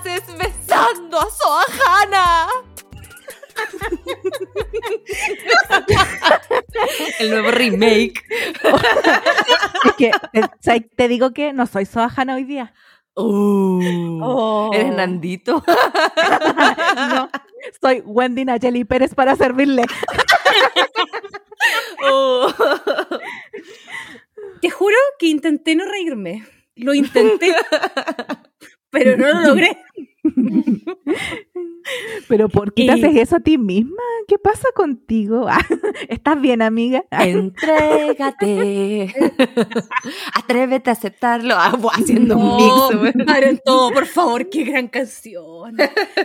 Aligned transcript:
haces 0.00 0.22
besando 0.36 1.20
a 1.20 1.30
Soahana? 1.30 2.48
El 7.18 7.30
nuevo 7.30 7.50
remake. 7.50 8.22
Es 9.84 9.94
que 9.96 10.12
te, 10.96 11.08
digo 11.08 11.32
que 11.32 11.52
no 11.52 11.66
soy 11.66 11.84
Soahana 11.86 12.36
hoy 12.36 12.44
día. 12.44 12.72
Uh, 13.14 14.20
Oh. 14.22 14.70
¿Eres 14.72 14.94
Nandito? 14.94 15.62
No, 17.14 17.30
soy 17.80 18.02
Wendy 18.04 18.44
Nayeli 18.44 18.84
Pérez 18.84 19.14
para 19.14 19.36
servirle. 19.36 19.84
Uh. 22.10 22.50
Te 24.60 24.70
juro 24.70 24.96
que 25.18 25.26
intenté 25.26 25.74
no 25.74 25.84
reírme. 25.84 26.46
Lo 26.76 26.94
intenté, 26.94 27.54
pero 28.90 29.16
no 29.16 29.28
lo 29.28 29.40
logré. 29.48 29.76
Pero 32.28 32.48
¿por 32.48 32.72
qué 32.74 32.86
te 32.86 32.92
haces 32.92 33.16
eso 33.16 33.36
a 33.36 33.40
ti 33.40 33.58
misma? 33.58 34.02
¿Qué 34.28 34.38
pasa 34.38 34.68
contigo? 34.74 35.46
¿Estás 36.08 36.40
bien, 36.40 36.62
amiga? 36.62 37.04
Entrégate. 37.10 39.14
Atrévete 40.34 40.90
a 40.90 40.92
aceptarlo. 40.92 41.54
Ah, 41.56 41.76
haciendo 41.94 42.36
un 42.36 42.58
No, 42.58 42.90
mix. 42.90 43.14
güey. 43.14 43.26
paren 43.26 43.60
todo, 43.64 43.90
por 43.92 44.06
favor, 44.06 44.48
qué 44.50 44.64
gran 44.64 44.88
canción. 44.88 45.76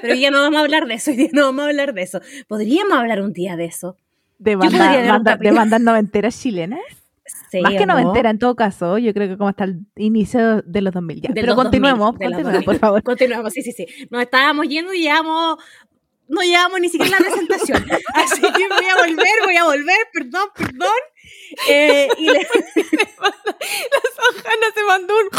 Pero 0.02 0.16
ya 0.16 0.32
no 0.32 0.42
vamos 0.42 0.60
a 0.60 0.64
hablar 0.64 0.88
de 0.88 0.96
eso, 0.96 1.12
hoy 1.12 1.18
día 1.18 1.30
no 1.34 1.46
vamos 1.46 1.66
a 1.66 1.70
hablar 1.70 1.94
de 1.94 2.02
eso. 2.04 2.22
Podríamos 2.48 2.98
hablar 2.98 3.22
un 3.22 3.34
día 3.34 3.56
de 3.56 3.66
eso. 3.66 3.98
De, 4.38 4.56
banda- 4.56 5.00
un 5.02 5.08
banda- 5.24 5.38
bandas 5.54 5.82
noventeras 5.82 6.40
chilenas. 6.40 6.80
Sí, 7.50 7.60
Más 7.62 7.74
que 7.74 7.84
¿o 7.84 7.86
no? 7.88 7.94
noventera 7.96 8.30
en 8.30 8.38
todo 8.40 8.56
caso, 8.56 8.98
yo 9.00 9.14
creo 9.14 9.28
que 9.28 9.38
como 9.38 9.50
hasta 9.50 9.64
el 9.64 9.80
inicio 9.96 10.62
de 10.62 10.82
los 10.82 10.94
2000 10.94 11.22
ya. 11.22 11.28
De 11.30 11.34
Pero 11.42 11.48
los 11.48 11.56
2000, 11.56 11.72
continuemos, 11.72 12.10
continuemos, 12.12 12.44
2000. 12.54 12.66
por 12.66 12.78
favor. 12.78 13.04
Continuamos, 13.04 13.54
sí, 13.54 13.62
sí, 13.64 13.72
sí. 13.72 13.88
Nos 14.12 14.22
estábamos 14.22 14.68
yendo 14.68 14.94
y 14.94 15.02
llevamos. 15.02 15.58
No 16.28 16.42
llevamos 16.42 16.80
ni 16.80 16.90
siquiera 16.90 17.18
la 17.20 17.26
presentación. 17.26 17.86
Así 18.16 18.42
que 18.42 18.68
voy 18.68 18.86
a 18.86 18.96
volver, 19.08 19.34
voy 19.44 19.56
a 19.58 19.64
volver, 19.64 19.98
perdón, 20.14 20.50
perdón. 20.56 20.90
Eh, 21.70 22.08
y 22.18 22.26
le- 22.32 22.40
La 24.62 24.74
se 24.74 24.84
mandó 24.88 25.14
un. 25.16 25.30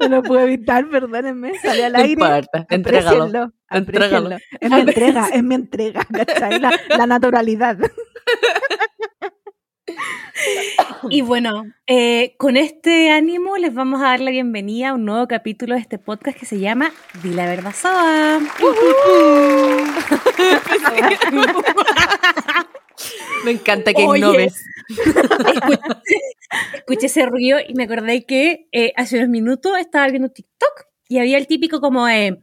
No 0.00 0.08
lo 0.16 0.22
puedo 0.22 0.40
evitar, 0.42 0.88
perdónenme. 0.88 1.58
Sale 1.58 1.84
al 1.86 1.92
No 1.92 1.98
aire. 1.98 2.12
importa, 2.12 2.66
entrégalo. 2.70 4.36
Es 4.60 4.70
mi 4.70 4.80
entrega, 4.80 5.28
es 5.32 5.42
mi 5.42 5.54
entrega, 5.54 6.04
¿cachai? 6.12 6.60
La, 6.60 6.78
la 6.88 7.06
naturalidad. 7.06 7.78
y 11.10 11.20
bueno, 11.22 11.64
eh, 11.86 12.34
con 12.38 12.56
este 12.56 13.10
ánimo 13.10 13.56
les 13.56 13.74
vamos 13.74 14.00
a 14.00 14.04
dar 14.04 14.20
la 14.20 14.30
bienvenida 14.30 14.90
a 14.90 14.94
un 14.94 15.04
nuevo 15.04 15.26
capítulo 15.28 15.74
de 15.74 15.80
este 15.80 15.98
podcast 15.98 16.38
que 16.38 16.46
se 16.46 16.58
llama 16.58 16.92
Di 17.22 17.30
la 17.30 17.46
verdad 17.46 17.74
Soa. 17.74 18.40
Me 23.44 23.52
encanta 23.52 23.92
que 23.92 24.04
Oye. 24.04 24.18
innoves. 24.18 24.64
escuché, 24.88 25.80
escuché 26.74 27.06
ese 27.06 27.26
ruido 27.26 27.58
y 27.66 27.74
me 27.74 27.84
acordé 27.84 28.24
que 28.24 28.68
eh, 28.72 28.92
hace 28.96 29.18
unos 29.18 29.28
minutos 29.28 29.76
estaba 29.78 30.08
viendo 30.08 30.30
TikTok 30.30 30.86
y 31.08 31.18
había 31.18 31.38
el 31.38 31.46
típico 31.46 31.80
como, 31.80 32.08
eh, 32.08 32.40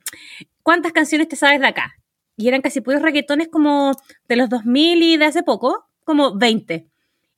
¿cuántas 0.62 0.94
canciones 0.94 1.28
te 1.28 1.36
sabes 1.36 1.60
de 1.60 1.68
acá? 1.68 1.96
Y 2.38 2.48
eran 2.48 2.62
casi 2.62 2.82
puros 2.82 3.02
reggaetones 3.02 3.50
como 3.50 3.92
de 4.28 4.36
los 4.36 4.50
2000 4.50 5.04
y 5.04 5.18
de 5.18 5.26
hace 5.26 5.44
poco, 5.44 5.86
como 6.04 6.38
20. 6.38 6.88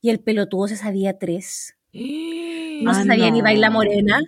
Y 0.01 0.09
el 0.09 0.19
pelotudo 0.19 0.67
se 0.67 0.75
sabía 0.77 1.17
tres. 1.17 1.75
No 1.93 2.91
Ah, 2.91 2.93
se 2.93 3.05
sabía 3.05 3.31
ni. 3.31 3.41
Baila 3.41 3.69
Morena. 3.69 4.19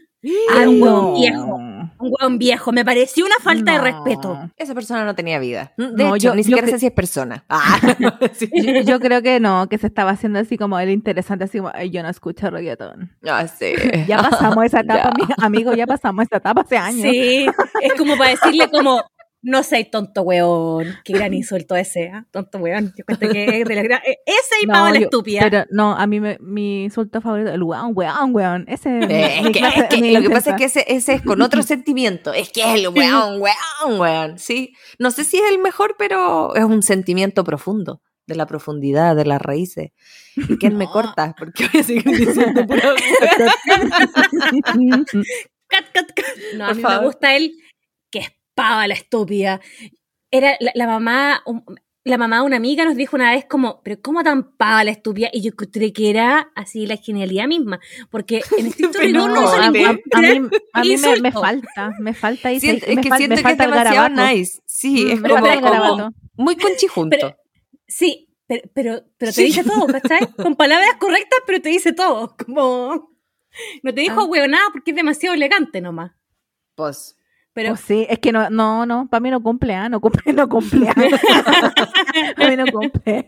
Ah, 0.51 0.57
Era 0.61 0.69
un 0.69 0.81
hueón 0.81 0.95
no. 1.03 1.13
viejo. 1.15 1.55
Un 1.99 2.11
hueón 2.19 2.37
viejo. 2.37 2.71
Me 2.71 2.83
pareció 2.85 3.25
una 3.25 3.35
falta 3.41 3.73
de 3.73 3.77
respeto. 3.79 4.49
Esa 4.55 4.73
persona 4.73 5.03
no 5.05 5.15
tenía 5.15 5.37
vida. 5.39 5.73
De 5.77 6.03
No, 6.03 6.15
hecho, 6.15 6.29
yo- 6.29 6.35
ni 6.35 6.43
siquiera 6.43 6.67
sé 6.67 6.79
si 6.79 6.87
es 6.87 6.91
persona. 6.93 7.45
Ah, 7.49 7.77
sí. 8.33 8.49
Yo, 8.53 8.81
yo 8.81 8.99
creo 8.99 9.21
que 9.21 9.39
no, 9.39 9.67
que 9.69 9.77
se 9.77 9.87
estaba 9.87 10.11
haciendo 10.11 10.39
así 10.39 10.57
como 10.57 10.79
el 10.79 10.89
interesante, 10.89 11.43
así 11.45 11.57
como, 11.59 11.71
"Ay, 11.73 11.89
yo 11.91 12.01
no 12.03 12.09
escucho 12.09 12.49
reggaetón. 12.49 13.15
Ah, 13.27 13.47
sí. 13.47 13.73
Ya 14.07 14.17
pasamos 14.21 14.65
esa 14.65 14.79
etapa, 14.81 15.11
Ya. 15.27 15.35
amigo, 15.45 15.73
ya 15.73 15.85
pasamos 15.85 16.25
esa 16.25 16.37
etapa 16.37 16.61
hace 16.61 16.77
años. 16.77 17.01
Sí, 17.11 17.45
es 17.81 17.93
como 17.95 18.17
para 18.17 18.31
decirle 18.31 18.69
como, 18.69 19.03
no 19.47 19.63
seas 19.63 19.89
tonto 19.89 20.21
weón. 20.23 20.95
Qué 21.03 21.13
gran 21.13 21.33
insulto 21.33 21.75
ese, 21.75 22.09
¿ah? 22.09 22.25
tonto 22.31 22.57
weón. 22.59 22.93
Yo 22.97 23.05
cuento 23.05 23.27
que 23.29 23.61
es 23.61 23.67
de 23.67 23.75
la 23.75 23.81
gran... 23.83 24.01
eh, 24.05 24.17
Ese 24.25 24.55
y 24.63 24.65
No, 24.67 24.73
Paola 24.73 24.99
yo- 24.99 25.05
estúpida. 25.05 25.41
Pero 25.43 25.65
no, 25.71 25.93
a 25.95 26.05
mí 26.07 26.19
me- 26.19 26.37
mi 26.39 26.83
insulto 26.85 27.21
favorito, 27.21 27.51
el 27.51 27.63
weón, 27.63 27.91
weón, 27.95 28.35
weón. 28.35 28.65
Ese 28.67 28.89
Eh, 28.99 29.41
mi 29.41 29.47
es 29.47 29.53
que, 29.53 29.59
clase- 29.59 29.79
es 29.83 29.85
que 29.89 30.01
mi 30.01 30.11
lo 30.11 30.21
que 30.21 30.29
pasa 30.29 30.51
es 30.51 30.55
que 30.57 30.65
ese, 30.65 30.85
ese 30.87 31.13
es 31.13 31.21
con 31.21 31.41
otro 31.41 31.63
sentimiento. 31.63 32.33
Es 32.33 32.49
que 32.51 32.61
es 32.61 32.79
el 32.79 32.89
weón, 32.89 33.41
weón, 33.41 33.99
weón. 33.99 34.37
Sí. 34.39 34.73
No 34.99 35.11
sé 35.11 35.23
si 35.23 35.37
es 35.37 35.43
el 35.49 35.59
mejor, 35.59 35.95
pero 35.97 36.55
es 36.55 36.63
un 36.63 36.83
sentimiento 36.83 37.43
profundo. 37.43 38.01
De 38.27 38.35
la 38.35 38.45
profundidad, 38.45 39.15
de 39.15 39.23
las 39.23 39.41
raíces. 39.41 39.91
¿Y 40.35 40.57
quién 40.57 40.75
me 40.75 40.83
No. 40.83 40.91
corta? 40.91 41.33
Porque 41.39 41.69
voy 41.71 41.79
a 41.79 41.83
seguir 41.85 42.03
diciendo 42.03 42.67
pura 42.67 42.81
Cat, 45.69 45.85
cat, 45.93 46.11
cat. 46.15 46.25
No, 46.55 46.65
a 46.65 46.73
mí 46.73 46.81
favor. 46.81 46.99
me 46.99 47.05
gusta 47.07 47.35
él 47.35 47.53
es 48.57 48.69
Paola 48.69 48.93
estúpida. 48.93 49.61
Era 50.31 50.55
la, 50.59 50.71
la 50.75 50.87
mamá... 50.87 51.41
un- 51.45 51.63
la 52.03 52.17
mamá 52.17 52.37
de 52.37 52.43
una 52.43 52.55
amiga 52.55 52.85
nos 52.85 52.95
dijo 52.95 53.17
una 53.17 53.33
vez 53.33 53.43
como, 53.49 53.81
pero 53.83 54.01
¿cómo 54.01 54.23
tan 54.23 54.55
Paola 54.55 54.91
estúpida? 54.91 55.27
Y 55.33 55.41
yo 55.41 55.49
encontré 55.49 55.91
que 55.91 56.09
era 56.09 56.53
así 56.55 56.85
la 56.87 56.95
genialidad 56.95 57.47
misma. 57.47 57.81
Porque 58.09 58.41
en 58.57 58.67
estricto 58.67 58.99
rigor 58.99 59.29
no 59.29 59.41
no, 59.41 59.49
a 59.49 59.63
a, 59.63 59.67
a 59.67 59.71
mí, 59.71 59.83
a 59.83 60.81
mí 60.83 60.95
me, 60.95 61.19
me 61.19 61.31
falta, 61.33 61.91
me 61.99 62.13
falta 62.13 62.53
y 62.53 62.61
Siento- 62.61 62.85
es 62.85 62.95
me, 62.95 63.01
que 63.01 63.09
fal- 63.09 63.17
siento 63.17 63.35
me 63.35 63.41
que 63.43 63.47
es 63.51 63.57
falta 63.57 63.63
el 63.65 63.71
demasiado 63.71 64.09
garabato. 64.09 64.33
nice. 64.37 64.61
Sí, 64.65 65.03
Mm, 65.05 65.09
es 65.11 65.21
como, 65.21 65.35
como- 65.35 65.61
garabato. 65.61 66.09
muy 66.35 66.55
conchijunto. 66.55 67.17
Pero- 67.19 67.35
Sí, 67.89 68.29
pero, 68.47 68.61
pero, 68.73 69.03
pero 69.17 69.31
te 69.33 69.41
Sí. 69.41 69.43
dice 69.43 69.63
todo, 69.65 69.87
¿cachai? 69.87 70.19
Con 70.37 70.55
palabras 70.55 70.93
correctas, 70.99 71.39
pero 71.45 71.61
te 71.61 71.67
dice 71.69 71.91
todo. 71.91 72.37
Como. 72.37 73.11
No 73.83 73.93
te 73.93 73.99
dijo 73.99 74.21
Ah. 74.21 74.25
huevonada 74.25 74.63
porque 74.71 74.91
es 74.91 74.95
demasiado 74.97 75.35
elegante 75.35 75.81
nomás. 75.81 76.11
Pues, 76.75 77.17
Pero 77.57 77.73
Oh, 77.73 77.75
sí, 77.75 78.05
es 78.07 78.19
que 78.19 78.31
no, 78.31 78.51
no, 78.51 78.85
no, 78.85 79.07
para 79.09 79.19
mí 79.19 79.31
no 79.31 79.41
cumple, 79.41 79.73
¿ah? 79.73 79.89
no 79.89 79.99
cumple, 79.99 80.31
no 80.31 80.47
cumple. 80.47 80.87
para 82.37 82.49
mí 82.51 82.55
no 82.55 82.65
cumple. 82.71 83.27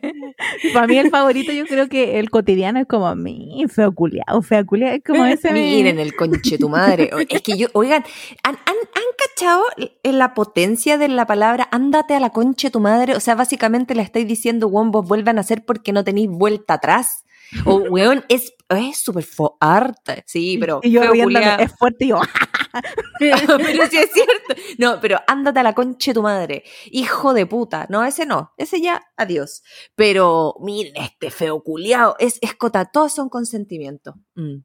Para 0.72 0.86
mí 0.86 0.98
el 1.00 1.10
favorito 1.10 1.52
yo 1.52 1.66
creo 1.66 1.90
que 1.90 2.20
el 2.20 2.30
cotidiano 2.30 2.80
es 2.80 2.86
como 2.86 3.14
mi 3.16 3.66
feo 3.68 3.92
culiao, 3.92 4.42
fea 4.44 4.64
culiao, 4.64 4.94
es 4.94 5.04
como 5.04 5.26
ese 5.26 5.52
mi- 5.52 5.62
Miren 5.78 6.00
el 6.00 6.16
conche 6.16 6.60
tu 6.60 6.70
madre. 6.70 7.10
Es 7.28 7.42
que 7.42 7.58
yo, 7.58 7.68
oigan, 7.74 8.04
¿han, 8.44 8.56
han, 8.66 8.76
han 8.76 9.04
cachado 9.18 9.64
la 10.04 10.36
potencia 10.36 11.00
de 11.00 11.08
la 11.08 11.26
palabra 11.26 11.68
ándate 11.72 12.14
a 12.14 12.20
la 12.20 12.30
conche 12.30 12.70
tu 12.70 12.80
madre? 12.80 13.16
O 13.16 13.20
sea, 13.20 13.34
básicamente 13.34 13.96
le 13.96 14.04
estáis 14.04 14.28
diciendo, 14.28 14.70
vos 14.70 15.08
vuelvan 15.08 15.40
a 15.40 15.42
hacer 15.42 15.66
porque 15.66 15.92
no 15.92 16.04
tenéis 16.04 16.30
vuelta 16.30 16.76
atrás. 16.76 17.26
O, 17.66 17.78
weón, 17.78 18.24
es 18.30 18.54
es 18.70 18.98
súper 19.00 19.24
fuerte. 19.24 20.24
Sí, 20.28 20.58
pero. 20.60 20.80
y 20.84 20.92
yo 20.92 21.12
riéndome, 21.12 21.64
es 21.64 21.76
fuerte 21.76 22.06
y 22.06 22.10
yo, 22.10 22.20
pero 23.20 23.88
sí 23.88 23.98
es 23.98 24.12
cierto. 24.12 24.56
No, 24.78 25.00
pero 25.02 25.20
ándate 25.28 25.60
a 25.60 25.64
la 25.64 25.74
conche 25.74 26.14
tu 26.14 26.22
madre. 26.22 26.64
Hijo 26.92 27.34
de 27.34 27.46
puta. 27.46 27.88
No, 27.90 28.04
ese 28.06 28.26
no. 28.26 28.54
Ese 28.58 28.80
ya, 28.82 29.02
adiós. 29.18 29.64
Pero 29.96 30.56
miren, 30.62 30.94
este 30.96 31.32
feo 31.32 31.64
culiao. 31.64 32.16
Es 32.20 32.38
escota, 32.42 32.86
todos 32.86 33.14
son 33.14 33.30
consentimiento. 33.30 34.16
Mm. 34.36 34.58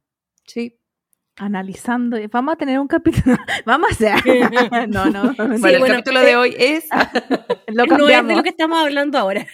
Sí. 0.45 0.79
Analizando, 1.37 2.17
vamos 2.31 2.53
a 2.53 2.55
tener 2.57 2.79
un 2.79 2.87
capítulo, 2.87 3.37
vamos 3.65 3.89
a 3.89 3.93
hacer, 3.93 4.89
no, 4.89 5.05
no, 5.07 5.33
bueno, 5.33 5.53
el 5.53 5.79
bueno, 5.79 5.95
capítulo 5.95 6.21
eh, 6.21 6.25
de 6.25 6.35
hoy 6.35 6.55
es. 6.57 6.87
lo 7.67 7.85
no 7.85 8.09
es 8.09 8.27
de 8.27 8.35
lo 8.35 8.43
que 8.43 8.49
estamos 8.49 8.79
hablando 8.79 9.17
ahora. 9.17 9.45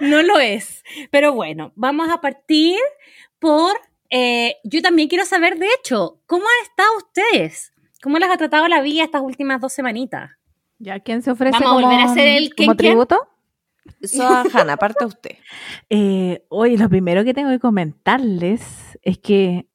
no 0.00 0.22
lo 0.22 0.38
es. 0.38 0.84
Pero 1.10 1.32
bueno, 1.32 1.72
vamos 1.74 2.10
a 2.10 2.20
partir 2.20 2.78
por. 3.38 3.72
eh, 4.10 4.56
yo 4.64 4.82
también 4.82 5.08
quiero 5.08 5.24
saber, 5.24 5.58
de 5.58 5.68
hecho, 5.78 6.20
¿cómo 6.26 6.44
han 6.44 6.68
estado 6.68 6.96
ustedes? 6.98 7.72
¿Cómo 8.02 8.18
les 8.18 8.30
ha 8.30 8.36
tratado 8.36 8.68
la 8.68 8.82
vida 8.82 9.02
estas 9.02 9.22
últimas 9.22 9.60
dos 9.60 9.72
semanitas? 9.72 10.30
Ya, 10.78 11.00
¿quién 11.00 11.22
se 11.22 11.30
ofrece 11.30 11.52
Vamos 11.52 11.66
a 11.66 11.74
como, 11.74 11.86
volver 11.86 12.00
a 12.00 12.10
hacer 12.10 12.28
el 12.28 12.54
como 12.54 12.76
tributo? 12.76 13.28
Soa 14.02 14.44
Hanna, 14.52 14.74
aparte 14.74 15.04
usted. 15.04 15.36
Eh, 15.90 16.44
hoy 16.48 16.76
lo 16.76 16.88
primero 16.88 17.24
que 17.24 17.34
tengo 17.34 17.50
que 17.50 17.58
comentarles 17.58 18.98
es 19.02 19.18
que 19.18 19.66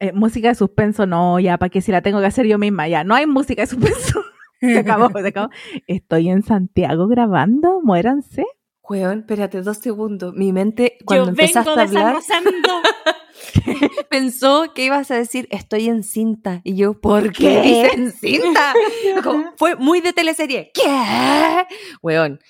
eh, 0.00 0.12
música 0.12 0.48
de 0.48 0.54
suspenso 0.54 1.06
no, 1.06 1.40
ya, 1.40 1.58
para 1.58 1.70
que 1.70 1.80
si 1.80 1.92
la 1.92 2.02
tengo 2.02 2.20
que 2.20 2.26
hacer 2.26 2.46
yo 2.46 2.58
misma, 2.58 2.88
ya, 2.88 3.04
no 3.04 3.14
hay 3.14 3.26
música 3.26 3.62
de 3.62 3.66
suspenso. 3.66 4.22
Se 4.60 4.78
acabó, 4.78 5.10
se 5.10 5.28
acabó. 5.28 5.50
Estoy 5.86 6.30
en 6.30 6.42
Santiago 6.42 7.08
grabando, 7.08 7.82
muéranse. 7.82 8.46
Weón, 8.88 9.20
espérate 9.20 9.60
dos 9.60 9.76
segundos. 9.76 10.32
Mi 10.34 10.50
mente, 10.52 10.96
cuando 11.04 11.26
yo 11.26 11.30
empezaste 11.30 11.68
vengo 11.68 11.80
a 11.98 12.08
hablar, 12.08 12.16
pensó 14.10 14.72
que 14.74 14.86
ibas 14.86 15.10
a 15.10 15.16
decir 15.16 15.46
estoy 15.50 15.88
en 15.88 16.02
cinta. 16.02 16.62
Y 16.64 16.76
yo, 16.76 16.98
¿por 16.98 17.32
qué, 17.32 17.60
¿Qué? 17.62 17.90
en 17.92 18.12
cinta? 18.12 18.72
Como, 19.22 19.52
fue 19.56 19.76
muy 19.76 20.00
de 20.00 20.14
teleserie. 20.14 20.70
¿Qué? 20.72 21.66
Weón. 22.00 22.40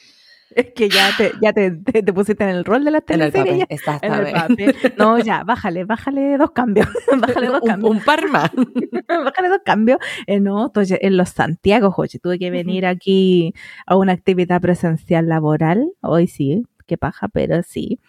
Es 0.56 0.72
que 0.74 0.88
ya 0.88 1.10
te, 1.16 1.32
ya 1.40 1.52
te, 1.52 1.70
te- 1.70 2.02
te 2.02 2.12
pusiste 2.12 2.42
en 2.44 2.50
el 2.50 2.64
rol 2.64 2.84
de 2.84 2.90
la 2.90 2.98
En 3.06 3.20
el 3.22 3.30
teleserie. 3.32 3.52
papel. 3.52 3.58
ya. 3.58 3.66
Está, 3.68 3.98
En 4.02 4.12
el 4.14 4.32
papel. 4.32 4.94
No, 4.96 5.18
ya, 5.18 5.44
bájale, 5.44 5.84
bájale 5.84 6.36
dos 6.38 6.50
cambios. 6.52 6.88
bájale 7.20 7.46
dos 7.48 7.60
un, 7.62 7.68
cambios. 7.68 7.90
un 7.92 8.00
par 8.00 8.28
más. 8.30 8.50
bájale 9.08 9.48
dos 9.48 9.60
cambios. 9.64 9.98
Eh, 10.26 10.40
no, 10.40 10.66
entonces, 10.66 10.98
en 11.02 11.16
los 11.16 11.28
Santiago, 11.28 11.94
oye, 11.96 12.18
tuve 12.18 12.38
que 12.38 12.50
venir 12.50 12.86
aquí 12.86 13.54
a 13.86 13.96
una 13.96 14.12
actividad 14.12 14.60
presencial 14.60 15.28
laboral. 15.28 15.90
Hoy 16.00 16.26
sí, 16.26 16.64
qué 16.86 16.96
paja, 16.96 17.28
pero 17.28 17.62
sí. 17.62 18.00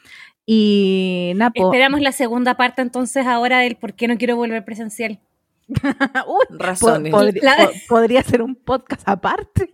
Y 0.46 1.34
Napo. 1.36 1.66
Esperamos 1.74 2.00
la 2.00 2.14
segunda 2.14 2.56
parte 2.56 2.82
entonces 2.82 3.26
ahora 3.28 3.60
del 3.60 3.76
por 3.76 3.94
qué 3.94 4.08
no 4.08 4.18
quiero 4.18 4.38
volver 4.38 4.64
presencial. 4.64 5.20
Uy, 5.68 6.46
Razones. 6.58 7.12
podri- 7.14 7.42
La- 7.42 7.58
po- 7.58 7.72
podría 7.90 8.24
ser 8.24 8.42
un 8.42 8.56
podcast 8.56 9.02
aparte. 9.06 9.70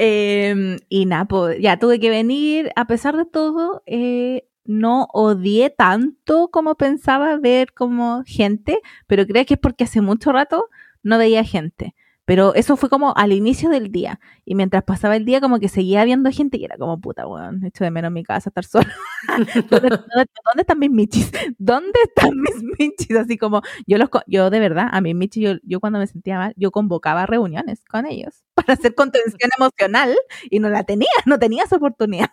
Eh, 0.00 0.76
y 0.88 1.06
nada, 1.06 1.24
pues, 1.24 1.58
ya 1.60 1.78
tuve 1.78 1.98
que 1.98 2.10
venir. 2.10 2.70
A 2.76 2.86
pesar 2.86 3.16
de 3.16 3.24
todo, 3.24 3.82
eh, 3.86 4.46
no 4.64 5.08
odié 5.12 5.70
tanto 5.70 6.48
como 6.52 6.76
pensaba 6.76 7.36
ver 7.38 7.72
como 7.72 8.22
gente, 8.24 8.80
pero 9.08 9.26
creo 9.26 9.44
que 9.46 9.54
es 9.54 9.60
porque 9.60 9.84
hace 9.84 10.00
mucho 10.00 10.30
rato 10.30 10.66
no 11.02 11.18
veía 11.18 11.42
gente. 11.42 11.94
Pero 12.28 12.54
eso 12.54 12.76
fue 12.76 12.90
como 12.90 13.16
al 13.16 13.32
inicio 13.32 13.70
del 13.70 13.90
día. 13.90 14.20
Y 14.44 14.54
mientras 14.54 14.84
pasaba 14.84 15.16
el 15.16 15.24
día, 15.24 15.40
como 15.40 15.58
que 15.58 15.68
seguía 15.70 16.04
viendo 16.04 16.30
gente 16.30 16.58
y 16.58 16.64
era 16.64 16.76
como 16.76 17.00
puta, 17.00 17.26
weón. 17.26 17.64
Echo 17.64 17.84
de 17.84 17.90
menos 17.90 18.12
mi 18.12 18.22
casa 18.22 18.50
estar 18.50 18.64
sola. 18.66 18.94
¿Dónde, 19.70 19.88
dónde- 19.88 20.30
dónde 20.44 20.60
están 20.60 20.78
mis 20.78 20.90
michis? 20.90 21.32
¿Dónde 21.58 21.98
están 22.04 22.32
mis 22.38 22.62
michis? 22.78 23.16
Así 23.16 23.38
como, 23.38 23.62
yo 23.86 23.96
los 23.96 24.10
yo 24.26 24.50
de 24.50 24.60
verdad, 24.60 24.88
a 24.92 25.00
mis 25.00 25.14
michis, 25.14 25.42
yo, 25.42 25.52
yo 25.62 25.80
cuando 25.80 25.98
me 26.00 26.06
sentía 26.06 26.36
mal, 26.36 26.52
yo 26.58 26.70
convocaba 26.70 27.24
reuniones 27.24 27.82
con 27.86 28.04
ellos 28.04 28.44
para 28.54 28.74
hacer 28.74 28.94
contención 28.94 29.50
emocional 29.58 30.14
y 30.50 30.58
no 30.60 30.68
la 30.68 30.84
tenía, 30.84 31.08
no 31.24 31.38
tenía 31.38 31.64
esa 31.64 31.76
oportunidad. 31.76 32.30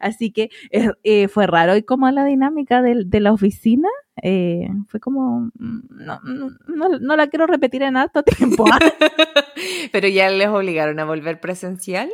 Así 0.00 0.30
que 0.32 0.50
eh, 0.70 0.90
eh, 1.04 1.28
fue 1.28 1.46
raro 1.46 1.76
y 1.76 1.82
como 1.82 2.10
la 2.10 2.24
dinámica 2.24 2.82
del- 2.82 3.10
de, 3.10 3.20
la 3.20 3.32
oficina 3.32 3.88
eh, 4.22 4.68
fue 4.88 5.00
como, 5.00 5.50
mm, 5.58 5.80
no, 5.90 6.20
no, 6.68 6.88
no- 6.98 7.16
la 7.16 7.26
quiero 7.28 7.46
repetir 7.46 7.82
en 7.82 7.96
alto 7.96 8.22
tiempo. 8.22 8.64
¿ah? 8.72 8.78
Pero 9.92 10.08
ya 10.08 10.30
les 10.30 10.48
obligaron 10.48 10.98
a 11.00 11.04
volver 11.04 11.40
presencial. 11.40 12.08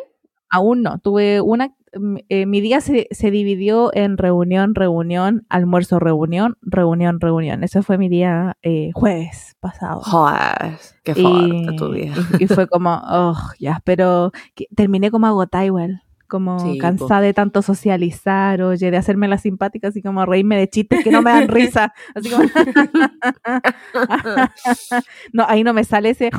Aún 0.50 0.82
no, 0.82 0.98
tuve 0.98 1.40
una, 1.40 1.74
mm, 1.98 2.16
eh, 2.28 2.44
mi 2.46 2.60
día 2.60 2.80
se, 2.82 3.08
se 3.10 3.30
dividió 3.30 3.90
en 3.94 4.18
reunión, 4.18 4.74
reunión, 4.74 5.46
almuerzo, 5.48 5.98
reunión, 5.98 6.58
reunión, 6.60 7.20
reunión. 7.20 7.64
Ese 7.64 7.82
fue 7.82 7.96
mi 7.96 8.08
día 8.10 8.56
eh, 8.62 8.90
jueves 8.92 9.56
pasado. 9.60 10.00
Joder, 10.02 10.76
qué 11.04 11.12
y, 11.16 11.22
fuerte 11.22 11.72
tu 11.78 11.92
día. 11.92 12.12
y- 12.38 12.44
y 12.44 12.46
fue 12.48 12.66
como, 12.68 13.00
oh, 13.02 13.34
ya, 13.58 13.80
pero 13.84 14.30
que- 14.54 14.66
terminé 14.76 15.10
como 15.10 15.26
agotada 15.26 15.64
igual, 15.64 16.02
como 16.32 16.58
Sí, 16.60 16.76
po. 16.76 16.80
cansada 16.80 17.20
de 17.20 17.34
tanto 17.34 17.60
socializar, 17.60 18.62
oye, 18.62 18.90
de 18.90 18.96
hacerme 18.96 19.28
la 19.28 19.36
simpática, 19.36 19.88
así 19.88 20.00
como 20.00 20.24
reírme 20.24 20.56
de 20.56 20.66
chistes 20.70 21.04
que 21.04 21.10
no 21.10 21.20
me 21.20 21.30
dan 21.30 21.46
risa, 21.48 21.92
así 22.14 22.30
como, 22.30 22.44
no, 25.34 25.44
ahí 25.46 25.62
no 25.62 25.74
me 25.74 25.84
sale 25.84 26.08
ese, 26.10 26.30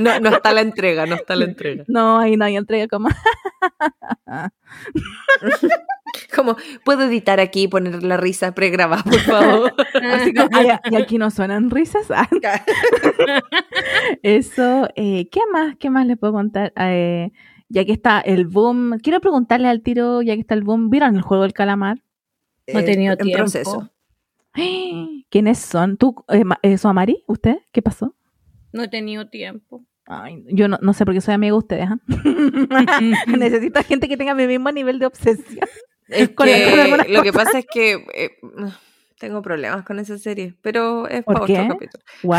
No, 0.00 0.20
no 0.20 0.28
está 0.30 0.52
la 0.52 0.60
entrega, 0.60 1.06
no 1.06 1.16
está 1.16 1.34
la 1.34 1.46
entrega. 1.46 1.82
no, 1.88 2.20
ahí 2.20 2.36
no 2.36 2.44
hay 2.44 2.56
entrega 2.56 2.86
como, 2.86 3.08
Como, 6.34 6.56
¿puedo 6.84 7.02
editar 7.04 7.40
aquí 7.40 7.62
y 7.64 7.68
poner 7.68 8.02
la 8.02 8.16
risa 8.16 8.52
pregrabada, 8.54 9.02
por 9.02 9.18
favor? 9.20 9.72
así 10.12 10.34
como, 10.34 10.48
"Ay, 10.52 10.68
y 10.90 10.96
aquí 10.96 11.18
no 11.18 11.30
suenan 11.30 11.70
risas. 11.70 12.10
Ah, 12.10 12.28
Eso, 14.22 14.88
eh, 14.96 15.28
¿qué 15.30 15.40
más? 15.52 15.76
¿Qué 15.78 15.90
más 15.90 16.06
les 16.06 16.18
puedo 16.18 16.32
contar? 16.32 16.72
Eh, 16.76 17.30
ya 17.68 17.84
que 17.84 17.92
está 17.92 18.20
el 18.20 18.46
boom, 18.46 18.98
quiero 19.02 19.20
preguntarle 19.20 19.68
al 19.68 19.82
tiro, 19.82 20.22
ya 20.22 20.34
que 20.34 20.40
está 20.40 20.54
el 20.54 20.62
boom, 20.62 20.90
¿vieron 20.90 21.16
el 21.16 21.22
juego 21.22 21.42
del 21.42 21.52
calamar? 21.52 22.02
No 22.72 22.80
he 22.80 22.82
tenido 22.84 23.12
en 23.12 23.18
tiempo. 23.18 23.38
proceso. 23.38 23.90
¿Quiénes 25.30 25.58
son? 25.58 25.96
¿Tú, 25.96 26.24
eh, 26.28 26.44
Ma- 26.44 26.58
eh, 26.62 26.76
Amari? 26.82 27.24
¿Usted? 27.26 27.56
¿Qué 27.72 27.82
pasó? 27.82 28.14
No 28.72 28.82
he 28.84 28.88
tenido 28.88 29.28
tiempo. 29.28 29.84
Ay, 30.06 30.44
yo 30.50 30.68
no, 30.68 30.78
no 30.82 30.92
sé 30.92 31.04
por 31.06 31.14
qué 31.14 31.20
soy 31.22 31.34
amiga 31.34 31.52
de 31.52 31.58
ustedes. 31.58 31.88
¿ah? 31.88 31.98
Necesito 33.26 33.82
gente 33.82 34.06
que 34.06 34.16
tenga 34.16 34.34
mi 34.34 34.46
mismo 34.46 34.70
nivel 34.70 34.98
de 34.98 35.06
obsesión. 35.06 35.66
Es 36.08 36.30
Con- 36.30 36.46
que 36.46 36.70
con 36.70 36.80
algunas 36.80 37.08
lo 37.08 37.22
que 37.22 37.32
pasa 37.32 37.58
es 37.58 37.66
que 37.72 38.04
eh, 38.14 38.30
tengo 39.18 39.40
problemas 39.42 39.84
con 39.84 39.98
esa 39.98 40.18
serie, 40.18 40.54
pero 40.60 41.08
es 41.08 41.24
¿Por 41.24 41.34
para 41.34 41.46
qué? 41.46 41.52
otro 41.60 41.68
capítulo. 41.78 42.04
Why? 42.22 42.38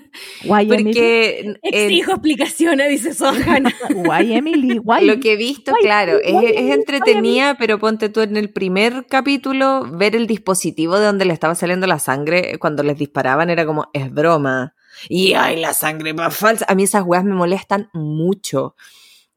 Why 0.44 0.62
Emily? 0.62 0.84
Porque 0.84 1.40
el- 1.40 1.58
Exijo 1.62 2.12
explicaciones, 2.12 2.88
dice 2.90 3.14
Sohan. 3.14 3.64
Why 3.94 4.32
Emily? 4.34 4.80
Why? 4.82 5.04
lo 5.06 5.20
que 5.20 5.34
he 5.34 5.36
visto, 5.36 5.72
Why- 5.72 5.82
claro, 5.82 6.18
es, 6.22 6.32
why- 6.32 6.46
es 6.46 6.62
why- 6.64 6.72
entretenida, 6.72 7.56
pero 7.56 7.78
ponte 7.78 8.08
tú 8.08 8.20
en 8.20 8.36
el 8.36 8.50
primer 8.50 9.06
capítulo, 9.08 9.86
ver 9.92 10.16
el 10.16 10.26
dispositivo 10.26 10.98
de 10.98 11.06
donde 11.06 11.24
le 11.24 11.34
estaba 11.34 11.54
saliendo 11.54 11.86
la 11.86 11.98
sangre 12.00 12.58
cuando 12.58 12.82
les 12.82 12.98
disparaban 12.98 13.48
era 13.50 13.64
como, 13.64 13.88
es 13.92 14.12
broma. 14.12 14.74
Y 15.08 15.34
ay, 15.34 15.60
la 15.60 15.74
sangre 15.74 16.14
más 16.14 16.34
falsa. 16.36 16.64
A 16.68 16.74
mí 16.74 16.84
esas 16.84 17.02
weas 17.04 17.24
me 17.24 17.34
molestan 17.34 17.90
mucho. 17.92 18.74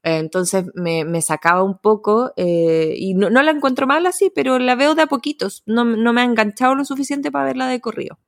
Entonces 0.02 0.66
me, 0.74 1.04
me 1.04 1.22
sacaba 1.22 1.62
un 1.62 1.78
poco 1.78 2.32
eh, 2.36 2.94
y 2.96 3.14
no, 3.14 3.30
no 3.30 3.42
la 3.42 3.50
encuentro 3.50 3.86
mal 3.86 4.06
así, 4.06 4.30
pero 4.34 4.58
la 4.58 4.74
veo 4.74 4.94
de 4.94 5.02
a 5.02 5.06
poquitos. 5.06 5.62
No, 5.66 5.84
no 5.84 6.12
me 6.12 6.20
ha 6.20 6.24
enganchado 6.24 6.74
lo 6.74 6.84
suficiente 6.84 7.30
para 7.30 7.46
verla 7.46 7.66
de 7.68 7.80
corrido. 7.80 8.18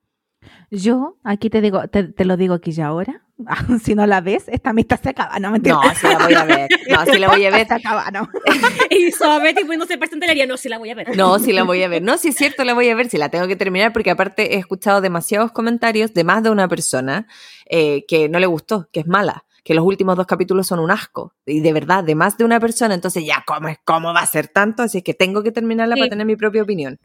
Yo, 0.71 1.17
aquí 1.25 1.51
te 1.51 1.61
digo, 1.61 1.89
te, 1.89 2.05
te 2.05 2.25
lo 2.25 2.37
digo 2.37 2.55
aquí 2.55 2.73
ya 2.73 2.87
ahora. 2.87 3.27
si 3.83 3.95
no 3.95 4.07
la 4.07 4.21
ves, 4.21 4.45
esta 4.49 4.71
amistad 4.71 5.01
se 5.03 5.11
acaba. 5.11 5.39
No, 5.39 5.51
mentira. 5.51 5.77
No, 5.77 5.95
sí 5.95 6.07
la 6.07 6.19
voy 6.19 6.35
a 6.35 6.45
ver. 6.45 6.69
No, 6.89 7.07
sí 7.07 7.19
la 7.19 7.29
voy 7.29 7.45
a 7.45 7.51
ver. 7.51 7.67
Se 7.67 7.75
acaba, 7.75 8.11
no. 8.11 8.29
y 8.91 9.11
Soabeti 9.13 9.63
poniéndose 9.63 9.99
presente 9.99 10.27
le 10.27 10.33
haría, 10.33 10.47
no, 10.47 10.57
se 10.57 10.69
la 10.69 10.79
voy 10.79 10.91
a 10.91 10.95
ver. 10.95 11.17
No, 11.17 11.39
sí 11.39 11.53
la 11.53 11.65
voy 11.65 11.83
a 11.83 11.89
ver. 11.89 12.03
No, 12.03 12.19
sí 12.19 12.29
es 12.29 12.37
cierto, 12.37 12.65
la 12.65 12.75
voy 12.75 12.89
a 12.89 12.95
ver. 12.95 13.09
Sí 13.09 13.17
la 13.17 13.29
tengo 13.29 13.47
que 13.47 13.57
terminar 13.57 13.93
porque 13.93 14.11
aparte 14.11 14.55
he 14.55 14.59
escuchado 14.59 15.01
demasiados 15.01 15.53
comentarios 15.53 16.15
de 16.15 16.25
más 16.25 16.43
de 16.43 16.51
una 16.51 16.69
persona 16.69 17.27
eh, 17.67 18.05
que 18.07 18.29
no 18.29 18.39
le 18.39 18.47
gustó, 18.47 18.89
que 18.93 19.01
es 19.01 19.07
mala, 19.07 19.45
que 19.65 19.75
los 19.75 19.85
últimos 19.85 20.17
dos 20.17 20.27
capítulos 20.27 20.67
son 20.67 20.79
un 20.81 20.91
asco. 20.91 21.35
Y 21.47 21.61
de 21.61 21.73
verdad, 21.73 22.03
de 22.05 22.15
más 22.15 22.37
de 22.39 22.45
una 22.45 22.59
persona. 22.61 22.95
Entonces 22.95 23.25
ya, 23.25 23.45
¿cómo, 23.47 23.69
es- 23.69 23.79
cómo 23.85 24.13
va 24.15 24.21
a 24.21 24.27
ser 24.27 24.49
tanto? 24.49 24.83
Así 24.83 24.99
es 24.99 25.05
que 25.05 25.15
tengo 25.15 25.43
que 25.43 25.53
terminarla 25.53 25.95
Sí. 25.97 26.01
para 26.01 26.11
tener 26.11 26.27
mi 26.27 26.37
propia 26.37 26.63
opinión. 26.63 26.99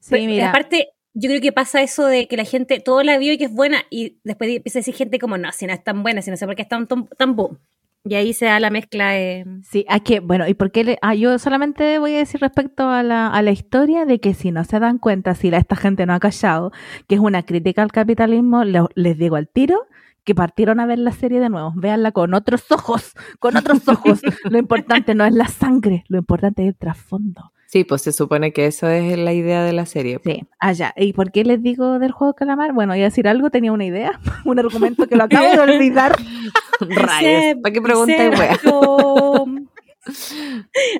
Sí, 0.00 0.10
Pero, 0.10 0.24
mira. 0.26 0.48
Aparte, 0.50 0.88
yo 1.14 1.28
creo 1.28 1.40
que 1.40 1.52
pasa 1.52 1.82
eso 1.82 2.06
de 2.06 2.26
que 2.28 2.36
la 2.36 2.44
gente 2.44 2.80
todo 2.80 3.02
la 3.02 3.18
vio 3.18 3.32
y 3.32 3.38
que 3.38 3.44
es 3.44 3.52
buena 3.52 3.82
y 3.90 4.18
después 4.24 4.50
empieza 4.50 4.78
a 4.78 4.80
decir 4.80 4.94
gente 4.94 5.18
como, 5.18 5.36
no, 5.38 5.52
si 5.52 5.66
no 5.66 5.72
es 5.72 5.84
tan 5.84 6.02
buena, 6.02 6.22
si 6.22 6.30
no 6.30 6.36
sé 6.36 6.46
por 6.46 6.56
qué 6.56 6.62
es 6.62 6.68
tan, 6.68 6.86
tan, 6.86 7.06
tan 7.18 7.36
boom. 7.36 7.58
Y 8.04 8.16
ahí 8.16 8.32
se 8.32 8.46
da 8.46 8.58
la 8.58 8.70
mezcla 8.70 9.10
de... 9.12 9.46
Sí, 9.62 9.84
hay 9.88 10.00
que, 10.00 10.18
bueno, 10.18 10.48
¿y 10.48 10.54
por 10.54 10.72
qué? 10.72 10.82
le- 10.82 10.98
ah, 11.02 11.14
yo 11.14 11.38
solamente 11.38 12.00
voy 12.00 12.14
a 12.14 12.18
decir 12.18 12.40
respecto 12.40 12.88
a 12.88 13.04
la, 13.04 13.28
a 13.28 13.42
la 13.42 13.52
historia 13.52 14.04
de 14.06 14.18
que 14.18 14.34
si 14.34 14.50
no 14.50 14.64
se 14.64 14.80
dan 14.80 14.98
cuenta, 14.98 15.36
si 15.36 15.50
la, 15.52 15.58
esta 15.58 15.76
gente 15.76 16.04
no 16.04 16.12
ha 16.14 16.18
callado, 16.18 16.72
que 17.06 17.14
es 17.14 17.20
una 17.20 17.44
crítica 17.44 17.80
al 17.82 17.92
capitalismo, 17.92 18.64
lo- 18.64 18.88
les 18.96 19.16
digo 19.18 19.36
al 19.36 19.48
tiro 19.48 19.86
que 20.24 20.34
partieron 20.34 20.80
a 20.80 20.86
ver 20.86 20.98
la 20.98 21.12
serie 21.12 21.40
de 21.40 21.48
nuevo, 21.48 21.72
véanla 21.74 22.12
con 22.12 22.34
otros 22.34 22.70
ojos, 22.70 23.12
con 23.38 23.56
otros 23.56 23.86
ojos. 23.88 24.20
lo 24.44 24.58
importante 24.58 25.14
no 25.14 25.24
es 25.24 25.34
la 25.34 25.48
sangre, 25.48 26.04
lo 26.08 26.18
importante 26.18 26.62
es 26.62 26.68
el 26.68 26.76
trasfondo. 26.76 27.52
Sí, 27.66 27.84
pues 27.84 28.02
se 28.02 28.12
supone 28.12 28.52
que 28.52 28.66
eso 28.66 28.86
es 28.90 29.16
la 29.16 29.32
idea 29.32 29.64
de 29.64 29.72
la 29.72 29.86
serie. 29.86 30.20
Sí, 30.22 30.46
allá. 30.58 30.92
¿Y 30.94 31.14
por 31.14 31.32
qué 31.32 31.42
les 31.42 31.62
digo 31.62 31.98
del 31.98 32.12
juego 32.12 32.34
de 32.34 32.38
calamar? 32.38 32.74
Bueno, 32.74 32.94
iba 32.94 33.06
a 33.06 33.08
decir 33.08 33.26
algo, 33.26 33.48
tenía 33.48 33.72
una 33.72 33.86
idea, 33.86 34.20
un 34.44 34.58
argumento 34.58 35.06
que 35.06 35.16
lo 35.16 35.24
acabo 35.24 35.50
de 35.50 35.58
olvidar. 35.58 36.14
Rayos. 36.80 37.56
¿Para 37.62 37.72
qué 37.72 37.80
marchó. 37.80 39.46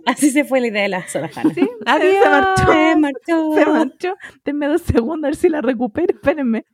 Así 0.07 0.31
se 0.31 0.45
fue 0.45 0.61
la 0.61 0.69
idea 0.69 0.83
de 0.83 0.89
la 0.89 1.07
zona 1.09 1.29
Hanna. 1.35 1.53
Sí, 1.55 1.69
Adiós. 1.85 2.23
se 2.23 2.31
marchó. 2.31 2.73
Se 2.73 2.97
marchó. 2.97 3.55
Se 3.55 3.67
manchó. 3.67 4.15
Denme 4.45 4.67
dos 4.69 4.83
segundos 4.83 5.25
a 5.25 5.29
ver 5.29 5.37
si 5.37 5.49
la 5.49 5.61
recupero. 5.61 6.15
Espérenme. 6.15 6.65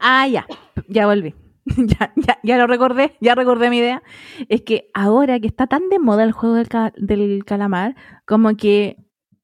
Ah, 0.00 0.26
ya. 0.26 0.46
Ya 0.88 1.06
volví. 1.06 1.34
Ya, 1.76 2.12
ya, 2.16 2.38
ya 2.42 2.56
lo 2.56 2.66
recordé. 2.66 3.16
Ya 3.20 3.34
recordé 3.34 3.68
mi 3.68 3.76
idea. 3.78 4.02
Es 4.48 4.62
que 4.62 4.90
ahora 4.94 5.38
que 5.38 5.46
está 5.48 5.66
tan 5.66 5.90
de 5.90 5.98
moda 5.98 6.24
el 6.24 6.32
juego 6.32 6.54
del, 6.54 6.68
ca- 6.68 6.94
del 6.96 7.44
calamar, 7.44 7.94
como 8.26 8.56
que 8.56 8.96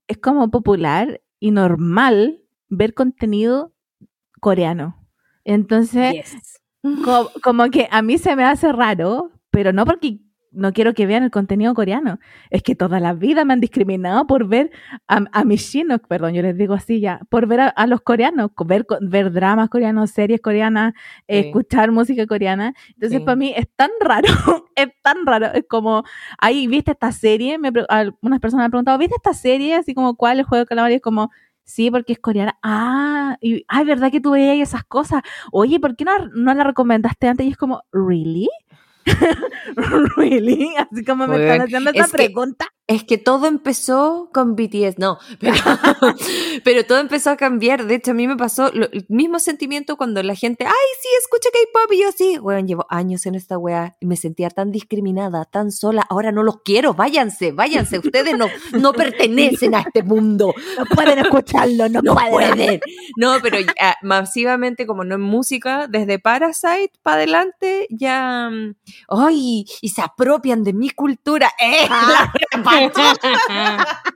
es 0.09 0.17
como 0.19 0.51
popular 0.51 1.21
y 1.39 1.51
normal 1.51 2.41
ver 2.71 2.95
contenido 2.95 3.75
coreano. 4.41 5.07
Entonces, 5.45 6.15
Yes. 6.15 6.63
co- 7.05 7.31
como 7.43 7.69
que 7.69 7.89
a 7.91 8.01
mí 8.01 8.17
se 8.17 8.37
me 8.37 8.45
hace 8.45 8.73
raro, 8.73 9.33
pero 9.51 9.75
no 9.75 9.85
porque 9.85 10.19
no 10.55 10.73
quiero 10.73 10.95
que 10.95 11.07
vean 11.07 11.23
el 11.25 11.31
contenido 11.31 11.75
coreano. 11.75 12.19
Es 12.51 12.63
que 12.63 12.75
toda 12.75 13.01
la 13.01 13.13
vida 13.13 13.45
me 13.45 13.53
han 13.53 13.61
discriminado 13.61 14.27
por 14.27 14.47
ver 14.49 14.71
a, 15.09 15.25
a 15.33 15.45
mis 15.45 15.71
chinos, 15.71 16.01
perdón, 16.09 16.35
yo 16.35 16.43
les 16.43 16.57
digo 16.57 16.75
así 16.75 17.01
ya, 17.01 17.21
por 17.29 17.47
ver 17.47 17.61
a, 17.61 17.69
a 17.69 17.87
los 17.87 18.01
coreanos, 18.03 18.51
co- 18.55 18.65
ver, 18.65 18.87
ver 19.01 19.33
dramas 19.33 19.69
coreanos, 19.69 20.11
series 20.11 20.41
coreanas, 20.41 20.95
eh, 21.29 21.43
Sí. 21.43 21.47
escuchar 21.49 21.91
música 21.93 22.27
coreana. 22.27 22.75
Entonces, 22.95 23.19
Sí. 23.19 23.25
para 23.25 23.37
mí 23.37 23.53
es 23.57 23.67
tan 23.77 23.91
raro, 24.01 24.27
es 24.77 24.89
tan 25.03 25.27
raro. 25.27 25.47
Es 25.55 25.65
como, 25.69 26.05
ahí, 26.39 26.67
¿viste 26.67 26.93
esta 26.93 27.13
serie? 27.13 27.59
Me, 27.59 27.71
algunas 27.89 28.41
personas 28.41 28.63
me 28.63 28.65
han 28.67 28.71
preguntado, 28.71 28.99
¿viste 28.99 29.15
esta 29.17 29.35
serie? 29.35 29.75
Así 29.77 29.95
como, 29.95 30.15
¿cuál? 30.17 30.39
El 30.39 30.45
juego 30.45 30.65
de 30.65 30.67
calamar. 30.67 30.91
Y 30.93 30.95
es 30.97 31.03
como, 31.03 31.31
Sí, 31.67 31.91
porque 31.91 32.13
es 32.13 32.19
coreana. 32.19 32.59
Ah, 32.63 33.39
y, 33.41 33.65
ay, 33.69 33.87
¿verdad 33.87 34.11
que 34.13 34.21
tú 34.21 34.33
veías 34.33 34.69
esas 34.69 34.85
cosas? 34.85 35.23
Oye, 35.51 35.81
¿por 35.81 35.97
qué 35.97 36.05
no, 36.05 36.13
no 36.35 36.53
la 36.53 36.63
recomendaste 36.63 37.27
antes? 37.27 37.47
Y 37.47 37.51
es 37.51 37.57
como, 37.57 37.83
¿really? 37.91 38.51
¿Really? 40.17 40.75
Así 40.77 41.05
como 41.05 41.27
me 41.27 41.43
están 41.43 41.63
haciendo 41.63 41.91
esa 41.91 42.05
es 42.05 42.13
pregunta. 42.13 42.74
Es 42.87 43.03
que 43.03 43.17
todo 43.17 43.47
empezó 43.47 44.29
con 44.35 44.57
BTS, 44.57 44.99
no, 44.99 45.19
pero, 45.41 45.55
pero 46.65 46.85
todo 46.85 46.99
empezó 46.99 47.31
a 47.31 47.37
cambiar. 47.37 47.87
De 47.87 47.95
hecho, 47.95 48.11
a 48.11 48.15
mí 48.15 48.29
me 48.29 48.37
pasó 48.37 48.71
lo- 48.75 48.91
el 48.93 49.07
mismo 49.09 49.39
sentimiento 49.39 49.97
cuando 49.97 50.23
la 50.23 50.35
gente, 50.35 50.67
ay, 50.67 50.73
sí, 51.01 51.09
escucha 51.19 51.49
K-pop 51.51 51.93
y 51.93 52.03
yo 52.03 52.13
sí. 52.13 52.39
Weón, 52.39 52.67
llevo 52.67 52.87
años 52.91 53.25
en 53.25 53.37
esta 53.37 53.57
weá 53.57 53.97
y 54.01 54.07
me 54.07 54.17
sentía 54.17 54.51
tan 54.51 54.71
discriminada, 54.71 55.47
tan 55.47 55.73
sola. 55.73 56.05
Ahora 56.11 56.31
no 56.31 56.43
los 56.43 56.57
quiero, 56.63 56.93
váyanse, 56.93 57.53
váyanse. 57.53 57.99
Ustedes 58.01 58.37
no, 58.37 58.49
no 58.79 58.93
pertenecen 58.93 59.75
a 59.75 59.81
este 59.81 60.03
mundo. 60.03 60.53
No 60.79 60.85
pueden 60.95 61.21
escucharlo, 61.21 61.89
no, 61.89 62.03
No 62.03 62.15
pueden. 62.15 62.31
pueden. 62.53 62.81
No, 63.17 63.37
pero 63.41 63.59
ya, 63.61 63.97
masivamente, 64.03 64.87
como 64.87 65.05
no 65.05 65.15
en 65.15 65.21
música, 65.21 65.87
desde 65.89 66.19
Parasite 66.19 66.91
para 67.03 67.17
adelante, 67.19 67.87
ya. 67.89 68.51
mm, 68.51 68.75
¡Ay! 69.09 69.65
Y 69.81 69.89
se 69.91 70.03
apropian 70.03 70.65
de 70.65 70.73
mi 70.73 70.91
cultura. 70.91 71.51
¡Eh! 71.61 71.87
Ah. 71.89 72.33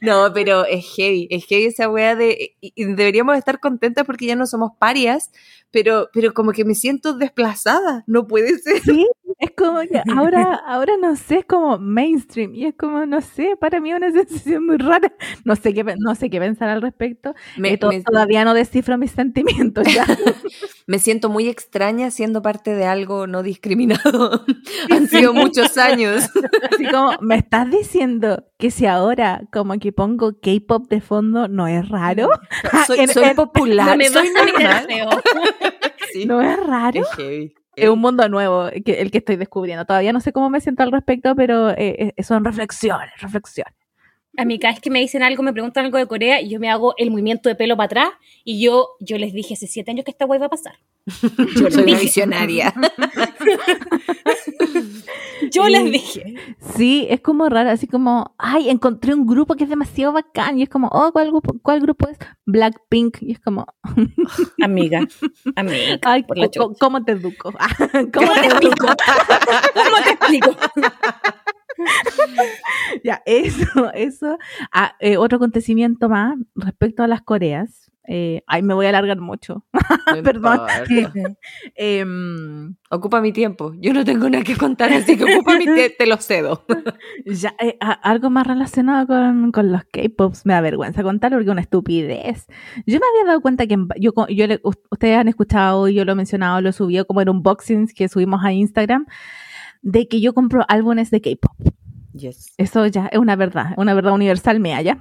No, 0.00 0.32
pero 0.32 0.64
es 0.64 0.84
heavy, 0.96 1.28
es 1.30 1.44
heavy 1.46 1.66
esa 1.66 1.88
weá 1.88 2.16
de. 2.16 2.56
Y 2.60 2.84
deberíamos 2.84 3.36
estar 3.36 3.60
contentas 3.60 4.04
porque 4.06 4.26
ya 4.26 4.36
no 4.36 4.46
somos 4.46 4.72
parias, 4.78 5.30
pero, 5.70 6.08
pero 6.12 6.32
como 6.34 6.52
que 6.52 6.64
me 6.64 6.74
siento 6.74 7.12
desplazada. 7.14 8.04
No 8.06 8.26
puede 8.26 8.58
ser. 8.58 8.80
Sí, 8.82 9.06
es 9.38 9.50
como 9.56 9.80
que 9.80 10.00
ahora, 10.16 10.54
ahora 10.66 10.94
no 11.00 11.16
sé, 11.16 11.38
es 11.38 11.44
como 11.44 11.78
mainstream 11.78 12.54
y 12.54 12.66
es 12.66 12.74
como, 12.76 13.04
no 13.06 13.20
sé, 13.20 13.56
para 13.60 13.80
mí 13.80 13.90
es 13.90 13.96
una 13.96 14.10
sensación 14.12 14.66
muy 14.66 14.76
rara. 14.78 15.12
No 15.44 15.56
sé 15.56 15.72
qué, 15.74 15.84
no 15.98 16.14
sé 16.14 16.30
qué 16.30 16.38
pensar 16.40 16.68
al 16.68 16.82
respecto. 16.82 17.34
Me, 17.56 17.72
Eh, 17.72 17.78
to- 17.78 17.88
me- 17.88 18.02
todavía 18.02 18.44
no 18.44 18.54
descifro 18.54 18.96
mis 18.98 19.10
sentimientos 19.12 19.86
ya. 19.92 20.04
me 20.86 20.98
siento 20.98 21.28
muy 21.28 21.48
extraña 21.48 22.10
siendo 22.10 22.42
parte 22.42 22.74
de 22.74 22.84
algo 22.86 23.26
no 23.26 23.42
discriminado. 23.42 24.44
Han 24.90 25.08
sido 25.08 25.32
muchos 25.34 25.76
años. 25.78 26.28
Así 26.72 26.86
como, 26.88 27.12
¿me 27.20 27.36
estás 27.36 27.70
diciendo 27.70 28.44
que 28.58 28.70
si 28.70 28.86
ahora 28.86 29.42
como 29.52 29.78
que 29.78 29.92
pongo 29.92 30.32
K-pop 30.40 30.88
de 30.88 31.00
fondo 31.00 31.48
no 31.48 31.66
es 31.66 31.88
raro? 31.88 32.28
Soy, 32.86 33.00
En- 33.00 33.08
soy 33.08 33.24
en- 33.24 33.36
popular. 33.36 33.88
No 33.88 33.96
me 33.96 34.08
soy 34.08 34.28
normal. 34.30 34.86
Sí, 36.12 36.26
¿No 36.26 36.40
es 36.40 36.56
raro? 36.64 37.00
es 37.00 37.08
heavy. 37.16 37.54
Es 37.76 37.88
un 37.88 37.98
mundo 38.00 38.28
nuevo 38.28 38.68
que, 38.84 39.00
el 39.00 39.10
que 39.10 39.18
estoy 39.18 39.36
descubriendo. 39.36 39.84
Todavía 39.84 40.12
no 40.12 40.20
sé 40.20 40.32
cómo 40.32 40.50
me 40.50 40.60
siento 40.60 40.82
al 40.82 40.92
respecto, 40.92 41.34
pero 41.34 41.70
eh, 41.70 42.14
eh, 42.16 42.22
son 42.22 42.44
reflexiones, 42.44 43.10
reflexiones. 43.20 43.74
A 44.36 44.44
mí 44.44 44.58
cada 44.58 44.74
vez 44.74 44.80
que 44.80 44.90
me 44.90 44.98
dicen 45.00 45.22
algo, 45.22 45.42
me 45.42 45.52
preguntan 45.52 45.84
algo 45.84 45.98
de 45.98 46.06
Corea 46.06 46.40
y 46.40 46.50
yo 46.50 46.58
me 46.58 46.68
hago 46.68 46.94
el 46.96 47.10
movimiento 47.10 47.48
de 47.48 47.54
pelo 47.54 47.76
para 47.76 47.86
atrás 47.86 48.08
y 48.42 48.60
yo, 48.60 48.88
yo 49.00 49.16
les 49.16 49.32
dije 49.32 49.54
hace 49.54 49.66
siete 49.66 49.92
años 49.92 50.04
que 50.04 50.10
esta 50.10 50.24
guay 50.24 50.40
va 50.40 50.46
a 50.46 50.50
pasar. 50.50 50.74
Yo 51.56 51.70
Soy 51.70 51.82
una 51.82 51.98
visionaria. 51.98 52.74
Yo 55.50 55.68
les 55.68 55.84
dije. 55.90 56.34
Sí, 56.76 57.06
es 57.10 57.20
como 57.20 57.48
raro, 57.48 57.70
así 57.70 57.86
como, 57.86 58.34
ay, 58.38 58.70
encontré 58.70 59.12
un 59.14 59.26
grupo 59.26 59.54
que 59.54 59.64
es 59.64 59.70
demasiado 59.70 60.12
bacán. 60.14 60.58
Y 60.58 60.62
es 60.62 60.68
como, 60.68 60.88
oh, 60.88 61.12
¿cuál 61.12 61.28
grupo, 61.28 61.54
cuál 61.62 61.80
grupo 61.80 62.08
es? 62.08 62.16
Blackpink. 62.46 63.18
Y 63.20 63.32
es 63.32 63.40
como, 63.40 63.66
Amiga, 64.62 65.00
amiga. 65.56 65.98
ay. 66.02 66.24
¿cómo 66.80 67.04
te 67.04 67.12
educo? 67.12 67.52
¿Cómo 67.52 67.60
¿Cómo 68.12 68.32
te 68.32 68.46
explico? 68.46 68.86
¿Cómo 68.86 69.96
te 70.04 70.10
explico? 70.10 70.56
Ya, 73.02 73.22
eso, 73.26 73.92
eso. 73.94 74.38
Ah, 74.72 74.94
eh, 75.00 75.16
otro 75.16 75.36
acontecimiento 75.36 76.08
más 76.08 76.36
respecto 76.54 77.02
a 77.02 77.08
las 77.08 77.22
Coreas. 77.22 77.90
Eh, 78.06 78.42
ay, 78.46 78.62
me 78.62 78.74
voy 78.74 78.86
a 78.86 78.90
alargar 78.90 79.20
mucho. 79.20 79.64
No 80.14 80.22
Perdón. 80.22 80.60
Em, 81.74 82.74
Ocupa 82.90 83.20
mi 83.20 83.32
tiempo. 83.32 83.72
Yo 83.80 83.92
no 83.92 84.04
tengo 84.04 84.28
nada 84.28 84.44
que 84.44 84.56
contar, 84.56 84.92
así 84.92 85.16
que 85.16 85.24
ocupa 85.24 85.56
mi 85.56 85.64
te, 85.64 85.90
te 85.90 86.06
lo 86.06 86.16
cedo. 86.18 86.64
ya, 87.26 87.54
eh, 87.58 87.76
a- 87.80 87.92
algo 87.92 88.30
más 88.30 88.46
relacionado 88.46 89.06
con, 89.06 89.50
con 89.50 89.72
los 89.72 89.82
K-pops. 89.84 90.44
Me 90.46 90.52
da 90.52 90.60
vergüenza 90.60 91.02
contarlo 91.02 91.36
porque 91.38 91.48
es 91.48 91.52
una 91.52 91.60
estupidez. 91.62 92.46
Yo 92.86 92.98
me 93.00 93.06
había 93.10 93.26
dado 93.28 93.40
cuenta 93.40 93.66
que 93.66 93.74
en 93.74 93.88
yo, 93.98 94.12
yo 94.28 94.46
le- 94.46 94.60
us- 94.62 94.78
ustedes 94.90 95.16
han 95.16 95.28
escuchado, 95.28 95.88
y 95.88 95.94
yo 95.94 96.04
lo 96.04 96.12
he 96.12 96.16
mencionado, 96.16 96.60
lo 96.60 96.72
subí 96.72 97.02
como 97.06 97.22
en 97.22 97.30
unboxings 97.30 97.94
que 97.94 98.08
subimos 98.08 98.44
a 98.44 98.52
Instagram, 98.52 99.06
de 99.82 100.06
que 100.08 100.20
yo 100.20 100.34
compro 100.34 100.64
álbumes 100.68 101.10
de 101.10 101.20
K-pop. 101.20 101.52
Yes. 102.12 102.54
Eso 102.58 102.86
ya 102.86 103.06
es 103.08 103.18
una 103.18 103.34
verdad, 103.34 103.74
una 103.76 103.92
verdad 103.94 104.12
universal 104.12 104.60
mía 104.60 104.80
ya. 104.82 104.98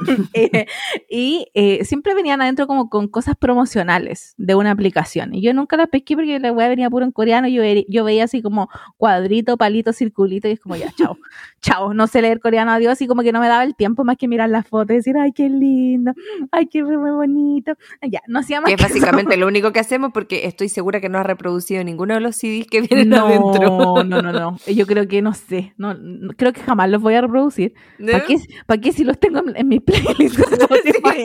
Eh, 0.34 0.66
y 1.10 1.46
eh, 1.54 1.84
siempre 1.84 2.14
venían 2.14 2.40
adentro 2.40 2.66
como 2.66 2.88
con 2.90 3.08
cosas 3.08 3.34
promocionales 3.36 4.34
de 4.36 4.54
una 4.54 4.70
aplicación. 4.70 5.34
Y 5.34 5.40
yo 5.42 5.52
nunca 5.54 5.76
las 5.76 5.88
pesqué 5.88 6.14
porque 6.14 6.38
la 6.38 6.52
weá 6.52 6.68
venía 6.68 6.90
puro 6.90 7.04
en 7.04 7.12
coreano. 7.12 7.48
Yo, 7.48 7.62
yo 7.88 8.04
veía 8.04 8.24
así 8.24 8.42
como 8.42 8.68
cuadrito, 8.96 9.56
palito, 9.56 9.92
circulito. 9.92 10.48
Y 10.48 10.52
es 10.52 10.60
como 10.60 10.76
ya, 10.76 10.92
chao, 10.96 11.16
chao. 11.60 11.94
No 11.94 12.06
sé 12.06 12.22
leer 12.22 12.40
coreano, 12.40 12.70
adiós. 12.72 13.00
Y 13.00 13.06
como 13.06 13.22
que 13.22 13.32
no 13.32 13.40
me 13.40 13.48
daba 13.48 13.64
el 13.64 13.74
tiempo 13.74 14.04
más 14.04 14.16
que 14.16 14.28
mirar 14.28 14.50
las 14.50 14.66
fotos 14.66 14.90
y 14.92 14.94
decir, 14.96 15.16
ay, 15.18 15.32
qué 15.32 15.48
lindo, 15.48 16.12
ay, 16.52 16.66
qué 16.66 16.82
re 16.82 16.96
bonito. 16.96 17.72
Ya, 18.02 18.20
no 18.28 18.40
hacía 18.40 18.60
más 18.60 18.68
Que 18.68 18.74
es 18.74 18.80
que 18.80 18.86
eso. 18.86 18.94
básicamente 18.94 19.36
lo 19.36 19.46
único 19.46 19.72
que 19.72 19.80
hacemos 19.80 20.10
porque 20.12 20.46
estoy 20.46 20.68
segura 20.68 21.00
que 21.00 21.08
no 21.08 21.18
has 21.18 21.26
reproducido 21.26 21.82
ninguno 21.84 22.14
de 22.14 22.20
los 22.20 22.36
CDs 22.36 22.66
que 22.66 22.82
vienen 22.82 23.08
No, 23.08 23.26
adentro. 23.26 24.04
no, 24.04 24.22
no, 24.22 24.32
no. 24.32 24.56
Yo 24.66 24.86
creo 24.86 25.08
que 25.08 25.22
no 25.22 25.34
sé. 25.34 25.72
No, 25.76 25.94
no- 25.94 26.32
creo 26.36 26.52
que 26.52 26.60
jamás 26.60 26.90
los 26.90 27.02
voy 27.02 27.14
a 27.14 27.20
reproducir. 27.22 27.74
¿Para 27.98 28.24
qué, 28.24 28.36
pa' 28.66 28.78
qué 28.78 28.92
si 28.92 29.04
los 29.04 29.18
tengo 29.18 29.38
en, 29.40 29.56
en 29.56 29.68
mi 29.68 29.80
playlist 29.90 30.38
de 30.38 30.56
Spotify? 30.56 31.24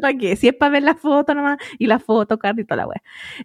¿Para 0.00 0.14
qué? 0.18 0.36
Si 0.36 0.48
es 0.48 0.54
para 0.54 0.72
ver 0.72 0.82
la 0.82 0.94
foto 0.94 1.34
nomás 1.34 1.58
y 1.78 1.86
la 1.86 1.98
foto, 1.98 2.38
card 2.38 2.58
y 2.58 2.64
toda 2.64 2.76
la 2.78 2.86
wea. 2.86 3.02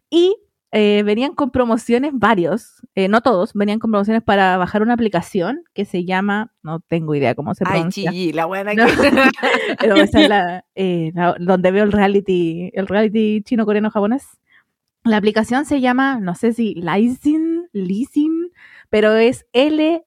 Y 0.10 0.36
eh, 0.74 1.04
venían 1.04 1.34
con 1.36 1.52
promociones 1.52 2.14
varios, 2.16 2.82
eh, 2.96 3.10
no 3.10 3.20
todos, 3.20 3.52
venían 3.54 3.78
con 3.80 3.92
promociones 3.92 4.24
para 4.24 4.56
bajar 4.58 4.82
una 4.82 4.94
aplicación 4.94 5.64
que 5.74 5.84
se 5.84 6.06
llama, 6.06 6.54
no 6.64 6.80
tengo 6.80 7.14
idea 7.14 7.36
cómo 7.36 7.54
se 7.56 7.66
Ay, 7.68 7.74
pronuncia. 7.74 8.10
chilli, 8.12 8.32
la 8.32 8.46
buena 8.46 8.74
No. 8.74 8.86
que... 8.86 8.96
la, 10.30 10.64
eh, 10.76 11.12
la- 11.14 11.36
donde 11.40 11.72
veo 11.72 11.84
el 11.84 11.92
reality, 11.92 12.72
el 12.74 12.88
reality 12.88 13.42
chino, 13.44 13.66
coreano, 13.66 13.92
japonés. 13.92 14.26
La 15.04 15.18
aplicación 15.18 15.66
se 15.66 15.82
llama, 15.82 16.20
no 16.22 16.36
sé 16.36 16.54
si 16.54 16.74
Lysin, 16.76 17.68
Lysin, 17.74 18.52
pero 18.90 19.14
es 19.16 19.46
L-Y-S-N. 19.52 20.02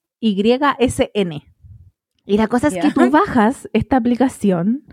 Y 2.26 2.36
la 2.38 2.48
cosa 2.48 2.68
es 2.68 2.74
que 2.74 2.90
tú 2.90 3.10
bajas 3.10 3.68
esta 3.72 3.96
aplicación 3.96 4.84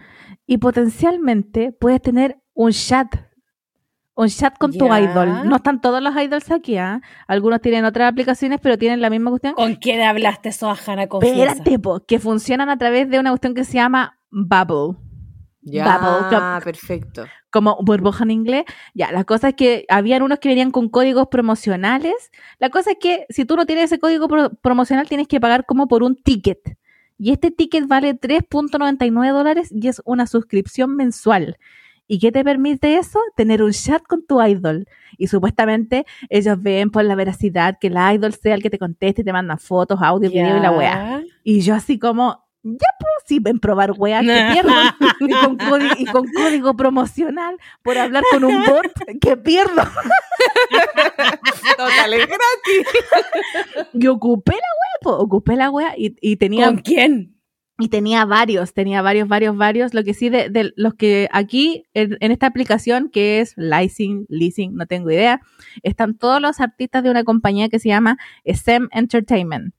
y 0.45 0.57
potencialmente 0.57 1.71
puedes 1.71 2.01
tener 2.01 2.37
un 2.53 2.71
chat. 2.71 3.07
Un 4.13 4.27
chat 4.27 4.57
con 4.57 4.71
tu 4.73 4.85
idol. 4.93 5.47
No 5.47 5.55
están 5.55 5.79
todos 5.79 6.01
los 6.03 6.13
idols 6.15 6.51
aquí, 6.51 6.77
¿ah? 6.77 7.01
Algunos 7.27 7.61
tienen 7.61 7.85
otras 7.85 8.11
aplicaciones, 8.11 8.59
pero 8.61 8.77
tienen 8.77 8.99
la 9.01 9.09
misma 9.09 9.29
cuestión. 9.29 9.53
¿Con 9.53 9.75
quién 9.75 10.01
hablaste, 10.01 10.51
Sohana? 10.51 11.03
Espérate, 11.03 11.79
po, 11.79 12.03
que 12.05 12.19
funcionan 12.19 12.69
a 12.69 12.77
través 12.77 13.09
de 13.09 13.19
una 13.19 13.29
cuestión 13.31 13.53
que 13.55 13.63
se 13.63 13.73
llama 13.75 14.19
Bubble 14.29 14.97
Ya, 15.61 15.97
Bubble 15.97 16.61
perfecto. 16.63 17.25
como 17.49 17.77
burbuja 17.81 18.25
en 18.25 18.31
inglés. 18.31 18.65
Ya, 18.93 19.11
la 19.13 19.23
cosa 19.23 19.49
es 19.49 19.55
que 19.55 19.85
habían 19.87 20.21
unos 20.21 20.39
que 20.39 20.49
venían 20.49 20.71
con 20.71 20.89
códigos 20.89 21.27
promocionales. 21.31 22.31
La 22.59 22.69
cosa 22.69 22.91
es 22.91 22.97
que 22.99 23.25
si 23.29 23.45
tú 23.45 23.55
no 23.55 23.65
tienes 23.65 23.85
ese 23.85 23.99
código 23.99 24.27
pro- 24.27 24.51
promocional, 24.61 25.07
tienes 25.07 25.27
que 25.29 25.39
pagar 25.39 25.65
como 25.65 25.87
por 25.87 26.03
un 26.03 26.15
ticket. 26.21 26.59
Y 27.21 27.31
este 27.31 27.51
ticket 27.51 27.87
vale 27.87 28.19
3.99 28.19 29.31
dólares 29.31 29.69
y 29.71 29.87
es 29.87 30.01
una 30.05 30.25
suscripción 30.25 30.95
mensual. 30.95 31.57
¿Y 32.07 32.17
qué 32.17 32.31
te 32.31 32.43
permite 32.43 32.97
eso? 32.97 33.19
Tener 33.35 33.61
un 33.61 33.73
chat 33.73 34.01
con 34.01 34.25
tu 34.25 34.41
idol. 34.41 34.87
Y 35.19 35.27
supuestamente 35.27 36.07
ellos 36.29 36.59
ven 36.59 36.89
por 36.89 37.05
la 37.05 37.13
veracidad 37.13 37.77
que 37.79 37.89
el 37.89 38.15
idol 38.15 38.33
sea 38.33 38.55
el 38.55 38.63
que 38.63 38.71
te 38.71 38.79
conteste 38.79 39.21
y 39.21 39.23
te 39.23 39.33
mandan 39.33 39.59
fotos, 39.59 39.99
audio, 40.01 40.31
video 40.31 40.57
y 40.57 40.61
la 40.61 40.71
weá. 40.71 41.21
Y 41.43 41.61
yo 41.61 41.75
así 41.75 41.99
como, 41.99 42.43
ya 42.63 42.87
pues 42.99 43.11
sí, 43.25 43.39
ven 43.39 43.59
probar 43.59 43.91
weá 43.97 44.21
que 44.21 44.27
pierdo. 44.53 44.71
y, 45.19 45.31
con 45.33 45.57
código, 45.57 45.93
y 45.97 46.05
con 46.05 46.27
código 46.31 46.75
promocional 46.75 47.57
por 47.83 47.97
hablar 47.97 48.23
con 48.31 48.43
un 48.43 48.63
bot 48.65 48.85
que 49.21 49.37
pierdo. 49.37 49.81
Total, 51.77 52.13
es 52.13 52.27
gratis. 52.27 52.87
Y 53.93 54.07
ocupé 54.07 54.51
la 54.53 54.57
weá, 54.57 54.99
po, 55.01 55.11
ocupé 55.17 55.55
la 55.55 55.69
weá 55.69 55.93
y, 55.97 56.15
y 56.21 56.37
tenía 56.37 56.65
¿Con 56.65 56.77
quién? 56.77 57.35
y 57.79 57.87
tenía 57.89 58.25
varios, 58.25 58.73
tenía 58.75 59.01
varios, 59.01 59.27
varios, 59.27 59.57
varios. 59.57 59.93
Lo 59.95 60.03
que 60.03 60.13
sí, 60.13 60.29
de, 60.29 60.49
de 60.49 60.71
los 60.75 60.93
que 60.93 61.27
aquí 61.31 61.85
en, 61.95 62.15
en 62.19 62.31
esta 62.31 62.45
aplicación, 62.45 63.09
que 63.09 63.39
es 63.39 63.53
Leasing, 63.57 64.27
Leasing, 64.29 64.75
no 64.75 64.85
tengo 64.85 65.09
idea, 65.09 65.41
están 65.81 66.15
todos 66.15 66.39
los 66.39 66.59
artistas 66.59 67.01
de 67.03 67.09
una 67.09 67.23
compañía 67.23 67.69
que 67.69 67.79
se 67.79 67.89
llama 67.89 68.17
SM 68.43 68.87
Entertainment. 68.91 69.73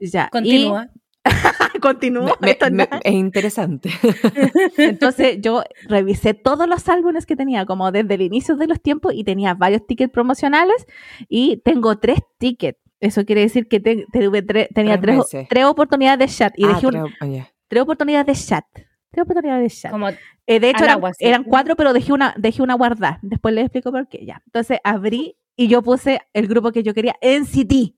Ya, 0.00 0.28
y- 0.28 0.30
Continúa. 0.30 0.88
continúo. 1.82 2.36
Me- 2.40 2.50
Esto 2.52 2.66
me- 2.70 2.88
no- 2.90 2.98
es 3.02 3.12
interesante. 3.12 3.90
Entonces 4.78 5.38
yo 5.40 5.62
revisé 5.88 6.34
todos 6.34 6.68
los 6.68 6.88
álbumes 6.88 7.26
que 7.26 7.36
tenía, 7.36 7.66
como 7.66 7.90
desde 7.92 8.14
el 8.14 8.22
inicio 8.22 8.56
de 8.56 8.66
los 8.66 8.80
tiempos, 8.80 9.12
y 9.14 9.24
tenía 9.24 9.54
varios 9.54 9.86
tickets 9.86 10.12
promocionales 10.12 10.86
y 11.28 11.58
tengo 11.58 11.98
tres 11.98 12.20
tickets. 12.38 12.78
Eso 13.00 13.24
quiere 13.24 13.42
decir 13.42 13.66
que 13.68 13.80
te- 13.80 14.06
tuve 14.12 14.44
tre- 14.44 14.68
tenía 14.74 15.00
Tres 15.00 15.20
tres, 15.30 15.46
tres 15.48 15.64
oportunidades 15.64 16.18
de 16.18 16.26
chat 16.36 16.52
y 16.58 16.64
Ah, 16.64 16.68
dejé, 16.68 16.86
un- 16.86 16.96
oh, 16.96 17.08
ya. 17.26 17.50
tres 17.68 17.82
oportunidades 17.82 18.26
de 18.26 18.34
chat. 18.46 18.64
Tres 19.10 19.22
oportunidades 19.24 19.62
de 19.72 19.80
chat. 19.80 19.90
Como 19.90 20.08
Eh, 20.46 20.60
de 20.60 20.70
hecho, 20.70 20.84
eran, 20.84 20.96
agua, 20.96 21.12
sí. 21.14 21.24
eran 21.24 21.44
cuatro, 21.44 21.76
pero 21.76 21.92
dejé 21.92 22.12
una, 22.12 22.34
dejé 22.36 22.62
una 22.62 22.74
guardada. 22.74 23.18
Después 23.22 23.54
les 23.54 23.64
explico 23.64 23.90
por 23.90 24.06
qué. 24.08 24.24
Ya. 24.26 24.42
Entonces 24.46 24.78
abrí 24.84 25.36
y 25.56 25.68
yo 25.68 25.82
puse 25.82 26.20
el 26.32 26.46
grupo 26.46 26.72
que 26.72 26.82
yo 26.82 26.92
quería, 26.94 27.14
NCT. 27.22 27.94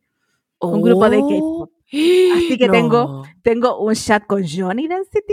Un 0.60 0.80
grupo 0.82 1.10
de 1.10 1.18
K-pop. 1.18 1.70
Así 1.92 2.56
que 2.58 2.68
tengo- 2.68 3.24
Tengo 3.42 3.78
un 3.80 3.94
chat 3.94 4.24
con 4.26 4.42
Johnny 4.48 4.88
de 4.88 4.94
NCT, 4.96 5.32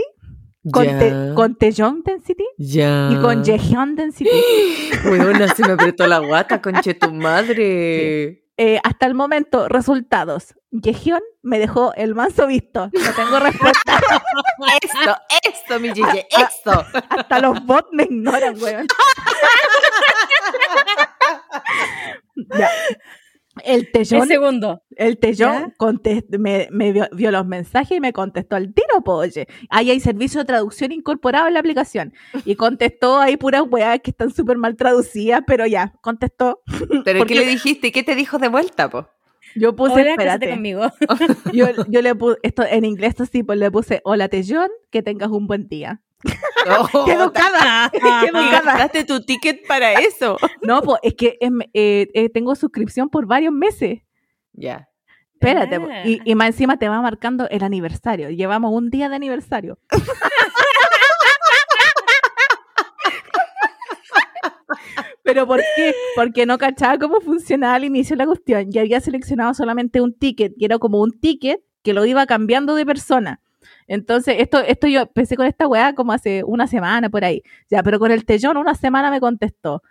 con, 0.72 0.84
Te- 0.86 1.32
con 1.34 1.54
Taeyong 1.56 2.02
de 2.02 2.12
NCT 2.14 2.40
ya. 2.58 3.08
y 3.12 3.16
con 3.20 3.42
Jaehyun 3.44 3.96
de 3.96 4.02
NCT. 4.08 4.26
Weona, 5.06 5.48
se 5.54 5.66
me 5.66 5.72
apretó 5.72 6.06
la 6.06 6.18
guata, 6.18 6.60
conche 6.60 6.94
tu 6.94 7.10
madre. 7.12 8.44
Eh, 8.56 8.78
hasta 8.84 9.06
el 9.06 9.14
momento, 9.14 9.68
resultados. 9.68 10.54
Jaehyun 10.70 11.22
me 11.42 11.58
dejó 11.58 11.94
el 11.94 12.14
manso 12.14 12.46
visto. 12.46 12.90
No 12.92 13.12
tengo 13.16 13.38
respuesta. 13.38 13.98
Esto, 14.82 15.16
esto, 15.48 15.80
mi 15.80 15.88
Gigi, 15.94 16.18
esto. 16.38 16.84
hasta 17.08 17.38
los 17.40 17.64
bots 17.64 17.88
me 17.92 18.02
ignoran, 18.04 18.54
weón. 18.62 18.86
Ya. 22.58 22.68
El 23.64 23.80
el 23.80 23.90
Taeyong 23.92 24.26
segundo. 24.28 24.82
El 24.96 25.18
Tellón 25.18 25.74
contest- 25.76 26.38
me, 26.38 26.68
me 26.70 26.92
vio, 26.92 27.08
vio 27.12 27.30
los 27.32 27.44
mensajes 27.46 27.96
y 27.98 28.00
me 28.00 28.12
contestó 28.12 28.56
al 28.56 28.72
tiro, 28.72 29.02
po, 29.04 29.14
oye. 29.16 29.48
Ahí 29.68 29.90
hay 29.90 29.98
servicio 30.00 30.40
de 30.40 30.46
traducción 30.46 30.92
incorporado 30.92 31.48
en 31.48 31.54
la 31.54 31.60
aplicación. 31.60 32.12
Y 32.44 32.54
contestó 32.54 33.18
ahí 33.18 33.36
puras 33.36 33.62
weas 33.68 34.00
que 34.00 34.12
están 34.12 34.30
súper 34.32 34.56
mal 34.56 34.76
traducidas, 34.76 35.42
pero 35.46 35.66
ya, 35.66 35.92
contestó. 36.00 36.62
¿Pero 37.04 37.18
Porque- 37.18 37.34
qué 37.34 37.40
le 37.40 37.46
dijiste? 37.46 37.90
¿Qué 37.92 38.02
te 38.04 38.14
dijo 38.14 38.38
de 38.38 38.48
vuelta, 38.48 38.88
po? 38.88 39.08
Yo 39.56 39.74
puse, 39.74 39.94
Hola, 39.94 40.10
espérate. 40.12 40.50
conmigo. 40.50 40.82
Yo, 41.52 41.66
yo 41.88 42.02
le 42.02 42.14
puse, 42.14 42.38
esto 42.44 42.62
en 42.64 42.84
inglés 42.84 43.20
así, 43.20 43.42
pues 43.42 43.58
le 43.58 43.68
puse, 43.68 44.00
hola 44.04 44.28
Tellón, 44.28 44.68
que 44.90 45.02
tengas 45.02 45.28
un 45.30 45.48
buen 45.48 45.66
día. 45.68 46.00
Oh, 46.92 47.04
¡Qué 47.06 47.12
educada! 47.12 47.90
¡Qué 47.92 47.98
educada! 48.26 48.60
gastaste 48.62 49.04
tu 49.04 49.22
ticket 49.22 49.66
para 49.66 49.94
eso. 49.94 50.36
No, 50.62 50.82
pues 50.82 51.00
es 51.02 51.14
que 51.14 51.38
eh, 51.40 52.08
eh, 52.12 52.28
tengo 52.28 52.54
suscripción 52.54 53.08
por 53.08 53.26
varios 53.26 53.52
meses. 53.52 54.00
Ya. 54.52 54.88
Espérate. 55.34 55.76
Ah. 55.76 56.02
y, 56.04 56.20
y 56.24 56.34
más 56.34 56.48
encima 56.48 56.78
te 56.78 56.88
va 56.88 57.00
marcando 57.00 57.48
el 57.48 57.64
aniversario. 57.64 58.28
Llevamos 58.28 58.72
un 58.74 58.90
día 58.90 59.08
de 59.08 59.16
aniversario. 59.16 59.78
¿Pero 65.22 65.46
por 65.46 65.60
qué? 65.76 65.94
Porque 66.16 66.44
no 66.44 66.58
cachaba 66.58 66.98
cómo 66.98 67.20
funcionaba 67.20 67.74
al 67.74 67.84
inicio 67.84 68.16
la 68.16 68.26
cuestión. 68.26 68.68
Y 68.72 68.78
había 68.78 69.00
seleccionado 69.00 69.54
solamente 69.54 70.00
un 70.00 70.12
ticket, 70.12 70.54
que 70.58 70.64
era 70.64 70.78
como 70.78 71.00
un 71.00 71.12
ticket 71.20 71.60
que 71.82 71.92
lo 71.92 72.04
iba 72.04 72.26
cambiando 72.26 72.74
de 72.74 72.84
persona. 72.84 73.40
Entonces, 73.86 74.36
esto, 74.38 74.58
esto 74.60 74.86
yo 74.86 75.00
empecé 75.02 75.36
con 75.36 75.46
esta 75.46 75.66
weá 75.66 75.94
como 75.94 76.12
hace 76.12 76.42
una 76.44 76.66
semana 76.66 77.10
por 77.10 77.24
ahí. 77.24 77.42
Ya, 77.68 77.82
pero 77.82 77.98
con 77.98 78.10
el 78.10 78.24
Tellón 78.24 78.56
una 78.56 78.74
semana 78.74 79.10
me 79.10 79.20
contestó. 79.20 79.82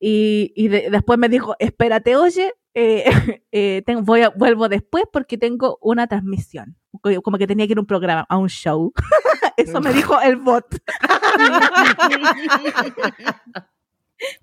Y, 0.00 0.52
y 0.56 0.68
de- 0.68 0.88
después 0.90 1.18
me 1.18 1.28
dijo, 1.28 1.54
espérate, 1.58 2.16
oye, 2.16 2.52
eh, 2.74 3.04
eh, 3.52 3.82
tengo- 3.86 4.02
voy 4.02 4.22
a, 4.22 4.30
vuelvo 4.30 4.68
después 4.68 5.04
porque 5.12 5.38
tengo 5.38 5.78
una 5.80 6.06
transmisión. 6.06 6.76
Co- 7.00 7.22
Como 7.22 7.38
que 7.38 7.46
tenía 7.46 7.66
que 7.66 7.72
ir 7.72 7.78
a 7.78 7.82
un 7.82 7.86
programa, 7.86 8.26
a 8.28 8.36
un 8.38 8.48
show. 8.48 8.92
Eso 9.56 9.80
me 9.80 9.92
dijo 9.92 10.20
el 10.20 10.36
bot. 10.36 10.66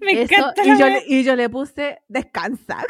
Me 0.01 0.11
Eso, 0.23 0.33
encanta. 0.35 0.61
y, 0.65 0.77
yo 0.77 0.85
y 1.07 1.23
yo 1.23 1.35
le 1.37 1.47
puse, 1.49 1.99
descansa. 2.09 2.83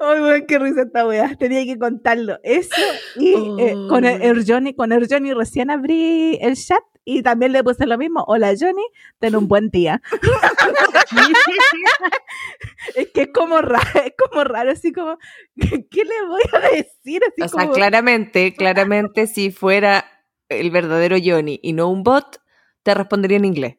Ay, 0.00 0.20
weón, 0.20 0.46
qué 0.46 0.58
risa 0.58 0.82
esta 0.82 1.06
weá. 1.06 1.34
Tenía 1.36 1.64
que 1.64 1.78
contarlo. 1.78 2.38
Eso. 2.42 2.74
Y 3.16 3.34
eh, 3.58 3.74
con 3.88 4.04
el, 4.04 4.22
el 4.22 4.44
Johnny, 4.46 4.74
con 4.74 4.92
el 4.92 5.06
Johnny 5.08 5.32
recién 5.32 5.70
abrí 5.70 6.38
el 6.40 6.56
chat 6.56 6.82
y 7.08 7.22
también 7.22 7.52
le 7.52 7.62
puse 7.62 7.86
lo 7.86 7.96
mismo. 7.96 8.24
Hola 8.26 8.52
Johnny, 8.58 8.82
ten 9.20 9.36
un 9.36 9.46
buen 9.46 9.70
día. 9.70 10.02
es 12.96 13.08
que 13.14 13.22
es 13.22 13.28
como 13.32 13.62
raro, 13.62 14.00
es 14.04 14.12
como 14.18 14.42
raro, 14.44 14.72
así 14.72 14.92
como, 14.92 15.16
¿qué 15.56 16.04
le 16.04 16.26
voy 16.26 16.42
a 16.52 16.58
decir? 16.70 17.22
Así 17.22 17.42
O 17.42 17.48
sea, 17.48 17.62
como, 17.62 17.72
claramente, 17.72 18.54
claramente, 18.54 19.28
si 19.28 19.52
fuera 19.52 20.04
el 20.48 20.70
verdadero 20.72 21.16
Johnny 21.24 21.60
y 21.62 21.72
no 21.72 21.88
un 21.88 22.02
bot, 22.02 22.42
te 22.82 22.92
respondería 22.92 23.36
en 23.38 23.44
inglés. 23.44 23.76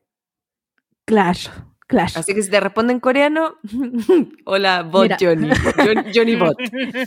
claro, 1.06 1.76
claro. 1.88 2.12
Así 2.16 2.34
que 2.34 2.44
si 2.44 2.50
te 2.52 2.60
responde 2.60 2.94
en 2.94 3.00
coreano, 3.00 3.56
hola, 4.46 4.84
bot 4.84 5.04
Mira. 5.04 5.18
Johnny. 5.20 5.50
Johnny, 5.78 6.12
Johnny 6.14 6.36
bot. 6.38 6.58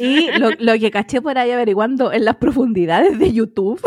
Y 0.00 0.30
lo, 0.38 0.50
lo 0.58 0.72
que 0.78 0.90
caché 0.90 1.20
por 1.22 1.38
ahí 1.38 1.50
averiguando 1.50 2.12
en 2.12 2.24
las 2.24 2.36
profundidades 2.36 3.18
de 3.18 3.32
YouTube, 3.32 3.80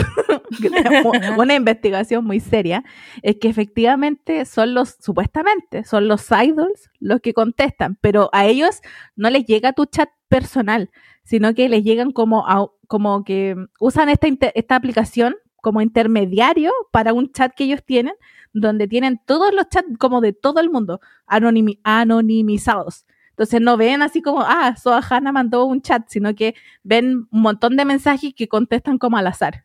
una 1.38 1.56
investigación 1.56 2.26
muy 2.26 2.40
seria, 2.40 2.84
es 3.22 3.38
que 3.38 3.48
efectivamente 3.50 4.46
son 4.46 4.74
los, 4.74 4.96
supuestamente, 5.00 5.84
son 5.84 6.08
los 6.08 6.28
idols 6.32 6.90
los 7.00 7.20
que 7.22 7.34
contestan, 7.34 7.98
pero 8.02 8.30
a 8.34 8.46
ellos 8.46 8.82
no 9.16 9.30
les 9.30 9.46
llega 9.46 9.74
tu 9.74 9.86
chat 9.86 10.10
personal, 10.30 10.90
sino 11.24 11.54
que 11.54 11.70
les 11.70 11.84
llegan 11.84 12.12
como, 12.12 12.48
a- 12.48 12.70
como 12.88 13.24
que 13.24 13.56
usan 13.80 14.10
esta, 14.10 14.28
esta 14.56 14.76
aplicación 14.76 15.36
como 15.64 15.80
intermediario 15.82 16.72
para 16.92 17.14
un 17.14 17.32
chat 17.32 17.54
que 17.56 17.64
ellos 17.64 17.82
tienen, 17.86 18.14
donde 18.52 18.86
tienen 18.86 19.22
todos 19.26 19.54
los 19.54 19.70
chats 19.70 19.98
como 19.98 20.20
de 20.20 20.34
todo 20.34 20.60
el 20.60 20.70
mundo, 20.70 21.00
anonimi- 21.26 21.80
anonimizados. 21.84 23.06
Entonces 23.30 23.62
no 23.62 23.78
ven 23.78 24.02
así 24.02 24.22
como, 24.22 24.42
ah, 24.42 24.76
Soa 24.76 25.02
Hanna 25.10 25.32
mandó 25.32 25.64
un 25.64 25.82
chat, 25.82 26.04
sino 26.10 26.36
que 26.36 26.54
ven 26.84 27.28
un 27.32 27.42
montón 27.42 27.78
de 27.78 27.86
mensajes 27.86 28.34
que 28.36 28.50
contestan 28.50 28.98
como 28.98 29.16
al 29.18 29.26
azar. 29.26 29.64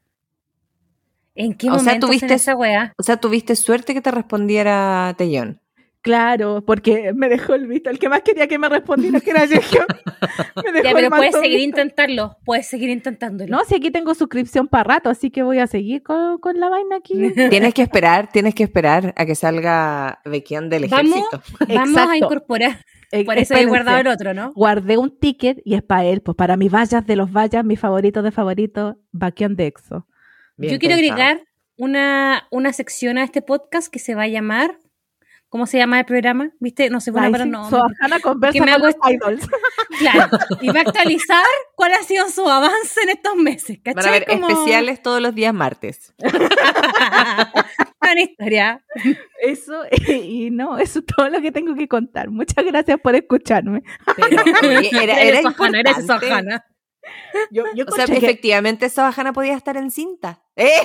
¿En 1.35 1.53
qué 1.55 1.69
O 1.69 1.75
sea, 1.75 1.83
momento 1.83 2.07
tuviste- 2.07 2.27
hacen 2.27 2.37
esa 2.37 2.55
weá? 2.57 2.95
O 2.97 3.03
sea, 3.03 3.17
tuviste 3.17 3.57
suerte 3.57 3.93
que 3.93 4.01
te 4.01 4.11
respondiera 4.13 5.15
Tellón. 5.19 5.61
Claro, 6.09 6.65
porque 6.67 7.13
me 7.15 7.29
dejó 7.29 7.53
el 7.55 7.67
visto. 7.67 7.91
El 7.91 7.99
que 7.99 8.09
más 8.09 8.23
quería 8.23 8.47
que 8.47 8.59
me 8.59 8.67
respondiera, 8.71 9.21
que 9.21 9.31
era 9.31 9.47
Sergio. 9.47 9.85
Me 10.65 10.73
dejó 10.73 10.85
Ya, 10.85 10.91
el 10.91 10.97
pero 10.97 11.11
puedes 11.11 11.35
seguir 11.35 11.59
visto. 11.59 11.65
intentarlo. 11.69 12.37
Puedes 12.47 12.67
seguir 12.67 12.89
intentándolo. 12.89 13.51
No, 13.55 13.63
si 13.67 13.75
aquí 13.75 13.91
tengo 13.91 14.15
suscripción 14.15 14.69
para 14.69 14.85
rato, 14.85 15.11
así 15.11 15.31
que 15.31 15.43
voy 15.43 15.59
a 15.59 15.67
seguir 15.67 16.03
con, 16.03 16.39
con 16.39 16.59
la 16.59 16.71
vaina 16.71 16.97
aquí. 16.97 17.13
Tienes 17.51 17.75
que 17.75 17.83
esperar, 17.83 18.31
tienes 18.33 18.55
que 18.55 18.63
esperar 18.63 19.13
a 19.19 19.27
que 19.27 19.35
salga 19.35 20.21
Bequian 20.25 20.71
del 20.71 20.89
Vamos. 20.89 21.15
ejército. 21.15 21.43
Vamos 21.69 21.89
Exacto. 21.91 22.11
a 22.11 22.17
incorporar. 22.17 22.85
Eh, 23.13 23.25
Por 23.27 23.37
eso 23.37 23.55
he 23.55 23.67
guardado 23.67 23.99
el 23.99 24.07
otro, 24.07 24.33
¿no? 24.33 24.53
Guardé 24.55 24.97
un 24.97 25.19
ticket 25.19 25.61
y 25.65 25.75
es 25.75 25.83
para 25.83 26.05
él, 26.07 26.23
pues 26.23 26.37
para 26.37 26.57
mis 26.57 26.73
vallas 26.73 27.07
de 27.07 27.17
los 27.17 27.31
vallas, 27.31 27.65
mis 27.67 27.79
favoritos 27.81 28.25
de 28.25 28.31
favoritos, 28.31 28.97
Baquión 29.13 29.57
de 29.57 29.67
Exo. 29.67 30.07
Bien 30.57 30.73
Yo 30.73 30.79
quiero 30.79 30.95
agregar 30.95 31.43
una, 31.77 32.49
una 32.51 32.73
sección 32.73 33.19
a 33.19 33.25
este 33.25 33.43
podcast 33.43 33.93
que 33.93 33.99
se 33.99 34.15
va 34.15 34.23
a 34.23 34.29
llamar. 34.29 34.79
¿Cómo 35.51 35.67
se 35.67 35.79
llama 35.79 35.99
el 35.99 36.05
programa? 36.05 36.51
¿Viste? 36.61 36.91
No 36.91 37.01
sé, 37.01 37.11
bueno, 37.11 37.29
pero 37.33 37.47
no. 37.47 37.71
Conversa 38.23 38.53
Que 38.53 38.61
me 38.61 38.67
con 38.73 38.75
hago 38.75 38.87
los 38.87 38.97
idols. 39.11 39.49
Claro. 39.99 40.29
Y 40.61 40.69
va 40.69 40.81
a 40.81 40.83
actualizar 40.83 41.43
cuál 41.75 41.93
ha 41.95 42.03
sido 42.03 42.29
su 42.29 42.49
avance 42.49 43.01
en 43.03 43.09
estos 43.09 43.35
meses. 43.35 43.79
¿Cachai? 43.83 44.21
Van 44.21 44.23
a 44.23 44.27
Como 44.27 44.49
especiales 44.49 45.03
todos 45.03 45.21
los 45.21 45.35
días 45.35 45.53
martes. 45.55 46.15
Una 48.01 48.21
historia. 48.21 48.85
Eso, 49.43 49.83
y 50.09 50.51
no, 50.51 50.79
eso 50.79 51.01
es 51.01 51.07
todo 51.07 51.29
lo 51.31 51.41
que 51.41 51.51
tengo 51.51 51.75
que 51.75 51.89
contar. 51.89 52.29
Muchas 52.31 52.65
gracias 52.65 53.01
por 53.01 53.15
escucharme. 53.17 53.83
Pero, 54.17 54.43
oye, 54.79 54.91
era, 54.93 55.15
era 55.21 55.39
Eres 55.39 55.43
Sohana, 55.43 55.81
eres 55.81 55.99
importante. 55.99 56.29
Sohana. 56.29 56.65
Yo, 57.51 57.65
yo 57.75 57.87
O 57.89 57.93
sea, 57.93 58.07
que- 58.07 58.19
efectivamente, 58.19 58.89
Sohana 58.91 59.33
podía 59.33 59.55
estar 59.57 59.77
en 59.77 59.91
cinta. 59.91 60.43
¡Eh! 60.57 60.81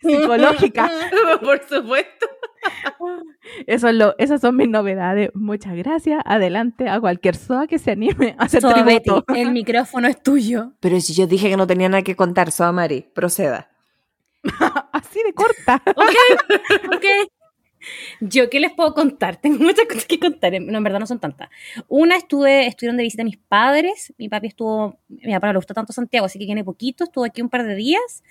psicológica. 0.00 0.90
Por 1.42 1.68
supuesto. 1.68 2.26
Eso 3.66 3.88
es 3.88 3.94
lo, 3.94 4.14
esas 4.18 4.40
son 4.40 4.56
mis 4.56 4.68
novedades. 4.68 5.30
Muchas 5.34 5.76
gracias. 5.76 6.20
Adelante 6.24 6.88
a 6.88 7.00
cualquier 7.00 7.36
SOA 7.36 7.66
que 7.66 7.78
se 7.78 7.92
anime 7.92 8.34
a 8.38 8.44
hacer 8.44 8.60
Soa 8.60 8.82
Betty, 8.82 9.04
tributo. 9.04 9.34
el 9.34 9.50
micrófono 9.52 10.08
es 10.08 10.22
tuyo. 10.22 10.72
Pero 10.80 11.00
si 11.00 11.14
yo 11.14 11.26
dije 11.26 11.48
que 11.48 11.56
no 11.56 11.66
tenía 11.66 11.88
nada 11.88 12.02
que 12.02 12.16
contar, 12.16 12.50
Soa 12.50 12.72
Mari, 12.72 13.06
proceda. 13.14 13.70
Así 14.92 15.20
de 15.24 15.32
corta. 15.32 15.82
Ok, 15.96 16.94
ok. 16.94 17.04
Yo, 18.20 18.50
¿qué 18.50 18.60
les 18.60 18.72
puedo 18.72 18.92
contar? 18.94 19.36
Tengo 19.36 19.58
muchas 19.58 19.86
cosas 19.86 20.04
que 20.04 20.18
contar. 20.18 20.52
No, 20.60 20.78
en 20.78 20.84
verdad 20.84 20.98
no 21.00 21.06
son 21.06 21.20
tantas. 21.20 21.48
Una, 21.88 22.16
estuve, 22.16 22.66
estuvieron 22.66 22.96
de 22.96 23.04
visita 23.04 23.24
mis 23.24 23.38
padres. 23.38 24.12
Mi 24.18 24.28
papi 24.28 24.48
estuvo, 24.48 24.98
mi 25.08 25.32
papá 25.32 25.48
no 25.48 25.52
le 25.54 25.58
gusta 25.58 25.74
tanto 25.74 25.92
Santiago, 25.92 26.26
así 26.26 26.38
que 26.38 26.44
viene 26.44 26.64
poquito. 26.64 27.04
Estuvo 27.04 27.24
aquí 27.24 27.40
un 27.40 27.48
par 27.48 27.64
de 27.64 27.74
días. 27.74 28.24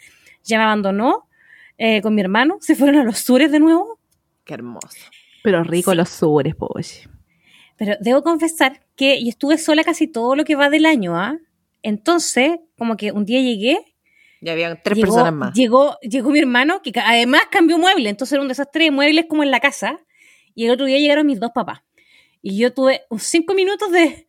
Ya 0.43 0.57
me 0.57 0.65
abandonó 0.65 1.27
eh, 1.77 2.01
con 2.01 2.13
mi 2.15 2.21
hermano. 2.21 2.57
Se 2.61 2.75
fueron 2.75 2.97
a 2.97 3.03
los 3.03 3.19
sures 3.19 3.51
de 3.51 3.59
nuevo. 3.59 3.96
Qué 4.47 4.53
hermoso. 4.53 4.97
Pero 5.43 5.63
rico 5.63 5.93
los 5.93 6.09
sures, 6.09 6.55
pues. 6.55 7.07
Pero 7.77 7.95
debo 7.99 8.23
confesar 8.23 8.81
que 8.95 9.21
yo 9.21 9.29
estuve 9.29 9.57
sola 9.57 9.83
casi 9.83 10.07
todo 10.07 10.35
lo 10.35 10.45
que 10.45 10.55
va 10.55 10.69
del 10.69 10.85
año, 10.85 11.15
¿ah? 11.15 11.37
Entonces, 11.83 12.59
como 12.77 12.97
que 12.97 13.11
un 13.11 13.25
día 13.25 13.39
llegué 13.41 13.77
Ya 14.41 14.53
habían 14.53 14.81
tres 14.81 14.97
llegó, 14.97 15.07
personas 15.07 15.33
más. 15.33 15.53
Llegó, 15.53 15.97
llegó 16.01 16.31
mi 16.31 16.39
hermano, 16.39 16.81
que 16.81 16.91
además 16.95 17.41
cambió 17.51 17.77
muebles, 17.77 18.09
entonces 18.09 18.33
era 18.33 18.41
un 18.41 18.47
desastre 18.47 18.85
de 18.85 18.91
muebles 18.91 19.25
como 19.29 19.43
en 19.43 19.51
la 19.51 19.59
casa. 19.59 19.99
Y 20.55 20.65
el 20.65 20.71
otro 20.71 20.85
día 20.85 20.97
llegaron 20.97 21.27
mis 21.27 21.39
dos 21.39 21.51
papás. 21.53 21.81
Y 22.41 22.57
yo 22.57 22.73
tuve 22.73 23.01
unos 23.09 23.23
cinco 23.23 23.53
minutos 23.53 23.91
de... 23.91 24.27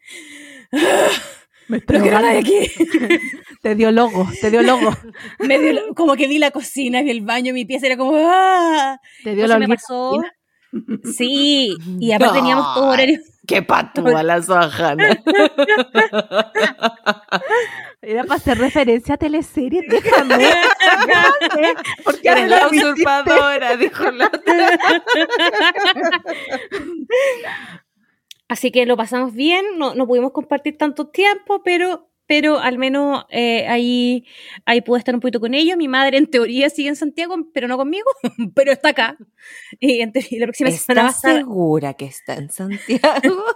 Me 1.68 1.80
Pero 1.80 2.02
que 2.02 2.10
de 2.10 2.38
aquí. 2.38 2.70
Te 3.62 3.74
dio 3.74 3.90
logo, 3.90 4.28
te 4.40 4.50
dio 4.50 4.62
logo. 4.62 4.90
Me 5.40 5.58
dio- 5.58 5.94
como 5.94 6.14
que 6.16 6.28
vi 6.28 6.38
la 6.38 6.50
cocina, 6.50 7.02
vi 7.02 7.10
el 7.10 7.22
baño, 7.22 7.52
mi 7.52 7.64
pieza 7.64 7.86
era 7.86 7.96
como... 7.96 8.12
¡ah! 8.16 8.98
Te 9.24 9.34
dio 9.34 9.58
me 9.58 9.68
pasó. 9.68 10.22
Sí, 11.04 11.74
y 11.98 12.12
aparte 12.12 12.38
teníamos 12.38 12.74
todo 12.74 12.88
horario. 12.88 13.18
Qué 13.46 13.62
patúa 13.62 14.22
la 14.22 14.42
Suajana. 14.42 15.18
Era 18.02 18.22
para 18.24 18.34
hacer 18.34 18.58
referencia 18.58 19.14
a 19.14 19.16
teleseries, 19.16 19.84
déjame. 19.88 20.50
¿Por 22.04 22.20
qué 22.20 22.28
Eres 22.28 22.50
la 22.50 22.68
usurpadora, 22.68 23.76
dijo 23.76 24.10
la 24.10 24.26
otra. 24.26 24.78
Así 28.48 28.70
que 28.70 28.86
lo 28.86 28.96
pasamos 28.96 29.34
bien, 29.34 29.64
no, 29.76 29.94
no 29.94 30.06
pudimos 30.06 30.32
compartir 30.32 30.78
tanto 30.78 31.08
tiempo, 31.08 31.62
pero, 31.62 32.08
pero 32.26 32.58
al 32.58 32.78
menos 32.78 33.26
eh, 33.28 33.66
ahí, 33.68 34.24
ahí 34.64 34.80
pude 34.80 34.98
estar 34.98 35.14
un 35.14 35.20
poquito 35.20 35.38
con 35.38 35.52
ellos. 35.52 35.76
Mi 35.76 35.86
madre 35.86 36.16
en 36.16 36.26
teoría 36.26 36.70
sigue 36.70 36.88
en 36.88 36.96
Santiago, 36.96 37.36
pero 37.52 37.68
no 37.68 37.76
conmigo, 37.76 38.10
pero 38.54 38.72
está 38.72 38.90
acá. 38.90 39.18
Y 39.78 40.00
en 40.00 40.12
teoría 40.12 40.40
la 40.40 40.46
próxima 40.46 40.70
semana 40.70 41.02
va 41.02 41.08
a 41.08 41.10
¿Estás 41.10 41.30
estar... 41.30 41.36
segura 41.36 41.94
que 41.94 42.06
está 42.06 42.34
en 42.34 42.50
Santiago? 42.50 43.44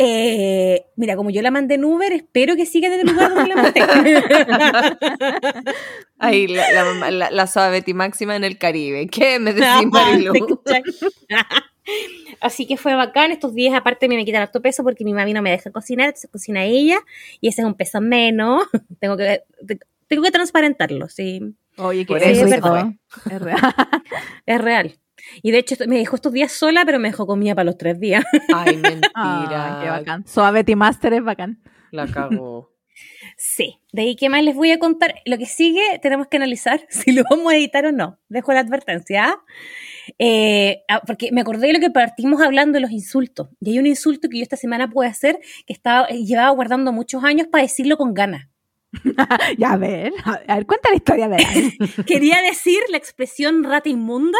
Eh, 0.00 0.86
mira, 0.94 1.16
como 1.16 1.30
yo 1.30 1.42
la 1.42 1.50
mandé 1.50 1.74
en 1.74 1.84
Uber, 1.84 2.12
espero 2.12 2.54
que 2.54 2.66
siga 2.66 2.86
en 2.86 3.00
el 3.00 3.06
lugar 3.08 3.34
donde 3.34 3.48
la 3.48 3.56
mandé. 3.56 3.82
Ahí 6.20 6.46
la, 6.46 6.70
la, 6.70 7.10
la, 7.10 7.30
la 7.32 7.46
suave 7.48 7.72
Betty 7.72 7.94
máxima 7.94 8.36
en 8.36 8.44
el 8.44 8.58
Caribe. 8.58 9.08
¿Qué 9.08 9.40
me 9.40 9.52
decís, 9.52 9.88
Marilu? 9.90 10.62
Así 12.40 12.66
que 12.66 12.76
fue 12.76 12.94
bacán. 12.94 13.30
Estos 13.30 13.54
días, 13.54 13.74
aparte, 13.74 14.08
me, 14.08 14.16
me 14.16 14.24
quitan 14.24 14.42
harto 14.42 14.62
peso 14.62 14.82
porque 14.82 15.04
mi 15.04 15.14
mami 15.14 15.32
no 15.32 15.42
me 15.42 15.50
deja 15.50 15.70
cocinar, 15.70 16.14
se 16.16 16.28
cocina 16.28 16.64
ella 16.64 16.98
y 17.40 17.48
ese 17.48 17.62
es 17.62 17.66
un 17.66 17.74
peso 17.74 18.00
menos. 18.00 18.64
tengo 19.00 19.16
que 19.16 19.42
tengo 20.08 20.22
que 20.22 20.30
transparentarlo, 20.30 21.08
sí. 21.08 21.54
Oye, 21.76 22.04
que 22.04 22.16
eso 22.16 22.46
es 22.46 22.60
fue. 22.60 22.98
Es 23.30 23.40
real. 23.40 23.60
Es 24.46 24.60
real. 24.60 24.98
Y 25.42 25.50
de 25.50 25.58
hecho, 25.58 25.76
me 25.86 25.98
dejó 25.98 26.16
estos 26.16 26.32
días 26.32 26.52
sola, 26.52 26.84
pero 26.86 26.98
me 26.98 27.08
dejó 27.08 27.26
comida 27.26 27.54
para 27.54 27.64
los 27.64 27.76
tres 27.76 28.00
días. 28.00 28.24
Ay, 28.54 28.76
mentira. 28.76 29.10
Ah, 29.14 29.80
qué 29.82 29.90
bacán. 29.90 30.26
Suave 30.26 30.64
Master 30.74 31.12
es 31.12 31.22
bacán. 31.22 31.62
La 31.90 32.06
cagó. 32.06 32.72
Sí. 33.36 33.80
De 33.92 34.02
ahí, 34.02 34.16
¿qué 34.16 34.28
más 34.28 34.42
les 34.42 34.54
voy 34.54 34.70
a 34.72 34.78
contar? 34.78 35.16
Lo 35.24 35.38
que 35.38 35.46
sigue, 35.46 35.98
tenemos 36.02 36.28
que 36.28 36.38
analizar 36.38 36.80
si 36.88 37.12
lo 37.12 37.22
vamos 37.28 37.52
a 37.52 37.56
editar 37.56 37.86
o 37.86 37.92
no. 37.92 38.18
Dejo 38.28 38.52
la 38.52 38.60
advertencia. 38.60 39.38
Eh, 40.18 40.82
ah, 40.88 41.02
porque 41.06 41.30
me 41.32 41.40
acordé 41.40 41.68
de 41.68 41.74
lo 41.74 41.80
que 41.80 41.90
partimos 41.90 42.40
hablando 42.40 42.76
de 42.76 42.80
los 42.80 42.90
insultos. 42.90 43.48
Y 43.60 43.72
hay 43.72 43.78
un 43.78 43.86
insulto 43.86 44.28
que 44.28 44.38
yo 44.38 44.42
esta 44.42 44.56
semana 44.56 44.88
pude 44.88 45.06
hacer 45.06 45.38
que 45.66 45.72
estaba, 45.72 46.06
eh, 46.08 46.24
llevaba 46.24 46.50
guardando 46.50 46.92
muchos 46.92 47.24
años 47.24 47.46
para 47.48 47.62
decirlo 47.62 47.96
con 47.96 48.14
ganas. 48.14 48.48
Ya, 49.58 49.72
a 49.72 49.76
ver, 49.76 50.12
a 50.24 50.54
ver, 50.56 50.66
cuenta 50.66 50.90
la 50.90 50.96
historia 50.96 51.28
de 51.28 51.36
él. 51.36 51.72
Quería 52.06 52.40
decir 52.42 52.78
la 52.90 52.96
expresión 52.96 53.64
rata 53.64 53.88
inmunda. 53.88 54.38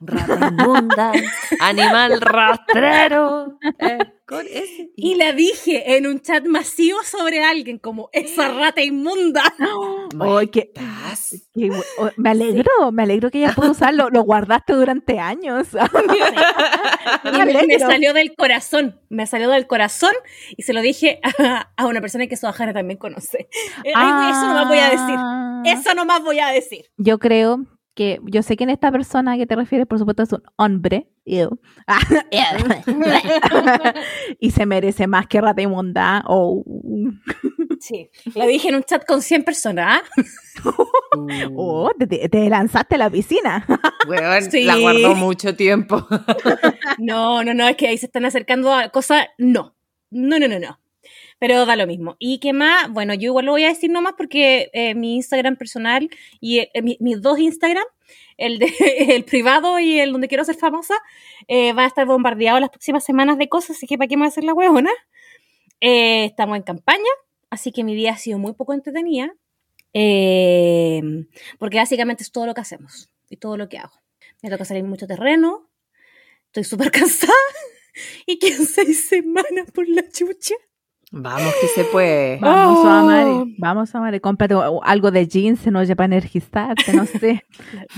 Rata 0.00 0.48
inmunda, 0.48 1.12
animal 1.60 2.20
rastrero. 2.20 3.58
Eh, 3.80 3.98
con 4.26 4.46
ese. 4.46 4.92
Y 4.94 5.16
la 5.16 5.32
dije 5.32 5.96
en 5.96 6.06
un 6.06 6.20
chat 6.20 6.46
masivo 6.46 7.02
sobre 7.02 7.42
alguien 7.42 7.78
como 7.78 8.08
esa 8.12 8.48
rata 8.48 8.80
inmunda. 8.82 9.42
Oye, 10.20 10.50
qué- 10.50 10.72
oh, 11.98 12.10
me 12.16 12.30
alegro, 12.30 12.92
me 12.92 13.02
alegro 13.02 13.30
que 13.30 13.38
ella 13.38 13.54
pudo 13.54 13.72
usarlo. 13.72 14.08
Lo 14.10 14.22
guardaste 14.22 14.74
durante 14.74 15.18
años. 15.18 15.68
Y 17.24 17.66
me, 17.66 17.78
salió 17.78 18.12
del 18.12 18.34
corazón, 18.34 19.00
me 19.08 19.26
salió 19.26 19.48
del 19.48 19.66
corazón 19.66 20.12
y 20.56 20.62
se 20.62 20.72
lo 20.72 20.80
dije 20.82 21.20
a, 21.22 21.70
a 21.76 21.86
una 21.86 22.00
persona 22.00 22.26
que 22.26 22.36
Sohara 22.36 22.72
también 22.72 22.98
conoce. 22.98 23.48
Eh, 23.82 23.92
ay, 23.94 24.12
güey, 24.12 24.30
eso 24.30 24.46
nomás 24.46 24.68
voy 24.68 24.78
a 24.78 24.90
decir. 24.90 25.14
Ah. 25.16 25.62
Eso 25.64 25.94
nomás 25.94 26.22
voy 26.22 26.38
a 26.38 26.48
decir. 26.48 26.84
Yo 26.98 27.18
creo 27.18 27.66
que, 27.98 28.20
yo 28.26 28.44
sé 28.44 28.56
que 28.56 28.62
en 28.62 28.70
esta 28.70 28.92
persona 28.92 29.36
que 29.36 29.44
te 29.44 29.56
refieres, 29.56 29.88
por 29.88 29.98
supuesto, 29.98 30.22
es 30.22 30.32
un 30.32 30.40
hombre. 30.54 31.08
Ew. 31.24 31.58
y 34.40 34.52
se 34.52 34.66
merece 34.66 35.08
más 35.08 35.26
que 35.26 35.40
rata 35.40 35.60
inmunda. 35.60 36.22
Oh. 36.28 36.62
Sí, 37.80 38.08
la 38.36 38.46
dije 38.46 38.68
en 38.68 38.76
un 38.76 38.84
chat 38.84 39.04
con 39.04 39.20
100 39.20 39.42
personas. 39.42 40.00
¿ah? 40.00 40.22
Oh, 41.56 41.90
te, 41.98 42.06
te- 42.06 42.28
te 42.28 42.48
lanzaste 42.48 42.94
a 42.94 42.98
la 42.98 43.10
piscina. 43.10 43.66
Sí. 44.48 44.62
la 44.64 44.78
guardó 44.78 45.16
mucho 45.16 45.56
tiempo. 45.56 46.06
No, 46.98 47.42
no, 47.42 47.52
no, 47.52 47.66
es 47.66 47.76
que 47.76 47.88
ahí 47.88 47.98
se 47.98 48.06
están 48.06 48.24
acercando 48.24 48.72
a 48.72 48.90
cosas. 48.90 49.26
No, 49.38 49.74
no, 50.10 50.38
no, 50.38 50.46
no, 50.46 50.60
no. 50.60 50.78
Pero 51.38 51.66
da 51.66 51.76
lo 51.76 51.86
mismo. 51.86 52.16
¿Y 52.18 52.38
qué 52.40 52.52
más? 52.52 52.90
Bueno, 52.90 53.14
yo 53.14 53.26
igual 53.26 53.46
lo 53.46 53.52
voy 53.52 53.64
a 53.64 53.68
decir 53.68 53.90
nomás 53.90 54.14
porque 54.18 54.70
eh, 54.72 54.94
mi 54.94 55.14
Instagram 55.16 55.56
personal 55.56 56.08
y 56.40 56.58
eh, 56.58 56.70
mi- 56.82 56.96
mis 57.00 57.20
dos 57.22 57.38
Instagram, 57.38 57.84
el, 58.38 58.58
de, 58.58 58.66
el 59.14 59.24
privado 59.24 59.78
y 59.78 60.00
el 60.00 60.10
donde 60.12 60.26
quiero 60.28 60.44
ser 60.44 60.56
famosa, 60.56 60.94
eh, 61.46 61.72
va 61.74 61.84
a 61.84 61.86
estar 61.86 62.06
bombardeado 62.06 62.58
las 62.60 62.70
próximas 62.70 63.04
semanas 63.04 63.38
de 63.38 63.48
cosas, 63.48 63.76
así 63.76 63.86
que 63.86 63.96
¿para 63.98 64.08
qué 64.08 64.16
me 64.16 64.22
voy 64.22 64.26
a 64.26 64.28
hacer 64.30 64.44
la 64.44 64.54
huevona? 64.54 64.90
Eh, 65.80 66.24
estamos 66.24 66.56
en 66.56 66.62
campaña, 66.64 67.10
así 67.50 67.70
que 67.70 67.84
mi 67.84 67.94
vida 67.94 68.10
ha 68.10 68.18
sido 68.18 68.38
muy 68.40 68.54
poco 68.54 68.72
entretenida, 68.74 69.32
porque 71.58 71.76
básicamente 71.78 72.22
es 72.24 72.32
todo 72.32 72.46
lo 72.46 72.54
que 72.54 72.60
hacemos 72.62 73.10
y 73.30 73.36
todo 73.36 73.56
lo 73.56 73.68
que 73.68 73.78
hago. 73.78 73.92
Me 74.42 74.50
toca 74.50 74.64
salir 74.64 74.84
mucho 74.84 75.06
terreno, 75.06 75.68
estoy 76.46 76.64
súper 76.64 76.90
cansada 76.98 77.32
y 78.26 78.38
que 78.38 78.52
seis 78.52 79.08
semanas 79.08 79.70
por 79.72 79.88
la 79.88 80.08
chucha. 80.08 80.54
Vamos 81.10 81.54
que 81.60 81.68
se 81.68 81.84
puede. 81.84 82.38
Vamos, 82.40 82.78
Oh. 82.84 82.88
Amare. 82.88 83.54
Vamos, 83.58 83.94
Amare. 83.94 84.20
Cómprate 84.20 84.54
algo 84.82 85.10
de 85.10 85.26
jeans, 85.26 85.66
no 85.66 85.80
oye, 85.80 85.96
para 85.96 86.06
energizarte, 86.06 86.92
no 86.92 87.06
sé. 87.06 87.44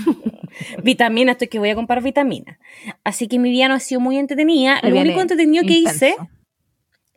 Vitamina, 0.83 1.33
estoy 1.33 1.47
que 1.47 1.59
voy 1.59 1.69
a 1.69 1.75
comprar 1.75 2.01
vitamina. 2.01 2.59
Así 3.03 3.27
que 3.27 3.39
mi 3.39 3.49
vida 3.49 3.67
no 3.67 3.75
ha 3.75 3.79
sido 3.79 4.01
muy 4.01 4.17
entretenida. 4.17 4.79
Lo 4.83 4.99
único 4.99 5.21
entretenido 5.21 5.63
que 5.65 5.73
hice, 5.73 6.15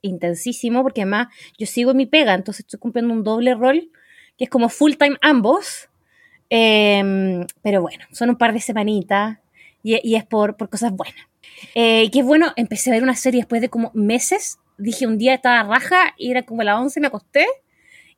intensísimo, 0.03 0.83
porque 0.83 1.03
además 1.03 1.29
yo 1.59 1.67
sigo 1.67 1.93
en 1.93 1.97
mi 1.97 2.07
pega, 2.07 2.35
entonces 2.35 2.65
estoy 2.65 2.79
cumpliendo 2.79 3.13
un 3.13 3.25
doble 3.25 3.55
rol, 3.55 3.91
que 4.37 4.45
es 4.45 4.51
como 4.51 4.69
full 4.69 4.93
time 4.95 5.17
ambos. 5.23 5.89
Eh, 6.51 7.45
pero 7.63 7.81
bueno, 7.83 8.05
son 8.13 8.31
un 8.31 8.37
par 8.37 8.53
de 8.53 8.61
semanitas 8.61 9.39
y, 9.83 9.99
y 10.09 10.15
es 10.15 10.25
por, 10.25 10.57
por 10.57 10.69
cosas 10.69 10.93
buenas. 10.93 11.27
Eh, 11.75 12.05
y 12.05 12.11
que 12.11 12.21
es 12.21 12.25
bueno, 12.27 12.53
empecé 12.57 12.91
a 12.91 12.95
ver 12.95 13.03
una 13.03 13.17
serie 13.17 13.41
después 13.41 13.61
de 13.61 13.69
como 13.69 13.91
meses. 13.95 14.59
Dije 14.79 15.07
un 15.07 15.19
día 15.19 15.35
estaba 15.35 15.63
raja 15.63 16.15
y 16.19 16.31
era 16.31 16.43
como 16.43 16.63
las 16.63 16.79
11 16.81 17.01
me 17.01 17.07
acosté 17.09 17.47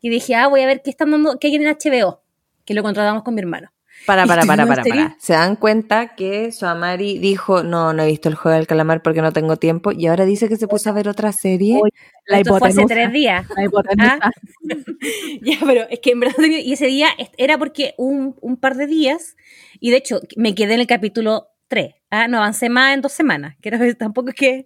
y 0.00 0.08
dije, 0.08 0.34
ah, 0.34 0.46
voy 0.48 0.60
a 0.62 0.66
ver 0.66 0.82
qué 0.82 0.90
están 0.90 1.10
dando, 1.10 1.38
qué 1.38 1.48
hay 1.48 1.56
en 1.56 1.66
HBO, 1.66 2.20
que 2.64 2.74
lo 2.74 2.82
contratamos 2.82 3.22
con 3.22 3.34
mi 3.34 3.40
hermano. 3.40 3.70
Para, 4.04 4.26
para, 4.26 4.42
para, 4.44 4.62
en 4.62 4.68
para, 4.68 4.82
para. 4.84 5.16
Se 5.18 5.32
dan 5.32 5.56
cuenta 5.56 6.14
que 6.14 6.52
Suamari 6.52 7.18
dijo, 7.18 7.62
no, 7.62 7.92
no 7.92 8.02
he 8.02 8.06
visto 8.06 8.28
el 8.28 8.34
juego 8.34 8.56
del 8.56 8.66
calamar 8.66 9.02
porque 9.02 9.22
no 9.22 9.32
tengo 9.32 9.56
tiempo. 9.56 9.90
Y 9.90 10.06
ahora 10.06 10.24
dice 10.26 10.48
que 10.48 10.56
se 10.56 10.68
puso 10.68 10.90
a 10.90 10.92
ver 10.92 11.08
otra 11.08 11.32
serie. 11.32 11.80
Oye, 11.82 11.92
La 12.26 12.38
Esto 12.38 12.58
fue 12.58 12.68
hace 12.68 12.84
tres 12.84 13.10
días. 13.10 13.46
La 13.56 13.64
hipotenusa. 13.64 14.18
Ah. 14.22 14.30
Ya, 15.42 15.58
pero 15.64 15.86
es 15.90 16.00
que 16.00 16.10
en 16.12 16.20
verdad, 16.20 16.36
y 16.44 16.72
ese 16.72 16.86
día 16.86 17.08
era 17.36 17.58
porque 17.58 17.94
un, 17.96 18.36
un 18.40 18.56
par 18.58 18.76
de 18.76 18.86
días, 18.86 19.36
y 19.80 19.90
de 19.90 19.96
hecho 19.96 20.20
me 20.36 20.54
quedé 20.54 20.74
en 20.74 20.80
el 20.80 20.86
capítulo 20.86 21.48
3, 21.68 21.94
¿ah? 22.10 22.28
no 22.28 22.38
avancé 22.38 22.68
más 22.68 22.94
en 22.94 23.00
dos 23.00 23.12
semanas, 23.12 23.56
que 23.60 23.70
era- 23.70 23.78
tampoco 23.98 24.28
es 24.28 24.34
que... 24.34 24.64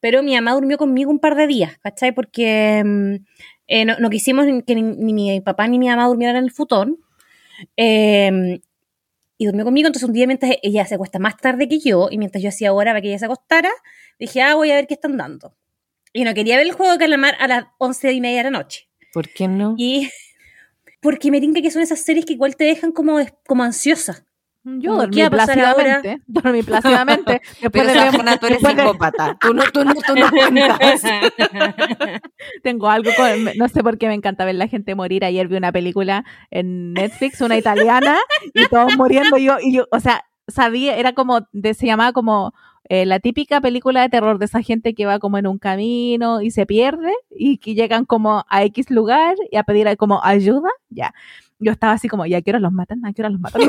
Pero 0.00 0.22
mi 0.22 0.34
mamá 0.34 0.52
durmió 0.52 0.78
conmigo 0.78 1.10
un 1.10 1.18
par 1.18 1.34
de 1.34 1.46
días, 1.46 1.78
¿cachai? 1.78 2.12
Porque 2.12 2.82
mm, 2.84 3.14
eh, 3.68 3.84
no, 3.84 3.98
no 3.98 4.10
quisimos 4.10 4.46
que 4.66 4.74
ni, 4.74 4.82
ni 4.82 5.12
mi 5.12 5.40
papá 5.40 5.66
ni 5.68 5.78
mi 5.78 5.88
mamá 5.88 6.06
durmieran 6.06 6.36
en 6.36 6.44
el 6.44 6.50
futón. 6.50 6.98
Eh, 7.76 8.60
y 9.36 9.46
durmió 9.46 9.64
conmigo, 9.64 9.88
entonces 9.88 10.08
un 10.08 10.14
día 10.14 10.26
mientras 10.26 10.52
ella 10.62 10.86
se 10.86 10.94
acuesta 10.94 11.18
más 11.18 11.36
tarde 11.36 11.68
que 11.68 11.78
yo, 11.78 12.08
y 12.10 12.18
mientras 12.18 12.42
yo 12.42 12.48
hacía 12.48 12.72
hora 12.72 12.92
para 12.92 13.00
que 13.00 13.08
ella 13.08 13.18
se 13.18 13.24
acostara, 13.24 13.70
dije, 14.18 14.42
ah, 14.42 14.54
voy 14.54 14.70
a 14.70 14.76
ver 14.76 14.86
qué 14.86 14.94
están 14.94 15.16
dando. 15.16 15.56
Y 16.12 16.24
no 16.24 16.34
quería 16.34 16.56
ver 16.56 16.66
el 16.66 16.72
juego 16.72 16.92
de 16.92 16.98
calamar 16.98 17.34
a 17.40 17.48
las 17.48 17.64
once 17.78 18.12
y 18.12 18.20
media 18.20 18.38
de 18.38 18.44
la 18.44 18.50
noche. 18.50 18.88
¿Por 19.12 19.28
qué 19.28 19.48
no? 19.48 19.74
Y 19.76 20.08
porque 21.02 21.30
me 21.30 21.40
tinca 21.40 21.60
que 21.60 21.70
son 21.70 21.82
esas 21.82 22.00
series 22.00 22.24
que 22.24 22.34
igual 22.34 22.56
te 22.56 22.64
dejan 22.64 22.92
como, 22.92 23.18
como 23.46 23.64
ansiosa. 23.64 24.24
Yo 24.66 24.90
Como, 24.92 25.02
dormí 25.02 25.16
¿qué 25.16 25.22
va 25.22 25.26
a 25.26 25.30
pasar 25.30 25.54
plácidamente. 25.58 26.22
Dormí 26.26 26.62
plácidamente. 26.62 27.32
Después 27.60 27.70
Pero 27.72 27.86
de 27.88 27.92
Suajana, 27.94 28.36
tú 28.38 28.46
eres 28.46 28.58
después 28.62 28.76
de- 28.76 28.82
psicópata. 28.82 29.36
Tú 29.40 29.52
no, 29.54 29.62
tú 29.70 29.84
no, 29.84 29.92
tú 29.94 30.14
no 30.16 30.30
cuentas. 30.30 31.02
Tengo 32.62 32.88
algo 32.88 33.10
con, 33.16 33.56
no 33.56 33.68
sé 33.68 33.82
por 33.82 33.98
qué 33.98 34.08
me 34.08 34.14
encanta 34.14 34.44
ver 34.44 34.54
la 34.54 34.66
gente 34.68 34.94
morir. 34.94 35.24
Ayer 35.24 35.48
vi 35.48 35.56
una 35.56 35.72
película 35.72 36.24
en 36.50 36.92
Netflix, 36.94 37.40
una 37.40 37.58
italiana, 37.58 38.16
y 38.54 38.66
todos 38.68 38.96
muriendo. 38.96 39.36
Y 39.36 39.44
yo, 39.44 39.56
y 39.60 39.74
yo, 39.74 39.86
o 39.90 40.00
sea, 40.00 40.24
sabía, 40.48 40.96
era 40.96 41.12
como, 41.12 41.46
de, 41.52 41.74
se 41.74 41.86
llamaba 41.86 42.12
como 42.12 42.54
eh, 42.88 43.06
la 43.06 43.18
típica 43.20 43.60
película 43.60 44.02
de 44.02 44.08
terror 44.08 44.38
de 44.38 44.46
esa 44.46 44.62
gente 44.62 44.94
que 44.94 45.06
va 45.06 45.18
como 45.18 45.38
en 45.38 45.46
un 45.46 45.58
camino 45.58 46.40
y 46.40 46.50
se 46.50 46.66
pierde 46.66 47.12
y 47.30 47.58
que 47.58 47.74
llegan 47.74 48.04
como 48.06 48.44
a 48.48 48.62
X 48.64 48.90
lugar 48.90 49.36
y 49.50 49.56
a 49.56 49.62
pedir 49.64 49.94
como 49.96 50.24
ayuda. 50.24 50.70
Ya. 50.88 51.12
Yo 51.58 51.70
estaba 51.72 51.92
así 51.92 52.08
como, 52.08 52.26
¿ya 52.26 52.38
a 52.38 52.42
qué 52.42 52.50
hora 52.50 52.60
los 52.60 52.72
matan? 52.72 53.04
¿A 53.06 53.12
qué 53.12 53.22
hora 53.22 53.30
los 53.30 53.40
matan? 53.40 53.62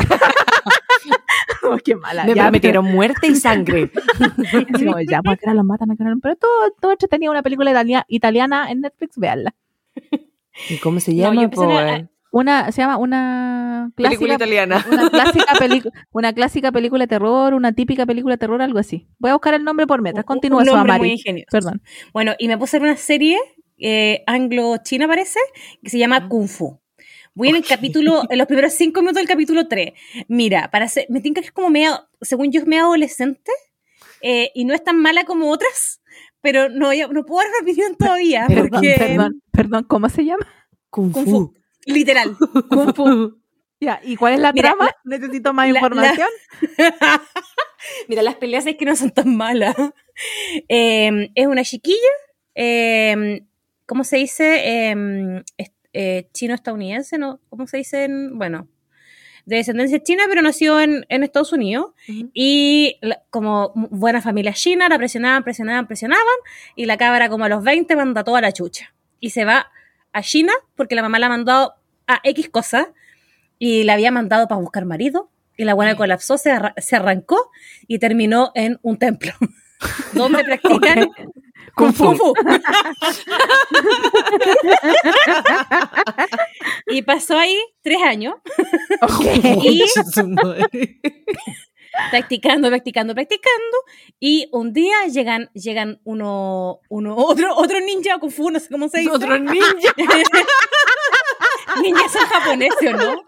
Oh, 1.64 1.78
qué 1.84 1.96
mala. 1.96 2.26
Me 2.26 2.34
ya, 2.36 2.44
prometieron 2.44 2.86
muerte 2.86 3.28
y 3.28 3.36
sangre. 3.36 3.92
Así 4.74 4.86
como, 4.86 5.00
ya, 5.02 5.22
pues 5.24 5.40
que 5.40 5.54
los 5.54 5.66
matan, 5.66 5.92
a 5.92 5.96
pero 6.22 6.36
todo, 6.36 6.72
todo 6.80 6.92
entretenía 6.92 7.30
una 7.32 7.44
película 7.44 7.72
italia- 7.72 8.06
italiana 8.08 8.72
en 8.72 8.82
Netflix, 8.82 9.18
veanla. 9.18 9.54
¿Y 10.70 10.78
cómo 10.78 11.00
se 11.00 11.16
llama? 11.16 11.44
a-? 11.44 12.08
Una, 12.32 12.70
se 12.74 12.82
llama 12.82 12.98
una 12.98 13.92
Película 13.96 14.36
clásica, 14.36 14.36
italiana. 14.36 14.86
una 14.92 15.10
clásica, 15.10 15.90
una 16.12 16.34
clásica 16.34 16.72
película 16.74 17.04
de 17.04 17.08
terror, 17.08 17.54
una 17.54 17.72
típica 17.72 18.06
película 18.06 18.34
de 18.34 18.38
terror, 18.40 18.62
algo 18.62 18.78
así. 18.78 19.08
Voy 19.20 19.32
a 19.32 19.36
buscar 19.36 19.54
el 19.54 19.64
nombre 19.64 19.88
por 19.88 20.02
mientras. 20.02 20.24
Un- 20.24 20.28
Continúa 20.28 20.60
un 20.60 20.66
nombre 20.66 20.98
muy 20.98 21.12
ingenioso. 21.12 21.48
Perdón. 21.52 21.82
Bueno, 22.12 22.34
y 22.38 22.50
me 22.50 22.58
puse 22.58 22.76
a 22.76 22.80
ver 22.82 22.90
una 22.90 22.98
serie 22.98 23.38
eh, 23.78 24.24
anglo-china, 24.28 25.08
parece, 25.08 25.40
que 25.82 25.90
se 25.90 25.98
llama 25.98 26.28
Kung 26.28 26.48
Fu. 26.50 26.78
Voy 27.36 27.50
en 27.50 27.58
el 27.58 27.66
capítulo, 27.66 28.24
en 28.30 28.38
los 28.38 28.48
primeros 28.48 28.74
cinco 28.74 29.02
minutos 29.02 29.18
del 29.20 29.28
capítulo 29.28 29.68
3. 29.68 29.92
Mira, 30.30 30.72
para 30.72 30.88
ser, 30.88 31.06
me 31.10 31.20
tinca 31.20 31.42
que 31.42 31.48
es 31.48 31.52
como 31.54 31.70
medio, 31.70 32.08
según 32.22 32.50
yo, 32.52 32.62
es 32.62 32.66
medio 32.66 32.86
adolescente 32.86 33.52
eh, 34.22 34.52
y 34.56 34.64
no 34.66 34.74
es 34.74 34.82
tan 34.84 35.00
mala 35.02 35.26
como 35.26 35.52
otras, 35.52 36.02
pero 36.42 36.70
no, 36.70 36.94
ya- 36.94 37.08
no 37.10 37.26
puedo 37.26 37.42
dar 37.42 37.50
una 37.50 37.70
opinión 37.70 37.96
todavía. 37.98 38.46
Perdón, 38.48 38.70
porque, 38.72 38.96
perdón, 38.98 39.42
perdón, 39.52 39.84
¿cómo 39.84 40.08
se 40.10 40.24
llama? 40.24 40.48
Kung 40.90 41.12
Kung 41.12 41.26
Fu. 41.26 41.32
Fu. 41.32 41.54
Literal. 41.86 42.38
Kung 42.70 42.94
Fu. 42.96 43.38
Ya, 43.82 44.00
¿y 44.02 44.16
cuál 44.16 44.36
es 44.36 44.40
la 44.40 44.54
Mira, 44.54 44.70
trama? 44.70 44.86
la- 44.86 45.18
Necesito 45.18 45.54
más 45.54 45.68
la- 45.68 45.74
la- 45.74 45.80
información. 45.80 46.28
Mira, 48.08 48.22
las 48.24 48.36
peleas 48.36 48.66
es 48.66 48.78
que 48.78 48.86
no 48.86 48.96
son 48.96 49.12
tan 49.12 49.36
malas. 49.36 49.76
Eh, 50.70 51.30
es 51.36 51.48
una 51.48 51.64
chiquilla, 51.66 51.98
eh, 52.56 53.42
¿cómo 53.86 54.06
se 54.06 54.16
dice? 54.18 54.62
Eh, 54.92 55.44
eh, 55.96 56.28
Chino-estadounidense, 56.34 57.18
¿no? 57.18 57.40
¿Cómo 57.50 57.66
se 57.68 57.78
dice? 57.78 58.04
en- 58.04 58.38
bueno, 58.38 58.68
de 59.46 59.58
descendencia 59.58 60.02
china, 60.02 60.24
pero 60.28 60.42
nació 60.42 60.80
en, 60.82 61.06
en 61.10 61.24
Estados 61.24 61.54
Unidos. 61.54 61.92
Y 62.34 62.98
la- 63.02 63.22
como 63.30 63.72
buena 63.76 64.22
familia 64.22 64.54
china, 64.54 64.90
la 64.90 64.98
presionaban, 64.98 65.44
presionaban, 65.44 65.88
presionaban. 65.88 66.26
Y 66.76 66.86
la 66.86 66.98
cabra, 66.98 67.30
como 67.30 67.46
a 67.46 67.50
los 67.50 67.64
20, 67.64 67.96
manda 67.96 68.24
toda 68.24 68.42
la 68.42 68.52
chucha. 68.52 68.94
Y 69.20 69.30
se 69.30 69.46
va 69.46 69.72
a 70.14 70.22
China 70.22 70.52
porque 70.76 70.96
la 70.96 71.02
mamá 71.04 71.20
la 71.20 71.28
ha 71.28 71.30
mandado 71.30 71.76
a 72.08 72.20
X 72.24 72.50
cosas. 72.50 72.88
Y 73.60 73.84
la 73.84 73.94
había 73.94 74.12
mandado 74.12 74.48
para 74.48 74.60
buscar 74.60 74.84
marido. 74.86 75.30
Y 75.58 75.64
la 75.64 75.74
buena 75.76 75.96
colapsó, 75.96 76.38
se, 76.38 76.52
arra- 76.52 76.74
se 76.78 76.96
arrancó 76.98 77.50
y 77.88 78.00
terminó 78.00 78.52
en 78.56 78.80
un 78.82 78.98
templo. 78.98 79.32
donde 80.14 80.44
practican 80.44 81.10
Kung 81.76 81.94
Fu. 81.94 82.06
Kung 82.06 82.18
Fu. 82.18 82.34
y 86.88 87.02
pasó 87.02 87.38
ahí 87.38 87.58
tres 87.82 87.98
años 88.04 88.36
Y- 89.62 89.84
practicando, 92.12 92.68
practicando, 92.70 93.14
practicando. 93.14 93.78
Y 94.20 94.50
un 94.52 94.74
día 94.74 94.96
llegan, 95.08 95.50
llegan 95.54 96.02
uno, 96.04 96.80
uno, 96.90 97.16
otro, 97.18 97.56
otro 97.56 97.80
ninja 97.80 98.20
Kung 98.20 98.32
Fu, 98.32 98.50
no 98.52 98.60
sé 98.60 98.70
cómo 98.70 98.90
se 98.90 99.00
dice. 99.00 99.12
Otro 99.12 99.38
ninja. 99.40 99.66
Ninjas 101.82 102.12
son 102.12 102.26
japoneses, 102.28 102.94
¿o 102.94 102.98
no? 102.98 103.24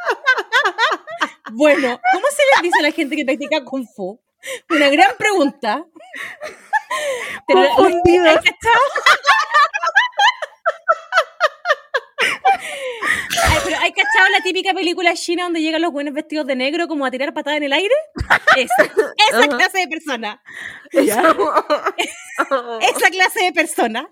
Bueno, 1.51 1.99
¿cómo 2.13 2.25
se 2.35 2.43
les 2.53 2.61
dice 2.63 2.79
a 2.79 2.83
la 2.83 2.91
gente 2.91 3.15
que 3.15 3.25
practica 3.25 3.63
Kung 3.63 3.85
Fu? 3.95 4.19
Una 4.69 4.89
gran 4.89 5.15
pregunta. 5.17 5.85
Pero, 7.47 7.67
Confundidos. 7.75 8.27
¿hay 8.27 8.35
cachado? 8.35 8.81
Ay, 13.49 13.57
pero 13.63 13.77
¿hay 13.79 13.91
cachado 13.91 14.29
la 14.31 14.41
típica 14.41 14.73
película 14.73 15.13
china 15.13 15.43
donde 15.43 15.61
llegan 15.61 15.81
los 15.81 15.91
buenos 15.91 16.13
vestidos 16.13 16.47
de 16.47 16.55
negro 16.55 16.87
como 16.87 17.05
a 17.05 17.11
tirar 17.11 17.33
patadas 17.33 17.57
en 17.57 17.63
el 17.63 17.73
aire? 17.73 17.93
Esa, 18.55 18.83
esa 18.83 19.39
Ajá. 19.39 19.47
clase 19.57 19.79
de 19.79 19.87
persona. 19.87 20.41
Esa 20.91 21.33
clase 23.11 23.43
de 23.43 23.51
persona. 23.53 24.09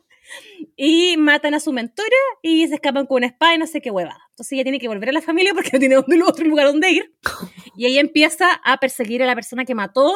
Y 0.76 1.18
matan 1.18 1.54
a 1.54 1.60
su 1.60 1.72
mentora 1.72 2.10
y 2.42 2.68
se 2.68 2.76
escapan 2.76 3.06
con 3.06 3.18
una 3.18 3.28
espada 3.28 3.54
y 3.56 3.58
no 3.60 3.68
sé 3.68 3.82
qué 3.82 3.92
huevada. 3.92 4.20
Entonces 4.32 4.54
ella 4.54 4.64
tiene 4.64 4.80
que 4.80 4.88
volver 4.88 5.10
a 5.10 5.14
la 5.14 5.22
familia 5.22 5.54
porque 5.54 5.70
no 5.74 5.80
tiene 5.80 5.98
otro 5.98 6.46
lugar 6.46 6.68
donde 6.68 6.90
ir. 6.92 7.14
Y 7.78 7.86
ella 7.86 8.02
empieza 8.02 8.48
a 8.64 8.78
perseguir 8.78 9.22
a 9.24 9.26
la 9.26 9.36
persona 9.36 9.66
que 9.66 9.76
mató 9.76 10.14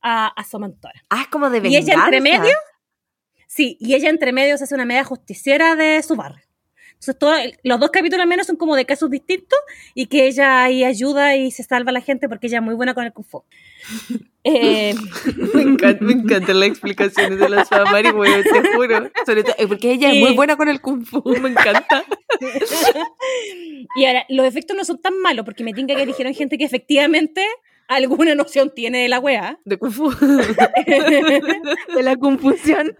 a, 0.00 0.26
a 0.28 0.44
su 0.44 0.58
mentora. 0.58 1.04
Ah, 1.10 1.22
es 1.22 1.28
como 1.28 1.50
de 1.50 1.58
¿Y 1.58 1.60
venganza. 1.62 1.92
ella 1.92 2.04
entre 2.04 2.20
medio? 2.20 2.54
Sí, 3.46 3.76
y 3.80 3.94
ella 3.94 4.10
entre 4.10 4.32
medio 4.32 4.56
se 4.58 4.64
hace 4.64 4.74
una 4.74 4.84
media 4.84 5.04
justiciera 5.04 5.74
de 5.74 6.02
su 6.02 6.14
barrio. 6.16 6.42
Entonces, 6.94 7.18
todo- 7.18 7.36
los 7.62 7.78
dos 7.80 7.90
capítulos 7.90 8.22
al 8.22 8.28
menos 8.28 8.46
son 8.46 8.56
como 8.56 8.74
de 8.76 8.84
casos 8.84 9.08
distintos 9.10 9.58
y 9.94 10.06
que 10.06 10.26
ella 10.26 10.64
ahí 10.64 10.82
ayuda 10.84 11.36
y 11.36 11.50
se 11.52 11.62
salva 11.62 11.90
a 11.90 11.92
la 11.92 12.00
gente 12.00 12.28
porque 12.28 12.48
ella 12.48 12.58
es 12.58 12.64
muy 12.64 12.74
buena 12.74 12.92
con 12.94 13.04
el 13.04 13.12
kung 13.12 13.24
fu. 13.24 13.44
Eh, 14.50 14.94
Me 15.54 15.62
encanta, 15.62 16.04
me 16.04 16.12
encantan 16.12 16.60
las 16.60 16.68
explicaciones 16.70 17.38
de 17.38 17.48
la 17.48 17.64
Samari, 17.64 18.10
güey, 18.10 18.42
te 18.42 18.72
juro. 18.74 19.10
Sobre 19.26 19.44
todo, 19.44 19.54
eh, 19.58 19.66
porque 19.66 19.92
ella 19.92 20.10
Sí. 20.10 20.16
es 20.18 20.22
muy 20.24 20.34
buena 20.36 20.56
con 20.56 20.68
el 20.68 20.80
kung 20.80 21.04
fu, 21.04 21.22
me 21.42 21.50
encanta. 21.50 22.04
y 23.96 24.04
ahora, 24.06 24.24
los 24.28 24.46
efectos 24.46 24.76
no 24.76 24.84
son 24.84 25.00
tan 25.00 25.18
malos 25.20 25.44
porque 25.44 25.64
me 25.64 25.72
tinca 25.72 25.94
que 25.94 26.06
dijeron 26.06 26.34
gente 26.34 26.56
que 26.58 26.64
efectivamente 26.64 27.44
alguna 27.88 28.34
noción 28.34 28.70
tiene 28.74 28.98
de 29.02 29.08
la 29.08 29.18
weá. 29.18 29.58
De 29.64 29.76
kung 29.78 29.92
fu. 29.92 30.10
De 31.96 32.02
la 32.02 32.16
confusión. 32.16 32.96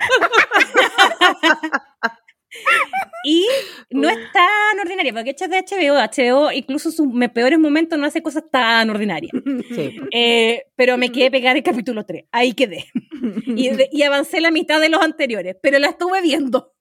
Y 3.31 3.47
no 3.91 4.09
es 4.09 4.17
tan 4.33 4.81
ordinaria, 4.81 5.13
porque 5.13 5.31
hecha 5.31 5.45
es 5.45 5.51
de 5.51 5.59
HBO. 5.59 5.97
HBO, 5.99 6.51
incluso 6.53 6.89
en 6.89 6.95
sus 6.95 7.09
peores 7.35 7.59
momentos, 7.59 7.99
no 7.99 8.07
hace 8.07 8.23
cosas 8.23 8.45
tan 8.51 8.89
ordinarias. 8.89 9.33
Sí. 9.75 10.01
Eh, 10.13 10.63
pero 10.77 10.97
me 10.97 11.13
quedé 11.13 11.31
pegada 11.31 11.57
en 11.59 11.63
capítulo 11.63 12.07
3. 12.07 12.25
Ahí 12.33 12.55
quedé. 12.55 12.87
Y, 13.47 13.69
de- 13.71 13.89
y 13.93 14.03
avancé 14.03 14.41
la 14.41 14.51
mitad 14.51 14.81
de 14.81 14.89
los 14.89 15.03
anteriores, 15.03 15.57
pero 15.63 15.79
la 15.79 15.89
estuve 15.89 16.23
viendo. 16.23 16.73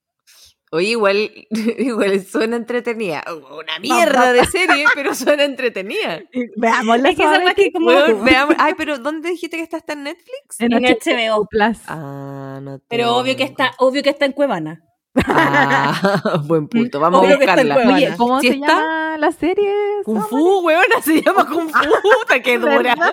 Oye, 0.71 0.89
igual, 0.89 1.31
igual 1.77 2.25
suena 2.25 2.55
entretenida. 2.57 3.23
Una 3.51 3.79
mierda 3.79 4.31
de 4.33 4.45
serie, 4.45 4.85
pero 4.95 5.15
suena 5.15 5.43
entretenida. 5.45 6.21
Veamos 6.57 6.99
la 7.01 7.09
Es 7.09 7.15
que 7.55 7.71
como- 7.71 7.89
veamos- 8.23 8.55
Ay, 8.57 8.73
pero 8.77 8.99
¿dónde 8.99 9.29
dijiste 9.29 9.57
que 9.57 9.63
está 9.63 9.77
hasta 9.77 9.93
en 9.93 10.03
Netflix? 10.03 10.59
En 10.59 10.71
HBO. 10.71 11.45
Plus. 11.49 11.77
Ah, 11.87 12.59
no 12.61 12.79
Pero 12.89 13.15
obvio 13.17 13.35
que 13.35 13.43
está, 13.43 13.73
obvio 13.79 14.03
que 14.03 14.09
está 14.11 14.25
en 14.25 14.33
Cuevana. 14.33 14.83
Ah, 15.25 16.41
buen 16.47 16.67
punto. 16.67 16.99
Vamos 16.99 17.21
Obvio 17.21 17.35
a 17.35 17.37
buscarla. 17.37 17.77
Oye, 17.77 18.13
¿cómo 18.17 18.39
¿Sí 18.39 18.47
se 18.49 18.53
está? 18.55 18.67
llama 18.67 19.17
la 19.17 19.31
serie? 19.31 19.73
Kung? 20.03 20.21
Fu, 20.21 20.59
weona, 20.65 21.01
se 21.01 21.21
llama 21.21 21.45
Kung 21.47 21.69
Fu. 21.69 21.89
Puta, 22.01 22.41
qué 22.41 22.57
dura. 22.59 22.95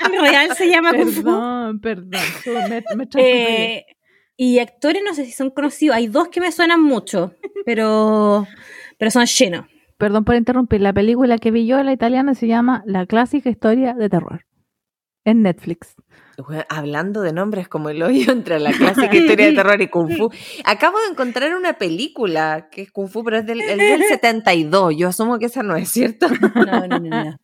En 0.00 0.12
real 0.20 0.54
se 0.54 0.68
llama 0.68 0.92
Kung 0.92 1.10
Fu. 1.10 1.22
Perdón, 1.22 1.80
perdón. 1.80 2.20
Me, 2.68 2.84
me. 2.96 3.08
Eh, 3.16 3.86
y 4.36 4.58
actores 4.58 5.02
no 5.04 5.14
sé 5.14 5.24
si 5.24 5.32
son 5.32 5.50
conocidos. 5.50 5.96
Hay 5.96 6.06
dos 6.08 6.28
que 6.28 6.40
me 6.40 6.52
suenan 6.52 6.82
mucho, 6.82 7.34
pero, 7.64 8.46
pero 8.98 9.10
son 9.10 9.24
chinos. 9.26 9.66
Perdón 9.98 10.24
por 10.24 10.34
interrumpir. 10.34 10.80
La 10.80 10.92
película 10.92 11.38
que 11.38 11.50
vi 11.50 11.66
yo, 11.66 11.82
la 11.82 11.92
italiana, 11.92 12.34
se 12.34 12.46
llama 12.46 12.82
La 12.86 13.06
clásica 13.06 13.48
historia 13.48 13.94
de 13.94 14.08
terror. 14.08 14.44
En 15.24 15.42
Netflix. 15.42 15.96
Hablando 16.68 17.22
de 17.22 17.32
nombres 17.32 17.68
como 17.68 17.88
el 17.88 18.02
hoyo 18.02 18.32
entre 18.32 18.60
la 18.60 18.72
clásica 18.72 19.14
historia 19.16 19.46
de 19.46 19.52
terror 19.52 19.80
y 19.80 19.88
Kung 19.88 20.12
Fu. 20.16 20.30
Acabo 20.64 20.98
de 21.00 21.06
encontrar 21.12 21.54
una 21.54 21.74
película 21.74 22.68
que 22.70 22.82
es 22.82 22.92
Kung 22.92 23.08
Fu, 23.08 23.24
pero 23.24 23.38
es 23.38 23.46
del, 23.46 23.60
es 23.60 23.76
del 23.78 24.02
72. 24.08 24.94
Yo 24.96 25.08
asumo 25.08 25.38
que 25.38 25.46
esa 25.46 25.62
no 25.62 25.76
es, 25.76 25.88
¿cierto? 25.88 26.26
No, 26.54 26.86
no, 26.86 26.98
no, 26.98 27.24
no. 27.24 27.36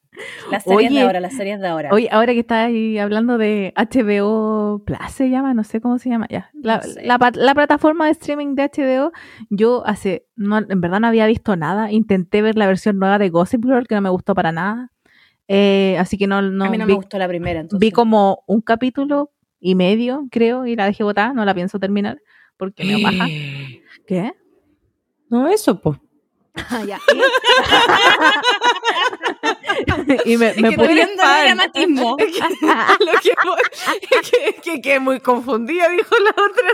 Las 0.50 0.62
series 0.64 0.92
de 0.92 1.00
ahora, 1.00 1.20
las 1.20 1.32
series 1.34 1.58
de 1.58 1.66
ahora. 1.68 1.88
Oye, 1.90 2.08
ahora 2.12 2.34
que 2.34 2.40
estás 2.40 2.66
ahí 2.66 2.98
hablando 2.98 3.38
de 3.38 3.72
HBO 3.76 4.82
Plus, 4.84 4.98
se 5.10 5.30
llama, 5.30 5.54
no 5.54 5.64
sé 5.64 5.80
cómo 5.80 5.98
se 5.98 6.10
llama 6.10 6.26
ya. 6.28 6.50
La, 6.52 6.76
No 6.76 6.82
sé. 6.82 7.02
la 7.06 7.18
pa- 7.18 7.32
la 7.34 7.54
plataforma 7.54 8.04
de 8.06 8.12
streaming 8.12 8.54
de 8.54 8.64
HBO, 8.70 9.12
yo 9.48 9.82
hace, 9.86 10.26
no, 10.36 10.58
en 10.58 10.80
verdad 10.82 11.00
no 11.00 11.06
había 11.06 11.26
visto 11.26 11.56
nada. 11.56 11.90
Intenté 11.90 12.42
ver 12.42 12.56
la 12.58 12.66
versión 12.66 12.98
nueva 12.98 13.18
de 13.18 13.30
Gossip 13.30 13.64
Girl, 13.64 13.86
que 13.88 13.94
no 13.94 14.02
me 14.02 14.10
gustó 14.10 14.34
para 14.34 14.52
nada. 14.52 14.90
Eh, 15.48 15.96
así 15.98 16.16
que 16.18 16.26
no, 16.26 16.40
no, 16.42 16.64
a 16.64 16.70
mí 16.70 16.78
no 16.78 16.86
vi, 16.86 16.92
me 16.92 16.96
gustó 16.96 17.18
la 17.18 17.28
primera, 17.28 17.60
entonces. 17.60 17.80
vi 17.80 17.90
como 17.92 18.42
un 18.46 18.60
capítulo 18.60 19.30
y 19.60 19.74
medio, 19.74 20.26
creo, 20.30 20.66
y 20.66 20.76
la 20.76 20.86
dejé 20.86 21.02
botada, 21.04 21.32
no 21.34 21.44
la 21.44 21.54
pienso 21.54 21.78
terminar, 21.78 22.20
porque 22.56 22.84
me 22.84 23.02
baja. 23.02 23.26
¿Qué? 24.06 24.32
No, 25.28 25.48
eso, 25.48 25.80
pues. 25.80 25.98
Ah, 26.54 26.82
ya. 26.86 26.98
y 30.24 30.36
me, 30.36 30.52
me 30.60 30.70
puse- 30.72 31.08
dramatismo. 31.16 32.16
Lo 33.00 33.20
que, 33.20 33.30
es 33.30 34.30
que, 34.30 34.60
que, 34.62 34.80
que 34.80 35.00
muy 35.00 35.20
confundida, 35.20 35.88
dijo 35.88 36.14
la 36.24 36.30
otra. 36.30 36.68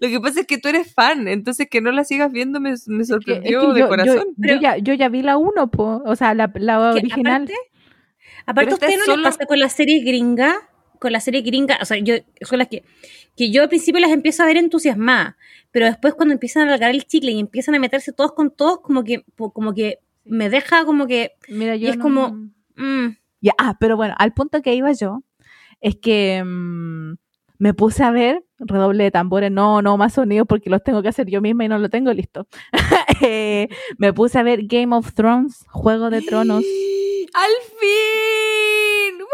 Lo 0.00 0.08
que 0.08 0.20
pasa 0.20 0.40
es 0.40 0.46
que 0.46 0.58
tú 0.58 0.68
eres 0.68 0.92
fan, 0.94 1.28
entonces 1.28 1.68
que 1.70 1.80
no 1.80 1.90
la 1.92 2.04
sigas 2.04 2.30
viendo 2.32 2.60
me, 2.60 2.70
me 2.70 2.76
que- 2.76 2.82
es 2.82 2.86
que 2.98 3.04
sorprendió 3.04 3.72
de 3.72 3.80
yo, 3.80 3.88
corazón. 3.88 4.16
yo- 4.16 4.34
Pero- 4.40 4.54
yo 4.54 4.60
ya, 4.60 4.76
yo 4.78 4.94
ya 4.94 5.08
vi 5.08 5.22
la 5.22 5.36
1, 5.36 5.70
o 6.04 6.16
sea, 6.16 6.34
la, 6.34 6.50
la 6.54 6.92
original. 6.92 7.42
Aparte, 7.42 7.54
aparte 8.46 8.70
¿a 8.70 8.74
usted 8.74 8.98
no 8.98 9.04
solo- 9.04 9.22
pasa 9.22 9.44
con 9.46 9.58
las 9.58 9.72
series 9.74 10.04
gringas? 10.04 10.54
Con 10.98 11.12
las 11.12 11.24
series 11.24 11.44
gringas, 11.44 11.78
o 11.82 11.84
sea, 11.84 11.98
yo, 11.98 12.14
son 12.40 12.58
las 12.58 12.68
que, 12.68 12.82
que 13.36 13.50
yo 13.50 13.62
al 13.62 13.68
principio 13.68 14.00
las 14.00 14.10
empiezo 14.10 14.42
a 14.42 14.46
ver 14.46 14.56
entusiasmadas, 14.56 15.34
pero 15.70 15.84
después 15.84 16.14
cuando 16.14 16.32
empiezan 16.32 16.62
a 16.62 16.66
alargar 16.68 16.90
el 16.90 17.04
chicle 17.06 17.32
y 17.32 17.38
empiezan 17.38 17.74
a 17.74 17.78
meterse 17.78 18.12
todos 18.14 18.32
con 18.32 18.50
todos, 18.50 18.80
como 18.80 19.04
que, 19.04 19.22
como 19.52 19.74
que 19.74 19.98
me 20.24 20.48
deja 20.48 20.86
como 20.86 21.06
que, 21.06 21.32
Mira, 21.48 21.76
yo 21.76 21.90
es 21.90 21.98
no- 21.98 22.02
como- 22.02 22.28
mm, 22.76 23.08
Ya, 23.42 23.52
ah, 23.58 23.76
pero 23.78 23.96
bueno, 23.96 24.14
al 24.18 24.32
punto 24.32 24.62
que 24.62 24.74
iba 24.74 24.90
yo 24.92 25.22
es 25.82 25.96
que 25.96 26.42
mm, 26.42 27.16
me 27.58 27.74
puse 27.74 28.02
a 28.02 28.10
ver 28.10 28.42
redoble 28.58 29.04
de 29.04 29.10
tambores, 29.10 29.50
no, 29.52 29.82
no 29.82 29.98
más 29.98 30.14
sonidos 30.14 30.46
porque 30.48 30.70
los 30.70 30.82
tengo 30.82 31.02
que 31.02 31.08
hacer 31.08 31.28
yo 31.28 31.42
misma 31.42 31.66
y 31.66 31.68
no 31.68 31.78
lo 31.78 31.90
tengo 31.90 32.12
listo. 32.14 32.48
Eh, 33.22 33.68
me 33.98 34.12
puse 34.12 34.38
a 34.38 34.42
ver 34.42 34.60
Game 34.64 34.94
of 34.94 35.12
Thrones, 35.14 35.64
Juego 35.68 36.08
de 36.10 36.22
Tronos. 36.22 36.64
¡Al 37.34 37.50
fin! 37.78 38.35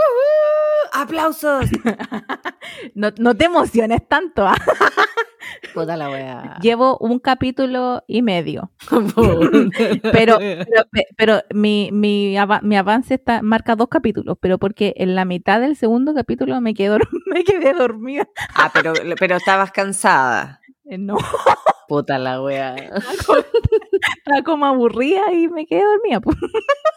¡Woohoo! 0.03 1.03
¡Aplausos! 1.03 1.67
No, 2.95 3.11
no 3.19 3.35
te 3.37 3.45
emociones 3.47 4.07
tanto. 4.09 4.47
¿ah? 4.47 4.55
Puta 5.75 5.97
la 5.97 6.09
wea. 6.11 6.59
Llevo 6.61 6.97
un 6.99 7.19
capítulo 7.19 8.03
y 8.07 8.23
medio. 8.23 8.71
Pero, 10.13 10.39
pero, 10.39 10.85
pero 11.17 11.41
mi, 11.53 11.91
mi, 11.93 12.37
mi 12.63 12.77
avance 12.77 13.15
está, 13.15 13.43
marca 13.43 13.77
dos 13.77 13.89
capítulos, 13.89 14.37
pero 14.41 14.59
porque 14.59 14.95
en 14.97 15.15
la 15.15 15.25
mitad 15.25 15.61
del 15.61 15.77
segundo 15.77 16.15
capítulo 16.15 16.61
me 16.61 16.75
quedé, 16.75 16.99
me 17.27 17.45
quedé 17.45 17.73
dormida. 17.75 18.29
Ah, 18.55 18.71
pero, 18.73 18.93
pero 19.19 19.37
estabas 19.37 19.73
cansada. 19.73 20.61
Eh, 20.85 20.99
No, 20.99 21.17
Puta 21.89 22.19
la 22.19 22.41
wea. 22.43 22.75
estaba 22.77 24.43
como 24.45 24.67
aburrida 24.67 25.33
y 25.33 25.49
me 25.49 25.67
quedé 25.67 25.83
dormida. 25.85 26.21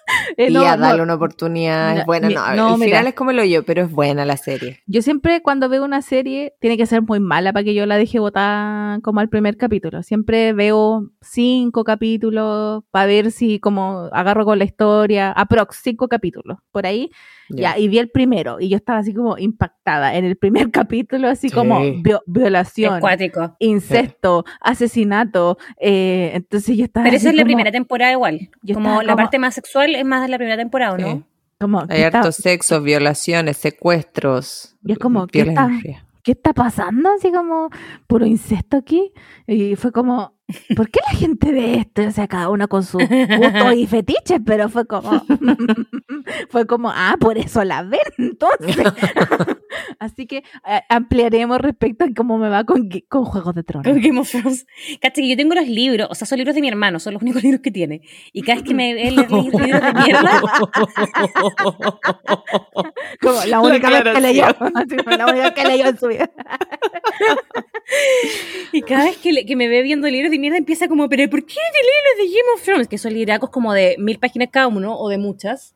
Eh, 0.37 0.47
Y 0.49 0.53
no, 0.53 0.59
no, 0.63 0.77
dale 0.77 1.01
una 1.01 1.13
oportunidad. 1.15 1.93
No, 1.93 1.99
es 2.01 2.05
buena, 2.05 2.27
mi- 2.27 2.33
no, 2.35 2.55
no, 2.55 2.73
el 2.73 2.79
mira. 2.79 2.85
final 2.97 3.07
es 3.07 3.13
como 3.13 3.31
lo 3.31 3.43
yo, 3.45 3.63
pero 3.63 3.83
es 3.83 3.91
buena 3.91 4.25
la 4.25 4.37
serie. 4.37 4.79
Yo 4.85 5.01
siempre 5.01 5.41
cuando 5.41 5.69
veo 5.69 5.83
una 5.85 6.01
serie 6.01 6.53
tiene 6.59 6.77
que 6.77 6.85
ser 6.85 7.01
muy 7.01 7.19
mala 7.19 7.53
para 7.53 7.63
que 7.63 7.73
yo 7.73 7.85
la 7.85 7.97
deje 7.97 8.19
botar 8.19 9.01
como 9.01 9.19
al 9.21 9.29
primer 9.29 9.55
capítulo. 9.57 10.03
Siempre 10.03 10.51
veo 10.53 11.09
cinco 11.21 11.83
capítulos 11.83 12.83
para 12.91 13.05
ver 13.05 13.31
si 13.31 13.59
como 13.59 14.09
agarro 14.11 14.45
con 14.45 14.59
la 14.59 14.65
historia. 14.65 15.31
Aprox, 15.31 15.79
cinco 15.83 16.07
capítulos. 16.07 16.57
Por 16.71 16.85
ahí 16.85 17.09
Ya, 17.49 17.77
y 17.77 17.87
vi 17.87 17.99
el 17.99 18.09
primero 18.09 18.59
y 18.59 18.69
yo 18.69 18.77
estaba 18.77 18.99
así 18.99 19.13
como 19.13 19.37
impactada 19.37 20.15
en 20.15 20.25
el 20.25 20.35
primer 20.35 20.71
capítulo, 20.71 21.27
así 21.29 21.49
Sí. 21.49 21.55
como 21.55 21.79
vio- 21.79 22.23
violación, 22.25 22.95
Escuático. 22.95 23.55
incesto, 23.59 24.43
asesinato. 24.61 25.57
eh, 25.79 26.31
entonces 26.33 26.75
yo 26.77 26.85
estaba 26.85 27.03
Pero 27.05 27.17
esa 27.17 27.29
es 27.29 27.35
la 27.35 27.41
como- 27.43 27.45
primera 27.47 27.71
temporada 27.71 28.11
igual. 28.11 28.49
Yo 28.63 28.73
como 28.75 29.01
la 29.01 29.13
como- 29.13 29.15
parte 29.17 29.39
más 29.39 29.53
sexual 29.53 29.94
es 29.95 30.05
más 30.05 30.21
de 30.21 30.27
la 30.29 30.37
primera 30.37 30.57
temporada, 30.57 30.93
¿o 30.93 30.97
¿no? 30.97 31.23
Como, 31.59 31.79
Hay 31.81 31.87
¿qué, 31.87 32.05
está, 32.05 32.17
harto 32.19 32.31
sexo, 32.31 32.81
violaciones, 32.81 33.57
secuestros. 33.57 34.75
Y 34.83 34.91
es 34.93 34.99
como, 34.99 35.25
¿qué 35.27 35.41
está- 35.41 35.69
qué 36.23 36.31
está 36.31 36.53
pasando? 36.53 37.09
Así 37.17 37.31
como 37.31 37.69
puro 38.07 38.25
incesto 38.25 38.77
aquí. 38.77 39.13
Y 39.47 39.75
fue 39.75 39.91
como, 39.91 40.34
¿por 40.75 40.89
qué 40.89 40.99
la 41.11 41.17
gente 41.17 41.51
ve 41.51 41.75
esto? 41.75 42.03
O 42.03 42.11
sea, 42.11 42.27
cada 42.27 42.49
uno 42.49 42.67
con 42.67 42.83
sus 42.83 43.01
gustos 43.01 43.75
y 43.75 43.87
fetiches, 43.87 44.39
pero 44.45 44.69
fue 44.69 44.85
como, 44.85 45.23
fue 46.49 46.67
como, 46.67 46.91
ah, 46.91 47.15
por 47.19 47.37
eso 47.37 47.63
la 47.63 47.83
ven 47.83 47.99
entonces. 48.17 48.77
Así 49.99 50.27
que 50.27 50.37
eh, 50.37 50.81
ampliaremos 50.89 51.59
respecto 51.59 52.05
a 52.05 52.07
cómo 52.15 52.37
me 52.37 52.49
va 52.49 52.63
con, 52.63 52.89
con 53.09 53.25
Juegos 53.25 53.55
de 53.55 53.63
Tronos. 53.63 53.91
Con 53.91 54.01
Game 54.01 54.19
of 54.19 54.29
Thrones. 54.29 54.67
Cacha 55.01 55.21
que 55.21 55.29
yo 55.29 55.35
tengo 55.35 55.55
los 55.55 55.67
libros, 55.67 56.07
o 56.09 56.15
sea, 56.15 56.27
son 56.27 56.37
libros 56.37 56.55
de 56.55 56.61
mi 56.61 56.67
hermano, 56.67 56.99
son 56.99 57.13
los 57.13 57.21
únicos 57.21 57.43
libros 57.43 57.61
que 57.61 57.71
tiene. 57.71 58.01
Y 58.31 58.41
cada 58.43 58.55
vez 58.55 58.63
que 58.63 58.73
me 58.73 58.93
ve 58.93 59.11
leer 59.11 59.31
libros 59.31 59.61
de 59.61 59.93
mierda, 59.93 60.41
Como 63.21 63.45
la 63.45 63.59
única 63.61 63.89
vez 63.89 64.03
que 64.03 64.21
leyó. 64.21 64.45
La 65.17 65.27
única 65.27 65.53
que 65.53 65.65
leyó 65.65 65.87
en 65.87 65.97
su 65.97 66.07
vida. 66.07 66.29
y 68.71 68.81
cada 68.81 69.05
vez 69.05 69.17
que, 69.17 69.55
me 69.55 69.67
ve 69.67 69.81
viendo 69.81 70.07
libros 70.07 70.31
de 70.31 70.39
mierda 70.39 70.57
empieza 70.57 70.87
como, 70.87 71.07
pero 71.09 71.29
¿por 71.29 71.45
qué 71.45 71.53
te 71.55 72.19
los 72.23 72.29
de 72.29 72.35
Game 72.35 72.53
of 72.55 72.63
Thrones? 72.63 72.87
Que 72.87 72.97
son 72.97 73.13
libracos 73.13 73.49
como 73.49 73.73
de 73.73 73.95
mil 73.99 74.19
páginas 74.19 74.49
cada 74.51 74.67
uno, 74.67 74.97
o 74.97 75.09
de 75.09 75.17
muchas. 75.17 75.75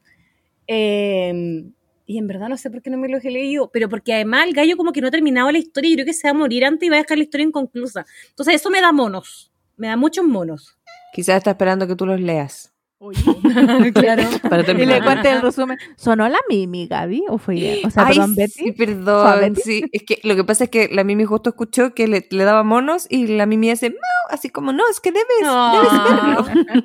Eh, 0.67 1.63
y 2.09 2.17
en 2.17 2.25
verdad 2.25 2.49
no 2.49 2.57
sé 2.57 2.71
por 2.71 2.81
qué 2.81 2.89
no 2.89 2.97
me 2.97 3.07
los 3.07 3.23
he 3.23 3.29
leído, 3.29 3.69
pero 3.71 3.87
porque 3.87 4.15
además 4.15 4.47
el 4.47 4.53
gallo 4.55 4.75
como 4.77 4.91
que 4.91 4.99
no 4.99 5.09
ha 5.09 5.11
terminado 5.11 5.51
la 5.51 5.59
historia 5.59 5.91
y 5.91 5.93
creo 5.93 6.07
que 6.07 6.13
se 6.13 6.27
va 6.27 6.31
a 6.31 6.33
morir 6.33 6.65
antes 6.65 6.87
y 6.87 6.89
va 6.89 6.95
a 6.95 7.01
dejar 7.03 7.19
la 7.19 7.23
historia 7.23 7.45
inconclusa. 7.45 8.03
Entonces 8.29 8.55
eso 8.55 8.71
me 8.71 8.81
da 8.81 8.91
monos, 8.91 9.51
me 9.77 9.89
da 9.89 9.95
muchos 9.95 10.25
monos. 10.25 10.75
Quizás 11.13 11.37
está 11.37 11.51
esperando 11.51 11.85
que 11.85 11.95
tú 11.95 12.07
los 12.07 12.19
leas. 12.19 12.73
claro. 13.93 14.23
Para 14.49 14.69
Y 14.71 14.85
le 14.85 15.01
cuente 15.01 15.31
el 15.31 15.41
resumen. 15.41 15.77
¿Sonó 15.95 16.27
la 16.27 16.39
Mimi, 16.49 16.88
Gaby? 16.88 17.23
¿O 17.29 17.38
fue 17.38 17.55
ella? 17.55 17.88
O 17.88 17.91
sea, 17.91 18.05
Ay, 18.07 18.15
perdón, 18.15 18.35
Betty. 18.35 18.51
Sí, 18.53 18.71
perdón. 18.73 19.55
Sí, 19.55 19.83
es 19.91 20.03
que 20.03 20.19
lo 20.23 20.35
que 20.35 20.43
pasa 20.43 20.65
es 20.65 20.69
que 20.69 20.89
la 20.91 21.03
Mimi 21.03 21.23
justo 21.23 21.49
escuchó 21.49 21.93
que 21.93 22.07
le, 22.07 22.27
le 22.29 22.43
daba 22.43 22.63
monos 22.63 23.07
y 23.09 23.27
la 23.27 23.45
Mimi 23.45 23.71
hace, 23.71 23.89
no, 23.91 23.95
así 24.29 24.49
como, 24.49 24.73
no, 24.73 24.83
es 24.89 24.99
que 24.99 25.12
debes, 25.12 25.25
Ah. 25.45 26.43
debes 26.43 26.53
verlo. 26.55 26.75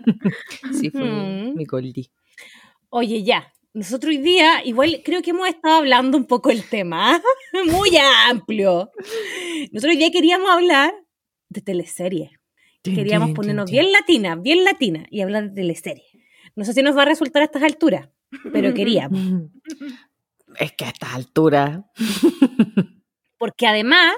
Sí, 0.80 0.90
fue 0.90 1.02
Mm. 1.04 1.54
mi 1.56 1.64
Goldie. 1.64 2.10
Oye, 2.90 3.22
ya. 3.24 3.50
Nosotros 3.72 4.10
hoy 4.10 4.18
día, 4.18 4.64
igual 4.64 5.02
creo 5.04 5.20
que 5.20 5.30
hemos 5.30 5.48
estado 5.48 5.78
hablando 5.78 6.16
un 6.16 6.26
poco 6.26 6.50
el 6.50 6.62
tema, 6.62 7.16
¿ah? 7.16 7.20
muy 7.72 7.90
amplio. 8.30 8.88
Nosotros 9.72 9.94
hoy 9.94 9.96
día 9.96 10.12
queríamos 10.12 10.48
hablar 10.48 10.94
de 11.48 11.60
teleseries. 11.60 12.30
Queríamos 12.92 13.30
ponernos 13.34 13.70
bien 13.70 13.92
latina, 13.92 14.36
bien 14.36 14.64
latina 14.64 15.06
y 15.10 15.20
hablar 15.22 15.50
de 15.50 15.54
teleseries. 15.62 16.06
No 16.56 16.64
sé 16.64 16.72
si 16.72 16.82
nos 16.82 16.96
va 16.96 17.02
a 17.02 17.06
resultar 17.06 17.42
a 17.42 17.46
estas 17.46 17.62
alturas, 17.62 18.08
pero 18.52 18.72
queríamos. 18.74 19.20
Es 20.58 20.72
que 20.72 20.84
a 20.84 20.88
estas 20.90 21.14
alturas. 21.14 21.80
Porque 23.36 23.66
además, 23.66 24.14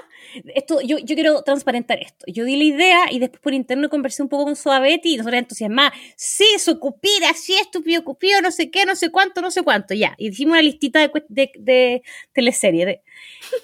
esto, 0.55 0.79
yo, 0.79 0.99
yo 0.99 1.15
quiero 1.15 1.41
transparentar 1.41 1.99
esto. 2.01 2.23
Yo 2.27 2.45
di 2.45 2.55
la 2.55 2.63
idea 2.63 3.11
y 3.11 3.19
después 3.19 3.41
por 3.41 3.53
interno 3.53 3.89
conversé 3.89 4.21
un 4.23 4.29
poco 4.29 4.45
con 4.45 4.55
Suavetti 4.55 5.15
y 5.15 5.17
nosotros 5.17 5.39
entusiasmadas. 5.39 5.93
Sí, 6.15 6.45
su 6.59 6.79
cupira, 6.79 7.33
sí, 7.33 7.53
estúpido 7.55 8.03
cupido, 8.05 8.41
no 8.41 8.51
sé 8.51 8.69
qué, 8.71 8.85
no 8.85 8.95
sé 8.95 9.09
cuánto, 9.09 9.41
no 9.41 9.51
sé 9.51 9.63
cuánto, 9.63 9.95
ya. 9.95 10.13
Y 10.17 10.29
hicimos 10.29 10.53
una 10.53 10.61
listita 10.61 11.01
de, 11.01 11.11
de, 11.29 11.51
de 11.57 12.03
teleserie. 12.31 12.85
de- 12.85 13.01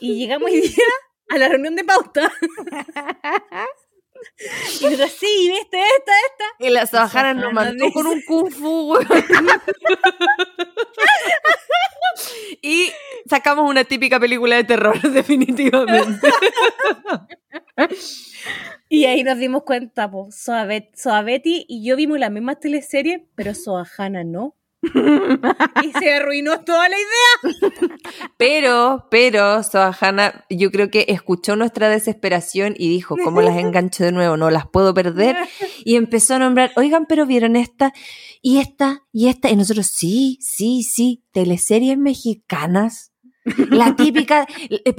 y 0.02 0.16
llegamos 0.16 0.50
hoy 0.52 0.62
día 0.62 0.86
a 1.30 1.38
la 1.38 1.48
reunión 1.48 1.76
de 1.76 1.84
pauta. 1.86 2.32
y 4.82 4.84
nosotros, 4.86 5.12
sí, 5.20 5.50
viste, 5.52 5.78
esta, 5.80 6.12
esta. 6.32 6.44
Y 6.60 6.70
la 6.70 6.86
Sabajara 6.86 7.34
nos 7.34 7.54
mandó 7.54 7.92
con 7.92 8.08
un 8.08 8.22
kung 8.28 8.52
fu. 8.52 8.98
Y 12.62 12.92
sacamos 13.30 13.70
una 13.70 13.84
típica 13.84 14.20
película 14.20 14.56
de 14.56 14.64
terror, 14.64 15.00
definitivamente. 15.12 16.30
Y 18.90 19.06
ahí 19.06 19.24
nos 19.24 19.38
dimos 19.38 19.64
cuenta, 19.64 20.10
pues, 20.10 20.36
Soabet- 20.36 20.92
Soabetti 20.96 21.66
y 21.68 21.86
yo 21.86 21.96
vimos 21.96 22.20
las 22.20 22.32
mismas 22.32 22.60
teleseries, 22.60 23.22
pero 23.36 23.54
Soajana 23.56 24.24
no. 24.24 24.56
Y 25.84 25.92
se 25.94 26.14
arruinó 26.14 26.60
toda 26.62 26.88
la 26.90 26.96
idea. 26.98 27.56
Pero, 28.38 29.08
pero, 29.10 29.64
Sohana, 29.64 30.46
yo 30.50 30.70
creo 30.72 30.90
que 30.90 31.06
escuchó 31.08 31.56
nuestra 31.56 31.88
desesperación 31.90 32.74
y 32.78 32.90
dijo, 32.90 33.16
¿cómo 33.24 33.42
las 33.42 33.58
engancho 33.58 34.04
de 34.04 34.12
nuevo? 34.12 34.36
No 34.36 34.50
las 34.50 34.68
puedo 34.68 34.94
perder. 34.94 35.38
Y 35.86 35.96
empezó 35.96 36.36
a 36.36 36.40
nombrar, 36.40 36.72
oigan, 36.76 37.06
pero 37.08 37.26
vieron 37.26 37.56
esta, 37.56 37.94
y 38.42 38.60
esta, 38.60 39.04
y 39.14 39.30
esta. 39.30 39.50
Y 39.50 39.56
nosotros, 39.56 39.88
sí, 39.88 40.38
sí, 40.42 40.84
sí, 40.84 41.24
teleseries 41.32 41.98
mexicanas. 41.98 43.12
La 43.70 43.96
típica, 43.96 44.48
eh, 44.70 44.94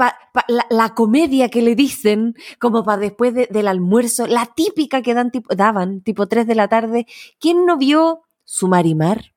la, 0.71 0.95
comedia 0.95 1.49
que 1.51 1.63
le 1.63 1.75
dicen, 1.75 2.35
como 2.59 2.85
para 2.85 2.99
después 2.99 3.35
de- 3.35 3.49
del 3.51 3.69
almuerzo, 3.69 4.27
la 4.27 4.47
típica 4.55 5.03
que 5.03 5.15
dan 5.15 5.33
daban, 5.55 6.03
tipo 6.03 6.27
3 6.27 6.47
de 6.47 6.55
la 6.55 6.69
tarde. 6.69 7.07
¿Quién 7.41 7.65
no 7.67 7.77
vio 7.77 8.23
su 8.45 8.69
Marimar? 8.69 9.34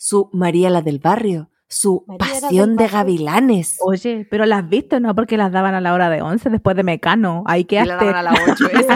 Su 0.00 0.30
María 0.32 0.70
la 0.70 0.80
del 0.80 1.00
barrio, 1.00 1.50
su 1.66 2.04
María 2.06 2.40
Pasión 2.40 2.76
de 2.76 2.86
gavilanes. 2.88 3.76
Oye, 3.80 4.26
pero 4.30 4.46
las 4.46 4.62
has 4.64 4.68
visto, 4.70 5.00
¿no? 5.00 5.12
Porque 5.14 5.36
las 5.36 5.50
daban 5.52 5.74
a 5.74 5.80
la 5.80 5.92
hora 5.92 6.08
de 6.08 6.22
11 6.22 6.48
después 6.50 6.76
de 6.76 6.84
Mecano. 6.84 7.42
Ahí 7.46 7.66
Y 7.68 7.74
la 7.74 7.98
quedaste. 7.98 8.04
daban 8.06 8.14
a 8.16 8.22
las 8.22 8.40
8. 8.48 8.68
Después- 8.72 8.86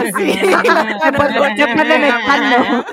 después 1.57 1.87
de 1.89 1.99
Mecano. 1.99 2.85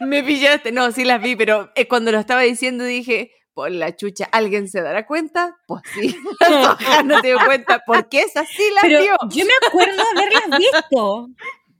Me 0.00 0.22
pillaste. 0.22 0.72
No, 0.72 0.90
sí 0.92 1.04
las 1.04 1.22
vi, 1.22 1.36
pero 1.36 1.70
eh, 1.74 1.86
cuando 1.88 2.10
lo 2.12 2.18
estaba 2.18 2.40
diciendo 2.42 2.84
dije, 2.84 3.30
por 3.54 3.70
la 3.70 3.94
chucha, 3.94 4.28
¿alguien 4.32 4.68
se 4.68 4.82
dará 4.82 5.06
cuenta? 5.06 5.56
Pues 5.66 5.82
sí. 5.94 6.16
No 7.04 7.20
te 7.20 7.28
dio 7.28 7.38
cuenta, 7.44 7.82
porque 7.86 8.20
esa 8.22 8.44
sí 8.44 8.62
la 8.74 8.80
Pero 8.82 9.00
vio. 9.00 9.16
yo 9.30 9.44
me 9.46 9.52
acuerdo 9.68 9.94
de 9.96 10.20
haberlas 10.22 10.58
visto. 10.58 11.28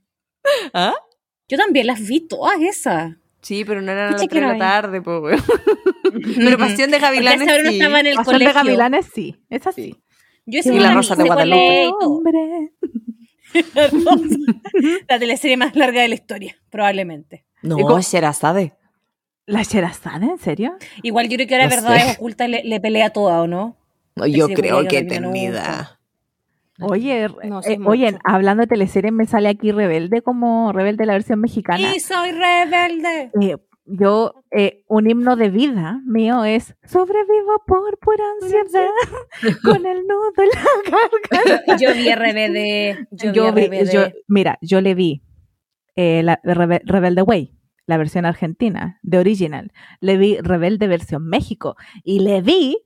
¿Ah? 0.73 0.93
Yo 1.49 1.57
también 1.57 1.87
las 1.87 1.99
vi 2.07 2.27
todas 2.27 2.59
esas. 2.61 3.11
Sí, 3.43 3.65
pero 3.65 3.81
no 3.81 3.91
eran 3.91 4.05
a 4.05 4.11
Pucha, 4.11 4.23
las 4.23 4.29
que 4.29 4.39
3 4.39 4.41
de 4.41 4.47
la 4.53 4.57
tarde, 4.57 5.01
pues, 5.01 5.21
weón. 5.21 5.43
Pero 6.35 6.57
Pasión 6.57 6.91
de 6.91 6.99
Gavilanes 6.99 7.47
no 7.47 7.69
sí. 7.69 7.77
estaba 7.77 7.99
en 7.99 8.05
el 8.07 8.15
Pasión 8.15 8.39
de. 8.39 8.53
Gavilanes, 8.53 9.05
sí. 9.13 9.35
Es 9.49 9.67
así. 9.67 9.95
Yo 10.45 10.59
esa 10.59 10.73
Y 10.73 10.79
La 10.79 10.93
Rosa 10.93 11.15
de 11.15 11.23
Guadalupe. 11.23 11.83
es. 11.85 11.91
Hombre. 12.01 12.71
La 15.09 15.19
teleserie 15.19 15.57
más 15.57 15.75
larga 15.75 16.01
de 16.01 16.07
la 16.07 16.15
historia, 16.15 16.55
probablemente. 16.69 17.45
No, 17.61 17.99
Sherazade. 17.99 18.73
¿La 19.45 19.63
Sherazade, 19.63 20.25
en 20.25 20.37
serio? 20.37 20.75
Igual 21.01 21.27
yo 21.29 21.35
creo 21.35 21.47
que 21.47 21.55
ahora 21.55 21.65
No 21.65 21.69
Verdades 21.71 22.03
sé. 22.03 22.11
Ocultas 22.11 22.49
le, 22.49 22.63
le 22.63 22.79
pelea 22.79 23.09
toda, 23.11 23.41
¿o 23.41 23.47
no? 23.47 23.77
No, 24.15 24.25
yo 24.25 24.47
creo 24.49 24.87
que 24.87 24.99
eternidad. 24.99 25.99
Oye, 26.87 27.27
No 27.43 27.61
eh, 27.61 27.77
oye, 27.85 28.17
hablando 28.23 28.61
de 28.61 28.67
teleseries, 28.67 29.13
me 29.13 29.25
sale 29.25 29.49
aquí 29.49 29.71
Rebelde 29.71 30.21
como 30.21 30.71
Rebelde 30.71 31.05
la 31.05 31.13
versión 31.13 31.39
mexicana. 31.39 31.95
Y 31.95 31.99
soy 31.99 32.31
rebelde. 32.31 33.31
Eh, 33.41 33.57
yo, 33.85 34.43
eh, 34.51 34.83
un 34.87 35.09
himno 35.09 35.35
de 35.35 35.49
vida 35.49 35.99
mío 36.05 36.45
es 36.45 36.73
sobrevivo 36.85 37.61
por 37.67 37.97
pura 37.99 38.23
ansiedad 38.41 38.87
con 39.63 39.85
el 39.85 40.07
nudo 40.07 40.31
en 40.37 40.49
la 40.49 41.39
garganta. 41.41 41.77
Yo 41.77 41.93
vi 41.93 42.13
RBD. 42.13 43.07
Yo, 43.11 43.33
Yo 43.33 43.51
vi 43.53 43.65
RBD. 43.67 43.91
yo- 43.93 44.05
mira, 44.27 44.57
yo 44.61 44.79
le 44.79 44.95
vi 44.95 45.21
la 45.95 46.41
Rebe- 46.43 46.81
Rebelde 46.85 47.21
Way, 47.23 47.51
la 47.85 47.97
versión 47.97 48.25
argentina, 48.25 48.99
de 49.03 49.17
original. 49.17 49.71
Le 49.99 50.15
vi 50.17 50.37
Rebelde 50.39 50.87
versión 50.87 51.27
México. 51.27 51.75
Y 52.05 52.19
le 52.21 52.41
vi 52.41 52.77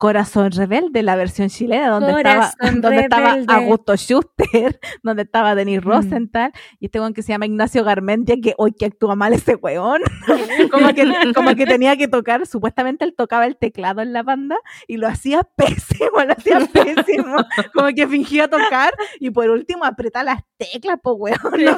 Corazón 0.00 0.50
Rebelde, 0.50 1.02
la 1.02 1.14
versión 1.14 1.50
chilena, 1.50 1.90
donde 1.90 2.12
estaba, 2.12 2.52
donde 2.80 3.00
estaba. 3.00 3.36
Augusto 3.48 3.94
Schuster, 3.98 4.80
donde 5.02 5.24
estaba 5.24 5.54
Denis 5.54 5.80
Mm. 5.84 5.86
Rosenthal, 5.86 6.52
y 6.78 6.86
este 6.86 7.00
weón 7.00 7.12
que 7.12 7.20
se 7.22 7.32
llama 7.32 7.44
Ignacio 7.44 7.84
Garmendia, 7.84 8.36
que 8.42 8.54
hoy 8.56 8.72
que 8.72 8.86
actúa 8.86 9.14
mal 9.14 9.34
ese 9.34 9.56
weón. 9.56 10.00
como, 10.72 10.94
que, 10.94 11.04
como 11.34 11.54
que 11.54 11.66
tenía 11.66 11.98
que 11.98 12.08
tocar, 12.08 12.46
supuestamente 12.46 13.04
él 13.04 13.14
tocaba 13.14 13.44
el 13.44 13.58
teclado 13.58 14.00
en 14.00 14.14
la 14.14 14.22
banda 14.22 14.56
y 14.88 14.96
lo 14.96 15.06
hacía 15.06 15.42
pésimo, 15.56 16.24
lo 16.26 16.32
hacía 16.32 16.60
pésimo. 16.72 17.36
Como 17.74 17.88
que 17.94 18.08
fingía 18.08 18.48
tocar 18.48 18.94
y 19.18 19.28
por 19.28 19.50
último 19.50 19.84
aprieta 19.84 20.24
las 20.24 20.40
teclas, 20.56 20.96
pues 21.02 21.16
weón. 21.18 21.38
No 21.62 21.76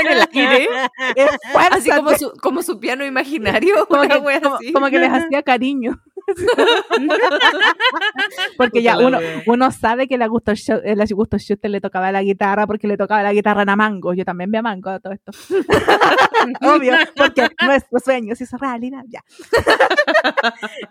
en 0.00 0.06
el 0.06 0.22
aire. 0.34 0.68
Así 1.70 1.88
como 1.90 2.10
su, 2.12 2.30
como 2.42 2.62
su 2.62 2.78
piano 2.78 3.06
imaginario. 3.06 3.86
Como 3.86 4.02
que, 4.02 4.08
como- 4.18 4.28
así. 4.56 4.70
como 4.74 4.90
que 4.90 4.98
les 4.98 5.10
hacía 5.10 5.42
cariño. 5.42 5.98
porque 8.56 8.82
ya 8.82 8.96
la 8.96 9.20
uno, 9.46 9.70
sabe 9.70 10.06
que 10.08 10.14
el 10.16 10.22
Augusto, 10.22 10.52
Schu- 10.52 10.80
el 10.84 11.00
Augusto 11.00 11.38
Schuster 11.38 11.70
le 11.70 11.80
tocaba 11.80 12.12
la 12.12 12.22
guitarra 12.22 12.66
porque 12.66 12.86
le 12.86 12.96
tocaba 12.96 13.22
la 13.22 13.32
guitarra 13.32 13.62
a 13.66 13.76
Mango. 13.76 14.14
Yo 14.14 14.24
también 14.24 14.50
vi 14.50 14.58
a 14.58 14.62
Mango 14.62 14.90
a 14.90 15.00
todo 15.00 15.12
esto. 15.12 15.32
Obvio, 16.62 16.94
porque 17.16 17.48
nuestro 17.64 17.98
sueño 18.00 18.34
se 18.34 18.44
hizo 18.44 18.56
realidad 18.56 19.02
ya. 19.08 19.22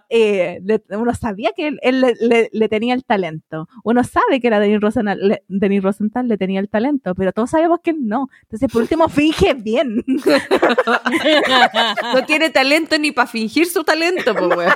Eh, 0.10 0.60
le- 0.64 0.84
uno 0.98 1.14
sabía 1.16 1.52
que 1.56 1.68
él, 1.68 1.80
él 1.82 2.02
le, 2.02 2.14
le- 2.20 2.50
le 2.52 2.70
tenía 2.70 2.94
el 2.94 3.04
talento. 3.04 3.68
Uno 3.84 4.04
sabe 4.04 4.40
que 4.40 4.48
era 4.48 4.60
Denis 4.60 4.80
Rosenthal, 4.80 5.20
le, 5.28 5.44
Denis 5.48 5.82
Rosenthal 5.84 6.28
le 6.28 6.38
tenía 6.38 6.60
el 6.60 6.70
talento, 6.70 7.16
pero 7.16 7.32
todos 7.32 7.50
sabemos 7.52 7.80
que 7.84 7.92
él 7.92 7.98
no. 8.08 8.30
Entonces, 8.44 8.72
por 8.72 8.82
último, 8.84 9.10
finge 9.10 9.54
bien. 9.56 10.04
No 12.14 12.26
tiene 12.26 12.50
talento 12.50 12.98
ni 12.98 13.12
para 13.12 13.28
fingir 13.28 13.66
su 13.68 13.84
talento, 13.84 14.34
pues, 14.36 14.56
weón. 14.56 14.74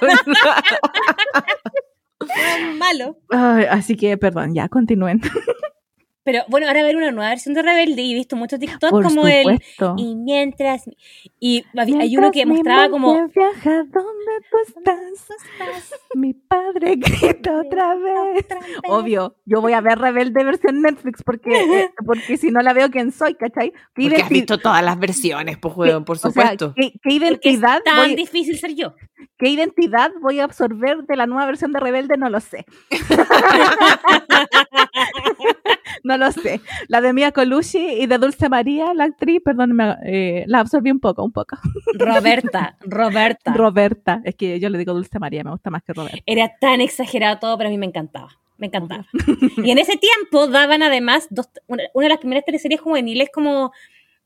malo. 2.80 3.18
Ay, 3.30 3.66
así 3.66 3.96
que, 3.96 4.18
perdón, 4.18 4.54
ya 4.54 4.70
continúen. 4.70 5.22
Pero 6.28 6.44
bueno, 6.50 6.68
ahora 6.68 6.84
ver 6.84 6.98
una 6.98 7.12
nueva 7.12 7.30
versión 7.30 7.56
de 7.56 7.62
Rebelde 7.62 8.02
y 8.02 8.12
he 8.12 8.16
visto 8.16 8.36
muchos 8.36 8.60
TikTok 8.60 8.90
Por 8.90 9.06
como 9.06 9.26
el. 9.30 9.44
supuesto. 9.44 9.96
Y 9.98 10.14
mientras. 10.14 10.84
Y 11.40 11.64
hay 11.78 12.18
uno 12.18 12.32
que 12.32 12.46
mostraba 12.46 12.90
como. 12.90 13.30
viaja 13.30 13.86
donde 13.86 14.34
tú 14.52 14.58
estás, 14.68 15.30
mi 16.16 16.34
padre 16.34 16.98
grita 16.98 17.62
otra 17.66 17.96
vez. 17.96 18.46
Obvio, 18.90 19.38
yo 19.46 19.62
voy 19.62 19.72
a 19.72 19.80
ver 19.80 20.00
Rebelde 20.00 20.44
versión 20.44 20.82
Netflix 20.82 21.24
porque, 21.24 21.50
eh, 21.50 21.92
porque 22.06 22.36
si 22.36 22.52
no 22.52 22.60
la 22.60 22.74
veo, 22.74 22.92
¿quién 22.92 23.14
soy? 23.14 23.36
¿Cachai? 23.36 23.72
¿Qué, 23.96 24.10
Porque 24.10 24.22
has 24.22 24.30
visto 24.30 24.58
todas 24.58 24.84
las 24.84 25.00
versiones, 25.00 25.58
pues, 25.58 25.78
weón, 25.78 26.04
por 26.04 26.18
o 26.18 26.20
sea, 26.20 26.30
supuesto. 26.30 26.74
¿qué, 26.76 26.92
qué 26.92 26.92
Porque 26.92 27.10
es 27.10 27.22
identidad 27.22 27.82
tan 27.84 27.98
voy, 28.00 28.16
difícil 28.16 28.58
ser 28.58 28.76
yo. 28.76 28.96
¿Qué 29.38 29.50
identidad 29.50 30.12
voy 30.20 30.42
a 30.42 30.44
absorber 30.44 31.04
de 31.04 31.16
la 31.16 31.26
nueva 31.26 31.46
versión 31.46 31.72
de 31.72 31.80
Rebelde? 31.80 32.18
No 32.18 32.30
lo 32.30 32.42
sé. 32.42 32.66
no 36.04 36.18
lo 36.18 36.32
sé. 36.32 36.62
La 36.88 37.02
de 37.02 37.14
Mia 37.14 37.32
Colucci 37.32 37.78
y 38.02 38.06
de 38.08 38.18
Dulce 38.18 38.50
María, 38.50 38.94
la 38.94 39.06
actriz, 39.06 39.42
perdón, 39.44 39.74
me- 39.74 39.96
eh, 40.06 40.44
la 40.48 40.60
absorbí 40.60 40.92
un 40.92 41.00
poco, 41.00 41.24
un 41.24 41.32
poco. 41.32 41.58
Roberta, 41.98 42.78
Roberta. 42.82 43.54
Roberta. 43.54 44.22
Es 44.24 44.36
que 44.36 44.60
yo 44.60 44.70
le 44.70 44.78
digo 44.78 44.94
Dulce 44.94 45.20
María, 45.20 45.44
me 45.44 45.52
gusta 45.52 45.70
más 45.70 45.84
que 45.84 45.94
Roberta. 45.94 46.18
Era 46.26 46.52
tan 46.60 46.82
exagerado 46.82 47.40
todo, 47.40 47.58
pero 47.58 47.68
a 47.70 47.72
mí 47.72 47.78
me 47.78 47.86
encantaba. 47.86 48.30
Me 48.58 48.68
encantaba. 48.68 49.06
Y 49.64 49.72
en 49.72 49.78
ese 49.78 49.98
tiempo 49.98 50.48
daban 50.48 50.82
además 50.84 51.28
dos, 51.30 51.48
una, 51.68 51.84
una 51.94 52.06
de 52.06 52.10
las 52.10 52.18
primeras 52.20 52.44
teleseries 52.46 52.82
juveniles 52.82 53.30
como, 53.34 53.72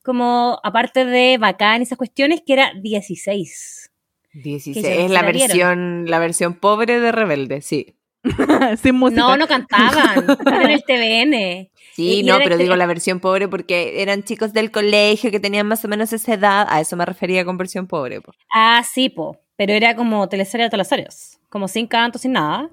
como 0.03 0.59
aparte 0.63 1.05
de 1.05 1.37
Bacán 1.37 1.81
y 1.81 1.83
esas 1.83 1.97
cuestiones, 1.97 2.41
que 2.45 2.53
era 2.53 2.71
16. 2.81 3.91
16. 4.33 4.75
que 4.75 4.81
ya 4.95 5.03
Es 5.05 5.11
la 5.11 5.21
versión, 5.23 6.05
la 6.07 6.19
versión 6.19 6.53
pobre 6.53 6.99
de 7.01 7.11
Rebelde, 7.11 7.61
sí. 7.61 7.95
Sin 8.81 8.95
música. 8.95 9.21
No, 9.21 9.37
no 9.37 9.47
cantaban. 9.47 10.25
En 10.45 10.69
el 10.69 10.83
TVN. 10.83 11.69
Sí, 11.93 12.19
Y 12.19 12.23
no, 12.23 12.37
pero 12.37 12.57
que- 12.57 12.63
digo 12.63 12.75
la 12.75 12.85
versión 12.85 13.19
pobre 13.19 13.47
porque 13.47 14.01
eran 14.01 14.23
chicos 14.23 14.53
del 14.53 14.71
colegio 14.71 15.31
que 15.31 15.39
tenían 15.39 15.67
más 15.67 15.83
o 15.83 15.87
menos 15.87 16.13
esa 16.13 16.33
edad. 16.35 16.67
A 16.69 16.79
eso 16.81 16.95
me 16.95 17.05
refería 17.05 17.43
con 17.45 17.57
versión 17.57 17.87
pobre. 17.87 18.21
po. 18.21 18.31
Ah, 18.53 18.83
sí, 18.89 19.09
po. 19.09 19.37
Pero 19.57 19.73
era 19.73 19.95
como 19.95 20.27
teleserie 20.29 20.69
de 20.69 20.85
áreas. 20.89 21.39
Como 21.49 21.67
sin 21.67 21.87
canto, 21.87 22.17
sin 22.17 22.31
nada. 22.33 22.69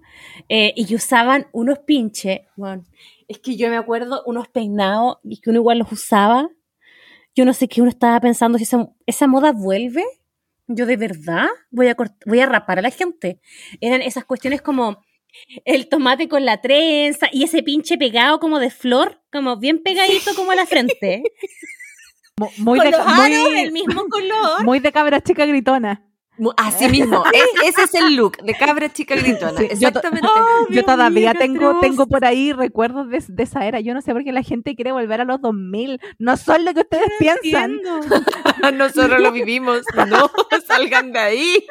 Eh, 0.48 0.72
y 0.76 0.94
usaban 0.94 1.48
unos 1.52 1.80
pinches. 1.80 2.40
Bueno, 2.56 2.84
es 3.26 3.38
que 3.40 3.56
yo 3.56 3.68
me 3.70 3.76
acuerdo 3.76 4.22
unos 4.24 4.48
peinados 4.48 5.18
y 5.24 5.40
que 5.40 5.50
uno 5.50 5.58
igual 5.58 5.78
los 5.78 5.90
usaba. 5.92 6.48
Yo 7.34 7.44
no 7.44 7.52
sé 7.52 7.68
qué 7.68 7.80
uno 7.82 7.90
estaba 7.90 8.20
pensando 8.20 8.56
si 8.58 8.64
esa, 8.64 8.88
esa 9.06 9.26
moda 9.26 9.52
vuelve. 9.52 10.04
Yo 10.68 10.86
de 10.86 10.96
verdad 10.96 11.46
voy 11.70 11.88
a, 11.88 11.96
voy 12.26 12.40
a 12.40 12.46
rapar 12.46 12.78
a 12.78 12.82
la 12.82 12.90
gente. 12.90 13.40
Eran 13.80 14.02
esas 14.02 14.24
cuestiones 14.24 14.62
como 14.62 15.02
el 15.64 15.88
tomate 15.88 16.28
con 16.28 16.44
la 16.44 16.60
trenza 16.60 17.28
y 17.32 17.44
ese 17.44 17.62
pinche 17.62 17.96
pegado 17.98 18.38
como 18.40 18.58
de 18.58 18.70
flor, 18.70 19.20
como 19.32 19.56
bien 19.58 19.82
pegadito 19.82 20.34
como 20.34 20.50
a 20.52 20.54
la 20.56 20.66
frente. 20.66 21.22
Mu- 22.36 22.48
Muy, 22.58 22.78
con 22.78 22.86
de, 22.90 22.92
los 22.96 23.00
aros 23.06 23.28
muy, 23.28 23.54
del 23.54 23.72
mismo 23.72 24.04
color. 24.08 24.64
muy 24.64 24.78
de 24.78 24.92
cabra 24.92 25.20
chica 25.20 25.44
gritona. 25.46 26.04
Así 26.56 26.88
mismo, 26.88 27.24
es- 27.34 27.64
ese 27.68 27.82
es 27.82 27.94
el 27.94 28.14
look 28.14 28.36
de 28.36 28.54
cabra 28.54 28.92
chica 28.92 29.16
gritona. 29.16 29.58
Sí, 29.58 29.64
yo 29.80 29.90
to- 29.90 29.98
Exactamente. 29.98 30.28
Yo 30.28 30.66
Dios 30.70 30.84
todavía 30.86 31.32
mío, 31.32 31.40
tengo, 31.40 31.66
atroz. 31.70 31.80
tengo 31.80 32.06
por 32.06 32.24
ahí 32.24 32.52
recuerdos 32.52 33.08
de, 33.10 33.24
de 33.26 33.42
esa 33.42 33.66
era. 33.66 33.80
Yo 33.80 33.92
no 33.92 34.00
sé 34.02 34.12
por 34.12 34.22
qué 34.22 34.30
la 34.30 34.44
gente 34.44 34.76
quiere 34.76 34.92
volver 34.92 35.20
a 35.20 35.24
los 35.24 35.40
2000. 35.40 36.00
No 36.20 36.36
son 36.36 36.64
lo 36.64 36.74
que 36.74 36.82
ustedes 36.82 37.08
piensan. 37.18 37.80
Nosotros 38.76 39.20
lo 39.20 39.32
vivimos. 39.32 39.82
No, 40.08 40.30
salgan 40.66 41.10
de 41.12 41.18
ahí. 41.18 41.66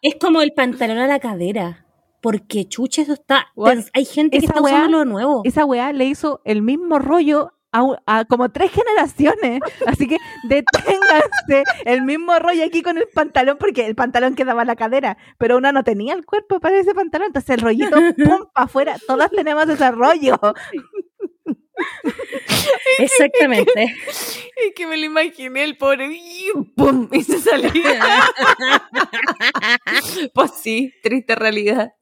Es 0.00 0.14
como 0.18 0.40
el 0.40 0.52
pantalón 0.54 0.96
a 0.96 1.06
la 1.06 1.18
cadera. 1.20 1.85
Porque 2.26 2.66
chucha, 2.68 3.02
eso 3.02 3.12
está. 3.12 3.46
Bueno, 3.54 3.82
hay 3.92 4.04
gente 4.04 4.38
que 4.38 4.46
está 4.46 4.60
weá- 4.60 4.74
usando 4.80 4.98
lo 4.98 5.04
nuevo. 5.04 5.42
Esa 5.44 5.64
weá 5.64 5.92
le 5.92 6.06
hizo 6.06 6.40
el 6.44 6.60
mismo 6.60 6.98
rollo 6.98 7.52
a, 7.72 8.24
como 8.24 8.48
tres 8.50 8.72
generaciones. 8.72 9.60
Así 9.86 10.08
que 10.08 10.16
deténganse 10.48 11.62
el 11.84 12.02
mismo 12.02 12.36
rollo 12.38 12.64
aquí 12.64 12.82
con 12.82 12.96
el 12.98 13.06
pantalón, 13.14 13.58
porque 13.60 13.86
el 13.86 13.94
pantalón 13.94 14.34
quedaba 14.34 14.62
a 14.62 14.64
la 14.64 14.76
cadera, 14.76 15.18
pero 15.38 15.58
uno 15.58 15.70
no 15.72 15.84
tenía 15.84 16.14
el 16.14 16.24
cuerpo 16.24 16.58
para 16.58 16.78
ese 16.78 16.94
pantalón. 16.94 17.28
Entonces 17.28 17.50
el 17.50 17.60
rollito, 17.60 17.96
pum, 18.24 18.46
para 18.52 18.64
afuera. 18.64 18.96
Todas 19.06 19.30
tenemos 19.30 19.68
ese 19.68 19.90
rollo. 19.92 20.38
Exactamente. 22.98 23.94
Y 24.68 24.72
que 24.72 24.86
me 24.86 24.96
lo 24.96 25.04
imaginé 25.04 25.64
el 25.64 25.76
pobre. 25.76 26.08
Y 26.16 26.46
¡pum! 26.74 27.10
Y 27.12 27.22
se 27.22 27.38
salía. 27.40 27.70
pues 30.34 30.50
sí, 30.62 30.92
triste 31.02 31.34
realidad. 31.34 31.92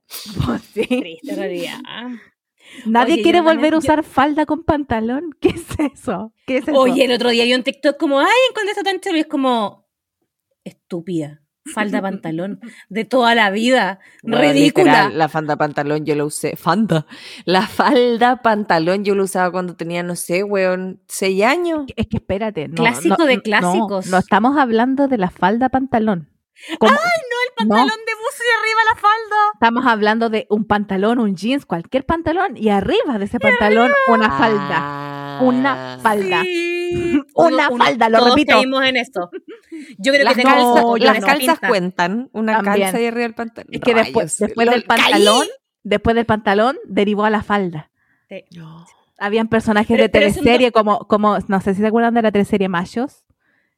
Pues 0.46 0.62
sí. 0.72 0.86
Triste 0.86 1.34
realidad. 1.34 1.80
Nadie 2.86 3.14
Oye, 3.14 3.22
quiere 3.24 3.38
también- 3.38 3.56
volver 3.56 3.72
a 3.74 3.76
yo- 3.76 3.78
usar 3.78 4.04
falda 4.04 4.46
con 4.46 4.62
pantalón. 4.64 5.30
¿Qué 5.40 5.48
es 5.48 5.64
eso? 5.94 6.32
¿Qué 6.46 6.58
es 6.58 6.68
eso? 6.68 6.78
Oye, 6.78 7.04
el 7.04 7.12
otro 7.12 7.30
día 7.30 7.44
vi 7.44 7.54
un 7.54 7.64
TikTok 7.64 7.96
como, 7.98 8.20
ay, 8.20 8.26
encontré 8.50 8.70
esto 8.70 8.84
tan 8.84 9.00
chévere. 9.00 9.18
Y 9.18 9.22
es 9.22 9.26
como, 9.26 9.88
estúpida. 10.64 11.42
Falda 11.72 12.02
pantalón. 12.02 12.60
De 12.88 13.04
toda 13.04 13.34
la 13.34 13.50
vida. 13.50 13.98
Bueno, 14.22 14.38
Ridícula. 14.52 14.84
literal, 14.84 15.18
la 15.18 15.28
falda 15.28 15.56
pantalón 15.56 16.04
yo 16.04 16.14
lo 16.14 16.26
usé. 16.26 16.56
Fanda. 16.56 17.06
La 17.46 17.66
falda 17.66 18.42
pantalón 18.42 19.04
yo 19.04 19.14
lo 19.14 19.24
usaba 19.24 19.50
cuando 19.50 19.74
tenía, 19.74 20.02
no 20.02 20.14
sé, 20.16 20.42
weón, 20.44 21.00
seis 21.08 21.42
años. 21.42 21.84
Es 21.96 22.06
que 22.06 22.18
espérate. 22.18 22.68
No, 22.68 22.74
Clásico 22.74 23.16
no, 23.18 23.24
de 23.26 23.36
no, 23.36 23.42
clásicos. 23.42 24.06
No, 24.08 24.18
estamos 24.18 24.58
hablando 24.58 25.08
de 25.08 25.16
la 25.18 25.30
falda 25.30 25.68
pantalón. 25.70 26.28
Como- 26.78 26.92
El 26.92 26.98
pantalón 27.56 27.86
de 27.88 28.14
buzo 28.14 28.42
y 28.42 28.60
arriba 28.60 28.80
la 28.90 28.94
falda. 29.00 29.36
Estamos 29.54 29.86
hablando 29.86 30.30
de 30.30 30.46
un 30.50 30.64
pantalón, 30.66 31.18
un 31.18 31.34
jeans, 31.36 31.66
cualquier 31.66 32.04
pantalón 32.04 32.56
y 32.56 32.68
arriba 32.68 33.18
de 33.18 33.24
ese 33.24 33.40
pantalón 33.40 33.90
una 34.08 34.30
falda. 34.38 34.76
Ah. 34.78 35.40
Una 35.42 35.98
falda. 36.00 36.42
Sí. 36.42 36.73
Una 37.34 37.68
Uno- 37.70 37.84
falda, 37.84 38.08
lo 38.08 38.18
todos 38.18 38.30
repito. 38.34 38.52
caímos 38.56 38.84
en 38.84 38.96
eso. 38.96 39.30
Yo 39.98 40.12
creo 40.12 40.24
Las, 40.24 40.34
que 40.34 40.42
tengo 40.42 40.96
yo 40.96 41.04
las 41.06 41.20
no. 41.20 41.26
calzas 41.26 41.58
cuentan. 41.58 42.28
Una 42.32 42.56
También. 42.62 42.82
calza 42.86 43.00
y 43.00 43.06
arriba 43.06 43.22
del 43.24 43.34
pantalón. 43.34 43.68
Es 43.74 43.80
que 43.80 43.94
después, 43.94 44.38
después 44.38 44.70
del 44.70 44.84
caí. 44.84 45.00
pantalón, 45.00 45.46
después 45.82 46.14
del 46.16 46.26
pantalón 46.26 46.76
derivó 46.86 47.24
a 47.24 47.30
la 47.30 47.42
falda. 47.42 47.90
No. 48.56 48.84
Habían 49.18 49.48
personajes 49.48 49.88
Pero- 49.88 50.02
de 50.04 50.08
teleserie 50.08 50.70
como, 50.72 51.00
como, 51.08 51.38
no 51.48 51.60
sé 51.60 51.74
si 51.74 51.80
se 51.80 51.86
acuerdan 51.88 52.14
de 52.14 52.22
la 52.22 52.32
teleserie 52.32 52.68
Machos, 52.68 53.24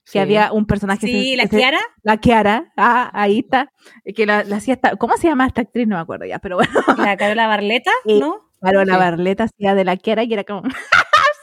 que 0.05 0.13
Sí. 0.13 0.19
había 0.19 0.53
un 0.53 0.67
personaje 0.67 1.07
Sí, 1.07 1.35
la 1.37 1.47
Kiara. 1.47 1.81
La 2.03 2.17
Kiara, 2.19 2.73
ah, 2.77 3.11
ahí 3.15 3.41
está. 3.41 3.73
Que 4.15 4.25
la, 4.27 4.45
la 4.45 4.57
hacía 4.57 4.75
esta, 4.75 4.97
¿Cómo 4.97 5.17
se 5.17 5.29
llama 5.29 5.47
esta 5.47 5.63
actriz? 5.63 5.87
No 5.89 5.97
me 5.97 6.03
acuerdo 6.03 6.27
ya, 6.27 6.39
pero 6.39 6.57
bueno. 6.57 6.73
La 6.99 7.17
Carola 7.17 7.47
Barleta. 7.49 7.91
¿no? 8.05 8.51
Claro, 8.61 8.85
la 8.85 8.95
Sí. 8.95 8.99
Barleta 9.01 9.45
hacía 9.45 9.75
de 9.75 9.85
la 9.85 9.97
Kiara 9.97 10.25
y 10.25 10.33
era 10.33 10.45
como, 10.45 10.63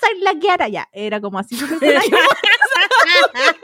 soy 0.05 0.19
la 0.21 0.39
Kiara, 0.39 0.67
ya. 0.67 0.87
Era 0.91 1.21
como 1.21 1.39
así 1.39 1.55
su 1.55 1.67
personaje. 1.67 2.09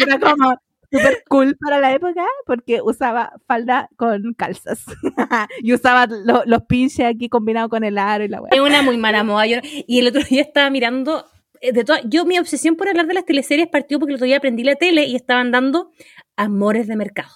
Era 0.00 0.18
como, 0.18 0.54
súper 0.90 1.24
cool 1.28 1.56
para 1.60 1.80
la 1.80 1.92
época 1.92 2.24
porque 2.46 2.80
usaba 2.82 3.32
falda 3.46 3.88
con 3.96 4.34
calzas 4.34 4.84
y 5.62 5.72
usaba 5.72 6.06
lo- 6.06 6.44
los 6.46 6.62
pinches 6.64 7.06
aquí 7.06 7.28
combinados 7.28 7.70
con 7.70 7.84
el 7.84 7.98
aro 7.98 8.24
y 8.24 8.28
la 8.28 8.40
weá. 8.40 8.50
Es 8.52 8.60
una 8.60 8.82
muy 8.82 8.96
mala 8.96 9.24
moda. 9.24 9.46
Yo- 9.46 9.58
y 9.62 9.98
el 9.98 10.08
otro 10.08 10.22
día 10.22 10.42
estaba 10.42 10.70
mirando. 10.70 11.26
eh, 11.60 11.72
De 11.72 11.84
toda- 11.84 12.00
yo, 12.04 12.24
mi 12.24 12.38
obsesión 12.38 12.76
por 12.76 12.88
hablar 12.88 13.06
de 13.06 13.14
las 13.14 13.24
teleseries 13.24 13.68
partió 13.68 13.98
porque 13.98 14.12
el 14.12 14.16
otro 14.16 14.26
día 14.26 14.36
aprendí 14.36 14.64
la 14.64 14.76
tele 14.76 15.04
y 15.04 15.16
estaban 15.16 15.50
dando 15.50 15.90
Amores 16.36 16.86
de 16.88 16.96
Mercado. 16.96 17.30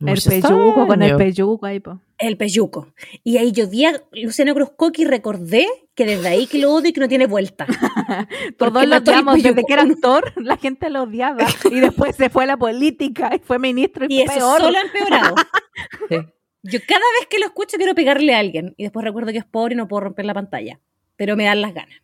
El 0.00 0.22
peyuco 0.22 0.86
con 0.86 1.02
el 1.02 1.16
peyuco 1.16 1.66
ahí, 1.66 1.80
po. 1.80 2.00
El 2.18 2.36
peyuco. 2.36 2.92
Y 3.24 3.36
ahí 3.38 3.52
yo 3.52 3.68
vi 3.68 3.84
a 3.84 4.00
Luciano 4.12 4.54
Cruzcoqui 4.54 5.02
y 5.02 5.04
recordé 5.04 5.66
que 5.94 6.04
desde 6.04 6.28
ahí 6.28 6.46
que 6.46 6.58
lo 6.58 6.72
odio 6.72 6.90
y 6.90 6.92
que 6.92 7.00
no 7.00 7.08
tiene 7.08 7.26
vuelta. 7.26 7.66
Todos 8.58 8.86
lo 8.86 8.96
odiamos, 8.96 9.42
desde 9.42 9.64
que 9.64 9.72
era 9.72 9.82
actor, 9.82 10.32
la 10.36 10.56
gente 10.56 10.90
lo 10.90 11.02
odiaba. 11.02 11.44
Y 11.70 11.80
después 11.80 12.14
se 12.14 12.30
fue 12.30 12.44
a 12.44 12.46
la 12.46 12.56
política 12.56 13.30
y 13.34 13.40
fue 13.40 13.58
ministro 13.58 14.06
y, 14.08 14.14
Y 14.14 14.22
eso 14.22 14.34
peor. 14.34 14.60
solo 14.60 14.78
ha 14.78 14.82
empeorado. 14.82 15.34
Sí. 16.08 16.16
Yo 16.64 16.80
cada 16.88 17.04
vez 17.20 17.28
que 17.30 17.38
lo 17.38 17.46
escucho 17.46 17.76
quiero 17.76 17.94
pegarle 17.94 18.34
a 18.34 18.40
alguien 18.40 18.74
y 18.76 18.82
después 18.82 19.04
recuerdo 19.04 19.30
que 19.30 19.38
es 19.38 19.44
pobre 19.44 19.74
y 19.74 19.76
no 19.76 19.86
puedo 19.86 20.00
romper 20.00 20.24
la 20.24 20.34
pantalla, 20.34 20.80
pero 21.16 21.36
me 21.36 21.44
dan 21.44 21.62
las 21.62 21.72
ganas. 21.72 22.02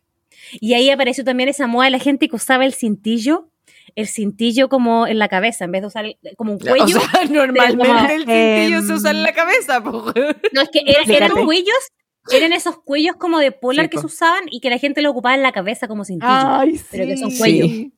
Y 0.53 0.73
ahí 0.75 0.89
apareció 0.89 1.25
también 1.25 1.49
esa 1.49 1.67
moda 1.67 1.85
de 1.85 1.91
la 1.91 1.99
gente 1.99 2.29
que 2.29 2.35
usaba 2.37 2.65
el 2.65 2.73
cintillo, 2.73 3.49
el 3.95 4.07
cintillo 4.07 4.67
como 4.69 5.07
en 5.07 5.19
la 5.19 5.27
cabeza, 5.29 5.65
en 5.65 5.71
vez 5.71 5.81
de 5.81 5.87
usar 5.87 6.05
el- 6.05 6.17
como 6.37 6.51
un 6.53 6.59
cuello. 6.59 6.97
O 6.97 7.01
sea, 7.01 7.25
normalmente 7.29 8.15
el 8.15 8.21
cintillo 8.25 8.77
Em, 8.79 8.87
se 8.87 8.93
usa 8.93 9.11
en 9.11 9.23
la 9.23 9.33
cabeza, 9.33 9.81
po. 9.83 10.11
no, 10.53 10.61
es 10.61 10.69
que 10.69 10.79
era- 10.85 11.01
eran 11.03 11.31
Explícate. 11.31 11.45
cuellos, 11.45 11.89
eran 12.31 12.53
esos 12.53 12.77
cuellos 12.79 13.15
como 13.17 13.39
de 13.39 13.51
polar 13.51 13.85
Sí, 13.85 13.89
que 13.91 13.97
se 13.99 14.05
usaban 14.05 14.43
y 14.49 14.59
que 14.59 14.69
la 14.69 14.77
gente 14.79 15.01
lo 15.01 15.11
ocupaba 15.11 15.35
en 15.35 15.43
la 15.43 15.51
cabeza 15.51 15.87
como 15.87 16.05
cintillo. 16.05 16.31
Ay, 16.31 16.77
sí. 16.77 16.85
Pero 16.91 17.05
que 17.05 17.17
son 17.17 17.35
cuellos. 17.37 17.91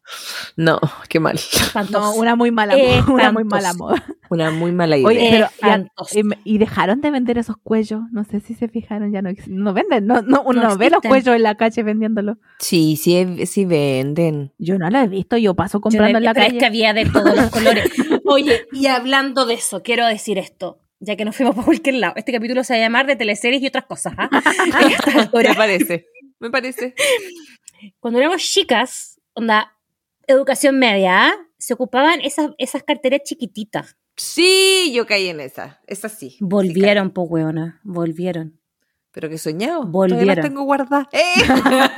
No, 0.55 0.80
qué 1.09 1.19
mal. 1.19 1.39
No, 1.91 2.13
una 2.15 2.36
muy 2.36 2.51
mala 2.51 2.75
moda. 2.75 3.05
Una 3.09 3.32
muy 3.32 3.43
mala 3.43 3.73
moda. 3.73 4.03
Una 4.30 4.51
muy 4.51 4.71
mala 4.73 4.97
idea. 4.97 5.07
Oye, 5.07 5.28
pero 5.32 5.45
Espantoso. 5.45 6.19
y, 6.43 6.57
dejaron 6.57 6.99
de 7.01 7.11
vender 7.11 7.38
esos 7.38 7.55
cuellos. 7.63 8.01
No 8.11 8.23
sé 8.25 8.41
si 8.41 8.53
se 8.55 8.67
fijaron, 8.67 9.11
ya 9.13 9.21
no, 9.21 9.30
no 9.47 9.73
venden. 9.73 10.05
No, 10.07 10.21
no, 10.21 10.41
uno 10.43 10.61
No 10.63 10.78
ve 10.78 10.89
los 10.89 11.01
cuellos 11.01 11.36
en 11.36 11.43
la 11.43 11.55
calle 11.55 11.84
vendiéndolos. 11.84 12.38
Sí, 12.59 12.97
sí, 12.97 13.45
sí 13.45 13.65
venden. 13.65 14.53
Yo 14.57 14.78
no 14.78 14.89
lo 14.89 14.99
he 14.99 15.07
visto, 15.07 15.38
yo 15.38 15.53
paso 15.55 15.78
Yo 15.78 15.82
comprando 15.82 16.13
no- 16.13 16.17
en 16.19 16.23
la 16.25 16.34
pero 16.34 16.45
calle. 16.47 16.57
es 16.57 16.61
que 16.61 16.65
había 16.67 16.93
de 16.93 17.05
todos 17.05 17.36
los 17.36 17.49
colores. 17.51 17.89
Oye, 18.25 18.65
y 18.73 18.88
hablando 18.88 19.45
de 19.45 19.53
eso, 19.53 19.82
quiero 19.84 20.05
decir 20.05 20.38
esto, 20.38 20.80
ya 20.99 21.15
que 21.15 21.25
nos 21.25 21.35
fuimos 21.35 21.55
por 21.55 21.65
cualquier 21.65 21.95
lado. 21.95 22.13
Este 22.17 22.31
capítulo 22.31 22.63
se 22.63 22.73
va 22.73 22.77
a 22.77 22.81
llamar 22.81 23.05
de 23.07 23.15
teleseries 23.15 23.61
y 23.61 23.67
otras 23.67 23.85
cosas. 23.85 24.13
¿ah? 24.17 24.29
Altura. 25.15 25.49
Me 25.49 25.55
parece. 25.55 26.05
Me 26.39 26.49
parece. 26.51 26.93
Cuando 27.99 28.19
éramos 28.19 28.41
chicas, 28.43 29.19
onda, 29.33 29.73
educación 30.27 30.77
media, 30.79 31.27
¿ah? 31.29 31.33
se 31.57 31.73
ocupaban 31.73 32.21
esas, 32.21 32.51
esas 32.57 32.83
carteras 32.83 33.21
chiquititas. 33.23 33.95
Sí, 34.15 34.91
yo 34.95 35.05
caí 35.05 35.27
en 35.29 35.39
esa. 35.39 35.79
Esa 35.87 36.09
sí. 36.09 36.31
Sí 36.31 36.37
Volvieron, 36.41 37.11
po, 37.11 37.23
weona, 37.23 37.79
volvieron. 37.83 38.59
Pero 39.11 39.29
que 39.29 39.37
soñado. 39.37 39.81
Todavía 39.81 39.91
Volvieron. 39.91 40.27
las 40.27 40.41
tengo 40.45 40.63
guardadas. 40.63 41.07
¡Eh! 41.11 41.43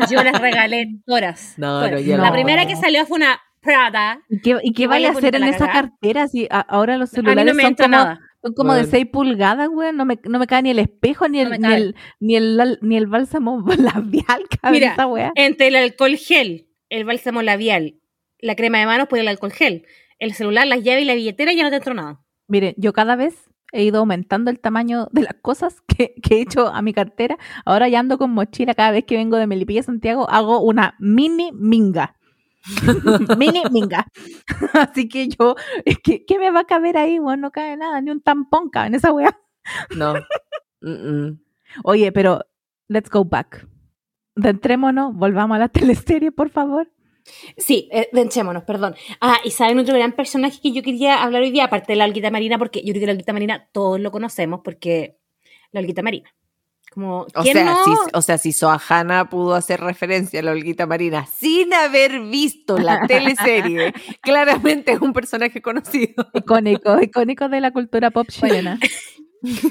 Yo 0.09 0.23
las 0.23 0.39
regalé 0.39 0.99
todas. 1.05 1.53
No, 1.57 1.67
todas. 1.79 1.91
no, 1.91 1.99
yo 1.99 2.17
La 2.17 2.27
no. 2.27 2.33
primera 2.33 2.65
que 2.65 2.75
salió 2.75 3.05
fue 3.05 3.17
una 3.17 3.39
Prada. 3.61 4.21
¿Y 4.29 4.39
qué, 4.39 4.55
y 4.63 4.71
qué 4.71 4.83
Igual 4.83 4.99
vaya 4.99 5.09
a 5.09 5.11
es 5.11 5.17
hacer 5.17 5.35
en 5.35 5.43
esa 5.43 5.69
cartera 5.69 6.29
si 6.29 6.47
a- 6.49 6.61
ahora 6.61 6.97
los 6.97 7.09
A 7.13 7.17
mí 7.17 7.25
celulares 7.27 7.45
no 7.45 7.53
me 7.57 7.63
son 7.63 7.69
entra 7.71 7.85
como, 7.87 7.97
nada. 7.97 8.19
Son 8.41 8.53
como 8.53 8.73
de 8.73 8.81
Bueno. 8.81 8.91
6 8.91 9.05
pulgadas, 9.11 9.69
güey? 9.69 9.93
No 9.93 10.05
me, 10.05 10.19
no 10.23 10.39
me 10.39 10.47
cae 10.47 10.61
ni 10.61 10.71
el 10.71 10.79
espejo, 10.79 11.27
ni 11.27 11.41
el, 11.41 11.59
ni 11.59 11.73
el, 11.73 11.95
ni 12.19 12.35
el, 12.35 12.79
ni 12.81 12.97
el 12.97 13.07
bálsamo 13.07 13.63
labial 13.77 14.47
cabe 14.61 14.77
en 14.77 14.91
Mira, 14.91 15.07
wea. 15.07 15.31
Entre 15.35 15.67
el 15.67 15.75
alcohol 15.75 16.15
gel, 16.15 16.69
el 16.89 17.03
bálsamo 17.05 17.41
labial, 17.41 17.99
la 18.39 18.55
crema 18.55 18.79
de 18.79 18.85
manos, 18.85 19.07
pues 19.09 19.21
el 19.21 19.27
alcohol 19.27 19.51
gel, 19.51 19.85
el 20.19 20.33
celular, 20.33 20.67
las 20.67 20.83
llaves 20.83 21.03
y 21.03 21.05
la 21.05 21.15
billetera, 21.15 21.53
ya 21.53 21.63
no 21.63 21.69
te 21.69 21.77
entró 21.77 21.93
nada. 21.93 22.21
Mire, 22.47 22.75
yo 22.77 22.93
cada 22.93 23.15
vez 23.15 23.49
he 23.71 23.83
ido 23.83 23.99
aumentando 23.99 24.49
el 24.49 24.59
tamaño 24.59 25.07
de 25.11 25.23
las 25.23 25.35
cosas 25.41 25.81
que, 25.87 26.15
que 26.21 26.35
he 26.35 26.41
hecho 26.41 26.67
a 26.67 26.81
mi 26.81 26.93
cartera. 26.93 27.37
Ahora 27.65 27.87
ya 27.89 27.99
ando 27.99 28.17
con 28.17 28.31
mochila. 28.31 28.73
Cada 28.73 28.91
vez 28.91 29.05
que 29.05 29.15
vengo 29.15 29.37
de 29.37 29.47
Melipilla, 29.47 29.83
Santiago, 29.83 30.29
hago 30.29 30.61
una 30.61 30.95
mini 30.99 31.51
minga. 31.51 32.15
mini 33.37 33.63
minga. 33.71 34.05
Así 34.73 35.07
que 35.07 35.29
yo, 35.29 35.55
¿qué 36.03 36.39
me 36.39 36.51
va 36.51 36.61
a 36.61 36.65
caber 36.65 36.97
ahí? 36.97 37.19
Bueno, 37.19 37.43
no 37.43 37.51
cabe 37.51 37.77
nada, 37.77 38.01
ni 38.01 38.11
un 38.11 38.21
tampón 38.21 38.69
cabe 38.69 38.87
en 38.87 38.95
esa 38.95 39.11
wea. 39.11 39.37
No. 39.95 40.13
Oye, 41.83 42.11
pero 42.11 42.45
let's 42.87 43.09
go 43.09 43.25
back. 43.25 43.67
Dentrémonos, 44.35 45.15
volvamos 45.15 45.55
a 45.55 45.59
la 45.59 45.69
teleserie, 45.69 46.31
por 46.31 46.49
favor. 46.49 46.91
Sí, 47.57 47.89
eh, 47.91 48.09
perdón. 48.65 48.95
Ah, 49.21 49.37
y 49.43 49.51
saben 49.51 49.77
otro 49.79 49.93
gran 49.93 50.13
personaje 50.13 50.59
que 50.61 50.71
yo 50.71 50.81
quería 50.81 51.21
hablar 51.21 51.41
hoy 51.41 51.51
día, 51.51 51.65
aparte 51.65 51.93
de 51.93 51.97
la 51.97 52.05
Olguita 52.05 52.31
Marina, 52.31 52.57
porque 52.57 52.79
yo 52.79 52.91
creo 52.91 53.01
que 53.01 53.05
la 53.07 53.11
Olguita 53.11 53.33
Marina 53.33 53.69
todos 53.71 53.99
lo 53.99 54.11
conocemos, 54.11 54.61
porque 54.63 55.19
la 55.71 55.81
Olguita 55.81 56.01
Marina. 56.01 56.33
Como, 56.91 57.21
O 57.21 57.43
¿quién 57.43 57.53
sea, 57.53 57.65
no? 57.65 57.83
si, 57.83 57.91
o 58.13 58.21
sea, 58.21 58.37
si 58.37 58.51
Soahana 58.51 59.29
pudo 59.29 59.53
hacer 59.53 59.79
referencia 59.79 60.39
a 60.39 60.43
la 60.43 60.51
Olguita 60.51 60.87
Marina 60.87 61.25
sin 61.27 61.73
haber 61.73 62.19
visto 62.19 62.77
la 62.79 63.01
teleserie, 63.07 63.93
claramente 64.21 64.93
es 64.93 64.99
un 64.99 65.13
personaje 65.13 65.61
conocido. 65.61 66.27
Icónico, 66.33 66.99
icónico 67.01 67.47
de 67.47 67.61
la 67.61 67.71
cultura 67.71 68.11
pop 68.11 68.27
chilena. 68.29 68.79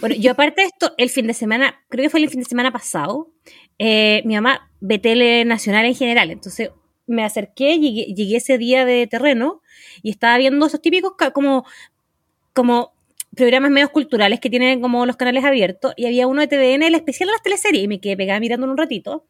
Bueno, 0.00 0.14
yo 0.14 0.32
aparte 0.32 0.62
de 0.62 0.68
esto, 0.68 0.94
el 0.96 1.10
fin 1.10 1.26
de 1.26 1.34
semana, 1.34 1.84
creo 1.90 2.04
que 2.04 2.08
fue 2.08 2.20
el 2.20 2.30
fin 2.30 2.40
de 2.40 2.46
semana 2.46 2.72
pasado, 2.72 3.30
eh, 3.78 4.22
mi 4.24 4.34
mamá 4.34 4.70
ve 4.80 4.98
tele 4.98 5.44
nacional 5.44 5.84
en 5.84 5.94
general, 5.94 6.30
entonces 6.30 6.70
me 7.06 7.22
acerqué, 7.22 7.78
llegué, 7.78 8.14
llegué 8.14 8.36
ese 8.36 8.56
día 8.56 8.86
de 8.86 9.06
terreno 9.06 9.60
y 10.02 10.08
estaba 10.08 10.38
viendo 10.38 10.64
esos 10.64 10.80
típicos 10.80 11.12
como, 11.34 11.66
como 12.54 12.92
programas 13.36 13.70
medios 13.70 13.90
culturales 13.90 14.40
que 14.40 14.50
tienen 14.50 14.80
como 14.80 15.06
los 15.06 15.16
canales 15.16 15.44
abiertos 15.44 15.92
y 15.96 16.06
había 16.06 16.26
uno 16.26 16.40
de 16.40 16.48
TVN, 16.48 16.82
el 16.82 16.94
especial 16.94 17.28
de 17.28 17.32
las 17.32 17.42
teleseries, 17.42 17.84
y 17.84 17.88
me 17.88 18.00
quedé 18.00 18.16
pegada 18.16 18.40
mirándolo 18.40 18.72
un 18.72 18.78
ratito 18.78 19.26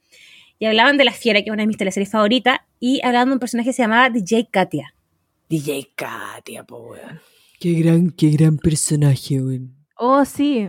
y 0.58 0.66
hablaban 0.66 0.96
de 0.96 1.04
La 1.04 1.12
Fiera, 1.12 1.40
que 1.40 1.46
es 1.50 1.52
una 1.52 1.62
de 1.62 1.66
mis 1.68 1.76
teleseries 1.76 2.10
favoritas, 2.10 2.58
y 2.80 3.00
hablaban 3.04 3.28
de 3.28 3.34
un 3.34 3.38
personaje 3.38 3.68
que 3.70 3.72
se 3.74 3.82
llamaba 3.82 4.10
DJ 4.10 4.48
Katia. 4.50 4.92
DJ 5.48 5.92
Katia, 5.94 6.64
po, 6.64 6.78
weón. 6.90 7.20
Qué 7.60 7.72
gran, 7.74 8.10
qué 8.10 8.30
gran 8.30 8.58
personaje, 8.58 9.40
weón. 9.40 9.74
Oh, 9.96 10.24
sí. 10.24 10.68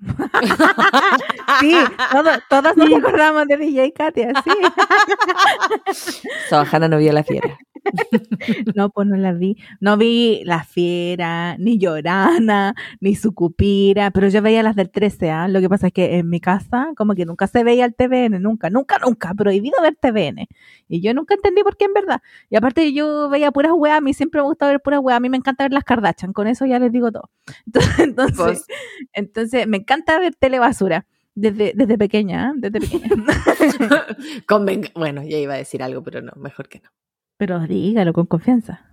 sí, 1.60 1.74
todo- 2.12 2.38
todas 2.50 2.76
nos 2.76 2.92
acordamos 2.92 3.46
de 3.46 3.56
DJ 3.56 3.92
Katia, 3.92 4.32
sí. 4.44 4.50
Soahana 6.48 6.88
no 6.88 6.98
vio 6.98 7.12
la 7.12 7.24
fiera. 7.24 7.58
No, 8.74 8.90
pues 8.90 9.06
no 9.08 9.16
la 9.16 9.32
vi. 9.32 9.56
No 9.80 9.96
vi 9.96 10.42
La 10.44 10.64
Fiera, 10.64 11.56
ni 11.58 11.78
Llorana, 11.78 12.74
ni 13.00 13.14
Sucupira, 13.14 14.10
pero 14.10 14.28
yo 14.28 14.42
veía 14.42 14.62
las 14.62 14.76
del 14.76 14.90
13, 14.90 15.30
¿ah? 15.30 15.48
Lo 15.48 15.60
que 15.60 15.68
pasa 15.68 15.88
es 15.88 15.92
que 15.92 16.16
en 16.18 16.28
mi 16.28 16.40
casa, 16.40 16.88
como 16.96 17.14
que 17.14 17.24
nunca 17.24 17.46
se 17.46 17.64
veía 17.64 17.84
el 17.84 17.94
TVN, 17.94 18.40
nunca, 18.40 18.70
nunca, 18.70 18.98
nunca, 18.98 19.34
prohibido 19.34 19.76
ver 19.82 19.96
TVN. 20.00 20.46
Y 20.88 21.00
yo 21.00 21.14
nunca 21.14 21.34
entendí 21.34 21.62
por 21.62 21.76
qué 21.76 21.86
en 21.86 21.94
verdad. 21.94 22.20
Y 22.50 22.56
aparte 22.56 22.92
yo 22.92 23.28
veía 23.28 23.50
puras 23.52 23.72
weas, 23.74 23.98
a 23.98 24.00
mí 24.00 24.14
siempre 24.14 24.40
me 24.40 24.46
gusta 24.46 24.66
ver 24.66 24.80
puras 24.80 25.00
weas, 25.02 25.16
a 25.16 25.20
mí 25.20 25.28
me 25.28 25.36
encanta 25.36 25.64
ver 25.64 25.72
las 25.72 25.84
Kardashian, 25.84 26.32
con 26.32 26.46
eso 26.46 26.66
ya 26.66 26.78
les 26.78 26.92
digo 26.92 27.10
todo. 27.12 27.30
Entonces, 27.98 27.98
entonces, 27.98 28.36
Pues, 28.36 28.66
entonces 29.12 29.66
me 29.66 29.78
encanta 29.78 30.18
ver 30.18 30.34
telebasura. 30.34 31.06
Desde, 31.38 31.72
desde 31.76 31.98
pequeña, 31.98 32.48
¿ah? 32.48 32.52
desde 32.56 32.80
pequeña. 32.80 33.08
convenga- 34.48 34.90
bueno, 34.94 35.22
ya 35.22 35.36
iba 35.36 35.52
a 35.52 35.58
decir 35.58 35.82
algo, 35.82 36.02
pero 36.02 36.22
no, 36.22 36.32
mejor 36.36 36.66
que 36.68 36.80
no. 36.80 36.88
Pero 37.36 37.60
dígalo 37.60 38.12
con 38.12 38.26
confianza. 38.26 38.84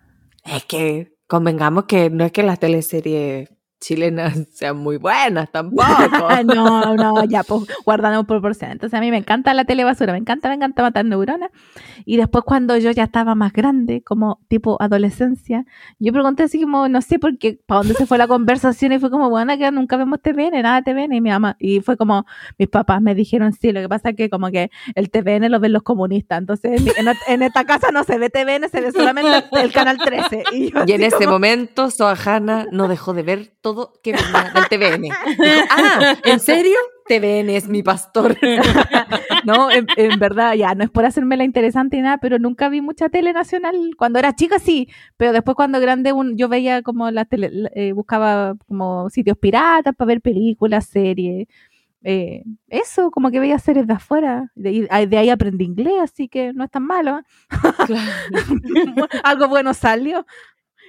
Es 0.43 0.65
que 0.65 1.15
convengamos 1.27 1.85
que 1.85 2.09
no 2.09 2.25
es 2.25 2.31
que 2.31 2.43
las 2.43 2.59
teleseries 2.59 3.49
chilenas 3.83 4.33
sean 4.51 4.77
muy 4.77 4.97
buenas 4.97 5.51
tampoco. 5.51 5.83
no, 6.45 6.95
no, 6.95 7.23
ya, 7.25 7.43
pues 7.43 7.63
guardando 7.85 8.23
proporciones. 8.23 8.73
Entonces 8.75 8.97
a 8.97 9.01
mí 9.01 9.11
me 9.11 9.17
encanta 9.17 9.53
la 9.53 9.65
telebasura, 9.65 10.13
me 10.13 10.19
encanta, 10.19 10.47
me 10.49 10.55
encanta 10.55 10.81
matar 10.81 11.05
neuronas. 11.05 11.49
Y 12.05 12.17
después 12.17 12.43
cuando 12.45 12.77
yo 12.77 12.91
ya 12.91 13.03
estaba 13.03 13.35
más 13.35 13.53
grande, 13.53 14.01
como 14.03 14.39
tipo 14.47 14.81
adolescencia, 14.81 15.65
yo 15.99 16.11
pregunté 16.13 16.43
así 16.43 16.61
como, 16.61 16.87
no 16.87 17.01
sé 17.01 17.19
por 17.19 17.37
qué, 17.37 17.59
para 17.65 17.79
dónde 17.79 17.93
se 17.95 18.05
fue 18.05 18.17
la 18.17 18.27
conversación 18.27 18.91
y 18.93 18.99
fue 18.99 19.09
como, 19.11 19.29
bueno, 19.29 19.57
que 19.57 19.69
nunca 19.71 19.97
vemos 19.97 20.21
TVN, 20.21 20.61
nada 20.61 20.81
TVN. 20.81 21.13
Y 21.13 21.21
mi 21.21 21.29
mamá, 21.29 21.55
y 21.59 21.81
fue 21.81 21.97
como, 21.97 22.25
mis 22.57 22.69
papás 22.69 23.01
me 23.01 23.15
dijeron, 23.15 23.53
sí, 23.53 23.71
lo 23.71 23.81
que 23.81 23.89
pasa 23.89 24.09
es 24.09 24.15
que 24.15 24.29
como 24.29 24.49
que 24.51 24.71
el 24.95 25.09
TVN 25.11 25.49
lo 25.51 25.59
ven 25.59 25.73
los 25.73 25.83
comunistas. 25.83 26.39
Entonces 26.39 26.81
en, 26.97 27.07
en- 27.27 27.43
esta 27.43 27.65
casa 27.65 27.91
no 27.91 28.03
se 28.03 28.17
ve 28.17 28.29
TVN, 28.29 28.69
se 28.69 28.79
ve 28.81 28.91
solamente 28.91 29.43
el 29.61 29.71
canal 29.73 29.97
13. 29.97 30.43
Y, 30.53 30.71
yo 30.71 30.83
Y 30.87 30.91
en 30.93 31.01
así 31.03 31.15
ese 31.15 31.25
como- 31.25 31.31
momento, 31.33 31.89
Soahana 31.91 32.65
no 32.71 32.87
dejó 32.87 33.13
de 33.13 33.23
ver 33.23 33.51
todo 33.61 33.72
que 34.03 34.13
venía 34.13 34.51
del 34.53 34.67
TVN. 34.69 35.01
Dijo, 35.03 35.65
ah, 35.69 36.15
¿en 36.23 36.39
serio? 36.39 36.75
TVN 37.07 37.49
es 37.55 37.67
mi 37.67 37.83
pastor. 37.83 38.37
No, 39.45 39.69
en, 39.69 39.87
en 39.97 40.19
verdad, 40.19 40.53
ya, 40.53 40.73
no 40.73 40.85
es 40.85 40.89
por 40.89 41.03
hacerme 41.05 41.35
la 41.35 41.43
interesante 41.43 41.97
ni 41.97 42.03
nada, 42.03 42.17
pero 42.17 42.39
nunca 42.39 42.69
vi 42.69 42.79
mucha 42.79 43.09
tele 43.09 43.33
nacional. 43.33 43.75
Cuando 43.97 44.17
era 44.19 44.33
chica 44.33 44.57
sí, 44.57 44.87
pero 45.17 45.33
después 45.33 45.55
cuando 45.55 45.81
grande 45.81 46.13
un- 46.13 46.37
yo 46.37 46.47
veía 46.47 46.81
como 46.81 47.11
la 47.11 47.25
tele, 47.25 47.51
eh, 47.75 47.91
buscaba 47.91 48.55
como 48.67 49.09
sitios 49.09 49.37
piratas 49.37 49.93
para 49.95 50.07
ver 50.07 50.21
películas, 50.21 50.85
series. 50.85 51.47
eh, 52.05 52.43
eso, 52.69 53.11
como 53.11 53.31
que 53.31 53.39
veía 53.41 53.59
series 53.59 53.85
de 53.87 53.93
afuera. 53.93 54.49
De, 54.55 54.87
ahí- 54.89 55.05
de 55.07 55.17
ahí 55.17 55.29
aprendí 55.29 55.65
inglés, 55.65 55.95
así 56.01 56.29
que 56.29 56.53
no 56.53 56.63
es 56.63 56.71
tan 56.71 56.83
malo. 56.83 57.19
¿eh? 57.19 57.23
Algo 59.23 59.47
bueno 59.49 59.73
salió. 59.73 60.25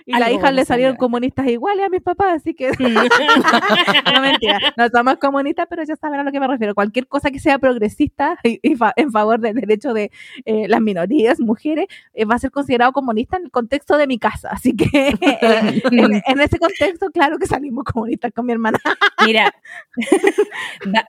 Y 0.06 0.12
las 0.12 0.22
Algo 0.28 0.38
hijas 0.40 0.52
le 0.52 0.64
salieron 0.66 0.96
comunistas 0.96 1.46
iguales 1.48 1.86
a 1.86 1.88
mis 1.88 2.02
papás, 2.02 2.34
así 2.36 2.52
que 2.54 2.70
no 4.14 4.20
mentira, 4.20 4.58
no 4.76 4.88
somos 4.88 5.16
comunistas, 5.16 5.66
pero 5.68 5.82
ya 5.82 5.96
saben 5.96 6.20
a 6.20 6.24
lo 6.24 6.30
que 6.32 6.40
me 6.40 6.46
refiero. 6.46 6.74
Cualquier 6.74 7.06
cosa 7.06 7.30
que 7.30 7.38
sea 7.40 7.58
progresista 7.58 8.38
y, 8.42 8.60
y 8.62 8.76
fa- 8.76 8.92
en 8.96 9.10
favor 9.10 9.40
del 9.40 9.54
derecho 9.54 9.94
de 9.94 10.10
eh, 10.44 10.68
las 10.68 10.80
minorías, 10.82 11.40
mujeres, 11.40 11.86
eh, 12.12 12.24
va 12.26 12.34
a 12.34 12.38
ser 12.38 12.50
considerado 12.50 12.92
comunista 12.92 13.38
en 13.38 13.44
el 13.44 13.50
contexto 13.50 13.96
de 13.96 14.06
mi 14.06 14.18
casa. 14.18 14.50
Así 14.52 14.76
que 14.76 14.86
eh, 15.20 15.82
en, 15.90 16.22
en 16.26 16.40
ese 16.40 16.58
contexto, 16.58 17.10
claro 17.10 17.38
que 17.38 17.46
salimos 17.46 17.84
comunistas 17.84 18.30
con 18.32 18.44
mi 18.46 18.52
hermana. 18.52 18.78
Mira, 19.24 19.54
ba- 20.86 21.08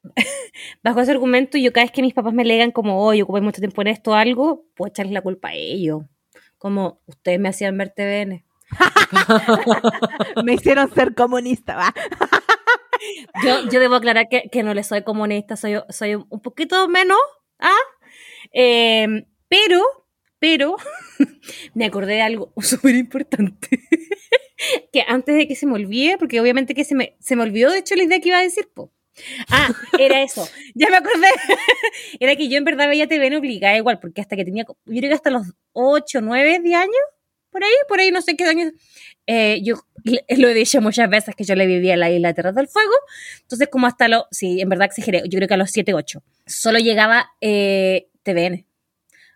bajo 0.83 1.01
ese 1.01 1.11
argumento, 1.11 1.57
yo 1.57 1.73
cada 1.73 1.85
vez 1.85 1.91
que 1.91 2.01
mis 2.01 2.13
papás 2.13 2.33
me 2.33 2.45
legan 2.45 2.71
como, 2.71 3.01
oye, 3.03 3.23
ocupé 3.23 3.41
mucho 3.41 3.59
tiempo 3.61 3.81
en 3.81 3.87
esto 3.87 4.11
o 4.11 4.13
algo, 4.13 4.65
puedo 4.75 4.89
echarles 4.89 5.13
la 5.13 5.21
culpa 5.21 5.49
a 5.49 5.53
ellos. 5.53 6.03
Como, 6.57 7.01
ustedes 7.05 7.39
me 7.39 7.49
hacían 7.49 7.77
ver 7.77 7.89
TVN. 7.89 8.43
me 10.43 10.53
hicieron 10.53 10.93
ser 10.93 11.15
comunista, 11.15 11.75
va. 11.75 11.93
Yo, 13.43 13.69
yo 13.69 13.79
debo 13.79 13.95
aclarar 13.95 14.29
que, 14.29 14.49
que 14.49 14.63
no 14.63 14.73
le 14.73 14.83
soy 14.83 15.03
comunista, 15.03 15.57
soy, 15.57 15.75
soy 15.89 16.15
un 16.15 16.41
poquito 16.41 16.87
menos, 16.87 17.19
¿ah? 17.59 17.75
Eh, 18.53 19.25
pero, 19.47 19.83
pero, 20.39 20.77
me 21.73 21.85
acordé 21.85 22.13
de 22.15 22.21
algo 22.21 22.53
súper 22.61 22.95
importante. 22.95 23.81
que 24.91 25.03
antes 25.07 25.35
de 25.35 25.47
que 25.47 25.55
se 25.55 25.65
me 25.65 25.73
olvide, 25.73 26.17
porque 26.17 26.39
obviamente 26.39 26.73
que 26.73 26.85
se 26.85 26.95
me, 26.95 27.15
se 27.19 27.35
me 27.35 27.43
olvidó, 27.43 27.71
de 27.71 27.79
hecho, 27.79 27.95
la 27.95 28.03
idea 28.03 28.19
que 28.19 28.29
iba 28.29 28.39
a 28.39 28.43
decir, 28.43 28.69
po. 28.73 28.91
Ah, 29.49 29.69
era 29.97 30.21
eso. 30.23 30.47
Ya 30.73 30.89
me 30.89 30.97
acordé. 30.97 31.27
era 32.19 32.35
que 32.35 32.49
yo 32.49 32.57
en 32.57 32.65
verdad 32.65 32.89
veía 32.89 33.07
TVN 33.07 33.37
obligada 33.37 33.77
igual, 33.77 33.99
porque 33.99 34.21
hasta 34.21 34.35
que 34.35 34.45
tenía, 34.45 34.65
yo 34.67 34.75
creo 34.85 35.09
que 35.09 35.13
hasta 35.13 35.29
los 35.29 35.53
8, 35.73 36.21
9, 36.21 36.59
10 36.61 36.75
años, 36.75 36.93
por 37.55 37.63
ahí, 37.63 37.71
por 37.87 37.99
ahí, 38.01 38.11
no 38.11 38.21
sé 38.21 38.35
qué 38.35 38.43
años. 38.43 38.73
eh, 39.27 39.61
yo 39.63 39.75
lo 40.37 40.49
he 40.49 40.53
dicho 40.53 40.81
muchas 40.81 41.09
veces 41.09 41.33
que 41.37 41.45
yo 41.45 41.55
le 41.55 41.65
vivía 41.65 41.93
en 41.93 42.01
la 42.01 42.11
isla 42.11 42.27
de 42.27 42.33
Tierra 42.33 42.51
del 42.51 42.67
Fuego. 42.67 42.91
Entonces, 43.43 43.69
como 43.71 43.87
hasta 43.87 44.09
los, 44.09 44.23
sí, 44.29 44.59
en 44.59 44.67
verdad 44.67 44.87
exageré, 44.87 45.23
yo 45.29 45.37
creo 45.37 45.47
que 45.47 45.53
a 45.53 45.57
los 45.57 45.71
7, 45.71 45.93
8. 45.93 46.21
Solo 46.45 46.79
llegaba 46.79 47.29
eh, 47.39 48.09
TVN. 48.23 48.65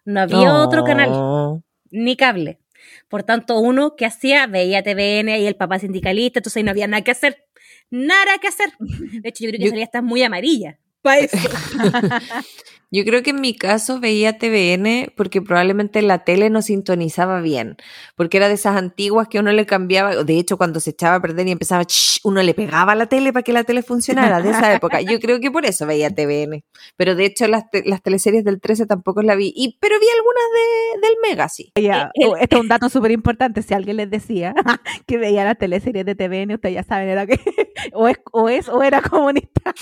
No 0.04 0.20
había 0.20 0.54
otro 0.56 0.84
canal 0.84 1.62
ni 1.92 2.18
cable. 2.18 2.60
Por 3.08 3.24
tanto, 3.24 3.58
uno 3.60 3.96
que 3.96 4.06
hacía 4.06 4.48
veía 4.48 4.84
TVN 4.84 5.30
y 5.40 5.48
el 5.48 5.56
papá 5.56 5.80
sindicalista, 5.80 6.40
entonces 6.40 6.58
ahí 6.58 6.64
no 6.64 6.72
había 6.72 6.88
nada 6.88 7.04
que 7.06 7.12
hacer. 7.12 7.46
Nada 7.90 8.38
que 8.42 8.50
hacer. 8.50 8.70
De 8.80 9.30
hecho, 9.30 9.46
yo 9.46 9.50
creo 9.52 9.60
que 9.60 9.66
Yo- 9.66 9.70
salía 9.70 9.86
hasta 9.86 10.02
muy 10.02 10.24
amarilla. 10.24 10.78
Para 11.02 11.20
eso. 11.20 11.38
Yo 12.92 13.04
creo 13.06 13.22
que 13.22 13.30
en 13.30 13.40
mi 13.42 13.56
caso 13.56 14.00
veía 14.00 14.40
TVN 14.40 15.14
porque 15.16 15.42
probablemente 15.44 16.02
la 16.02 16.24
tele 16.24 16.50
no 16.50 16.62
sintonizaba 16.64 17.40
bien, 17.40 17.78
porque 18.16 18.38
era 18.38 18.48
de 18.48 18.56
esas 18.56 18.76
antiguas 18.78 19.28
que 19.28 19.38
uno 19.40 19.52
le 19.52 19.68
cambiaba, 19.68 20.24
de 20.24 20.40
hecho 20.40 20.58
cuando 20.58 20.80
se 20.80 20.90
echaba 20.90 21.16
a 21.16 21.22
perder 21.22 21.48
y 21.48 21.52
empezaba, 21.52 21.84
"Shh", 21.84 22.22
uno 22.24 22.42
le 22.42 22.56
pegaba 22.56 22.94
a 22.94 22.96
la 22.96 23.06
tele 23.06 23.32
para 23.32 23.44
que 23.44 23.54
la 23.54 23.64
tele 23.64 23.84
funcionara, 23.84 24.42
de 24.42 24.50
esa 24.50 24.74
época. 24.74 25.02
Yo 25.02 25.20
creo 25.20 25.40
que 25.40 25.52
por 25.52 25.66
eso 25.68 25.86
veía 25.86 26.10
TVN, 26.10 26.64
pero 26.98 27.14
de 27.14 27.26
hecho 27.26 27.48
las, 27.48 27.70
te- 27.70 27.84
las 27.86 28.02
teleseries 28.02 28.44
del 28.44 28.60
13 28.60 28.88
tampoco 28.88 29.22
las 29.22 29.38
vi, 29.38 29.54
y, 29.56 29.78
pero 29.80 30.00
vi 30.00 30.08
algunas 30.18 30.44
de, 30.54 31.08
del 31.08 31.18
Mega, 31.22 31.48
sí. 31.48 31.72
El- 32.16 32.28
oh, 32.30 32.36
este 32.38 32.56
es 32.56 32.62
un 32.62 32.68
dato 32.70 32.90
súper 32.90 33.12
importante. 33.12 33.62
Si 33.62 33.74
alguien 33.76 33.98
les 33.98 34.10
decía 34.10 34.54
que 35.06 35.18
veía 35.18 35.44
las 35.46 35.58
teleseries 35.60 36.06
de 36.06 36.16
TVN, 36.16 36.56
ustedes 36.56 36.74
ya 36.76 36.84
saben, 36.84 37.08
era 37.10 37.28
que 37.28 37.40
o 37.94 38.08
es 38.08 38.18
o, 38.32 38.50
es, 38.50 38.68
o 38.68 38.82
era 38.82 39.02
comunista. 39.04 39.74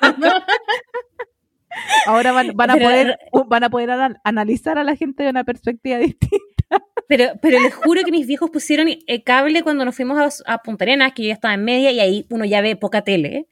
Ahora 2.06 2.32
van, 2.32 2.52
van 2.54 2.70
a 2.70 2.74
Pero- 2.74 2.84
poder 2.86 3.18
van 3.48 3.64
a 3.64 3.70
poder 3.70 3.90
ana- 3.90 4.20
analizar 4.24 4.78
a 4.78 4.84
la 4.84 4.96
gente 4.96 5.22
de 5.22 5.30
una 5.30 5.44
perspectiva 5.44 5.98
distinta. 6.20 6.38
Pero, 7.08 7.32
pero 7.42 7.60
les 7.60 7.74
juro 7.74 8.02
que 8.04 8.10
mis 8.10 8.26
viejos 8.26 8.50
pusieron 8.50 8.88
el 9.06 9.22
cable 9.24 9.62
cuando 9.62 9.84
nos 9.84 9.94
fuimos 9.94 10.42
a, 10.46 10.54
a 10.54 10.58
Punta 10.62 10.84
Arenas, 10.84 11.12
que 11.12 11.22
yo 11.22 11.28
ya 11.28 11.34
estaba 11.34 11.54
en 11.54 11.64
media 11.64 11.90
y 11.92 12.00
ahí 12.00 12.26
uno 12.30 12.44
ya 12.44 12.60
ve 12.62 12.76
poca 12.76 13.02
tele. 13.02 13.46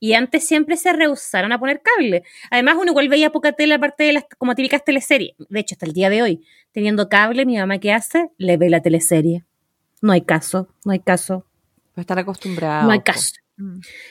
Y 0.00 0.14
antes 0.14 0.46
siempre 0.46 0.76
se 0.76 0.92
rehusaron 0.92 1.52
a 1.52 1.58
poner 1.58 1.82
cable. 1.82 2.22
Además, 2.50 2.76
uno 2.80 2.92
igual 2.92 3.08
veía 3.08 3.30
poca 3.30 3.52
tele 3.52 3.74
aparte 3.74 4.04
de 4.04 4.12
las 4.14 4.24
como 4.38 4.54
típicas 4.54 4.84
teleseries. 4.84 5.34
De 5.50 5.60
hecho, 5.60 5.74
hasta 5.74 5.84
el 5.84 5.92
día 5.92 6.08
de 6.08 6.22
hoy, 6.22 6.46
teniendo 6.70 7.08
cable, 7.10 7.44
mi 7.44 7.58
mamá, 7.58 7.78
¿qué 7.78 7.92
hace? 7.92 8.30
Le 8.38 8.56
ve 8.56 8.70
la 8.70 8.80
teleserie. 8.80 9.44
No 10.00 10.12
hay 10.12 10.22
caso, 10.22 10.68
no 10.86 10.92
hay 10.92 11.00
caso, 11.00 11.44
Pues 11.94 12.04
están 12.04 12.18
acostumbrados. 12.20 12.86
no 12.86 12.92
hay 12.92 13.00
caso. 13.00 13.32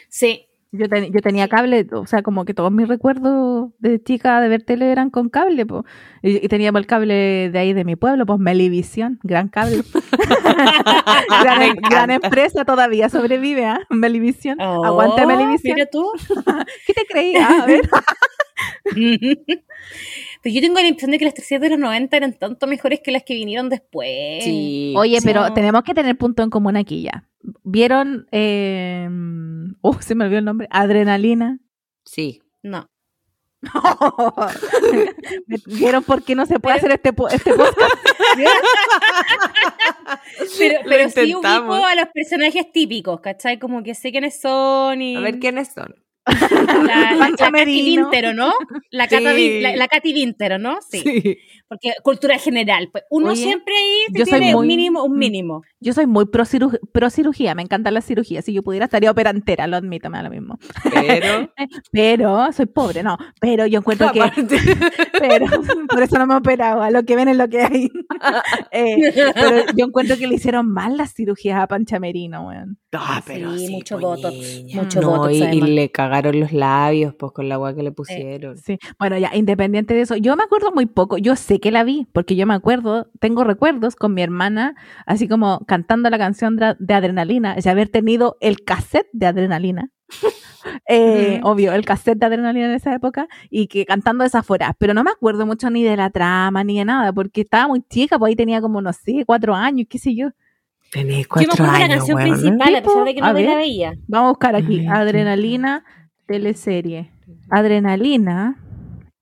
Sí, 0.10 0.48
Yo, 0.74 0.88
ten- 0.88 1.12
yo 1.12 1.20
tenía 1.20 1.50
cable, 1.50 1.86
o 1.92 2.06
sea, 2.08 2.24
como 2.24 2.46
que 2.46 2.54
todos 2.54 2.72
mis 2.72 2.88
recuerdos 2.88 3.72
de 3.80 4.02
chica 4.02 4.40
de 4.40 4.48
ver 4.48 4.64
tele 4.64 4.90
eran 4.90 5.10
con 5.10 5.28
cable, 5.28 5.66
po. 5.66 5.84
Y, 6.24 6.38
y 6.46 6.48
teníamos 6.48 6.80
el 6.80 6.88
cable 6.88 7.50
de 7.52 7.60
ahí 7.60 7.74
de 7.74 7.84
mi 7.84 7.98
pueblo, 7.98 8.26
pues 8.26 8.40
Melivisión, 8.40 9.20
gran 9.22 9.50
cable. 9.50 9.84
gran, 11.90 12.10
em- 12.12 12.22
empresa 12.24 12.64
todavía 12.64 13.10
sobrevive, 13.10 13.66
¿ah? 13.66 13.80
Melivisión. 13.90 14.60
Oh, 14.62 14.86
Aguanta 14.86 15.26
Melivisión. 15.26 15.76
Mira 15.76 15.88
tú. 15.92 16.10
¿Qué 16.88 16.94
te 16.94 17.06
creías? 17.06 17.50
A 17.50 17.66
ver. 17.66 17.82
Pero 20.44 20.56
yo 20.56 20.62
tengo 20.62 20.76
la 20.80 20.88
impresión 20.88 21.12
de 21.12 21.20
que 21.20 21.26
las 21.26 21.34
teleseries 21.34 21.62
de 21.62 21.70
los 21.70 21.80
90 21.80 22.18
eran 22.18 22.34
tanto 22.34 22.66
mejores 22.68 23.00
que 23.04 23.12
las 23.12 23.24
que 23.24 23.34
vinieron 23.36 23.70
después. 23.70 24.44
Sí. 24.44 24.94
Oye, 24.98 25.20
Sí. 25.20 25.28
pero 25.28 25.54
tenemos 25.54 25.84
que 25.84 25.94
tener 25.94 26.18
punto 26.18 26.42
en 26.44 26.50
común 26.50 26.78
aquí 26.78 27.04
ya. 27.04 27.26
¿Vieron? 27.64 28.28
Eh, 28.32 29.08
oh, 29.82 30.02
se 30.02 30.16
me 30.16 30.26
olvidó 30.26 30.40
el 30.40 30.46
nombre. 30.46 30.68
Adrenalina. 30.72 31.60
Sí. 32.06 32.42
No. 32.64 32.88
¿Vieron 35.68 36.04
por 36.04 36.24
qué 36.24 36.34
no 36.36 36.46
se 36.46 36.60
puede 36.60 36.76
Pero- 36.80 36.88
hacer 36.88 36.92
este, 36.92 37.14
po- 37.14 37.30
este 37.30 37.54
podcast? 37.54 37.78
Pero, 40.58 40.84
Lo 40.84 40.90
pero 40.90 41.10
sí 41.10 41.36
ubico 41.36 41.74
a 41.86 41.96
los 41.96 42.08
personajes 42.14 42.72
típicos, 42.72 43.20
¿cachai? 43.22 43.60
Como 43.60 43.84
que 43.84 43.94
sé 43.96 44.12
quiénes 44.12 44.40
son 44.40 45.02
y... 45.02 45.16
A 45.16 45.20
ver 45.22 45.40
quiénes 45.40 45.70
son. 45.74 45.96
La, 46.26 46.34
la, 47.14 47.18
Pancha 47.20 47.52
Katy. 47.52 47.82
Vintero, 47.84 48.34
¿no? 48.34 48.52
La, 48.92 49.08
Cata 49.08 49.34
Sí. 49.34 49.60
La, 49.62 49.76
la 49.76 49.88
Katy 49.88 50.14
Vintero, 50.14 50.60
¿no? 50.60 50.78
Sí. 50.88 51.38
Porque 51.68 51.94
cultura 52.04 52.38
general. 52.38 52.90
Pues 52.92 53.06
uno 53.10 53.30
Oye, 53.30 53.42
siempre 53.44 53.74
ahí 53.76 54.14
yo 54.14 54.26
soy 54.26 54.40
tiene 54.40 54.54
muy- 54.54 54.62
un 54.62 54.68
mínimo, 54.68 55.04
un 55.04 55.16
Mm. 55.16 55.20
mínimo. 55.20 55.62
Yo 55.80 55.94
soy 55.94 56.06
muy 56.06 56.26
pro, 56.26 56.44
ciru- 56.44 56.80
pro 56.92 57.10
cirugía, 57.10 57.56
me 57.56 57.62
encantan 57.64 57.94
las 57.96 58.06
cirugías. 58.06 58.46
Si 58.46 58.54
yo 58.54 58.62
pudiera 58.62 58.86
estaría 58.86 59.10
operantera, 59.10 59.66
lo 59.68 59.78
admito, 59.78 60.10
me 60.10 60.18
da 60.18 60.24
lo 60.24 60.30
mismo. 60.30 60.60
Pero. 60.94 61.52
Pero 61.92 62.52
soy 62.54 62.66
pobre, 62.68 63.02
no. 63.04 63.18
Pero 63.40 63.66
yo 63.66 63.80
encuentro 63.80 64.12
que, 64.12 64.20
pero 65.20 65.46
por 65.90 66.04
eso 66.04 66.18
no 66.20 66.28
me 66.28 66.34
he 66.36 66.38
operado, 66.38 66.82
a 66.82 66.92
lo 66.92 67.04
que 67.04 67.16
ven 67.16 67.30
es 67.30 67.38
lo 67.38 67.48
que 67.50 67.62
hay. 67.62 67.90
Eh, 68.72 69.12
pero 69.34 69.66
yo 69.76 69.86
encuentro 69.86 70.18
que 70.18 70.28
le 70.28 70.36
hicieron 70.36 70.72
mal 70.72 70.98
las 70.98 71.14
cirugías 71.14 71.60
a 71.60 71.68
Pancha 71.68 72.00
Merino, 72.00 72.48
weón. 72.48 72.78
Ah, 72.94 73.22
pero 73.26 73.58
Sí, 73.58 73.68
sí, 73.68 73.72
mucho 73.74 73.96
pues, 74.00 74.22
botox, 74.22 74.36
niña. 74.36 74.82
mucho 74.84 75.02
No, 75.02 75.10
botox, 75.12 75.34
y, 75.36 75.44
y 75.44 75.62
le 75.62 75.90
cagaron 75.92 76.11
los 76.34 76.52
labios, 76.52 77.16
pues 77.16 77.32
con 77.32 77.48
la 77.50 77.56
agua 77.56 77.74
que 77.74 77.84
le 77.84 77.92
pusieron. 77.92 78.58
Sí, 78.58 78.78
bueno, 79.00 79.18
ya, 79.18 79.36
independiente 79.36 79.94
de 79.94 80.02
eso, 80.02 80.16
yo 80.18 80.36
me 80.36 80.44
acuerdo 80.44 80.72
muy 80.72 80.86
poco, 80.86 81.18
yo 81.18 81.36
sé 81.36 81.60
que 81.60 81.72
la 81.72 81.84
vi, 81.84 82.08
porque 82.14 82.36
yo 82.36 82.46
me 82.46 82.54
acuerdo, 82.54 83.10
tengo 83.20 83.44
recuerdos 83.44 83.96
con 83.96 84.14
mi 84.14 84.22
hermana, 84.22 84.76
así 85.06 85.28
como 85.28 85.62
cantando 85.66 86.10
la 86.10 86.18
canción 86.18 86.58
de, 86.58 86.76
de 86.80 86.94
Adrenalina, 86.94 87.56
de 87.56 87.70
haber 87.70 87.90
tenido 87.90 88.38
el 88.42 88.64
cassette 88.64 89.08
de 89.14 89.26
Adrenalina. 89.28 89.90
Eh. 90.88 91.40
Obvio, 91.44 91.74
el 91.74 91.84
cassette 91.86 92.20
de 92.20 92.26
Adrenalina 92.28 92.68
en 92.68 92.74
esa 92.74 92.94
época, 92.94 93.28
y 93.50 93.66
que 93.66 93.84
cantando 93.84 94.24
esa 94.24 94.44
fuera, 94.44 94.76
pero 94.78 94.94
no 94.94 95.04
me 95.04 95.10
acuerdo 95.10 95.48
mucho 95.48 95.72
ni 95.72 95.84
de 95.84 95.98
la 95.98 96.12
trama, 96.12 96.64
ni 96.64 96.78
de 96.78 96.86
nada, 96.86 97.12
porque 97.14 97.42
estaba 97.42 97.68
muy 97.68 97.82
chica, 97.90 98.20
pues 98.20 98.30
ahí 98.30 98.36
tenía 98.36 98.62
como, 98.62 98.80
no 98.80 98.94
sé, 98.94 99.24
cuatro 99.26 99.56
años, 99.56 99.88
qué 99.90 99.98
sé 99.98 100.16
yo. 100.16 100.30
Tenés 100.92 101.26
Yo 101.28 101.40
me 101.40 101.48
cuatro 101.48 101.54
acuerdo 101.54 101.74
de 101.74 101.80
la 101.80 101.86
años, 101.86 101.98
canción 101.98 102.18
weón, 102.18 102.30
¿no? 102.30 102.36
principal, 102.36 102.76
a 102.76 102.82
pesar 102.84 103.06
de 103.06 103.16
que 103.16 103.22
a 103.22 103.28
no 103.28 103.34
ver. 103.34 103.46
la 103.50 103.56
veía. 103.56 103.94
Vamos 104.08 104.28
a 104.28 104.30
buscar 104.32 104.56
aquí, 104.56 104.86
Adrenalina, 104.86 105.84
teleserie. 106.32 107.12
Adrenalina 107.50 108.58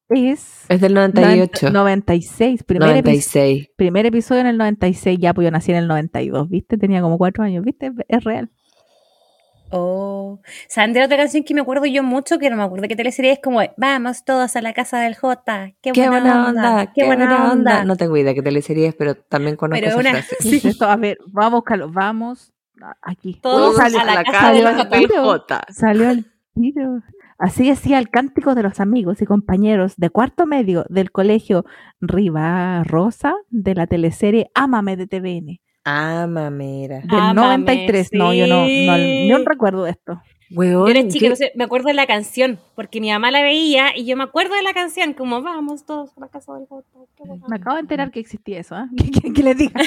es... 0.10 0.66
Es 0.70 0.82
del 0.82 0.94
98. 0.94 1.72
96, 1.72 2.64
primer, 2.64 2.90
episodio 2.98 3.04
96. 3.04 3.70
primer 3.76 4.06
episodio 4.06 4.42
en 4.42 4.48
el 4.48 4.58
96, 4.58 5.20
ya 5.20 5.34
pues 5.34 5.46
yo 5.46 5.52
nací 5.52 5.72
en 5.72 5.78
el 5.78 5.88
92, 5.88 6.50
¿viste? 6.50 6.78
Tenía 6.78 7.02
como 7.02 7.18
cuatro 7.18 7.44
años, 7.44 7.64
¿viste? 7.64 7.92
Es 8.08 8.24
real. 8.24 8.50
Oh. 9.72 10.40
¿Saben 10.68 10.94
de 10.94 11.04
otra 11.04 11.16
canción 11.18 11.44
que 11.44 11.54
me 11.54 11.62
acuerdo 11.62 11.86
yo 11.86 12.02
mucho? 12.02 12.40
Que 12.40 12.50
no 12.50 12.56
me 12.56 12.64
acuerdo 12.64 12.88
qué 12.88 12.96
teleserie 12.96 13.34
es 13.34 13.40
como 13.40 13.60
Vamos 13.78 14.26
todos 14.26 14.56
a 14.56 14.62
la 14.64 14.74
casa 14.74 15.00
del 15.00 15.16
J. 15.16 15.74
Qué, 15.80 15.92
Qué 15.92 16.10
buena 16.10 16.48
onda, 16.48 16.92
Qué 16.96 17.06
buena 17.06 17.52
onda. 17.52 17.86
No 17.86 17.96
tengo 17.96 18.18
idea 18.18 18.34
qué 18.34 18.42
teleserie 18.42 18.88
es, 18.88 18.96
pero 18.96 19.14
también 19.14 19.56
conozco 19.56 19.84
Pero 19.86 20.00
una- 20.00 20.10
frase. 20.12 20.38
¿Qué 20.42 20.56
es 20.56 20.66
esto? 20.66 20.86
A 20.86 20.96
ver, 20.96 21.20
vamos 21.28 21.52
a 21.54 21.56
buscarlo, 21.58 21.92
vamos 21.92 22.52
aquí. 23.04 23.40
Todos 23.44 23.76
Uy, 23.76 23.82
a 23.82 23.90
salió, 23.90 24.04
la 24.06 24.24
casa 24.24 24.52
del 24.54 25.08
J. 25.08 25.62
Salió 25.70 26.10
el 26.10 26.26
Así 27.38 27.68
decía 27.70 28.00
el 28.00 28.10
cántico 28.10 28.54
de 28.56 28.64
los 28.64 28.80
amigos 28.80 29.22
y 29.22 29.26
compañeros 29.26 29.94
de 29.98 30.10
cuarto 30.10 30.46
medio 30.46 30.86
del 30.90 31.12
colegio 31.12 31.66
Riva 32.02 32.84
Rosa 32.84 33.34
de 33.50 33.76
la 33.76 33.88
teleserie 33.88 34.50
Ámame 34.54 34.98
de 34.98 35.08
TVN. 35.08 35.60
Ah, 35.86 36.28
mamera. 36.30 37.00
Del 37.00 37.20
Ámame, 37.20 37.58
93. 37.60 38.10
No, 38.14 38.34
yo 38.34 38.46
no, 38.48 38.66
no, 38.68 39.46
recuerdo 39.46 39.88
esto. 39.88 40.22
Weón, 40.52 40.88
Yo 40.88 40.88
era 40.88 41.08
chica, 41.08 41.34
me 41.56 41.64
acuerdo 41.64 41.88
de 41.90 41.94
la 41.94 42.08
canción, 42.08 42.60
porque 42.76 43.00
mi 43.00 43.12
mamá 43.12 43.30
la 43.30 43.44
veía 43.44 43.96
y 43.96 44.06
yo 44.06 44.18
me 44.18 44.24
acuerdo 44.24 44.56
de 44.56 44.64
la 44.64 44.74
canción, 44.74 45.14
como 45.14 45.44
vamos 45.44 45.86
todos 45.86 46.10
a 46.18 46.22
la 46.22 46.28
casa 46.28 46.54
del 46.56 46.66
bacán". 46.70 47.40
Me 47.48 47.56
acabo 47.56 47.76
de 47.76 47.82
enterar 47.82 48.10
que 48.12 48.20
existía 48.20 48.60
eso, 48.60 48.74
¿ah? 48.76 48.90
¿Qué, 48.98 49.12
qué- 49.12 49.32
qué 49.32 49.44
les 49.44 49.58
diga? 49.58 49.80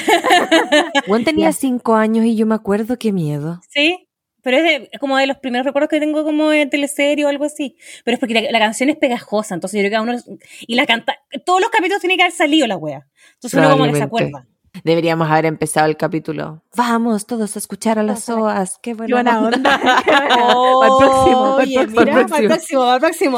weón 1.07 1.23
tenía 1.25 1.51
cinco 1.51 1.95
años 1.95 2.25
y 2.25 2.35
yo 2.37 2.45
me 2.45 2.55
acuerdo 2.55 2.97
qué 2.97 3.11
miedo. 3.11 3.59
Sí, 3.69 4.07
pero 4.43 4.57
es, 4.57 4.63
de- 4.63 4.89
es 4.91 4.99
como 4.99 5.17
de 5.17 5.25
los 5.27 5.37
primeros 5.37 5.65
recuerdos 5.65 5.89
que 5.89 5.99
tengo 5.99 6.23
como 6.23 6.49
de 6.49 6.65
teleserie 6.67 7.25
o 7.25 7.29
algo 7.29 7.45
así. 7.45 7.75
Pero 8.03 8.15
es 8.15 8.19
porque 8.19 8.33
la, 8.35 8.51
la 8.51 8.59
canción 8.59 8.89
es 8.89 8.97
pegajosa, 8.97 9.55
entonces 9.55 9.77
yo 9.81 9.81
creo 9.87 9.91
que 9.91 9.95
a 9.95 10.01
uno... 10.01 10.37
Y 10.67 10.75
la 10.75 10.85
canta... 10.85 11.17
Todos 11.45 11.61
los 11.61 11.69
capítulos 11.69 12.01
tienen 12.01 12.17
que 12.17 12.23
haber 12.23 12.33
salido 12.35 12.67
la 12.67 12.77
wea. 12.77 13.07
Entonces 13.35 13.57
uno 13.59 13.71
como 13.71 13.85
que 13.85 13.95
se 13.97 14.03
acuerda. 14.03 14.45
Deberíamos 14.83 15.29
haber 15.29 15.45
empezado 15.45 15.85
el 15.85 15.95
capítulo. 15.97 16.63
Vamos 16.75 17.27
todos 17.27 17.55
a 17.55 17.59
escuchar 17.59 17.99
a 17.99 18.03
las 18.03 18.23
soas. 18.23 18.79
Qué 18.81 18.91
Qué 18.91 18.95
buena, 18.95 19.39
buena 19.39 19.55
onda. 19.55 19.79
Para 19.79 20.25
el 20.27 20.97
próximo, 20.97 21.41
Oye, 21.57 21.87
próximo. 21.87 22.91
el 22.93 22.99
próximo. 22.99 23.37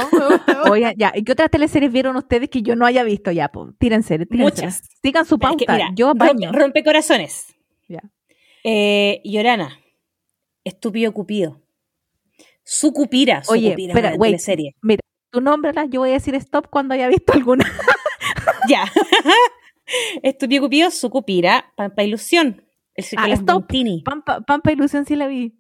Oigan, 0.72 0.94
ya, 0.98 1.12
¿y 1.14 1.24
qué 1.26 1.34
otras 1.34 1.50
teleseries 1.52 1.92
vieron 1.92 2.16
ustedes 2.16 2.50
que 2.50 2.62
yo 2.62 2.78
no 2.78 2.86
haya 2.86 3.04
visto 3.04 3.32
ya? 3.32 3.50
Po? 3.50 3.70
Tírense, 3.78 4.18
tírense. 4.26 4.44
Muchas. 4.44 4.82
Sigan 5.04 5.26
su 5.26 5.36
Es 5.36 5.40
que, 5.42 5.48
pauta. 5.66 5.74
mira, 5.74 5.90
yo 5.94 6.08
rompe, 6.14 6.26
apaño. 6.26 6.52
rompe 6.54 6.84
corazones. 6.86 7.54
Ya. 7.90 8.00
Eh, 8.64 9.20
Llorana. 9.26 9.78
Estúpido 10.66 11.14
Cupido. 11.14 11.62
Su 12.64 12.92
Cupira. 12.92 13.44
Su 13.44 13.54
Oye, 13.54 13.70
Cupira, 13.72 13.94
espera, 13.94 14.16
wait. 14.16 14.32
teleserie. 14.34 14.76
Mira, 14.82 15.00
tú 15.30 15.40
nómbrala, 15.40 15.86
yo 15.86 16.02
voy 16.02 16.10
a 16.10 16.14
decir 16.14 16.36
stop 16.36 16.68
cuando 16.70 16.94
haya 16.94 17.08
visto 17.08 17.32
alguna. 17.32 17.64
Ya. 18.68 18.84
Estúpido 20.24 20.64
Cupido, 20.64 20.90
Su 20.90 21.12
Cupira, 21.12 21.72
Pampa 21.76 22.04
Ilusión. 22.04 22.64
El 22.96 23.06
Ah, 23.18 23.30
stop. 23.30 23.68
Pampa, 24.04 24.42
Pampa 24.42 24.72
Ilusión 24.72 25.06
sí 25.06 25.16
la 25.16 25.28
vi. 25.28 25.56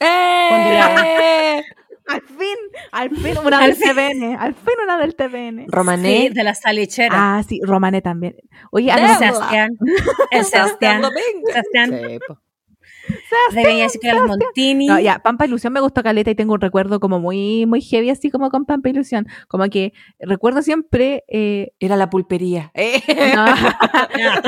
¡Eh! 0.00 1.62
Al 2.08 2.22
fin, 2.22 2.56
al 2.90 3.10
fin 3.10 3.36
una 3.44 3.58
Al 3.58 3.76
del 3.76 3.78
TVN, 3.78 4.36
al 4.38 4.54
fin 4.54 4.74
una 4.82 4.96
del 4.96 5.14
TVN. 5.14 5.66
Romané. 5.68 6.08
Sí, 6.08 6.28
de 6.30 6.42
la 6.42 6.54
salichera. 6.54 7.10
Ah, 7.12 7.42
sí, 7.46 7.60
Romané 7.62 8.00
también. 8.00 8.34
Oye, 8.70 8.90
a. 8.90 9.18
Sebastián. 9.18 9.76
Sebastián. 10.42 11.02
Sebastián. 11.52 12.18
Sí. 13.50 13.56
De 13.56 13.82
el 13.82 13.90
circo 13.90 14.06
de 14.06 14.26
Montini. 14.26 14.86
No, 14.86 14.98
ya, 15.00 15.18
Pampa 15.20 15.46
Ilusión 15.46 15.72
me 15.72 15.80
gustó 15.80 16.02
caleta 16.02 16.30
y 16.30 16.34
tengo 16.34 16.54
un 16.54 16.60
recuerdo 16.60 17.00
como 17.00 17.18
muy, 17.20 17.66
muy 17.66 17.80
heavy, 17.80 18.10
así 18.10 18.30
como 18.30 18.50
con 18.50 18.64
Pampa 18.64 18.88
Ilusión. 18.88 19.26
Como 19.48 19.64
que 19.68 19.92
recuerdo 20.18 20.62
siempre, 20.62 21.24
eh, 21.28 21.72
Era 21.80 21.96
la 21.96 22.10
pulpería. 22.10 22.72
No, 23.34 23.46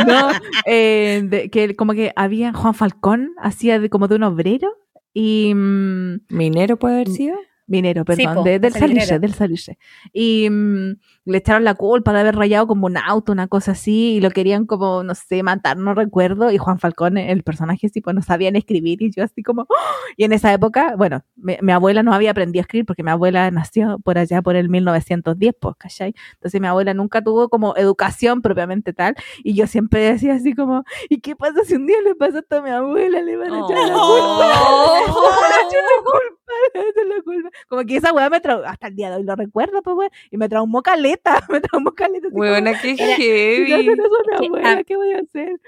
no, 0.06 0.28
eh, 0.66 1.22
de- 1.24 1.50
que 1.50 1.76
como 1.76 1.92
que 1.94 2.12
había 2.16 2.52
Juan 2.52 2.74
Falcón, 2.74 3.32
hacía 3.40 3.78
de, 3.78 3.90
como 3.90 4.08
de 4.08 4.16
un 4.16 4.22
obrero 4.24 4.68
y 5.12 5.52
mm, 5.54 6.20
¿Minero 6.30 6.78
puede 6.78 6.94
haber 6.94 7.08
sido? 7.08 7.36
minero, 7.66 8.04
perdón, 8.04 8.34
po, 8.34 8.42
de- 8.42 8.58
del. 8.58 8.72
Salitre, 8.72 9.20
del 9.20 9.32
Salitre. 9.32 9.78
Y 10.12 10.48
mm, 10.50 10.96
le 11.24 11.38
echaron 11.38 11.64
la 11.64 11.74
culpa 11.74 12.12
de 12.12 12.20
haber 12.20 12.36
rayado 12.36 12.66
como 12.66 12.86
un 12.86 12.96
auto, 12.96 13.32
una 13.32 13.48
cosa 13.48 13.72
así, 13.72 14.14
y 14.14 14.20
lo 14.20 14.30
querían 14.30 14.66
como, 14.66 15.02
no 15.02 15.14
sé, 15.14 15.42
matar, 15.42 15.76
no 15.76 15.94
recuerdo. 15.94 16.50
Y 16.50 16.58
Juan 16.58 16.78
Falcón, 16.78 17.18
el 17.18 17.42
personaje, 17.42 17.88
pues 18.02 18.14
no 18.16 18.22
sabían 18.22 18.56
escribir, 18.56 19.02
y 19.02 19.10
yo 19.12 19.24
así 19.24 19.42
como, 19.42 19.62
¡oh! 19.62 19.74
y 20.16 20.24
en 20.24 20.32
esa 20.32 20.52
época, 20.52 20.94
bueno, 20.96 21.22
mi, 21.36 21.56
mi 21.60 21.72
abuela 21.72 22.02
no 22.02 22.12
había 22.12 22.30
aprendido 22.30 22.60
a 22.60 22.62
escribir 22.62 22.86
porque 22.86 23.02
mi 23.02 23.10
abuela 23.10 23.50
nació 23.50 23.98
por 24.04 24.18
allá 24.18 24.42
por 24.42 24.56
el 24.56 24.68
1910, 24.68 25.54
pues, 25.60 25.76
¿cachai? 25.78 26.14
Entonces 26.34 26.60
mi 26.60 26.66
abuela 26.66 26.94
nunca 26.94 27.22
tuvo 27.22 27.48
como 27.48 27.76
educación 27.76 28.42
propiamente 28.42 28.92
tal, 28.92 29.14
y 29.44 29.54
yo 29.54 29.66
siempre 29.66 30.00
decía 30.00 30.34
así 30.34 30.54
como, 30.54 30.84
¿y 31.08 31.20
qué 31.20 31.36
pasa 31.36 31.64
si 31.64 31.74
un 31.74 31.86
día 31.86 32.00
le 32.02 32.14
pasa 32.14 32.40
esto 32.40 32.58
a 32.58 32.62
mi 32.62 32.70
abuela? 32.70 33.20
Le 33.22 33.36
van 33.36 33.52
a 33.52 33.58
echar 33.58 33.78
la 33.78 33.92
culpa. 33.92 34.52
Oh. 34.72 35.00
Le 35.10 35.46
van 35.46 35.52
a 35.52 35.68
echar 35.68 35.82
la 35.82 36.02
culpa, 36.02 36.40
le 36.74 36.80
van 36.80 36.86
a 36.86 36.90
echar 36.90 37.06
la 37.06 37.22
culpa. 37.22 37.50
Como 37.68 37.84
que 37.84 37.96
esa 37.96 38.12
weá 38.12 38.30
me 38.30 38.40
traumó, 38.40 38.64
hasta 38.66 38.88
el 38.88 38.96
día 38.96 39.10
de 39.10 39.16
hoy 39.16 39.22
lo 39.24 39.36
recuerdo, 39.36 39.82
pues 39.82 39.96
weá, 39.96 40.10
y 40.30 40.36
me 40.36 40.48
traumó 40.48 40.82
caleta, 40.82 41.09
me 41.48 41.60
traumó 41.60 41.92
caleta. 41.92 42.28
Huevona, 42.30 42.80
qué 42.80 42.92
Era- 42.98 43.16
"Si 43.16 43.22
le 43.22 43.66
heavy. 43.66 43.88
mi 43.88 43.96
que, 43.96 44.46
abuela, 44.46 44.84
¿qué 44.84 44.96
voy 44.96 45.12
a 45.12 45.18
hacer? 45.18 45.60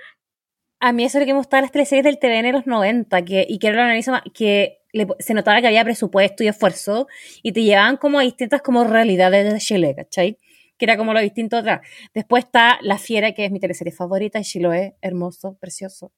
A 0.81 0.93
mí 0.93 1.05
eso 1.05 1.19
es 1.19 1.23
lo 1.23 1.27
que 1.27 1.33
me 1.33 1.39
gustaba 1.39 1.61
de 1.61 1.67
las 1.67 1.73
teleseries 1.73 2.05
del 2.05 2.19
TVN 2.19 2.43
de 2.49 2.53
los 2.53 2.67
90, 2.67 3.23
que, 3.25 3.47
y 3.49 3.59
que 3.59 3.71
lo 3.73 3.81
analizo 3.83 4.11
más, 4.11 4.23
que 4.35 4.79
le- 4.93 5.07
se 5.21 5.33
notaba 5.35 5.61
que 5.61 5.69
había 5.69 5.85
presupuesto 5.85 6.43
y 6.43 6.49
esfuerzo, 6.49 7.07
y 7.43 7.53
te 7.53 7.63
llevaban 7.63 7.97
como 7.97 8.19
a 8.19 8.23
distintas 8.23 8.63
como 8.63 8.83
realidades 8.85 9.53
de 9.53 9.59
Chile, 9.61 9.95
¿cachai? 9.97 10.39
Que 10.77 10.85
era 10.87 10.97
como 10.97 11.13
lo 11.15 11.21
distinto 11.21 11.57
atrás. 11.57 11.81
Después 12.15 12.45
está 12.45 12.79
La 12.83 12.99
Fiera, 12.99 13.33
que 13.33 13.45
es 13.45 13.53
mi 13.53 13.61
teleserie 13.61 13.93
favorita, 13.93 14.41
y 14.41 14.43
Chiloé, 14.43 14.97
hermoso, 15.01 15.57
precioso. 15.61 16.11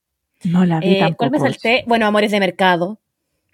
No 0.45 0.65
la 0.65 0.81
vi 0.81 0.95
Eh, 0.97 0.99
tampoco. 1.01 1.17
¿Cuál 1.19 1.31
me 1.33 1.39
salté? 1.41 1.85
Bueno, 1.87 2.07
Amores 2.07 2.31
de 2.31 2.41
Mercado. 2.41 3.01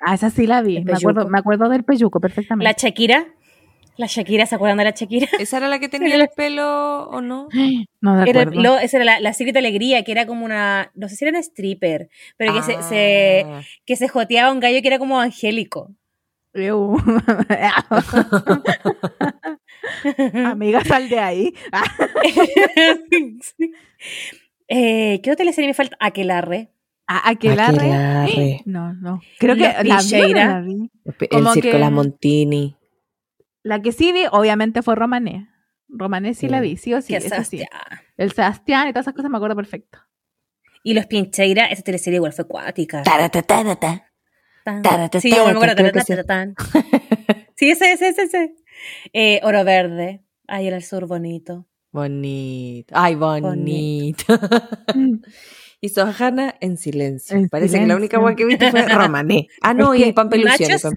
Ah, 0.01 0.15
esa 0.15 0.31
sí 0.31 0.47
la 0.47 0.63
vi, 0.63 0.81
me 0.83 0.93
acuerdo, 0.95 1.29
me 1.29 1.39
acuerdo 1.39 1.69
del 1.69 1.83
peyuco 1.85 2.21
perfectamente. 2.21 2.65
La 2.65 2.73
Shakira. 2.79 3.27
La 3.97 4.07
Shakira, 4.07 4.47
¿se 4.47 4.55
acuerdan 4.55 4.79
de 4.79 4.85
la 4.85 4.91
Shakira? 4.93 5.29
¿Esa 5.39 5.59
era 5.59 5.69
la 5.69 5.79
que 5.79 5.89
tenía 5.91 6.15
el 6.17 6.29
pelo 6.35 7.05
o 7.11 7.21
no? 7.21 7.49
No 8.01 8.23
Era, 8.25 8.43
acuerdo. 8.43 8.63
lo- 8.63 8.79
esa 8.79 8.97
era 8.97 9.05
la, 9.05 9.21
la 9.21 9.33
Secret 9.35 9.57
Alegría, 9.57 10.03
que 10.05 10.13
era 10.13 10.27
como 10.27 10.45
una, 10.47 10.91
no 10.95 11.09
sé 11.09 11.17
si 11.17 11.25
era 11.27 11.31
una 11.33 11.41
stripper, 11.41 12.09
pero 12.39 12.55
que, 12.55 12.63
se, 12.63 12.83
se- 12.83 13.45
Ah. 13.47 13.61
que 13.85 13.97
se 13.97 14.09
joteaba 14.09 14.51
un 14.53 14.61
gallo 14.61 14.81
que 14.81 14.89
era 14.89 14.99
como 14.99 15.21
angélico. 15.21 15.95
Amiga, 20.47 20.85
sal 20.85 21.09
de 21.09 21.19
ahí. 21.19 21.55
Ah, 21.73 21.85
eh, 24.69 25.21
¿Qué 25.23 25.31
otra 25.31 25.37
teleserie 25.45 25.69
me 25.69 25.75
falta? 25.75 25.97
Aquelarre. 26.01 26.71
Ah, 27.09 27.29
Aquelarre. 27.31 27.77
Aquelarre. 27.93 28.61
No, 28.67 28.95
no. 28.95 29.21
Creo 29.39 29.57
que 29.57 29.63
la 29.63 29.83
vi, 29.83 29.91
o 29.91 29.95
no 29.95 29.99
Picheira. 30.01 30.47
la 30.47 30.61
vi. 30.61 30.91
El 31.05 31.29
Como 31.29 31.53
circo 31.55 31.69
que- 31.69 31.73
de 31.75 31.79
las 31.81 31.91
Montini. 31.93 32.77
La 33.63 33.83
que 33.83 33.93
sí 33.93 34.13
vi, 34.13 34.25
obviamente, 34.31 34.83
fue 34.83 34.95
Romané. 34.95 35.49
Romané 35.89 36.35
sí, 36.35 36.41
Sí. 36.41 36.49
la 36.49 36.61
vi, 36.61 36.77
sí 36.77 36.95
o 36.95 37.03
sí. 37.03 37.15
eso 37.15 37.29
sí. 37.45 37.59
Sebastián. 37.59 37.69
El 38.17 38.33
Sebastián 38.33 38.89
y 38.89 38.93
todas 38.93 39.05
esas 39.05 39.15
cosas 39.15 39.31
me 39.31 39.37
acuerdo 39.37 39.57
perfecto. 39.57 39.99
Y 40.83 40.95
Los 40.95 41.07
Pincheira, 41.07 41.67
esa 41.67 41.83
teleserie 41.83 42.17
igual 42.17 42.33
fue. 42.33 42.47
Taratata, 43.05 43.63
Sí, 45.21 45.31
yo 45.31 45.45
me 45.45 45.51
acuerdo. 45.53 45.75
Sí, 47.57 47.71
ese, 47.71 47.93
ese, 47.93 48.09
ese, 48.09 48.23
ese. 48.23 48.55
Eh, 49.13 49.41
Oro 49.43 49.65
Verde. 49.65 50.25
Ahí 50.49 50.67
era 50.67 50.77
el 50.77 50.83
sur 50.83 51.07
bonito. 51.07 51.67
Bonito. 51.93 52.95
Ay, 52.97 53.17
bonito. 53.17 54.25
y 55.83 55.89
Sohana 55.89 56.55
en 56.61 56.77
silencio. 56.77 57.37
En 57.37 57.49
Parece 57.49 57.79
que 57.79 57.87
la 57.87 57.97
única 57.97 58.17
silencio. 58.17 58.19
agua 58.19 58.37
que 58.37 58.45
viste 58.45 58.71
fue 58.71 58.83
Romané. 58.87 59.49
Ah, 59.63 59.73
no, 59.75 59.95
Es 59.95 60.01
y 60.01 60.03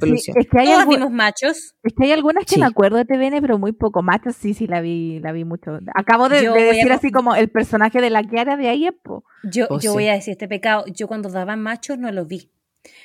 Sí, 0.08 0.10
Ilusión. 0.10 0.38
es, 0.40 0.48
que 0.50 0.60
hay 0.60 0.68
Todos 0.68 0.84
algu- 0.84 0.90
vimos 0.90 1.12
machos. 1.12 1.76
es 1.84 1.94
que 1.98 2.04
hay 2.06 2.12
algunas 2.12 2.46
que 2.46 2.56
Sí. 2.56 2.60
me 2.60 2.66
acuerdo 2.66 2.98
de 2.98 3.06
TVN, 3.06 3.42
pero 3.42 3.58
muy 3.58 3.72
poco. 3.72 4.02
Machos 4.04 4.36
sí, 4.36 4.54
sí, 4.54 4.68
la 4.68 4.82
vi, 4.82 5.20
la 5.20 5.32
vi 5.32 5.46
mucho. 5.46 5.80
Acabo 5.96 6.28
de, 6.30 6.48
a 6.48 6.54
decir 6.54 6.92
así 6.92 7.12
como 7.12 7.36
el 7.36 7.50
personaje 7.50 8.02
de 8.02 8.10
la 8.10 8.24
Kiara 8.24 8.58
de 8.58 8.70
ahí, 8.70 8.90
po. 9.04 9.24
Yo, 9.44 9.68
Oh, 9.70 9.76
yo 9.80 9.92
sí. 9.92 9.96
voy 9.96 10.08
a 10.08 10.14
decir 10.14 10.34
este 10.34 10.48
pecado. 10.48 10.84
Yo 10.94 11.08
cuando 11.08 11.30
daban 11.30 11.62
machos 11.62 11.98
no 11.98 12.12
lo 12.12 12.26
vi. 12.26 12.50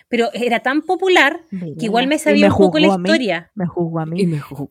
Pero 0.09 0.31
era 0.33 0.59
tan 0.61 0.83
popular 0.83 1.43
que 1.51 1.85
igual 1.85 2.09
me 2.09 2.19
sabía 2.19 2.47
un 2.47 2.53
poco 2.53 2.65
juzgó 2.65 2.79
la 2.81 2.87
historia. 2.89 3.51
Me 3.55 3.67
juzgó 3.67 4.01
a 4.01 4.07
mí. 4.07 4.23
Y 4.23 4.27
me 4.27 4.41
jugó. 4.41 4.69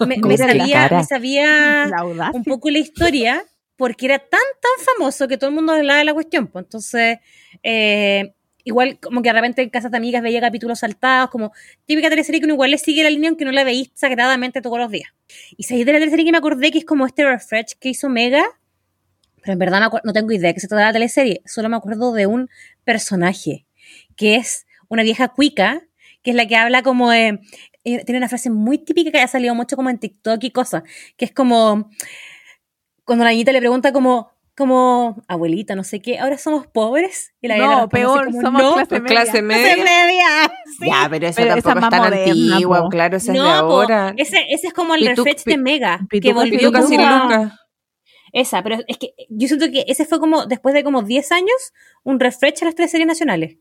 Me, 0.00 0.06
me- 0.06 0.28
me 0.28 0.36
sabía, 0.36 0.74
cara. 0.82 0.98
me 0.98 1.04
sabía 1.04 1.86
La 1.88 1.96
audacia. 1.98 2.32
un 2.38 2.44
poco 2.44 2.70
la 2.70 2.78
historia 2.78 3.42
porque 3.76 4.06
era 4.06 4.18
tan, 4.18 4.28
tan 4.30 4.84
famoso 4.84 5.28
que 5.28 5.36
todo 5.36 5.50
el 5.50 5.56
mundo 5.56 5.72
hablaba 5.72 5.98
de 5.98 6.04
la 6.04 6.14
cuestión. 6.14 6.46
Pues 6.46 6.64
entonces, 6.64 7.18
eh, 7.62 8.34
igual 8.64 8.98
como 8.98 9.22
que 9.22 9.28
de 9.28 9.32
repente 9.34 9.62
en 9.62 9.70
casas 9.70 9.90
de 9.90 9.96
amigas 9.96 10.22
veía 10.22 10.40
capítulos 10.40 10.80
saltados, 10.80 11.30
como 11.30 11.52
típica 11.84 12.08
teleserie 12.08 12.40
que 12.40 12.46
uno 12.46 12.54
igual 12.54 12.70
le 12.70 12.78
sigue 12.78 13.02
la 13.02 13.10
línea 13.10 13.28
aunque 13.28 13.44
no 13.44 13.52
la 13.52 13.64
veís 13.64 13.90
sagradamente 13.94 14.60
todos 14.62 14.78
los 14.78 14.90
días. 14.90 15.10
Y 15.56 15.64
seguí 15.64 15.84
de 15.84 15.92
la 15.92 15.98
teleserie 15.98 16.24
que 16.24 16.32
me 16.32 16.38
acordé 16.38 16.70
que 16.70 16.78
es 16.78 16.84
como 16.84 17.06
este 17.06 17.24
refresh 17.24 17.74
que 17.78 17.90
hizo 17.90 18.08
Mega, 18.08 18.44
pero 19.42 19.52
en 19.52 19.58
verdad 19.58 19.90
no, 20.02 20.12
tengo 20.14 20.32
idea 20.32 20.48
de 20.48 20.54
qué 20.54 20.60
se 20.60 20.68
trata 20.68 20.86
la 20.86 20.92
teleserie, 20.92 21.42
solo 21.44 21.68
me 21.68 21.76
acuerdo 21.76 22.12
de 22.14 22.26
un 22.26 22.48
personaje, 22.84 23.66
que 24.16 24.36
es 24.36 24.66
una 24.88 25.02
vieja 25.02 25.28
cuica, 25.28 25.82
que 26.22 26.30
es 26.30 26.36
la 26.36 26.46
que 26.46 26.56
habla 26.56 26.82
como 26.82 27.12
eh, 27.12 27.40
tiene 27.84 28.16
una 28.16 28.30
frase 28.30 28.48
muy 28.48 28.78
típica 28.78 29.10
que 29.10 29.20
ha 29.20 29.28
salido 29.28 29.54
mucho 29.54 29.76
como 29.76 29.90
en 29.90 29.98
TikTok 29.98 30.42
y 30.44 30.50
cosas, 30.50 30.84
que 31.18 31.26
es 31.26 31.32
como 31.32 31.90
cuando 33.04 33.24
la 33.24 33.30
niñita 33.30 33.52
le 33.52 33.60
pregunta 33.60 33.92
como, 33.92 34.30
como 34.56 35.22
abuelita, 35.28 35.74
no 35.74 35.84
sé 35.84 36.00
qué, 36.00 36.18
ahora 36.18 36.38
somos 36.38 36.66
pobres. 36.66 37.32
Y 37.40 37.48
la 37.48 37.56
No, 37.58 37.88
peor, 37.88 38.26
como, 38.26 38.40
somos 38.40 38.62
no, 38.62 38.72
clase 38.74 38.86
Pues 38.88 39.02
media. 39.02 39.14
clase 39.22 39.30
clase 39.30 39.42
media. 39.42 39.84
media. 39.84 40.52
Sí. 40.78 40.86
Ya, 40.90 41.06
pero 41.08 41.26
esa 41.28 41.40
Pero 41.42 41.54
esa 41.54 41.62
tampoco 41.74 41.78
es 41.78 41.84
es 41.84 41.90
tan 41.90 42.10
moderna, 42.10 42.52
antigua, 42.54 42.82
po. 42.82 42.88
claro, 42.88 43.16
esa 43.16 43.32
es 43.32 43.38
de 43.38 43.44
No, 43.44 43.48
ahora. 43.52 44.14
ese, 44.16 44.38
ese 44.50 44.66
es 44.68 44.72
como 44.72 44.94
el 44.96 45.02
Pitu- 45.02 45.16
refresh 45.16 45.44
de 45.44 45.56
Mega, 45.56 46.00
que 46.10 46.32
volvió 46.32 46.58
Pituca 46.58 46.78
como 46.80 46.88
sin 46.90 47.00
a- 47.00 47.22
Lucas. 47.24 47.52
Esa, 48.32 48.62
pero 48.64 48.78
es 48.88 48.98
que 48.98 49.14
yo 49.28 49.46
siento 49.46 49.70
que 49.70 49.84
ese 49.86 50.04
fue 50.04 50.18
como, 50.18 50.46
después 50.46 50.74
de 50.74 50.82
como 50.82 51.02
10 51.02 51.30
años, 51.30 51.72
un 52.02 52.18
refresh 52.18 52.62
a 52.62 52.64
las 52.64 52.74
tres 52.74 52.90
series 52.90 53.06
nacionales. 53.06 53.58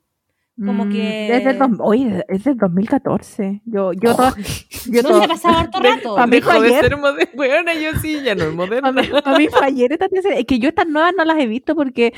Como 0.55 0.85
Mm, 0.85 0.91
que- 0.91 1.35
Es 1.37 1.43
del, 1.45 1.57
dos- 1.57 1.69
oye, 1.79 2.23
es 2.27 2.43
del 2.43 2.57
2014. 2.57 3.61
Yo, 3.65 3.91
yo, 3.93 4.15
to- 4.15 4.33
yo 4.91 5.01
No, 5.01 5.09
to- 5.09 5.17
se 5.19 5.23
ha 5.25 5.27
pasado 5.27 5.57
harto 5.57 5.79
rato. 5.81 6.15
Pa' 6.15 6.27
mí 6.27 6.41
fue 6.41 6.53
Dejó 6.53 6.61
de 6.63 6.67
ayer. 6.69 6.83
ser 6.89 6.97
moderna. 6.97 7.31
Bueno, 7.35 7.71
yo 7.73 7.99
sí, 7.99 8.21
ya 8.23 8.35
no 8.35 8.43
es 8.43 8.53
moderna. 8.53 8.91
mí, 8.91 9.01
para 9.23 9.37
mí 9.37 9.47
fue 9.47 9.65
ayer 9.65 9.91
esta 9.93 10.07
teleserie. 10.09 10.39
Es 10.41 10.45
que 10.45 10.59
yo 10.59 10.69
estas 10.69 10.87
nuevas 10.87 11.13
no 11.17 11.25
las 11.25 11.37
he 11.39 11.47
visto 11.47 11.75
porque 11.75 12.13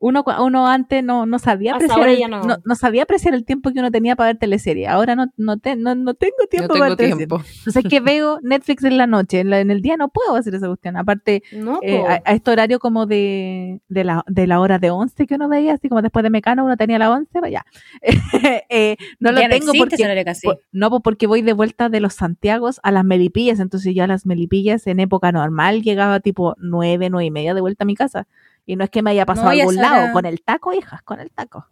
Uno, 0.00 0.24
uno 0.40 0.68
antes 0.68 1.02
no, 1.02 1.26
no 1.26 1.40
sabía 1.40 1.74
apreciar 1.74 2.08
el, 2.08 2.18
ya 2.18 2.28
no. 2.28 2.40
no 2.64 2.74
sabía 2.76 3.02
apreciar 3.02 3.34
el 3.34 3.44
tiempo 3.44 3.72
que 3.72 3.80
uno 3.80 3.90
tenía 3.90 4.14
para 4.14 4.28
ver 4.28 4.38
teleserie. 4.38 4.86
Ahora 4.86 5.16
no, 5.16 5.26
no, 5.36 5.56
te- 5.58 5.74
no, 5.74 5.96
no 5.96 6.14
tengo 6.14 6.36
tiempo 6.48 6.74
No 6.74 6.78
para 6.78 6.94
tengo 6.94 6.96
ver 6.96 6.96
teleserie. 6.96 7.26
tiempo. 7.26 7.44
Entonces, 7.58 7.84
¿qué 7.90 7.98
veo? 7.98 8.38
Netflix 8.42 8.84
en 8.84 8.96
la 8.96 9.08
noche. 9.08 9.40
En, 9.40 9.50
la- 9.50 9.58
en 9.58 9.72
el 9.72 9.82
día 9.82 9.96
no 9.96 10.08
puedo 10.08 10.36
hacer 10.36 10.54
esa 10.54 10.68
cuestión. 10.68 10.96
Aparte, 10.96 11.42
No, 11.52 11.80
eh, 11.82 12.00
a, 12.06 12.22
a 12.24 12.32
este 12.34 12.50
horario 12.52 12.78
como 12.78 13.06
de, 13.06 13.80
de, 13.88 14.04
la, 14.04 14.22
de 14.28 14.46
la 14.46 14.60
hora 14.60 14.78
de 14.78 14.90
11 14.90 15.26
que 15.26 15.34
uno 15.34 15.48
veía, 15.48 15.74
así 15.74 15.88
como 15.88 16.00
después 16.00 16.22
de 16.22 16.30
Mecano 16.30 16.64
uno 16.64 16.76
tenía 16.76 16.98
la 17.00 17.10
11, 17.10 17.40
vaya. 17.40 17.64
Eh, 18.70 18.96
no 19.18 19.32
lo 19.32 19.40
Ya 19.40 19.48
no 19.48 19.54
tengo 19.56 19.72
porque... 19.76 19.96
por- 20.44 20.60
no, 20.72 20.90
pues 20.90 21.02
porque 21.02 21.26
voy 21.26 21.42
de 21.42 21.52
vuelta 21.54 21.88
de 21.88 22.00
los 22.00 22.14
Santiagos 22.14 22.80
a 22.82 22.92
las 22.92 23.04
Melipillas, 23.04 23.60
entonces 23.60 23.94
yo 23.94 24.04
a 24.04 24.06
las 24.06 24.26
Melipillas 24.26 24.86
en 24.86 25.00
época 25.00 25.32
normal 25.32 25.82
llegaba 25.82 26.20
tipo 26.20 26.54
nueve, 26.58 27.08
nueve 27.10 27.26
y 27.26 27.30
media 27.30 27.54
de 27.54 27.60
vuelta 27.60 27.84
a 27.84 27.86
mi 27.86 27.94
casa. 27.94 28.26
Y 28.68 28.76
no 28.76 28.84
es 28.84 28.90
que 28.90 29.00
me 29.00 29.10
haya 29.12 29.24
pasado 29.24 29.46
No, 29.46 29.50
a 29.50 29.60
algún 29.62 29.76
lado, 29.76 30.12
con 30.12 30.26
el 30.26 30.42
taco, 30.42 30.74
hijas, 30.74 31.00
con 31.02 31.20
el 31.20 31.30
taco. 31.30 31.66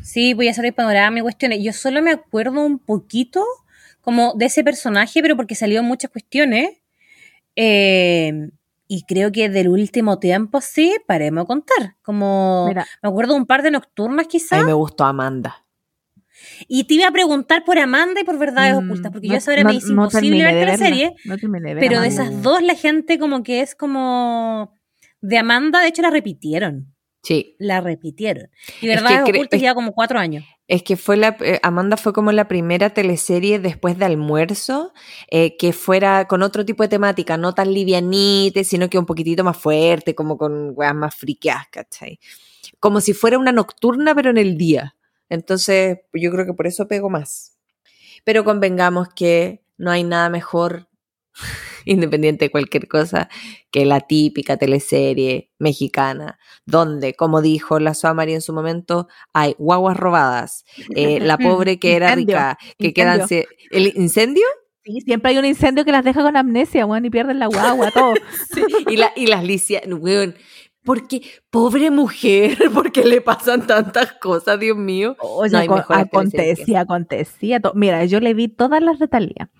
Sí, 0.00 0.32
voy 0.32 0.46
a 0.46 0.52
hacer 0.52 0.64
el 0.64 0.72
panorama 0.72 1.18
y 1.18 1.22
cuestiones. 1.22 1.58
Yo 1.60 1.72
solo 1.72 2.00
me 2.02 2.12
acuerdo 2.12 2.64
un 2.64 2.78
poquito 2.78 3.44
como 4.00 4.34
de 4.34 4.46
ese 4.46 4.62
personaje, 4.62 5.22
pero 5.22 5.34
porque 5.34 5.56
salió 5.56 5.80
en 5.80 5.86
muchas 5.86 6.12
cuestiones. 6.12 6.70
Eh, 7.56 8.50
y 8.86 9.02
creo 9.06 9.32
que 9.32 9.48
del 9.48 9.68
último 9.68 10.20
tiempo 10.20 10.60
sí, 10.60 10.96
paremos 11.04 11.42
a 11.42 11.46
contar. 11.46 11.96
Como 12.02 12.66
Mira, 12.68 12.86
me 13.02 13.08
acuerdo 13.08 13.34
de 13.34 13.40
un 13.40 13.46
par 13.46 13.62
de 13.62 13.72
nocturnas 13.72 14.26
A 14.26 14.28
quizás. 14.28 14.60
mí 14.60 14.66
me 14.66 14.72
gustó 14.72 15.04
Amanda. 15.04 15.64
Y 16.68 16.84
te 16.84 16.94
iba 16.94 17.08
a 17.08 17.10
preguntar 17.10 17.64
por 17.64 17.76
Amanda 17.78 18.20
y 18.20 18.24
por 18.24 18.38
Verdades 18.38 18.74
mm, 18.74 18.78
Ocultas, 18.84 19.10
porque 19.12 19.26
no- 19.26 19.32
yo 19.32 19.34
a 19.34 19.38
esa 19.38 19.50
hora 19.52 19.62
no- 19.64 19.70
me 19.72 19.80
no 19.80 19.88
imposible 19.88 20.44
ver 20.44 20.68
la 20.68 20.76
serie. 20.76 21.12
No 21.24 21.36
terminé 21.36 21.68
de 21.70 21.74
ver 21.74 21.80
Pero 21.88 22.00
de 22.00 22.06
esas 22.08 22.40
dos, 22.42 22.62
la 22.62 22.74
gente 22.76 23.18
como 23.18 23.42
que 23.42 23.62
es 23.62 23.74
como... 23.74 24.78
De 25.20 25.38
Amanda, 25.38 25.80
de 25.80 25.88
hecho, 25.88 26.02
la 26.02 26.10
repitieron. 26.10 26.94
Sí. 27.22 27.54
La 27.58 27.82
repitieron. 27.82 28.48
Y 28.80 28.88
Es 28.88 29.02
Verdades 29.02 29.30
que 29.30 29.56
es- 29.56 29.60
lleva 29.60 29.74
como 29.74 29.92
cuatro 29.92 30.18
años. 30.18 30.44
Es 30.66 30.82
que 30.82 30.96
fue 30.96 31.16
la, 31.18 31.36
eh, 31.40 31.58
Amanda 31.62 31.96
fue 31.98 32.12
como 32.14 32.32
la 32.32 32.48
primera 32.48 32.90
teleserie 32.90 33.58
después 33.58 33.98
de 33.98 34.04
almuerzo 34.06 34.92
eh, 35.30 35.56
que 35.58 35.72
fuera 35.74 36.26
con 36.28 36.42
otro 36.42 36.64
tipo 36.64 36.82
de 36.82 36.88
temática, 36.88 37.36
no 37.36 37.52
tan 37.54 37.74
livianite, 37.74 38.64
sino 38.64 38.88
que 38.88 38.98
un 38.98 39.04
poquitito 39.04 39.44
más 39.44 39.56
fuerte, 39.58 40.14
como 40.14 40.38
con 40.38 40.72
weas 40.74 40.94
más 40.94 41.14
friqueadas, 41.14 41.66
¿cachai? 41.70 42.20
Como 42.78 43.00
si 43.02 43.12
fuera 43.12 43.36
una 43.36 43.52
nocturna, 43.52 44.14
pero 44.14 44.30
en 44.30 44.38
el 44.38 44.56
día. 44.56 44.96
Entonces, 45.28 45.98
yo 46.14 46.30
creo 46.30 46.46
que 46.46 46.54
por 46.54 46.66
eso 46.66 46.88
pego 46.88 47.10
más. 47.10 47.58
Pero 48.24 48.44
convengamos 48.44 49.08
que 49.14 49.62
no 49.76 49.90
hay 49.90 50.04
nada 50.04 50.30
mejor, 50.30 50.88
independiente 51.84 52.46
de 52.46 52.50
cualquier 52.50 52.88
cosa, 52.88 53.28
que 53.70 53.86
la 53.86 54.00
típica 54.00 54.56
teleserie 54.56 55.50
mexicana, 55.58 56.38
donde, 56.66 57.14
como 57.14 57.42
dijo 57.42 57.78
la 57.78 57.94
Suamari 57.94 58.34
en 58.34 58.42
su 58.42 58.52
momento, 58.52 59.08
hay 59.32 59.54
guaguas 59.58 59.96
robadas, 59.96 60.64
eh, 60.94 61.20
la 61.20 61.38
pobre 61.38 61.78
que 61.78 61.96
era 61.96 62.10
Incendio, 62.10 62.36
rica, 62.36 62.58
que 62.78 62.92
quedan... 62.92 63.20
incendio. 63.20 63.48
¿El 63.70 63.92
incendio? 63.96 64.44
Sí, 64.82 65.00
siempre 65.02 65.32
hay 65.32 65.38
un 65.38 65.44
incendio 65.44 65.84
que 65.84 65.92
las 65.92 66.04
deja 66.04 66.22
con 66.22 66.36
amnesia, 66.36 66.86
weón, 66.86 67.04
y 67.04 67.10
pierden 67.10 67.38
la 67.38 67.46
guagua, 67.46 67.90
todo. 67.90 68.14
Sí, 68.54 68.62
y, 68.88 68.96
la, 68.96 69.12
y 69.14 69.26
las 69.26 69.44
lisias, 69.44 69.82
weón, 69.86 70.34
porque, 70.84 71.20
pobre 71.50 71.90
mujer, 71.90 72.56
porque 72.74 73.04
le 73.04 73.20
pasan 73.20 73.66
tantas 73.66 74.12
cosas, 74.12 74.58
Dios 74.58 74.76
mío. 74.76 75.16
Oye, 75.20 75.66
No 75.66 75.86
que 75.86 75.94
acontecía, 75.94 76.80
acontecía. 76.80 77.60
Mira, 77.74 78.04
yo 78.06 78.20
le 78.20 78.32
vi 78.32 78.48
todas 78.48 78.82
las 78.82 78.98
de 78.98 79.08
Thalía. 79.08 79.50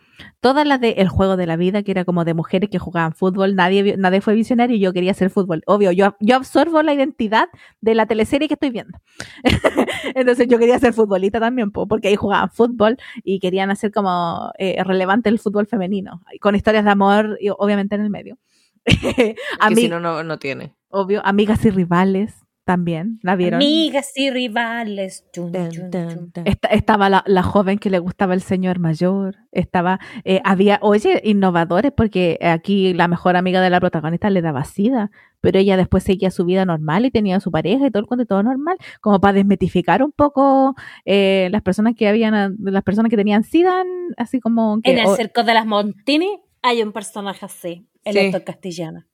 Todas 0.41 0.67
las 0.67 0.81
de 0.81 0.91
El 0.93 1.09
Juego 1.09 1.37
de 1.37 1.47
la 1.47 1.57
Vida, 1.57 1.83
que 1.83 1.91
era 1.91 2.05
como 2.05 2.25
de 2.25 2.35
mujeres 2.35 2.71
que 2.71 2.79
jugaban 2.79 3.13
fútbol. 3.13 3.55
Nadie, 3.55 3.97
nadie 3.97 4.21
fue 4.21 4.35
visionario 4.35 4.77
y 4.77 4.81
yo 4.81 4.93
quería 4.93 5.11
hacer 5.13 5.31
fútbol. 5.31 5.63
Obvio, 5.67 5.93
yo, 5.93 6.17
yo 6.21 6.37
absorbo 6.37 6.83
la 6.83 6.95
identidad 6.95 7.49
de 7.81 7.95
la 7.95 8.07
teleserie 8.07 8.49
que 8.49 8.55
estoy 8.55 8.71
viendo. 8.71 8.99
Entonces 10.15 10.49
yo 10.49 10.59
quería 10.59 10.79
ser 10.79 10.93
futbolista 10.93 11.41
también, 11.41 11.71
po, 11.71 11.87
porque 11.87 12.09
ahí 12.09 12.17
jugaban 12.17 12.51
fútbol 12.51 12.97
y 13.23 13.39
querían 13.41 13.71
hacer 13.71 13.93
como 13.93 14.51
eh, 14.59 14.83
relevante 14.85 15.29
el 15.29 15.39
fútbol 15.39 15.67
femenino, 15.67 16.23
con 16.41 16.55
historias 16.55 16.85
de 16.85 16.91
amor 16.91 17.37
y 17.41 17.51
obviamente 17.51 17.95
en 17.95 18.03
el 18.03 18.11
medio. 18.11 18.39
Que 19.01 19.37
A 19.59 19.71
mí, 19.71 19.77
si 19.77 19.89
no, 19.89 20.01
no, 20.01 20.23
no 20.23 20.39
tiene. 20.39 20.75
obvio, 20.89 21.21
amigas 21.25 21.65
y 21.67 21.71
rivales 21.71 22.40
también, 22.71 23.19
¿la 23.23 23.35
vieron? 23.35 23.57
Amigas 23.57 24.13
y 24.17 24.31
rivales. 24.31 25.25
Chun, 25.33 25.51
Tan, 25.51 25.71
chun, 25.71 25.91
tan, 25.91 26.09
chun. 26.09 26.31
tan. 26.31 26.47
Esta- 26.47 26.69
estaba 26.69 27.09
la, 27.09 27.25
la 27.27 27.43
joven 27.43 27.79
que 27.79 27.91
le 27.91 27.99
gustaba 27.99 28.35
el 28.35 28.43
señor 28.43 28.79
mayor, 28.79 29.37
estaba, 29.51 29.99
eh, 30.25 30.41
había, 30.45 30.79
oye, 30.83 31.21
innovadores, 31.25 31.91
porque 31.91 32.39
aquí 32.43 32.95
la 32.95 33.09
mejor 33.09 33.35
amiga 33.37 33.61
de 33.61 33.71
la 33.71 33.81
protagonista 33.81 34.31
le 34.31 34.41
daba 34.41 34.63
sida, 34.65 35.11
pero 35.41 35.59
ella 35.59 35.77
después 35.77 36.05
seguía 36.05 36.31
su 36.31 36.45
vida 36.45 36.65
normal 36.65 37.05
y 37.07 37.11
tenía 37.11 37.41
su 37.41 37.51
pareja 37.51 37.87
y 37.87 37.91
todo 37.91 38.03
el 38.03 38.07
cuento 38.07 38.25
todo 38.27 38.43
normal, 38.45 38.77
como 39.01 39.21
para 39.21 39.33
desmitificar 39.33 40.03
un 40.03 40.13
poco 40.13 40.77
eh, 41.05 41.49
las 41.51 41.63
personas 41.63 41.95
que 41.97 42.07
habían, 42.07 42.57
las 42.61 42.83
personas 42.85 43.11
que 43.11 43.17
tenían 43.17 43.43
sida, 43.43 43.81
en- 43.83 44.15
así 44.17 44.39
como 44.39 44.81
que, 44.83 44.93
En 44.93 44.99
el 44.99 45.07
o- 45.07 45.17
cerco 45.17 45.43
de 45.43 45.55
las 45.55 45.67
Montini 45.67 46.41
hay 46.63 46.83
un 46.83 46.93
personaje 46.93 47.45
así, 47.47 47.89
el 48.05 48.13
Sí. 48.15 48.19
actor 48.27 48.45
castellano. 48.45 49.05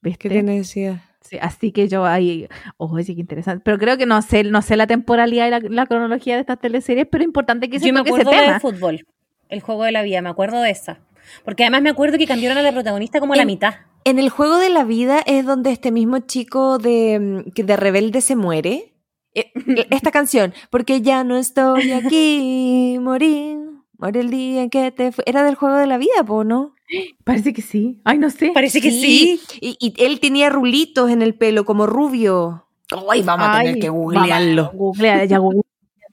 ¿viste? 0.00 0.18
¿Qué 0.28 0.30
tiene 0.34 0.56
decía? 0.56 1.04
Sí, 1.22 1.38
así 1.40 1.72
que 1.72 1.88
yo 1.88 2.04
ahí, 2.04 2.48
oye, 2.76 3.14
qué 3.14 3.20
interesante, 3.20 3.62
pero 3.64 3.78
creo 3.78 3.96
que 3.96 4.06
no 4.06 4.20
sé, 4.22 4.44
no 4.44 4.60
sé 4.62 4.76
la 4.76 4.86
temporalidad 4.86 5.46
y 5.46 5.50
la, 5.50 5.60
la 5.60 5.86
cronología 5.86 6.34
de 6.34 6.40
estas 6.40 6.58
teleseries, 6.60 7.06
pero 7.10 7.24
importante 7.24 7.70
que 7.70 7.78
se 7.80 7.86
Yo 7.86 7.92
me 7.92 8.00
toque 8.00 8.10
ese 8.10 8.20
acuerdo 8.22 8.40
tema. 8.40 8.52
de 8.54 8.60
fútbol, 8.60 9.06
el 9.48 9.60
juego 9.60 9.84
de 9.84 9.92
la 9.92 10.02
vida, 10.02 10.20
me 10.20 10.28
acuerdo 10.30 10.60
de 10.60 10.70
esa. 10.70 11.00
Porque 11.44 11.62
además 11.62 11.82
me 11.82 11.90
acuerdo 11.90 12.18
que 12.18 12.26
cambiaron 12.26 12.58
a 12.58 12.62
la 12.62 12.72
protagonista 12.72 13.20
como 13.20 13.32
a 13.32 13.36
la 13.36 13.42
En- 13.42 13.46
mitad. 13.48 13.74
En 14.04 14.18
el 14.18 14.30
juego 14.30 14.58
de 14.58 14.68
la 14.68 14.82
vida 14.82 15.20
es 15.26 15.46
donde 15.46 15.70
este 15.70 15.92
mismo 15.92 16.18
chico 16.18 16.78
de, 16.78 17.44
de 17.54 17.76
rebelde 17.76 18.20
se 18.20 18.34
muere. 18.34 18.92
Eh, 19.34 19.52
Esta 19.90 20.10
canción, 20.10 20.52
porque 20.70 21.00
ya 21.02 21.22
no 21.22 21.36
estoy 21.38 21.92
aquí, 21.92 22.98
morí, 23.00 23.56
morí 23.98 24.18
el 24.18 24.30
día 24.30 24.62
en 24.64 24.70
que 24.70 24.90
te. 24.90 25.12
Era 25.24 25.44
del 25.44 25.54
juego 25.54 25.76
de 25.76 25.86
la 25.86 25.98
vida, 25.98 26.24
po, 26.26 26.42
¿no? 26.44 26.74
Parece 27.24 27.52
que 27.52 27.62
sí. 27.62 28.00
Ay, 28.04 28.18
no 28.18 28.30
sé. 28.30 28.50
Parece 28.52 28.80
que 28.80 28.90
sí. 28.90 29.40
Y, 29.60 29.76
y 29.80 29.94
él 30.04 30.20
tenía 30.20 30.50
rulitos 30.50 31.10
en 31.10 31.22
el 31.22 31.34
pelo, 31.34 31.64
como 31.64 31.86
rubio. 31.86 32.66
Ay, 33.10 33.22
vamos 33.22 33.48
a 33.48 33.58
tener 33.60 33.78
que 33.78 33.88
googlearlo. 33.88 34.64
vamos, 34.64 34.76
Googlea, 34.76 35.24
ya 35.24 35.38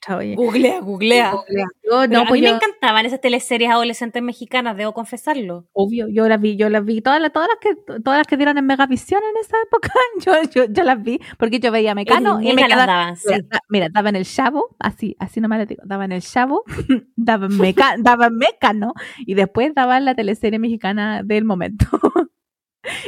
googlea, 0.07 0.17
oye. 0.17 0.35
Googlea, 0.35 1.31
googlea. 1.31 1.31
Yo, 1.83 2.01
Pero 2.01 2.07
no, 2.07 2.19
a 2.21 2.25
pues 2.25 2.41
mí 2.41 2.47
yo, 2.47 2.51
me 2.51 2.57
encantaban 2.57 3.05
esas 3.05 3.21
teleseries 3.21 3.69
adolescentes 3.69 4.21
mexicanas, 4.21 4.77
debo 4.77 4.93
confesarlo. 4.93 5.67
obvio, 5.73 6.07
yo 6.07 6.27
las 6.27 6.39
vi, 6.39 6.55
yo 6.55 6.69
las 6.69 6.85
vi, 6.85 7.01
todas 7.01 7.21
las, 7.21 7.31
todas 7.31 7.49
las 7.49 7.57
que, 7.59 7.75
todas 8.01 8.19
las 8.19 8.27
que 8.27 8.37
dieron 8.37 8.57
en 8.57 8.65
Megavisión 8.65 9.21
en 9.23 9.37
esa 9.41 9.57
época, 9.65 9.89
yo, 10.25 10.33
yo, 10.51 10.71
yo 10.71 10.83
las 10.83 11.01
vi, 11.01 11.19
porque 11.37 11.59
yo 11.59 11.71
veía 11.71 11.95
Mecano 11.95 12.41
y 12.41 12.45
me 12.47 12.55
Niña 12.55 12.67
las 12.67 12.77
quedaba, 12.77 12.93
daban, 12.93 13.17
sí. 13.17 13.29
mira, 13.29 13.61
mira, 13.69 13.89
daba 13.89 14.09
en 14.09 14.15
el 14.15 14.25
chavo, 14.25 14.75
así, 14.79 15.15
así 15.19 15.41
nomás 15.41 15.59
le 15.59 15.65
digo, 15.65 15.83
daba 15.85 16.05
en 16.05 16.11
el 16.11 16.21
chavo, 16.21 16.63
daba 17.15 17.47
en 17.47 17.57
meca, 17.57 17.95
daba 17.99 18.27
en 18.27 18.37
Mecano, 18.37 18.93
y 19.19 19.33
después 19.33 19.73
daba 19.73 19.97
en 19.97 20.05
la 20.05 20.15
teleserie 20.15 20.59
mexicana 20.59 21.23
del 21.23 21.45
momento. 21.45 21.85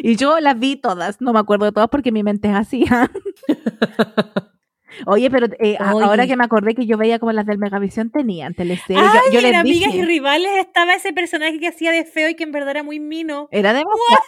Y 0.04 0.16
yo 0.18 0.40
las 0.40 0.60
vi 0.60 0.76
todas, 0.76 1.22
no 1.22 1.34
me 1.34 1.40
acuerdo 1.40 1.66
de 1.66 1.72
todas 1.72 1.90
porque 1.90 2.12
mi 2.12 2.24
mente 2.24 2.50
es 2.50 2.56
así. 2.56 2.86
¿ah? 2.92 3.10
Oye, 5.06 5.30
pero 5.30 5.48
eh, 5.60 5.78
Oye. 5.80 6.04
ahora 6.04 6.28
que 6.28 6.36
me 6.36 6.44
acordé 6.44 6.76
que 6.76 6.86
yo 6.86 6.98
veía 6.98 7.20
como 7.20 7.32
las 7.32 7.46
del 7.46 7.58
Megavisión 7.58 8.10
tenían 8.12 8.54
teleseries, 8.54 9.04
Ay, 9.04 9.20
yo, 9.28 9.40
yo 9.40 9.40
en 9.40 9.52
les 9.52 9.60
Amigas 9.62 9.92
dije, 9.94 10.04
y 10.04 10.06
Rivales 10.06 10.52
estaba 10.60 10.94
ese 10.94 11.14
personaje 11.14 11.60
que 11.60 11.68
hacía 11.68 11.92
de 11.92 12.06
feo 12.06 12.30
y 12.30 12.36
que 12.36 12.44
en 12.44 12.52
verdad 12.52 12.72
era 12.72 12.84
muy 12.84 13.00
mino. 13.00 13.48
era 13.52 13.74
demasiado. 13.74 14.22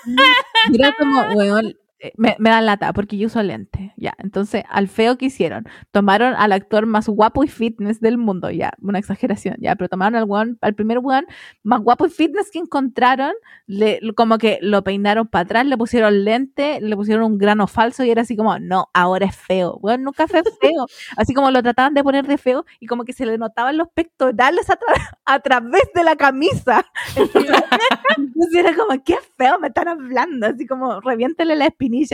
Era 0.74 0.95
como, 0.97 1.22
weón, 1.36 1.76
me, 2.17 2.35
me 2.39 2.49
da 2.49 2.61
lata 2.61 2.91
porque 2.93 3.17
yo 3.17 3.27
uso 3.27 3.41
lente, 3.43 3.93
ya. 3.97 4.13
Entonces, 4.17 4.63
al 4.69 4.87
feo 4.87 5.17
que 5.17 5.25
hicieron, 5.27 5.65
tomaron 5.91 6.33
al 6.35 6.51
actor 6.51 6.85
más 6.85 7.07
guapo 7.07 7.43
y 7.43 7.47
fitness 7.47 7.99
del 8.01 8.17
mundo, 8.17 8.49
ya, 8.51 8.73
una 8.81 8.99
exageración, 8.99 9.55
ya, 9.59 9.75
pero 9.75 9.89
tomaron 9.89 10.15
al 10.15 10.25
weón, 10.25 10.57
al 10.61 10.75
primer 10.75 10.99
weón 10.99 11.25
más 11.63 11.81
guapo 11.81 12.05
y 12.05 12.09
fitness 12.09 12.51
que 12.51 12.59
encontraron, 12.59 13.33
le, 13.67 13.99
como 14.15 14.37
que 14.37 14.59
lo 14.61 14.83
peinaron 14.83 15.27
para 15.27 15.43
atrás, 15.43 15.65
le 15.65 15.77
pusieron 15.77 16.23
lente, 16.25 16.79
le 16.81 16.95
pusieron 16.95 17.23
un 17.25 17.37
grano 17.37 17.67
falso 17.67 18.03
y 18.03 18.11
era 18.11 18.23
así 18.23 18.35
como, 18.35 18.59
no, 18.59 18.87
ahora 18.93 19.25
es 19.27 19.35
feo, 19.35 19.77
weón, 19.81 20.03
nunca 20.03 20.27
fue 20.27 20.43
feo, 20.61 20.85
así 21.17 21.33
como 21.33 21.51
lo 21.51 21.61
trataban 21.63 21.93
de 21.93 22.03
poner 22.03 22.27
de 22.27 22.37
feo 22.37 22.65
y 22.79 22.87
como 22.87 23.05
que 23.05 23.13
se 23.13 23.25
le 23.25 23.37
notaban 23.37 23.77
los 23.77 23.87
pectorales 23.93 24.69
a, 24.69 24.73
tra- 24.77 25.17
a 25.25 25.39
través 25.39 25.83
de 25.95 26.03
la 26.03 26.15
camisa. 26.15 26.85
Entonces 28.17 28.55
era 28.55 28.75
como, 28.75 29.03
qué 29.03 29.15
feo 29.37 29.59
me 29.59 29.67
están 29.67 29.87
hablando, 29.87 30.47
así 30.47 30.65
como, 30.65 30.99
reviéntele 31.01 31.55
la 31.55 31.65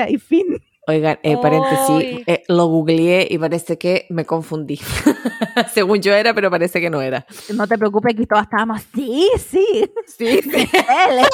y 0.09 0.17
fin. 0.17 0.45
Oigan, 0.87 1.19
eh, 1.21 1.37
paréntesis, 1.37 2.23
eh, 2.25 2.41
lo 2.47 2.65
googleé 2.65 3.27
y 3.29 3.37
parece 3.37 3.77
que 3.77 4.07
me 4.09 4.25
confundí. 4.25 4.77
Según 5.73 6.01
yo 6.01 6.13
era, 6.15 6.33
pero 6.33 6.49
parece 6.49 6.81
que 6.81 6.89
no 6.89 6.99
era. 7.01 7.27
No 7.53 7.67
te 7.67 7.77
preocupes 7.77 8.15
que 8.15 8.25
todas 8.25 8.45
estábamos, 8.45 8.81
sí, 8.95 9.29
sí, 9.37 9.65
Sí, 10.07 10.41
sí. 10.41 10.49
él, 10.51 11.19
es 11.19 11.29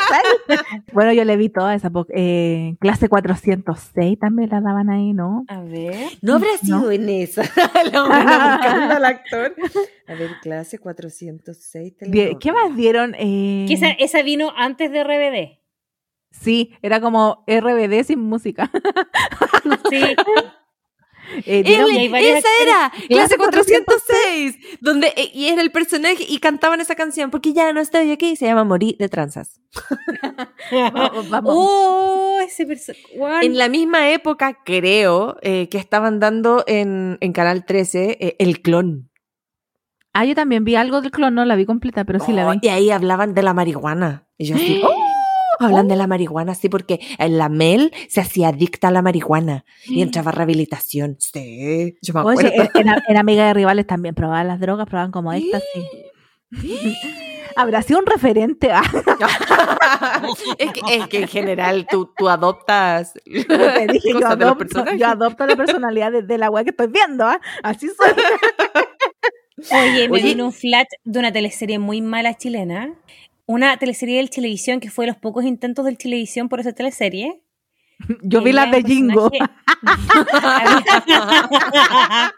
él". 0.50 0.58
Bueno, 0.92 1.14
yo 1.14 1.24
le 1.24 1.38
vi 1.38 1.48
toda 1.48 1.74
esa, 1.74 1.90
eh, 2.14 2.76
clase 2.82 3.08
406 3.08 4.20
también 4.20 4.50
la 4.50 4.60
daban 4.60 4.90
ahí, 4.90 5.14
¿no? 5.14 5.46
A 5.48 5.62
ver. 5.62 6.10
No 6.22 6.36
habrá 6.36 6.50
No. 6.64 6.80
sido 6.80 6.92
en 6.92 7.08
esa. 7.08 7.44
La 7.94 8.02
buena 8.08 8.58
buscando 8.58 8.96
al 8.96 9.06
actor. 9.06 9.56
A 10.08 10.14
ver, 10.16 10.32
clase 10.42 10.80
406. 10.80 11.84
Die- 11.84 11.92
telenovela. 11.98 12.40
¿Qué 12.40 12.52
más 12.52 12.76
dieron? 12.76 13.16
Eh, 13.18 13.66
Que 13.70 13.76
esa, 13.76 13.92
esa 13.92 14.22
vino 14.22 14.52
antes 14.58 14.92
de 14.92 15.02
RBD. 15.04 15.60
Sí, 16.42 16.76
era 16.82 17.00
como 17.02 17.44
RBD 17.48 18.04
sin 18.06 18.20
música. 18.20 18.72
Sí. 19.90 20.02
Eh, 21.48 21.64
esa 21.66 22.48
era, 22.62 22.92
Clase 23.08 23.36
clase 23.36 23.84
406, 23.84 24.58
donde 24.80 25.08
eh, 25.18 25.32
y 25.34 25.48
era 25.48 25.62
el 25.64 25.72
personaje 25.72 26.24
y 26.28 26.38
cantaban 26.38 26.82
esa 26.82 26.94
canción 26.96 27.32
porque 27.32 27.52
ya 27.52 27.74
no 27.74 27.82
estoy 27.82 28.12
aquí, 28.12 28.36
se 28.36 28.46
llama 28.46 28.64
Morir 28.64 28.96
de 28.98 29.10
Tranzas. 29.10 29.60
Vamos, 30.72 31.30
vamos. 31.32 31.52
Oh, 31.56 32.40
ese. 32.46 32.68
En 33.42 33.58
la 33.58 33.70
misma 33.70 34.12
época, 34.12 34.60
creo, 34.64 35.38
eh, 35.42 35.68
que 35.70 35.80
estaban 35.80 36.20
dando 36.20 36.64
en, 36.68 37.18
en 37.22 37.34
Canal 37.34 37.66
13 37.66 38.18
eh, 38.20 38.36
El 38.38 38.62
Clon. 38.62 39.10
Ah, 40.14 40.26
yo 40.26 40.36
también 40.36 40.64
vi 40.64 40.76
algo 40.76 41.02
del 41.02 41.12
clon, 41.12 41.34
no 41.36 41.44
la 41.44 41.56
vi 41.56 41.66
completa, 41.66 42.06
pero 42.06 42.20
sí 42.20 42.32
la 42.32 42.48
Oh, 42.48 42.52
vi. 42.52 42.60
y 42.62 42.70
ahí 42.70 42.90
hablaban 42.92 43.34
de 43.34 43.44
la 43.44 43.54
marihuana. 43.54 44.28
Y 44.38 44.46
yo 44.46 44.56
así, 44.56 44.82
¡oh! 44.86 45.05
Hablan 45.60 45.88
de 45.88 45.96
la 45.96 46.08
marihuana, 46.08 46.56
sí, 46.56 46.70
porque 46.70 47.00
en 47.18 47.38
la 47.38 47.50
Mel 47.50 47.94
se 48.10 48.22
hacía 48.22 48.50
adicta 48.50 48.90
a 48.90 48.92
la 48.92 49.02
marihuana 49.02 49.66
y 49.86 50.02
entraba 50.02 50.30
a 50.32 50.34
rehabilitación. 50.34 51.16
Sí, 51.20 51.98
yo 52.02 52.14
me 52.14 52.20
acuerdo. 52.22 52.42
Oye, 52.42 52.56
en, 52.76 52.88
en- 52.88 52.96
en 53.08 53.18
Amiga 53.18 53.48
de 53.48 53.54
Rivales 53.54 53.88
también 53.88 54.16
probaban 54.16 54.48
las 54.48 54.60
drogas, 54.60 54.88
probaban 54.88 55.12
como 55.12 55.32
estas, 55.34 55.64
sí. 55.74 55.84
Habrá 57.58 57.82
sido 57.84 58.00
un 58.00 58.06
referente. 58.06 58.70
ah, 58.70 58.82
es, 60.58 60.72
que, 60.74 60.82
es 60.98 61.08
que 61.08 61.20
en 61.22 61.28
general 61.30 61.88
tú, 61.90 62.12
tú 62.18 62.28
adoptas 62.28 63.14
te 63.24 63.88
dije, 63.94 64.10
yo, 64.10 64.16
cosas 64.16 64.32
de 64.38 64.46
los 64.46 64.52
adopto, 64.52 64.58
personajes. 64.58 65.00
yo 65.00 65.08
adopto 65.08 65.46
la 65.48 65.56
personalidad 65.56 66.12
de, 66.12 66.22
de 66.24 66.38
la 66.38 66.50
weá 66.50 66.66
que 66.66 66.72
estoy 66.72 66.88
viendo. 66.88 67.26
ah, 67.26 67.40
Así 67.64 67.88
soy. 67.88 68.12
Oye, 69.72 70.10
me 70.10 70.16
Oye. 70.16 70.24
vino 70.24 70.46
un 70.48 70.52
flash 70.52 70.88
de 71.06 71.18
una 71.20 71.32
teleserie 71.32 71.80
muy 71.80 72.02
mala 72.02 72.34
chilena. 72.34 72.94
Una 73.48 73.78
teleserie 73.78 74.18
del 74.18 74.30
Chilevisión 74.30 74.80
que 74.80 74.90
fue 74.90 75.06
de 75.06 75.12
los 75.12 75.22
pocos 75.22 75.46
intentos 75.46 75.86
del 75.86 75.98
Chilevisión 75.98 76.50
por 76.50 76.60
esa 76.60 76.74
teleserie. 76.74 77.42
Yo 78.24 78.42
vi 78.42 78.52
las 78.54 78.72
de 78.72 78.84
Jingo. 78.84 79.30
personaje- 79.30 79.54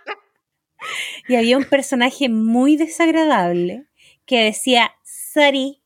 y 1.28 1.36
había 1.36 1.58
un 1.58 1.66
personaje 1.66 2.30
muy 2.30 2.76
desagradable 2.78 3.86
que 4.26 4.44
decía 4.44 4.92
Sari, 5.04 5.82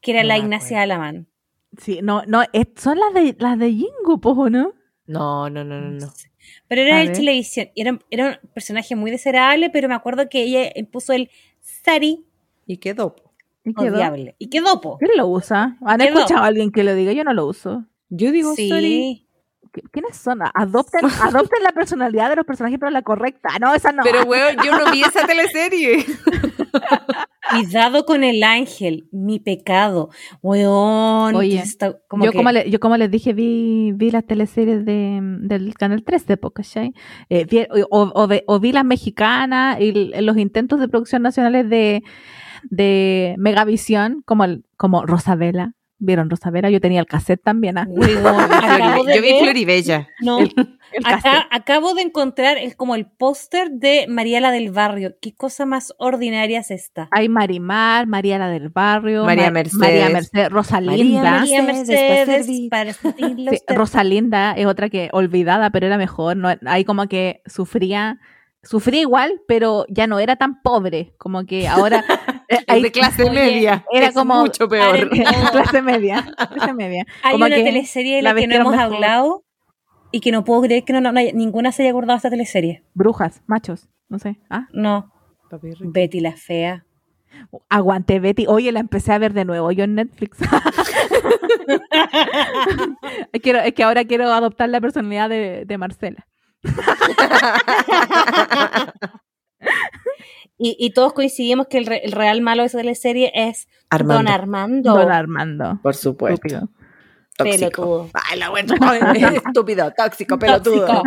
que 0.00 0.12
era 0.12 0.22
No 0.22 0.28
la 0.28 0.38
Ignacia 0.38 0.82
Alamán. 0.82 1.26
Sí, 1.78 2.00
no, 2.02 2.24
no, 2.26 2.42
es- 2.52 2.66
son 2.76 2.98
las 2.98 3.14
de 3.14 3.36
las 3.38 3.58
de 3.58 3.72
Jingo, 3.72 4.20
po, 4.20 4.50
¿no? 4.50 4.72
No, 5.06 5.50
no, 5.50 5.64
no, 5.64 5.80
no, 5.80 5.90
no. 5.90 6.12
Pero 6.68 6.82
era 6.82 6.96
A 6.96 6.98
del 7.00 7.08
ver. 7.08 7.16
Chilevisión. 7.16 7.68
y 7.74 7.80
Era, 7.82 7.98
era 8.10 8.40
un 8.42 8.50
personaje 8.50 8.96
muy 8.96 9.10
desagradable, 9.10 9.70
pero 9.70 9.88
me 9.88 9.94
acuerdo 9.94 10.28
que 10.28 10.42
ella 10.42 10.72
puso 10.90 11.12
el 11.12 11.30
Sari 11.60 12.24
Y 12.66 12.78
quedó. 12.78 13.14
¿Y 13.64 13.74
quedó? 13.74 13.94
odiable. 13.94 14.36
¿Y 14.38 14.48
qué 14.50 14.60
dopo? 14.60 14.98
¿Quién 14.98 15.10
lo 15.16 15.26
usa? 15.28 15.76
¿Han 15.84 16.00
Quedó. 16.00 16.18
escuchado 16.18 16.42
a 16.44 16.46
alguien 16.46 16.70
que 16.72 16.82
lo 16.84 16.94
diga? 16.94 17.12
Yo 17.12 17.24
no 17.24 17.34
lo 17.34 17.46
uso. 17.46 17.84
Yo 18.08 18.32
digo, 18.32 18.50
sorry. 18.54 18.66
Sí. 18.80 19.26
¿Qui- 19.72 19.88
¿Quiénes 19.92 20.16
son? 20.16 20.40
Adopten, 20.54 21.00
adopten 21.22 21.62
la 21.62 21.72
personalidad 21.72 22.30
de 22.30 22.36
los 22.36 22.44
personajes, 22.46 22.78
pero 22.80 22.90
la 22.90 23.02
correcta. 23.02 23.50
No, 23.60 23.72
esa 23.74 23.92
no. 23.92 24.02
Pero, 24.02 24.24
weón, 24.24 24.56
yo 24.64 24.76
no 24.76 24.90
vi 24.90 25.02
esa 25.06 25.26
teleserie. 25.26 26.04
Cuidado 27.50 28.04
con 28.04 28.22
el 28.22 28.42
ángel, 28.44 29.08
mi 29.10 29.40
pecado. 29.40 30.10
Weón. 30.42 31.34
Oye, 31.34 31.58
está 31.58 31.98
como 32.08 32.24
yo, 32.24 32.30
que- 32.32 32.36
como 32.38 32.52
le- 32.52 32.70
yo 32.70 32.78
como 32.80 32.96
les 32.96 33.10
dije, 33.10 33.32
vi, 33.32 33.92
vi 33.92 34.10
las 34.10 34.24
teleseries 34.24 34.84
de, 34.84 35.18
del 35.22 35.74
Canal 35.74 36.04
13, 36.04 36.36
po, 36.36 36.50
¿cachai? 36.50 36.94
Eh, 37.28 37.44
vi- 37.46 37.66
o, 37.90 38.12
o 38.14 38.26
de- 38.28 38.44
o 38.46 38.60
vi 38.60 38.72
las 38.72 38.84
mexicanas 38.84 39.80
y 39.80 39.92
los 40.20 40.36
intentos 40.36 40.78
de 40.80 40.88
producción 40.88 41.22
nacionales 41.22 41.68
de, 41.68 42.02
de 42.68 43.34
Megavisión, 43.38 44.22
como, 44.24 44.44
el, 44.44 44.64
como 44.76 45.04
Rosabela. 45.06 45.74
¿Vieron 46.02 46.30
Rosabela? 46.30 46.70
Yo 46.70 46.80
tenía 46.80 46.98
el 47.00 47.04
cassette 47.06 47.42
también. 47.42 47.76
¿ah? 47.76 47.84
Weón, 47.86 48.24
acabo 48.64 49.04
de 49.04 49.16
yo 49.16 49.20
vi 49.22 49.38
Floribella. 49.38 50.08
No, 50.22 50.38
El, 50.38 50.50
el 50.92 51.04
acá 51.04 51.20
cassette. 51.20 51.46
acabo 51.50 51.92
de 51.92 52.00
encontrar 52.00 52.56
el, 52.56 52.74
como 52.74 52.94
el 52.94 53.04
póster 53.04 53.70
de 53.70 54.06
Mariela 54.08 54.50
del 54.50 54.70
Barrio. 54.70 55.16
Qué 55.20 55.34
cosa 55.34 55.66
más 55.66 55.92
ordinaria 55.98 56.60
es 56.60 56.70
esta. 56.70 57.08
Hay 57.10 57.28
Marimar, 57.28 58.06
María 58.06 58.38
la 58.38 58.48
del 58.48 58.70
Barrio, 58.70 59.26
María 59.26 59.44
Ma- 59.48 59.50
Mercedes. 59.50 59.78
María 59.78 60.08
Mercedes, 60.08 60.48
Rosalinda. 60.50 61.20
María 61.40 61.62
María 61.62 61.62
Mercedes, 61.64 62.68
para 62.70 62.92
Sí. 62.94 63.48
Rosalinda 63.68 64.52
es 64.52 64.64
otra 64.64 64.88
que 64.88 65.10
olvidada, 65.12 65.68
pero 65.68 65.86
era 65.86 65.98
mejor. 65.98 66.34
No, 66.36 66.48
ahí 66.64 66.86
como 66.86 67.08
que 67.08 67.42
sufría, 67.44 68.18
sufría 68.62 69.00
igual, 69.00 69.40
pero 69.48 69.86
ya 69.88 70.06
no 70.06 70.18
era 70.18 70.36
tan 70.36 70.60
pobre. 70.62 71.14
Como 71.18 71.44
que 71.46 71.66
ahora 71.68 72.04
eh, 72.48 72.56
Es 72.58 72.64
ahí- 72.68 72.82
de 72.82 72.92
clase 72.92 73.22
Oye, 73.24 73.32
media. 73.32 73.84
era 73.92 74.06
es 74.08 74.14
como- 74.14 74.40
mucho 74.40 74.68
peor. 74.68 74.96
Paren- 75.10 75.50
clase 75.52 75.82
media, 75.82 76.32
clase 76.54 76.74
media. 76.74 77.06
Hay 77.22 77.32
como 77.32 77.46
una 77.46 77.56
que 77.56 77.64
teleserie 77.64 78.16
de 78.16 78.22
la 78.22 78.34
que 78.34 78.46
no 78.46 78.54
hemos 78.56 78.72
mejor. 78.76 78.94
hablado 78.94 79.44
y 80.12 80.20
que 80.20 80.32
no 80.32 80.44
puedo 80.44 80.62
creer 80.62 80.84
que 80.84 80.92
no, 80.92 81.00
no- 81.00 81.12
no 81.12 81.20
haya- 81.20 81.32
ninguna 81.32 81.72
se 81.72 81.82
haya 81.82 81.90
acordado 81.90 82.14
de 82.14 82.18
esta 82.18 82.30
teleserie. 82.30 82.82
Brujas, 82.94 83.42
machos, 83.46 83.88
no 84.08 84.18
sé. 84.18 84.38
Ah, 84.50 84.66
No, 84.72 85.12
Betty 85.80 86.20
la 86.20 86.32
Fea. 86.32 86.84
aguante 87.68 88.18
Betty. 88.20 88.46
Oye, 88.48 88.72
la 88.72 88.80
empecé 88.80 89.12
a 89.12 89.18
ver 89.18 89.32
de 89.32 89.44
nuevo 89.44 89.70
yo 89.72 89.84
en 89.84 89.94
Netflix. 89.94 90.38
quiero, 93.42 93.60
es 93.60 93.74
que 93.74 93.82
ahora 93.84 94.04
quiero 94.04 94.32
adoptar 94.32 94.68
la 94.68 94.80
personalidad 94.80 95.28
de, 95.28 95.64
de 95.66 95.78
Marcela. 95.78 96.26
Y, 100.62 100.76
y 100.78 100.90
todos 100.90 101.14
coincidimos 101.14 101.68
que 101.68 101.78
el, 101.78 101.86
re- 101.86 102.02
el 102.04 102.12
real 102.12 102.42
malo 102.42 102.62
de 102.62 102.66
esa 102.66 102.76
teleserie 102.78 103.32
es 103.34 103.66
Armando. 103.88 104.22
Don 104.24 104.28
Armando. 104.28 104.92
Don 104.94 105.10
Armando. 105.10 105.80
Por 105.82 105.94
supuesto. 105.94 106.46
Estúpido. 106.46 106.68
Tóxico. 107.38 107.70
Pelotudo. 107.70 108.10
Ay, 108.12 108.38
la 108.38 108.50
buena. 108.50 108.74
Estúpido, 109.46 109.90
tóxico, 109.96 110.38
pelotudo. 110.38 110.86
Tóxico. 110.86 111.02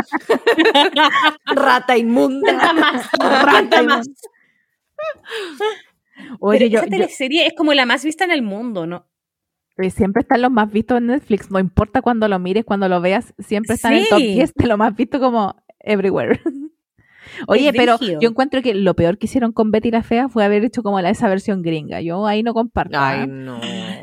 Rata 1.53 1.95
inmunda. 1.97 2.51
Nada 2.51 2.73
más. 2.73 3.07
Rata 3.19 3.83
más. 3.83 4.07
Oye, 6.39 6.57
Pero 6.59 6.71
yo, 6.71 6.77
esa 6.79 6.87
yo- 6.87 6.91
teleserie 6.91 7.45
es 7.45 7.53
como 7.55 7.75
la 7.75 7.85
más 7.85 8.03
vista 8.03 8.23
en 8.23 8.31
el 8.31 8.41
mundo, 8.41 8.87
¿no? 8.87 9.07
Siempre 9.89 10.21
están 10.21 10.41
los 10.41 10.51
más 10.51 10.71
vistos 10.71 10.97
en 10.99 11.07
Netflix. 11.07 11.49
No 11.51 11.59
importa 11.59 12.01
cuando 12.01 12.27
lo 12.27 12.39
mires, 12.39 12.63
cuando 12.65 12.87
lo 12.89 13.01
veas, 13.01 13.33
siempre 13.39 13.75
están 13.75 13.93
en 13.93 13.99
el 13.99 14.07
top 14.09 14.19
Sí. 14.19 14.33
10 14.33 14.53
de 14.55 14.67
lo 14.67 14.77
más 14.77 14.95
visto 14.95 15.19
como 15.19 15.55
everywhere. 15.79 16.39
Oye, 17.47 17.69
Es 17.69 17.75
pero 17.75 17.97
yo 17.99 18.29
encuentro 18.29 18.61
que 18.61 18.75
lo 18.75 18.93
peor 18.95 19.17
que 19.17 19.25
hicieron 19.25 19.53
con 19.53 19.71
Betty 19.71 19.89
la 19.89 20.03
Fea 20.03 20.29
fue 20.29 20.43
haber 20.43 20.63
hecho 20.65 20.83
como 20.83 21.01
la, 21.01 21.09
esa 21.09 21.27
versión 21.29 21.61
gringa. 21.63 21.99
Yo 22.01 22.27
ahí 22.27 22.43
no 22.43 22.53
comparto. 22.53 22.97
Ay, 22.99 23.21
¿ah? 23.21 23.27
no. 23.27 23.59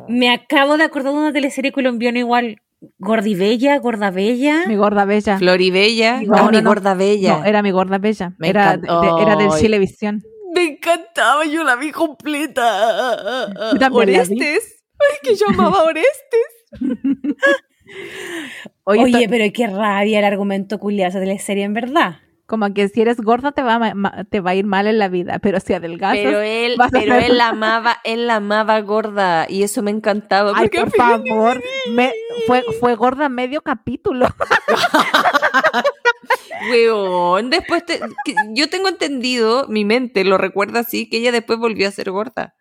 Me 0.08 0.30
acabo 0.30 0.76
de 0.76 0.84
acordar 0.84 1.12
de 1.12 1.18
una 1.18 1.32
teleserie 1.32 1.70
colombiana 1.70 2.18
igual. 2.18 2.56
Gordibella, 2.98 3.78
Gordabella. 3.78 4.64
Mi 4.66 4.74
gorda 4.74 5.04
bella. 5.04 5.38
Floribella. 5.38 6.22
No, 6.22 6.34
No, 6.36 6.44
no, 6.46 6.50
mi 6.50 6.62
no. 6.62 6.70
gorda 6.70 6.94
bella. 6.94 7.38
No, 7.38 7.44
era 7.44 7.62
mi 7.62 7.70
gorda 7.70 7.98
bella. 7.98 8.32
Me 8.38 8.48
Era, 8.48 8.76
de- 8.78 8.88
era 9.20 9.36
del. 9.36 9.50
Chilevisión. 9.50 10.22
Me 10.54 10.64
encantaba, 10.64 11.44
yo 11.44 11.62
la 11.62 11.76
vi 11.76 11.92
completa. 11.92 13.46
Orestes. 13.92 14.80
Ay, 15.01 15.16
que 15.22 15.34
yo 15.34 15.46
amaba 15.48 15.80
a 15.80 15.84
Orestes. 15.84 16.46
Oye, 18.84 19.03
Oye, 19.03 19.28
pero 19.28 19.44
qué 19.53 19.66
rabia 19.66 20.18
el 20.20 20.24
argumento 20.24 20.78
culiado 20.78 21.12
de 21.12 21.18
esa 21.18 21.26
teleserie, 21.26 21.64
en 21.64 21.74
verdad. 21.74 22.18
como 22.46 22.72
que 22.74 22.88
si 22.88 23.01
eres 23.01 23.20
gorda 23.20 23.51
te 23.53 23.62
va, 23.62 23.76
a 23.76 24.24
te 24.24 24.40
va 24.40 24.51
a 24.51 24.55
ir 24.55 24.64
mal 24.64 24.86
en 24.86 24.98
la 24.98 25.09
vida, 25.09 25.38
pero 25.40 25.59
si 25.61 25.72
adelgazas... 25.74 26.18
Pero 26.22 26.40
él, 26.40 26.74
vas 26.76 26.88
a 26.88 27.01
pero 27.01 27.14
ser- 27.14 27.24
él 27.30 27.38
la 27.38 27.48
amaba, 27.48 27.98
él 28.05 28.26
la 28.28 28.36
amaba 28.36 28.80
gorda 28.80 29.46
y 29.48 29.62
eso 29.64 29.82
me 29.82 29.90
encantaba. 29.90 30.53
Ay, 30.55 30.68
por 30.68 30.90
favor, 30.92 31.61
me- 31.92 32.12
fue, 32.46 32.62
fue 32.78 32.94
gorda 32.94 33.28
medio 33.28 33.62
capítulo. 33.62 34.28
Weón, 36.70 37.51
después 37.51 37.84
te- 37.84 38.01
que- 38.24 38.34
yo 38.51 38.68
tengo 38.68 38.88
entendido, 38.88 39.66
mi 39.68 39.84
mente 39.84 40.24
lo 40.24 40.38
recuerda 40.38 40.80
así, 40.80 41.09
que 41.09 41.18
ella 41.18 41.32
después 41.32 41.59
volvió 41.59 41.88
a 41.88 41.92
ser 41.92 42.11
gorda. 42.11 42.55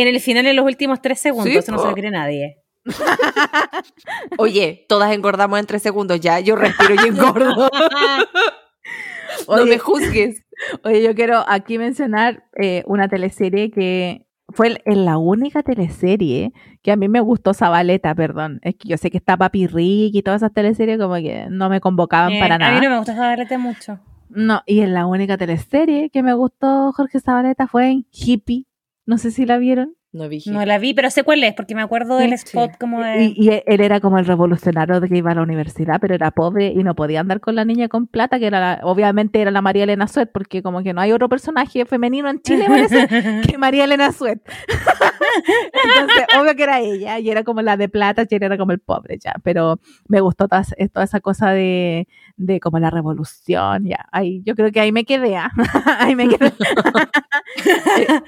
En 0.00 0.08
el 0.08 0.20
final, 0.20 0.46
en 0.46 0.56
los 0.56 0.64
últimos 0.64 1.00
tres 1.00 1.20
segundos, 1.20 1.50
Sí, 1.52 1.58
eso 1.58 1.72
no 1.72 1.78
se 1.78 1.86
lo 1.88 1.94
cree 1.94 2.10
nadie. 2.10 2.56
Oye, 4.38 4.84
todas 4.88 5.12
engordamos 5.12 5.58
en 5.58 5.66
tres 5.66 5.82
segundos, 5.82 6.20
ya, 6.20 6.40
yo 6.40 6.56
respiro 6.56 6.94
y 6.94 7.08
engordo. 7.08 7.68
no 9.48 9.66
me 9.66 9.78
juzgues. 9.78 10.42
Oye, 10.84 11.02
yo 11.02 11.14
quiero 11.14 11.44
aquí 11.48 11.78
mencionar 11.78 12.44
eh, 12.60 12.82
una 12.86 13.08
teleserie 13.08 13.70
que 13.70 14.26
fue 14.50 14.68
el- 14.68 14.82
en 14.84 15.04
la 15.04 15.18
única 15.18 15.62
teleserie 15.62 16.52
que 16.82 16.92
a 16.92 16.96
mí 16.96 17.08
me 17.08 17.20
gustó 17.20 17.52
Zabaleta, 17.54 18.14
perdón. 18.14 18.60
Es 18.62 18.74
que 18.76 18.88
yo 18.88 18.96
sé 18.96 19.10
que 19.10 19.18
está 19.18 19.36
Papi 19.36 19.66
Rick 19.66 20.14
y 20.14 20.22
todas 20.22 20.42
esas 20.42 20.52
teleseries 20.52 20.98
como 20.98 21.14
que 21.16 21.46
no 21.50 21.68
me 21.68 21.80
convocaban 21.80 22.32
Eh, 22.32 22.40
para 22.40 22.54
A 22.54 22.58
mí 22.58 22.64
nada. 22.64 22.80
no 22.80 22.90
me 22.90 22.96
gusta 22.98 23.14
Zabaleta 23.14 23.58
mucho. 23.58 23.98
No, 24.28 24.62
y 24.66 24.80
en 24.80 24.92
la 24.94 25.06
única 25.06 25.36
teleserie 25.36 26.10
que 26.10 26.22
me 26.22 26.34
gustó 26.34 26.92
Jorge 26.92 27.20
Zabaleta 27.20 27.66
fue 27.66 27.90
en 27.90 28.06
Hippie. 28.10 28.66
No 29.06 29.18
sé 29.18 29.30
si 29.30 29.46
la 29.46 29.58
vieron. 29.58 29.96
No 30.16 30.28
vi. 30.30 30.42
No 30.46 30.64
la 30.64 30.78
vi, 30.78 30.94
pero 30.94 31.10
sé 31.10 31.24
cuál 31.24 31.44
es, 31.44 31.52
porque 31.54 31.74
me 31.74 31.82
acuerdo 31.82 32.16
del 32.16 32.30
Sí. 32.30 32.46
spot 32.46 32.78
como 32.80 33.02
de... 33.02 33.24
Y, 33.24 33.34
y 33.36 33.62
él 33.66 33.80
era 33.82 34.00
como 34.00 34.18
el 34.18 34.24
revolucionario 34.24 34.98
de 34.98 35.08
que 35.08 35.16
iba 35.18 35.32
a 35.32 35.34
la 35.34 35.42
universidad, 35.42 35.98
pero 36.00 36.14
era 36.14 36.30
pobre 36.30 36.68
y 36.68 36.82
no 36.82 36.94
podía 36.94 37.20
andar 37.20 37.40
con 37.40 37.54
la 37.54 37.64
niña 37.66 37.88
con 37.88 38.06
plata, 38.06 38.38
que 38.38 38.46
era 38.46 38.58
la- 38.60 38.80
obviamente 38.84 39.40
era 39.42 39.50
la 39.50 39.60
María 39.60 39.84
Elena 39.84 40.08
Suet, 40.08 40.30
porque 40.32 40.62
como 40.62 40.82
que 40.82 40.94
no 40.94 41.02
hay 41.02 41.12
otro 41.12 41.28
personaje 41.28 41.84
femenino 41.84 42.30
en 42.30 42.40
Chile, 42.40 42.64
parece, 42.66 43.06
que 43.46 43.58
María 43.58 43.84
Elena 43.84 44.10
Suet. 44.12 44.40
Entonces, 45.84 46.24
obvio 46.40 46.54
que 46.56 46.62
era 46.62 46.80
ella, 46.80 47.18
y 47.18 47.30
era 47.30 47.44
como 47.44 47.60
la 47.62 47.76
de 47.76 47.88
plata, 47.88 48.22
y 48.28 48.34
él 48.34 48.42
era 48.42 48.56
como 48.56 48.72
el 48.72 48.78
pobre, 48.80 49.18
ya. 49.22 49.34
Pero 49.42 49.80
me 50.08 50.20
gustó 50.20 50.48
toda, 50.48 50.64
toda 50.92 51.04
esa 51.04 51.20
cosa 51.20 51.50
de, 51.50 52.08
de 52.36 52.58
como 52.60 52.78
la 52.78 52.90
revolución, 52.90 53.84
ya. 53.84 54.06
Ahí, 54.12 54.42
yo 54.44 54.54
creo 54.54 54.72
que 54.72 54.80
ahí 54.80 54.92
me 54.92 55.04
quedé, 55.04 55.36
¿ah? 55.36 55.50
ahí 55.98 56.16
me 56.16 56.28
quedé. 56.28 56.52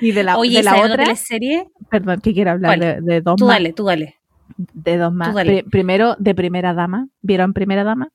y 0.01 0.13
de 0.13 0.23
la, 0.23 0.37
Oye, 0.39 0.59
de 0.59 0.63
la 0.65 0.71
¿sabes 0.73 0.91
otra 0.91 1.05
teleserie? 1.05 1.69
Perdón, 1.91 2.21
que 2.21 2.33
quiero 2.35 2.51
hablar 2.53 2.79
de, 2.79 3.01
de 3.01 3.21
dos 3.21 3.37
Tú 3.37 3.47
más 3.47 3.57
dale, 3.57 3.73
tú 3.73 3.85
dale. 3.85 4.17
de 4.57 4.97
dos 4.97 5.13
más. 5.13 5.31
Tú 5.31 5.37
dale. 5.37 5.63
Pri- 5.63 5.71
primero, 5.71 6.17
de 6.19 6.35
Primera 6.35 6.75
Dama. 6.75 7.09
¿Vieron 7.23 7.53
Primera 7.53 7.85
Dama? 7.85 8.11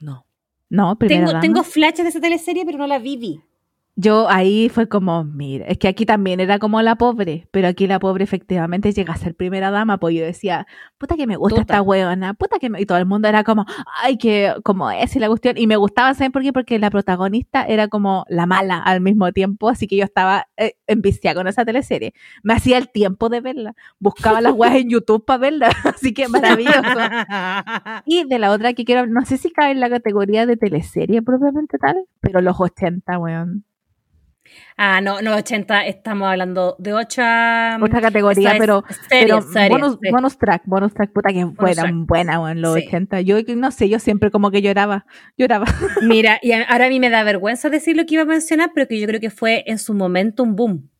No. 0.00 0.26
No, 0.70 0.96
Primera 0.96 1.20
Tengo, 1.20 1.30
Dama. 1.32 1.40
tengo 1.40 1.62
flashes 1.62 2.02
de 2.04 2.08
esa 2.08 2.20
teleserie, 2.20 2.64
pero 2.64 2.78
no 2.78 2.86
la 2.86 2.98
vi. 2.98 3.40
Yo 3.96 4.28
ahí 4.28 4.68
fue 4.70 4.88
como, 4.88 5.22
mira, 5.22 5.66
es 5.66 5.78
que 5.78 5.86
aquí 5.86 6.04
también 6.04 6.40
era 6.40 6.58
como 6.58 6.82
la 6.82 6.96
pobre, 6.96 7.46
pero 7.52 7.68
aquí 7.68 7.86
la 7.86 8.00
pobre 8.00 8.24
efectivamente 8.24 8.92
llega 8.92 9.12
a 9.14 9.16
ser 9.16 9.36
primera 9.36 9.70
dama, 9.70 9.98
pues 9.98 10.16
yo 10.16 10.24
decía, 10.24 10.66
puta 10.98 11.14
que 11.14 11.28
me 11.28 11.36
gusta 11.36 11.60
Tuta. 11.60 11.74
esta 11.74 11.82
huevona, 11.82 12.34
puta 12.34 12.58
que 12.58 12.70
me... 12.70 12.80
Y 12.80 12.86
todo 12.86 12.98
el 12.98 13.06
mundo 13.06 13.28
era 13.28 13.44
como, 13.44 13.66
ay, 14.02 14.18
que 14.18 14.52
como 14.64 14.90
es 14.90 15.14
y 15.14 15.20
la 15.20 15.28
cuestión. 15.28 15.56
Y 15.56 15.68
me 15.68 15.76
gustaba, 15.76 16.12
¿saben 16.14 16.32
por 16.32 16.42
qué? 16.42 16.52
Porque 16.52 16.80
la 16.80 16.90
protagonista 16.90 17.64
era 17.64 17.86
como 17.86 18.24
la 18.28 18.46
mala 18.46 18.78
al 18.78 19.00
mismo 19.00 19.30
tiempo, 19.30 19.68
así 19.68 19.86
que 19.86 19.96
yo 19.96 20.04
estaba 20.04 20.48
eh, 20.56 20.74
enviciada 20.88 21.36
con 21.36 21.46
esa 21.46 21.64
teleserie. 21.64 22.14
Me 22.42 22.54
hacía 22.54 22.78
el 22.78 22.90
tiempo 22.90 23.28
de 23.28 23.40
verla, 23.40 23.74
buscaba 24.00 24.40
las 24.40 24.54
weas 24.54 24.74
en 24.74 24.90
YouTube 24.90 25.24
para 25.24 25.38
verla, 25.38 25.68
así 25.84 26.12
que 26.12 26.28
maravilloso. 26.28 26.74
Y 28.06 28.24
de 28.24 28.38
la 28.38 28.50
otra 28.50 28.74
que 28.74 28.84
quiero, 28.84 29.06
no 29.06 29.24
sé 29.24 29.36
si 29.36 29.50
cabe 29.50 29.70
en 29.70 29.80
la 29.80 29.88
categoría 29.88 30.46
de 30.46 30.56
teleserie 30.56 31.22
propiamente 31.22 31.78
tal, 31.78 32.06
pero 32.20 32.40
los 32.40 32.60
80, 32.60 33.18
weón. 33.18 33.64
Ah, 34.76 35.00
no, 35.00 35.20
no, 35.22 35.34
80, 35.36 35.86
estamos 35.86 36.28
hablando 36.28 36.76
de 36.78 36.92
8 36.92 37.22
Otra 37.82 38.00
categoría, 38.00 38.52
es 38.52 38.58
pero, 38.58 38.84
serie, 39.08 39.26
pero 39.26 39.42
serie, 39.42 39.68
bonus, 39.68 39.98
sí. 40.02 40.10
bonus 40.10 40.38
track, 40.38 40.62
bonus 40.66 40.94
track, 40.94 41.12
puta 41.12 41.32
que 41.32 41.44
buena, 41.44 41.82
track. 41.82 41.94
buena, 41.94 42.40
weón, 42.40 42.60
los 42.60 42.74
Sí. 42.74 42.86
80. 42.86 43.20
Yo 43.22 43.36
no 43.56 43.70
sé, 43.70 43.88
yo 43.88 43.98
siempre 43.98 44.30
como 44.30 44.50
que 44.50 44.62
lloraba, 44.62 45.06
lloraba. 45.36 45.66
Mira, 46.02 46.38
y 46.42 46.52
ahora 46.52 46.86
a 46.86 46.88
mí 46.88 47.00
me 47.00 47.10
da 47.10 47.22
vergüenza 47.24 47.70
decir 47.70 47.96
lo 47.96 48.06
que 48.06 48.14
iba 48.14 48.22
a 48.22 48.26
mencionar, 48.26 48.70
pero 48.74 48.88
que 48.88 48.98
yo 49.00 49.06
creo 49.06 49.20
que 49.20 49.30
fue 49.30 49.64
en 49.66 49.78
su 49.78 49.94
momento 49.94 50.42
un 50.42 50.56
boom. 50.56 50.90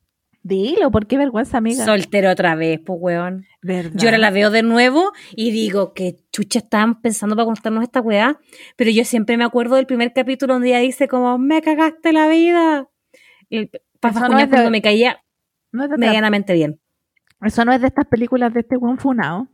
Dilo, 0.47 0.91
¿por 0.91 1.07
qué 1.07 1.17
vergüenza, 1.17 1.57
amiga? 1.57 1.87
Soltero 1.87 2.31
otra 2.31 2.55
vez, 2.55 2.79
pues, 2.85 2.99
weón. 3.01 3.47
¿Verdad? 3.63 3.93
Yo 3.95 4.09
ahora 4.09 4.19
la 4.19 4.31
veo 4.31 4.51
de 4.51 4.63
nuevo 4.63 5.11
y 5.35 5.53
digo 5.53 5.95
que 5.95 6.17
chucha 6.33 6.59
estaban 6.59 7.01
pensando 7.01 7.35
para 7.35 7.47
contarnos 7.47 7.83
esta 7.83 8.03
weá, 8.03 8.39
pero 8.77 8.91
yo 8.91 9.07
siempre 9.07 9.39
me 9.39 9.45
acuerdo 9.45 9.77
del 9.77 9.87
primer 9.87 10.13
capítulo 10.13 10.53
donde 10.53 10.69
ella 10.69 10.81
dice 10.81 11.09
como, 11.09 11.39
me 11.39 11.63
cagaste 11.63 12.13
la 12.13 12.29
vida. 12.29 12.91
Para 14.01 14.14
Eso 14.14 14.28
no 14.28 14.38
es 14.38 14.47
de- 14.49 14.51
cuando 14.51 14.70
me 14.70 14.82
caía 14.82 15.18
no 15.72 15.84
es 15.84 15.90
de 15.90 15.97
medianamente 15.99 16.53
bien. 16.53 16.80
Eso 17.42 17.64
no 17.64 17.72
es 17.72 17.80
de 17.80 17.88
estas 17.88 18.07
películas 18.07 18.53
de 18.55 18.61
este 18.61 18.76
weón 18.76 18.99
funao. 18.99 19.49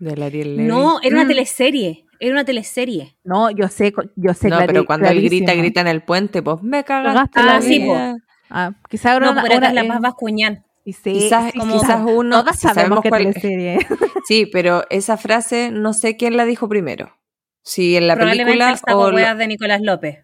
Ariel 0.00 0.56
Levy. 0.56 0.68
No, 0.68 0.98
era 1.02 1.14
una 1.14 1.24
Mm. 1.24 1.28
teleserie, 1.28 2.04
era 2.18 2.32
una 2.32 2.44
teleserie. 2.44 3.16
No, 3.24 3.50
yo 3.50 3.68
sé, 3.68 3.92
yo 4.16 4.34
sé. 4.34 4.48
No, 4.48 4.58
pero 4.66 4.84
cuando 4.84 5.08
él 5.08 5.22
grita, 5.22 5.54
grita 5.54 5.80
en 5.80 5.86
el 5.88 6.02
puente, 6.02 6.42
pues 6.42 6.60
me 6.62 6.82
Cagaste 6.84 7.40
cagaste 7.40 7.40
la 7.40 7.46
la 7.46 7.60
vida. 7.60 7.84
vida. 7.84 8.16
Ah, 8.50 8.72
quizá 8.88 9.16
era 9.16 9.26
No, 9.26 9.32
una, 9.32 9.42
pero 9.42 9.56
una- 9.58 9.68
es 9.68 9.74
la 9.74 9.86
Paz 9.86 10.00
Bascuñán. 10.00 10.64
y 10.84 10.92
sí, 10.92 11.12
Quizás, 11.12 11.52
sí, 11.52 11.58
como- 11.58 11.80
quizás 11.80 12.00
uno, 12.04 12.40
Todas 12.40 12.58
si 12.58 12.66
sabemos 12.66 13.00
qué 13.02 13.08
cuál- 13.10 13.22
teleserie 13.32 13.74
es. 13.76 13.86
Sí, 14.26 14.46
pero 14.52 14.84
esa 14.90 15.16
frase 15.16 15.70
no 15.72 15.92
sé 15.94 16.16
quién 16.16 16.36
la 16.36 16.44
dijo 16.44 16.68
primero. 16.68 17.16
Si 17.62 17.96
en 17.96 18.08
la 18.08 18.14
Probablemente 18.14 18.44
película 18.52 18.70
el 18.72 18.78
saco 18.78 18.98
o 18.98 19.10
lo- 19.12 19.34
de 19.36 19.46
Nicolás 19.46 19.80
López. 19.82 20.18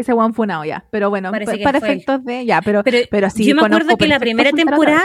Ese 0.00 0.12
one 0.12 0.34
funao 0.34 0.64
ya. 0.64 0.86
Pero 0.90 1.10
bueno, 1.10 1.30
Parece 1.30 1.58
para 1.58 1.78
él. 1.78 1.84
efectos 1.84 2.24
de. 2.24 2.44
Ya, 2.46 2.60
pero, 2.62 2.82
Pero, 2.82 2.98
pero 3.10 3.30
sí. 3.30 3.44
yo 3.44 3.54
me 3.54 3.62
acuerdo 3.62 3.96
que 3.96 4.06
la 4.06 4.18
primera 4.18 4.50
temporada, 4.52 5.02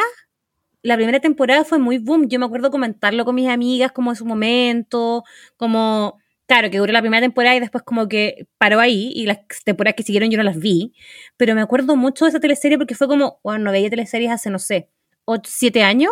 la 0.81 0.95
primera 0.95 1.19
temporada 1.19 1.63
fue 1.63 1.77
muy 1.79 1.97
boom. 1.97 2.27
Yo 2.29 2.39
me 2.39 2.45
acuerdo 2.45 2.71
comentarlo 2.71 3.25
con 3.25 3.35
mis 3.35 3.47
amigas 3.49 3.91
como 3.91 4.11
en 4.11 4.15
su 4.15 4.25
momento, 4.25 5.23
como, 5.57 6.17
claro, 6.47 6.69
que 6.69 6.77
duró 6.77 6.91
la 6.93 7.01
primera 7.01 7.21
temporada 7.21 7.55
y 7.55 7.59
después 7.59 7.83
como 7.83 8.07
que 8.07 8.47
paró 8.57 8.79
ahí 8.79 9.11
y 9.15 9.25
las 9.25 9.39
temporadas 9.65 9.95
que 9.95 10.03
siguieron 10.03 10.29
yo 10.31 10.37
no 10.37 10.43
las 10.43 10.57
vi, 10.57 10.93
pero 11.37 11.53
me 11.55 11.61
acuerdo 11.61 11.95
mucho 11.95 12.25
de 12.25 12.29
esa 12.29 12.39
teleserie 12.39 12.77
porque 12.77 12.95
fue 12.95 13.07
como, 13.07 13.39
bueno, 13.43 13.63
no 13.65 13.71
veía 13.71 13.89
teleseries 13.89 14.31
hace, 14.31 14.49
no 14.49 14.59
sé, 14.59 14.89
8, 15.25 15.49
7 15.53 15.83
años 15.83 16.11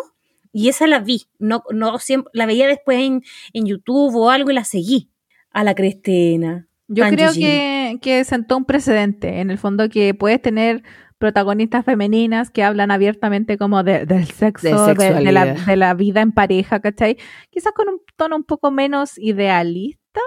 y 0.51 0.69
esa 0.69 0.85
la 0.87 0.99
vi, 0.99 1.27
no, 1.39 1.63
no 1.71 1.97
siempre, 1.99 2.29
la 2.33 2.45
veía 2.45 2.67
después 2.67 2.99
en, 2.99 3.23
en 3.53 3.65
YouTube 3.65 4.15
o 4.15 4.29
algo 4.29 4.51
y 4.51 4.53
la 4.53 4.63
seguí. 4.63 5.09
A 5.51 5.63
la 5.63 5.73
Cristina. 5.75 6.67
Yo 6.87 7.07
creo 7.09 7.31
Gigi. 7.31 7.45
que, 7.45 7.76
que 8.01 8.23
sentó 8.23 8.57
un 8.57 8.65
precedente, 8.65 9.39
en 9.39 9.49
el 9.51 9.57
fondo 9.57 9.89
que 9.89 10.13
puedes 10.13 10.41
tener 10.41 10.83
protagonistas 11.17 11.83
femeninas 11.83 12.51
que 12.51 12.63
hablan 12.63 12.91
abiertamente 12.91 13.57
como 13.57 13.83
de- 13.83 14.05
del 14.05 14.25
sexo, 14.27 14.67
De 14.67 14.93
de, 14.93 15.13
de 15.13 15.31
la, 15.31 15.43
sexualidad. 15.45 15.65
de 15.65 15.75
la 15.77 15.93
vida 15.95 16.21
en 16.21 16.31
pareja, 16.31 16.79
¿cachai? 16.79 17.17
Quizás 17.49 17.73
con 17.73 17.89
un 17.89 18.01
tono 18.15 18.35
un 18.35 18.43
poco 18.43 18.69
menos 18.69 19.17
idealista. 19.17 20.21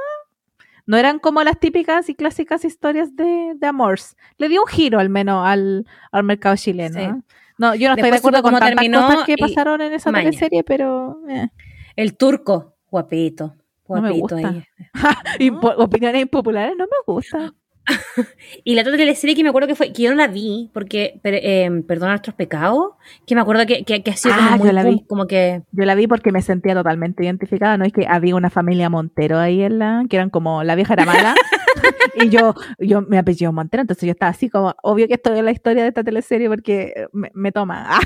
No 0.86 0.96
eran 0.96 1.20
como 1.20 1.44
las 1.44 1.60
típicas 1.60 2.08
y 2.08 2.14
clásicas 2.16 2.64
historias 2.64 3.14
de, 3.14 3.52
de 3.56 3.66
amores. 3.66 4.16
Le 4.38 4.48
dio 4.48 4.62
un 4.62 4.66
giro 4.66 4.98
al 4.98 5.08
menos 5.10 5.46
al, 5.46 5.86
al 6.10 6.24
mercado 6.24 6.56
chileno. 6.56 6.98
Sí. 6.98 7.04
¿eh? 7.04 7.14
No, 7.58 7.74
yo 7.76 7.88
no 7.90 7.94
estoy 7.94 8.10
de 8.10 8.16
acuerdo 8.16 8.42
con 8.42 8.50
cómo 8.52 8.58
tantas 8.58 8.76
terminó 8.76 9.06
cosas 9.06 9.24
que 9.26 9.36
pasaron 9.36 9.80
en 9.82 9.92
esa 9.92 10.10
teleserie, 10.10 10.64
pero... 10.64 11.20
eh. 11.28 11.48
El 11.94 12.16
turco, 12.16 12.76
guapito, 12.90 13.54
No 13.96 14.02
me 14.02 14.10
gusta. 14.12 14.36
ahí. 14.36 14.64
Opiniones 15.76 16.22
impopulares 16.22 16.76
no 16.76 16.84
me 16.84 16.96
gustan. 17.06 17.52
Y 18.64 18.74
la 18.74 18.82
otra 18.82 18.96
teleserie 18.96 19.34
que 19.34 19.42
me 19.42 19.48
acuerdo 19.48 19.66
que 19.68 19.74
fue, 19.74 19.92
que 19.92 20.02
yo 20.02 20.10
no 20.10 20.16
la 20.16 20.28
vi, 20.28 20.70
porque, 20.72 21.18
pero, 21.22 21.38
eh, 21.40 21.82
perdona 21.88 22.12
nuestros 22.12 22.34
pecados, 22.36 22.92
que 23.26 23.34
me 23.34 23.40
acuerdo 23.40 23.64
que, 23.66 23.84
que, 23.84 24.02
que 24.02 24.10
ha 24.10 24.16
sido 24.16 24.34
Ah, 24.36 24.50
como 24.52 24.64
muy 24.64 24.72
la 24.72 24.82
vi. 24.84 25.04
como 25.08 25.26
que, 25.26 25.62
Yo 25.72 25.84
la 25.84 25.94
vi 25.94 26.06
porque 26.06 26.30
me 26.30 26.42
sentía 26.42 26.74
totalmente 26.74 27.24
identificada, 27.24 27.76
¿no? 27.78 27.84
Es 27.84 27.92
que 27.92 28.06
había 28.06 28.36
una 28.36 28.50
familia 28.50 28.90
Montero 28.90 29.38
ahí 29.38 29.62
en 29.62 29.78
la, 29.78 30.04
que 30.08 30.16
eran 30.16 30.30
como 30.30 30.62
la 30.62 30.74
vieja 30.74 30.92
era 30.94 31.04
mala. 31.06 31.34
y 32.16 32.28
yo, 32.28 32.54
yo 32.78 33.02
me 33.02 33.18
apellido 33.18 33.52
Montero, 33.52 33.80
entonces 33.80 34.06
yo 34.06 34.12
estaba 34.12 34.30
así 34.30 34.48
como, 34.50 34.74
obvio 34.82 35.08
que 35.08 35.14
estoy 35.14 35.38
en 35.38 35.46
la 35.46 35.52
historia 35.52 35.82
de 35.82 35.88
esta 35.88 36.04
teleserie 36.04 36.48
porque 36.48 37.06
me, 37.12 37.30
me 37.34 37.50
toma. 37.50 37.98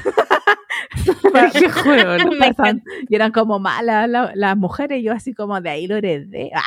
Qué 1.52 1.68
juego, 1.70 2.18
¿no? 2.18 2.30
Me 2.32 2.52
Pasan- 2.54 2.82
y 3.08 3.14
eran 3.14 3.32
como 3.32 3.58
malas 3.58 4.08
la- 4.08 4.32
las 4.34 4.56
mujeres, 4.56 5.00
y 5.00 5.04
yo 5.04 5.12
así 5.12 5.34
como 5.34 5.60
de 5.60 5.70
ahí 5.70 5.86
lo 5.86 5.96
heredé. 5.96 6.50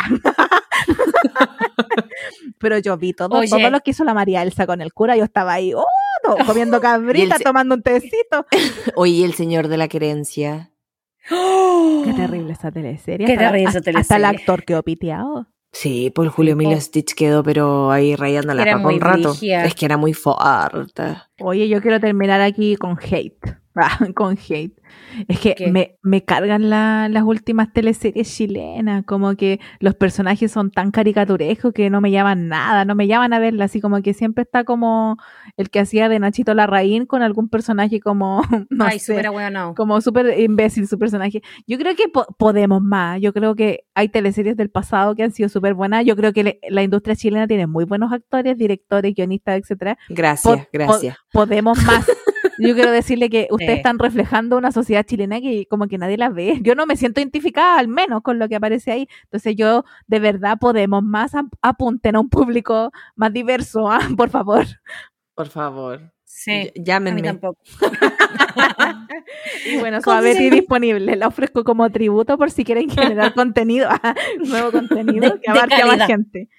Pero 2.59 2.77
yo 2.79 2.97
vi 2.97 3.13
todo, 3.13 3.37
Oye. 3.37 3.49
todo 3.49 3.69
lo 3.69 3.79
que 3.81 3.91
hizo 3.91 4.03
la 4.03 4.13
María 4.13 4.41
Elsa 4.41 4.65
con 4.65 4.81
el 4.81 4.93
cura, 4.93 5.15
yo 5.15 5.23
estaba 5.23 5.53
ahí, 5.53 5.73
oh, 5.73 5.85
no, 6.27 6.37
comiendo 6.45 6.79
cabrita, 6.81 7.37
se- 7.37 7.43
tomando 7.43 7.75
un 7.75 7.83
tecito. 7.83 8.45
Oye, 8.95 9.25
el 9.25 9.33
señor 9.33 9.67
de 9.67 9.77
la 9.77 9.87
querencia. 9.87 10.71
Qué 11.29 12.13
terrible 12.15 12.53
esa 12.53 12.71
teleserie. 12.71 13.27
Qué 13.27 13.33
Hasta- 13.33 13.45
terrible 13.51 13.69
esa 13.69 13.77
hasta- 13.79 13.91
Hasta 13.91 13.99
el 14.15 14.21
teleserie. 14.21 14.39
actor 14.41 14.63
quedó 14.63 14.83
piteado. 14.83 15.47
Sí, 15.73 16.11
pues 16.15 16.31
Julio 16.31 16.53
Emilio. 16.53 16.79
Stitch 16.79 17.13
quedó, 17.13 17.43
pero 17.43 17.91
ahí 17.91 18.15
rayando 18.15 18.53
la 18.53 18.61
Era 18.63 18.71
papa 18.73 18.83
muy 18.83 18.95
un 18.95 19.01
rato. 19.01 19.35
Es 19.41 19.75
que 19.75 19.85
era 19.85 19.97
muy 19.97 20.13
fuerte. 20.13 21.17
Oye, 21.41 21.67
yo 21.67 21.81
quiero 21.81 21.99
terminar 21.99 22.41
aquí 22.41 22.77
con 22.77 22.97
hate. 22.99 23.57
Con 24.15 24.37
hate. 24.37 24.73
Es 25.27 25.39
que 25.39 25.55
¿Qué? 25.55 25.71
me, 25.71 25.97
me 26.01 26.23
cargan 26.23 26.69
la- 26.69 27.07
las 27.09 27.23
últimas 27.23 27.71
teleseries 27.73 28.33
chilenas, 28.35 29.03
como 29.05 29.35
que 29.35 29.59
los 29.79 29.95
personajes 29.95 30.51
son 30.51 30.71
tan 30.71 30.91
caricaturescos 30.91 31.73
que 31.73 31.89
no 31.89 32.01
me 32.01 32.11
llaman 32.11 32.47
nada, 32.47 32.85
no 32.85 32.95
me 32.95 33.07
llaman 33.07 33.33
a 33.33 33.39
verla, 33.39 33.65
así 33.65 33.81
como 33.81 34.01
que 34.01 34.13
siempre 34.13 34.43
está 34.43 34.63
como 34.63 35.17
el 35.57 35.69
que 35.69 35.79
hacía 35.79 36.09
de 36.09 36.19
Nachito 36.19 36.53
Larraín 36.53 37.05
con 37.05 37.21
algún 37.21 37.49
personaje 37.49 37.99
como, 37.99 38.41
no 38.69 38.85
ay, 38.85 38.99
sé, 38.99 39.21
bueno. 39.29 39.73
como 39.75 39.99
súper 40.01 40.39
imbécil 40.39 40.87
su 40.87 40.97
personaje. 40.97 41.41
Yo 41.67 41.77
creo 41.77 41.95
que 41.95 42.07
po- 42.07 42.27
podemos 42.37 42.81
más. 42.81 43.19
Yo 43.21 43.33
creo 43.33 43.55
que 43.55 43.85
hay 43.95 44.09
teleseries 44.09 44.55
del 44.57 44.69
pasado 44.69 45.15
que 45.15 45.23
han 45.23 45.31
sido 45.31 45.49
súper 45.49 45.73
buenas. 45.73 46.05
Yo 46.05 46.15
creo 46.15 46.33
que 46.33 46.43
le- 46.43 46.59
la 46.69 46.83
industria 46.83 47.15
chilena 47.15 47.47
tiene 47.47 47.67
muy 47.67 47.85
buenos 47.85 48.11
actores, 48.11 48.57
directores, 48.57 49.13
guionistas, 49.15 49.59
etcétera. 49.59 49.97
Gracias, 50.09 50.57
Po- 50.57 50.67
gracias. 50.71 51.17
po- 51.31 51.39
podemos 51.41 51.77
más. 51.85 52.05
Yo 52.59 52.73
quiero 52.75 52.91
decirle 52.91 53.29
que 53.29 53.47
ustedes 53.51 53.71
Sí. 53.71 53.77
están 53.77 53.99
reflejando 53.99 54.57
una 54.57 54.71
sociedad 54.71 55.03
chilena 55.05 55.39
que 55.41 55.65
como 55.69 55.87
que 55.87 55.97
nadie 55.97 56.17
la 56.17 56.29
ve. 56.29 56.59
Yo 56.61 56.75
no 56.75 56.85
me 56.85 56.95
siento 56.97 57.19
identificada, 57.21 57.77
al 57.79 57.87
menos, 57.87 58.21
con 58.21 58.39
lo 58.39 58.47
que 58.49 58.55
aparece 58.55 58.91
ahí. 58.91 59.07
Entonces 59.23 59.55
yo, 59.55 59.83
de 60.07 60.19
verdad, 60.19 60.57
podemos 60.59 61.03
más. 61.03 61.35
Ap- 61.35 61.53
Apunten 61.61 62.15
a 62.15 62.19
un 62.19 62.29
público 62.29 62.91
más 63.15 63.31
diverso, 63.33 63.89
¿ah? 63.91 63.99
por 64.17 64.29
favor. 64.29 64.65
Por 65.35 65.47
favor. 65.47 66.11
Sí, 66.23 66.51
Ll- 66.51 66.67
a 66.69 66.71
mí 66.79 66.83
Llámenme. 66.83 67.21
tampoco. 67.23 67.59
Y 69.65 69.77
bueno, 69.79 69.97
¿Cómo 70.01 70.15
suave 70.17 70.33
se- 70.33 70.43
y 70.45 70.49
disponible. 70.49 71.15
La 71.15 71.27
ofrezco 71.27 71.63
como 71.63 71.89
tributo 71.89 72.37
por 72.37 72.51
si 72.51 72.63
quieren 72.63 72.89
generar 72.89 73.33
contenido, 73.33 73.87
ah, 73.89 74.15
nuevo 74.39 74.71
contenido 74.71 75.29
De- 75.31 75.39
que 75.41 75.51
abarque 75.51 75.75
a 75.81 75.85
más 75.87 76.07
gente. 76.07 76.49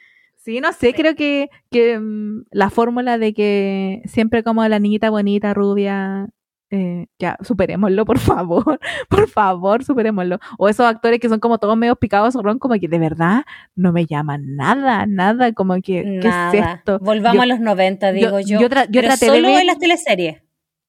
Sí, 0.49 0.61
no 0.63 0.73
sé, 0.73 0.95
creo 0.95 1.15
que, 1.15 1.51
que 1.71 1.99
mm, 1.99 2.45
la 2.53 2.71
fórmula 2.71 3.19
de 3.19 3.35
que 3.35 4.01
siempre 4.07 4.43
como 4.43 4.67
la 4.67 4.79
niñita 4.79 5.11
bonita, 5.11 5.53
rubia, 5.53 6.27
eh, 6.71 7.05
ya, 7.19 7.37
superémoslo, 7.43 8.07
por 8.07 8.15
favor, 8.19 8.81
por 9.11 9.29
favor, 9.29 9.85
superémoslo. 9.85 10.39
O 10.59 10.71
esos 10.71 10.87
actores 10.87 11.21
que 11.21 11.29
son 11.29 11.39
como 11.41 11.59
todos 11.59 11.77
medio 11.77 11.97
picados, 11.97 12.33
ron, 12.35 12.59
como 12.59 12.77
que 12.81 12.89
de 12.89 12.99
verdad 12.99 13.43
no 13.75 13.93
me 13.93 14.07
llaman 14.07 14.57
nada, 14.57 15.05
nada, 15.07 15.53
como 15.53 15.83
que, 15.83 16.03
Nada. 16.03 16.51
¿qué 16.51 16.59
es 16.61 16.67
esto? 16.77 16.99
Volvamos 17.01 17.37
Yo- 17.37 17.43
a 17.43 17.47
los 17.47 17.61
90, 17.61 18.13
digo 18.13 18.41
yo. 18.41 18.59
yo 18.59 18.71
tra- 18.71 18.87
yo 18.87 19.03
Pero 19.03 19.09
traté 19.09 19.27
de 19.27 19.37
solo 19.37 19.49
ver- 19.49 19.61
en 19.61 19.67
las 19.67 19.79
teleseries. 19.79 20.43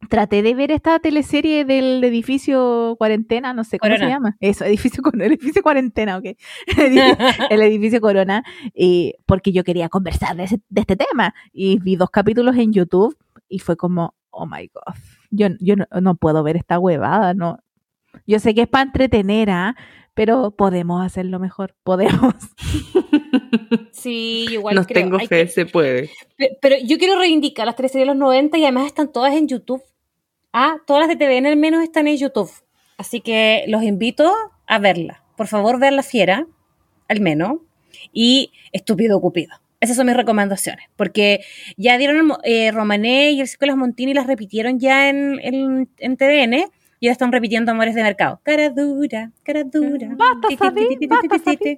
Traté 0.07 0.41
de 0.41 0.55
ver 0.55 0.71
esta 0.71 0.97
teleserie 0.99 1.65
del 1.65 2.01
edificio 2.03 2.95
cuarentena, 2.97 3.53
no 3.53 3.63
sé 3.65 3.79
cómo 3.79 3.91
se 3.97 4.07
llama. 4.07 4.37
Eso, 4.39 4.63
edificio, 4.63 5.03
el 5.13 5.21
edificio 5.23 5.61
cuarentena, 5.61 6.17
ok. 6.17 6.23
El 6.25 6.37
edificio- 6.77 7.17
el 7.49 7.61
edificio 7.61 8.01
Corona, 8.01 8.43
y 8.73 9.15
porque 9.25 9.51
yo 9.51 9.63
quería 9.65 9.89
conversar 9.89 10.37
de, 10.37 10.43
ese- 10.45 10.61
de 10.69 10.81
este 10.81 10.95
tema. 10.95 11.33
Y 11.51 11.79
vi 11.79 11.95
dos 11.97 12.09
capítulos 12.11 12.55
en 12.57 12.71
YouTube 12.71 13.17
y 13.49 13.59
fue 13.59 13.75
como, 13.75 14.15
oh 14.31 14.45
my 14.45 14.69
god, 14.73 14.95
yo, 15.31 15.47
yo 15.59 15.75
no, 15.75 15.85
no 16.01 16.15
puedo 16.15 16.43
ver 16.43 16.55
esta 16.55 16.79
huevada, 16.79 17.33
no. 17.33 17.59
Yo 18.25 18.39
sé 18.39 18.55
que 18.55 18.61
es 18.61 18.67
para 18.67 18.83
entretener, 18.85 19.49
¿ah? 19.51 19.75
pero 20.13 20.51
podemos 20.51 21.05
hacerlo 21.05 21.39
mejor, 21.39 21.75
podemos. 21.83 22.33
Sí, 23.91 24.45
igual 24.51 24.75
Nos 24.75 24.87
creo. 24.87 25.03
tengo 25.03 25.17
hay 25.17 25.27
fe, 25.27 25.45
que- 25.45 25.51
se 25.51 25.65
puede. 25.65 26.09
Pe- 26.37 26.57
Pero 26.61 26.75
yo 26.83 26.97
quiero 26.97 27.17
reivindicar 27.17 27.65
las 27.65 27.75
teleseries 27.75 28.03
de 28.07 28.13
los 28.13 28.15
90 28.17 28.57
y 28.57 28.63
además 28.63 28.85
están 28.87 29.11
todas 29.11 29.33
en 29.35 29.47
YouTube. 29.47 29.83
Ah, 30.53 30.77
todas 30.87 31.07
las 31.07 31.09
de 31.09 31.15
TVN 31.25 31.47
al 31.47 31.57
menos 31.57 31.83
están 31.83 32.07
en 32.07 32.17
YouTube. 32.17 32.49
Así 32.97 33.21
que 33.21 33.63
los 33.67 33.83
invito 33.83 34.33
a 34.67 34.79
verla. 34.79 35.23
Por 35.37 35.47
favor, 35.47 35.79
vean 35.79 35.95
La 35.95 36.03
Fiera, 36.03 36.47
al 37.07 37.21
menos. 37.21 37.59
Y 38.13 38.51
Estúpido 38.71 39.19
Cupido. 39.21 39.53
Esas 39.81 39.95
son 39.95 40.07
mis 40.07 40.15
recomendaciones. 40.17 40.85
Porque 40.95 41.39
ya 41.77 41.97
dieron 41.97 42.33
eh, 42.43 42.71
Romané 42.71 43.31
y 43.31 43.41
el 43.41 43.47
Ciclo 43.47 43.65
de 43.65 43.71
las 43.71 43.77
Montini 43.77 44.13
las 44.13 44.27
repitieron 44.27 44.79
ya 44.79 45.09
en, 45.09 45.39
en, 45.41 45.89
en 45.97 46.17
TVN. 46.17 46.65
Y 46.99 47.07
ahora 47.07 47.13
están 47.13 47.31
repitiendo 47.31 47.71
Amores 47.71 47.95
de 47.95 48.03
Mercado. 48.03 48.41
Cara 48.43 48.69
dura, 48.69 49.31
cara 49.43 49.63
dura. 49.63 50.09
Basta, 50.17 50.47
Ti, 50.49 50.57
ti, 50.57 50.69
ti, 50.73 50.87
ti, 50.87 50.97
ti, 50.97 51.07
basta, 51.07 51.39
ti, 51.39 51.57
ti, 51.57 51.77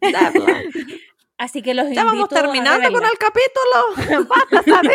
Así 1.38 1.62
que 1.62 1.72
los 1.72 1.88
Ya 1.88 2.04
vamos 2.04 2.20
invito 2.20 2.36
a 2.36 2.42
terminando 2.42 2.92
con 2.92 3.02
el 3.02 3.16
capítulo. 3.18 4.26
Basta, 4.28 4.62
Sabi. 4.62 4.88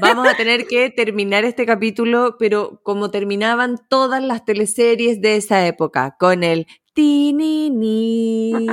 Vamos 0.00 0.26
a 0.26 0.34
tener 0.36 0.66
que 0.66 0.90
terminar 0.90 1.44
este 1.44 1.64
capítulo, 1.64 2.34
pero 2.40 2.80
como 2.82 3.12
terminaban 3.12 3.76
todas 3.88 4.20
las 4.20 4.44
teleseries 4.44 5.20
de 5.20 5.36
esa 5.36 5.64
época, 5.64 6.16
con 6.18 6.42
el 6.42 6.66
tinini, 6.92 8.52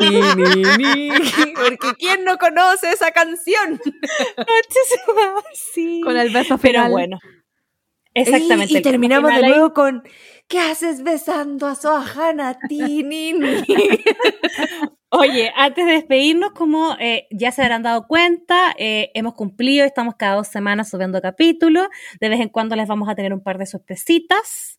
tinini, 0.00 1.10
porque 1.54 1.94
¿quién 2.00 2.24
no 2.24 2.36
conoce 2.36 2.90
esa 2.90 3.12
canción? 3.12 3.80
Sí. 5.52 6.00
Con 6.02 6.16
el 6.16 6.30
beso 6.32 6.58
Pero 6.58 6.80
final. 6.80 6.90
bueno. 6.90 7.18
Exactamente. 8.16 8.78
Y, 8.78 8.82
terminamos 8.82 9.34
de 9.34 9.42
nuevo 9.46 9.72
con 9.74 10.02
¿Qué 10.48 10.60
haces 10.60 11.02
besando 11.02 11.66
a 11.66 11.74
Sohana, 11.74 12.56
tinini? 12.68 13.34
Oye, 15.10 15.52
antes 15.56 15.86
de 15.86 15.92
despedirnos, 15.92 16.52
como 16.52 16.96
eh, 17.00 17.26
ya 17.32 17.50
se 17.50 17.62
habrán 17.62 17.82
dado 17.82 18.06
cuenta, 18.06 18.72
eh, 18.78 19.10
hemos 19.14 19.34
cumplido, 19.34 19.84
estamos 19.84 20.14
cada 20.16 20.36
dos 20.36 20.46
semanas 20.46 20.88
subiendo 20.88 21.20
capítulos. 21.20 21.88
De 22.20 22.28
vez 22.28 22.40
en 22.40 22.48
cuando 22.48 22.76
les 22.76 22.86
vamos 22.86 23.08
a 23.08 23.16
tener 23.16 23.32
un 23.32 23.42
par 23.42 23.58
de 23.58 23.66
sorpresitas, 23.66 24.78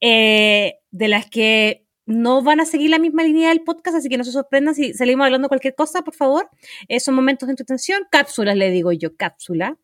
eh, 0.00 0.76
de 0.90 1.08
las 1.08 1.28
que 1.28 1.84
no 2.06 2.42
van 2.42 2.60
a 2.60 2.64
seguir 2.64 2.88
la 2.88 2.98
misma 2.98 3.22
línea 3.22 3.50
del 3.50 3.62
podcast, 3.62 3.98
así 3.98 4.08
que 4.08 4.16
no 4.16 4.24
se 4.24 4.32
sorprendan 4.32 4.74
si 4.74 4.94
salimos 4.94 5.26
hablando 5.26 5.48
cualquier 5.48 5.74
cosa, 5.74 6.02
por 6.02 6.14
favor. 6.14 6.48
Son 6.98 7.14
momentos 7.14 7.48
de 7.48 7.52
entretención, 7.52 8.02
cápsulas, 8.10 8.56
le 8.56 8.70
digo 8.70 8.92
yo, 8.92 9.14
cápsula. 9.14 9.76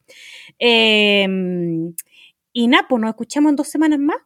Eh, 0.58 1.26
y 2.62 2.66
Napo, 2.68 2.98
nos 2.98 3.10
escuchamos 3.10 3.50
en 3.50 3.56
dos 3.56 3.68
semanas 3.68 3.98
más. 3.98 4.16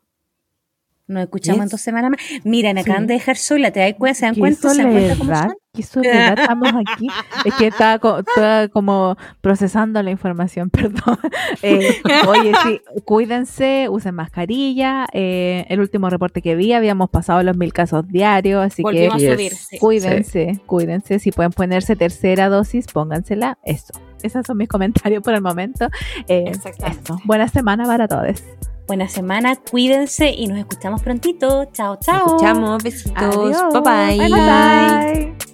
Nos 1.09 1.25
escuchamos 1.25 1.63
en 1.65 1.69
dos 1.69 1.81
semanas 1.81 2.11
más. 2.13 2.21
Miren, 2.45 2.79
acaban 2.79 3.03
Sí. 3.03 3.09
de 3.09 3.15
dejar 3.15 3.37
sola, 3.37 3.71
¿te 3.71 3.81
das 3.81 3.95
cuenta? 3.99 4.15
¿Se 4.19 4.25
dan 4.27 4.35
cuenta? 4.37 4.71
¿Se 4.71 4.83
dan 4.83 4.93
cuenta 4.93 5.17
cómo 5.19 5.35
son? 5.37 5.55
qué 5.75 5.83
soledad 5.83 6.39
estamos 6.39 6.69
aquí. 6.87 7.09
Es 7.45 7.55
que 7.55 7.67
estaba, 7.67 7.99
co- 7.99 8.19
estaba 8.21 8.69
como 8.69 9.17
procesando 9.41 10.03
la 10.03 10.11
información, 10.11 10.71
perdón. 10.71 11.19
Eh, 11.63 12.01
oye, 12.29 12.53
sí, 12.63 12.81
cuídense, 13.05 13.89
usen 13.91 14.15
mascarilla. 14.15 15.07
eh, 15.13 15.67
el 15.69 15.81
último 15.81 16.09
reporte 16.09 16.41
que 16.41 16.55
vi, 16.55 16.73
habíamos 16.73 17.11
pasado 17.11 17.43
los 17.43 17.57
mil 17.57 17.73
casos 17.73 18.07
diarios, 18.09 18.65
así 18.65 18.83
Volvimos 18.83 19.17
que 19.19 19.27
a 19.27 19.31
Yes. 19.31 19.35
subir. 19.35 19.53
sí. 19.55 19.79
cuídense, 19.79 20.61
cuídense. 20.67 21.19
Si 21.19 21.33
pueden 21.33 21.53
ponerse 21.53 21.97
tercera 21.97 22.49
dosis, 22.49 22.87
póngansela. 22.87 23.59
Eso. 23.65 23.93
Esos 24.23 24.47
son 24.47 24.57
mis 24.59 24.69
comentarios 24.69 25.23
por 25.23 25.35
el 25.35 25.43
momento. 25.43 25.89
Eh, 26.29 26.45
Exactamente. 26.49 27.13
Buena 27.25 27.49
semana 27.49 27.85
para 27.85 28.09
todos. 28.09 28.43
Buena 28.87 29.09
semana, 29.09 29.57
cuídense 29.57 30.31
y 30.31 30.49
nos 30.49 30.59
escuchamos 30.59 31.03
prontito. 31.03 31.67
Chao, 31.73 31.99
chao. 32.01 32.27
Escuchamos, 32.27 32.83
besitos, 32.83 33.37
Adiós. 33.37 33.73
bye 33.73 33.81
bye. 33.81 34.29
bye. 34.29 34.31
bye. 34.31 35.52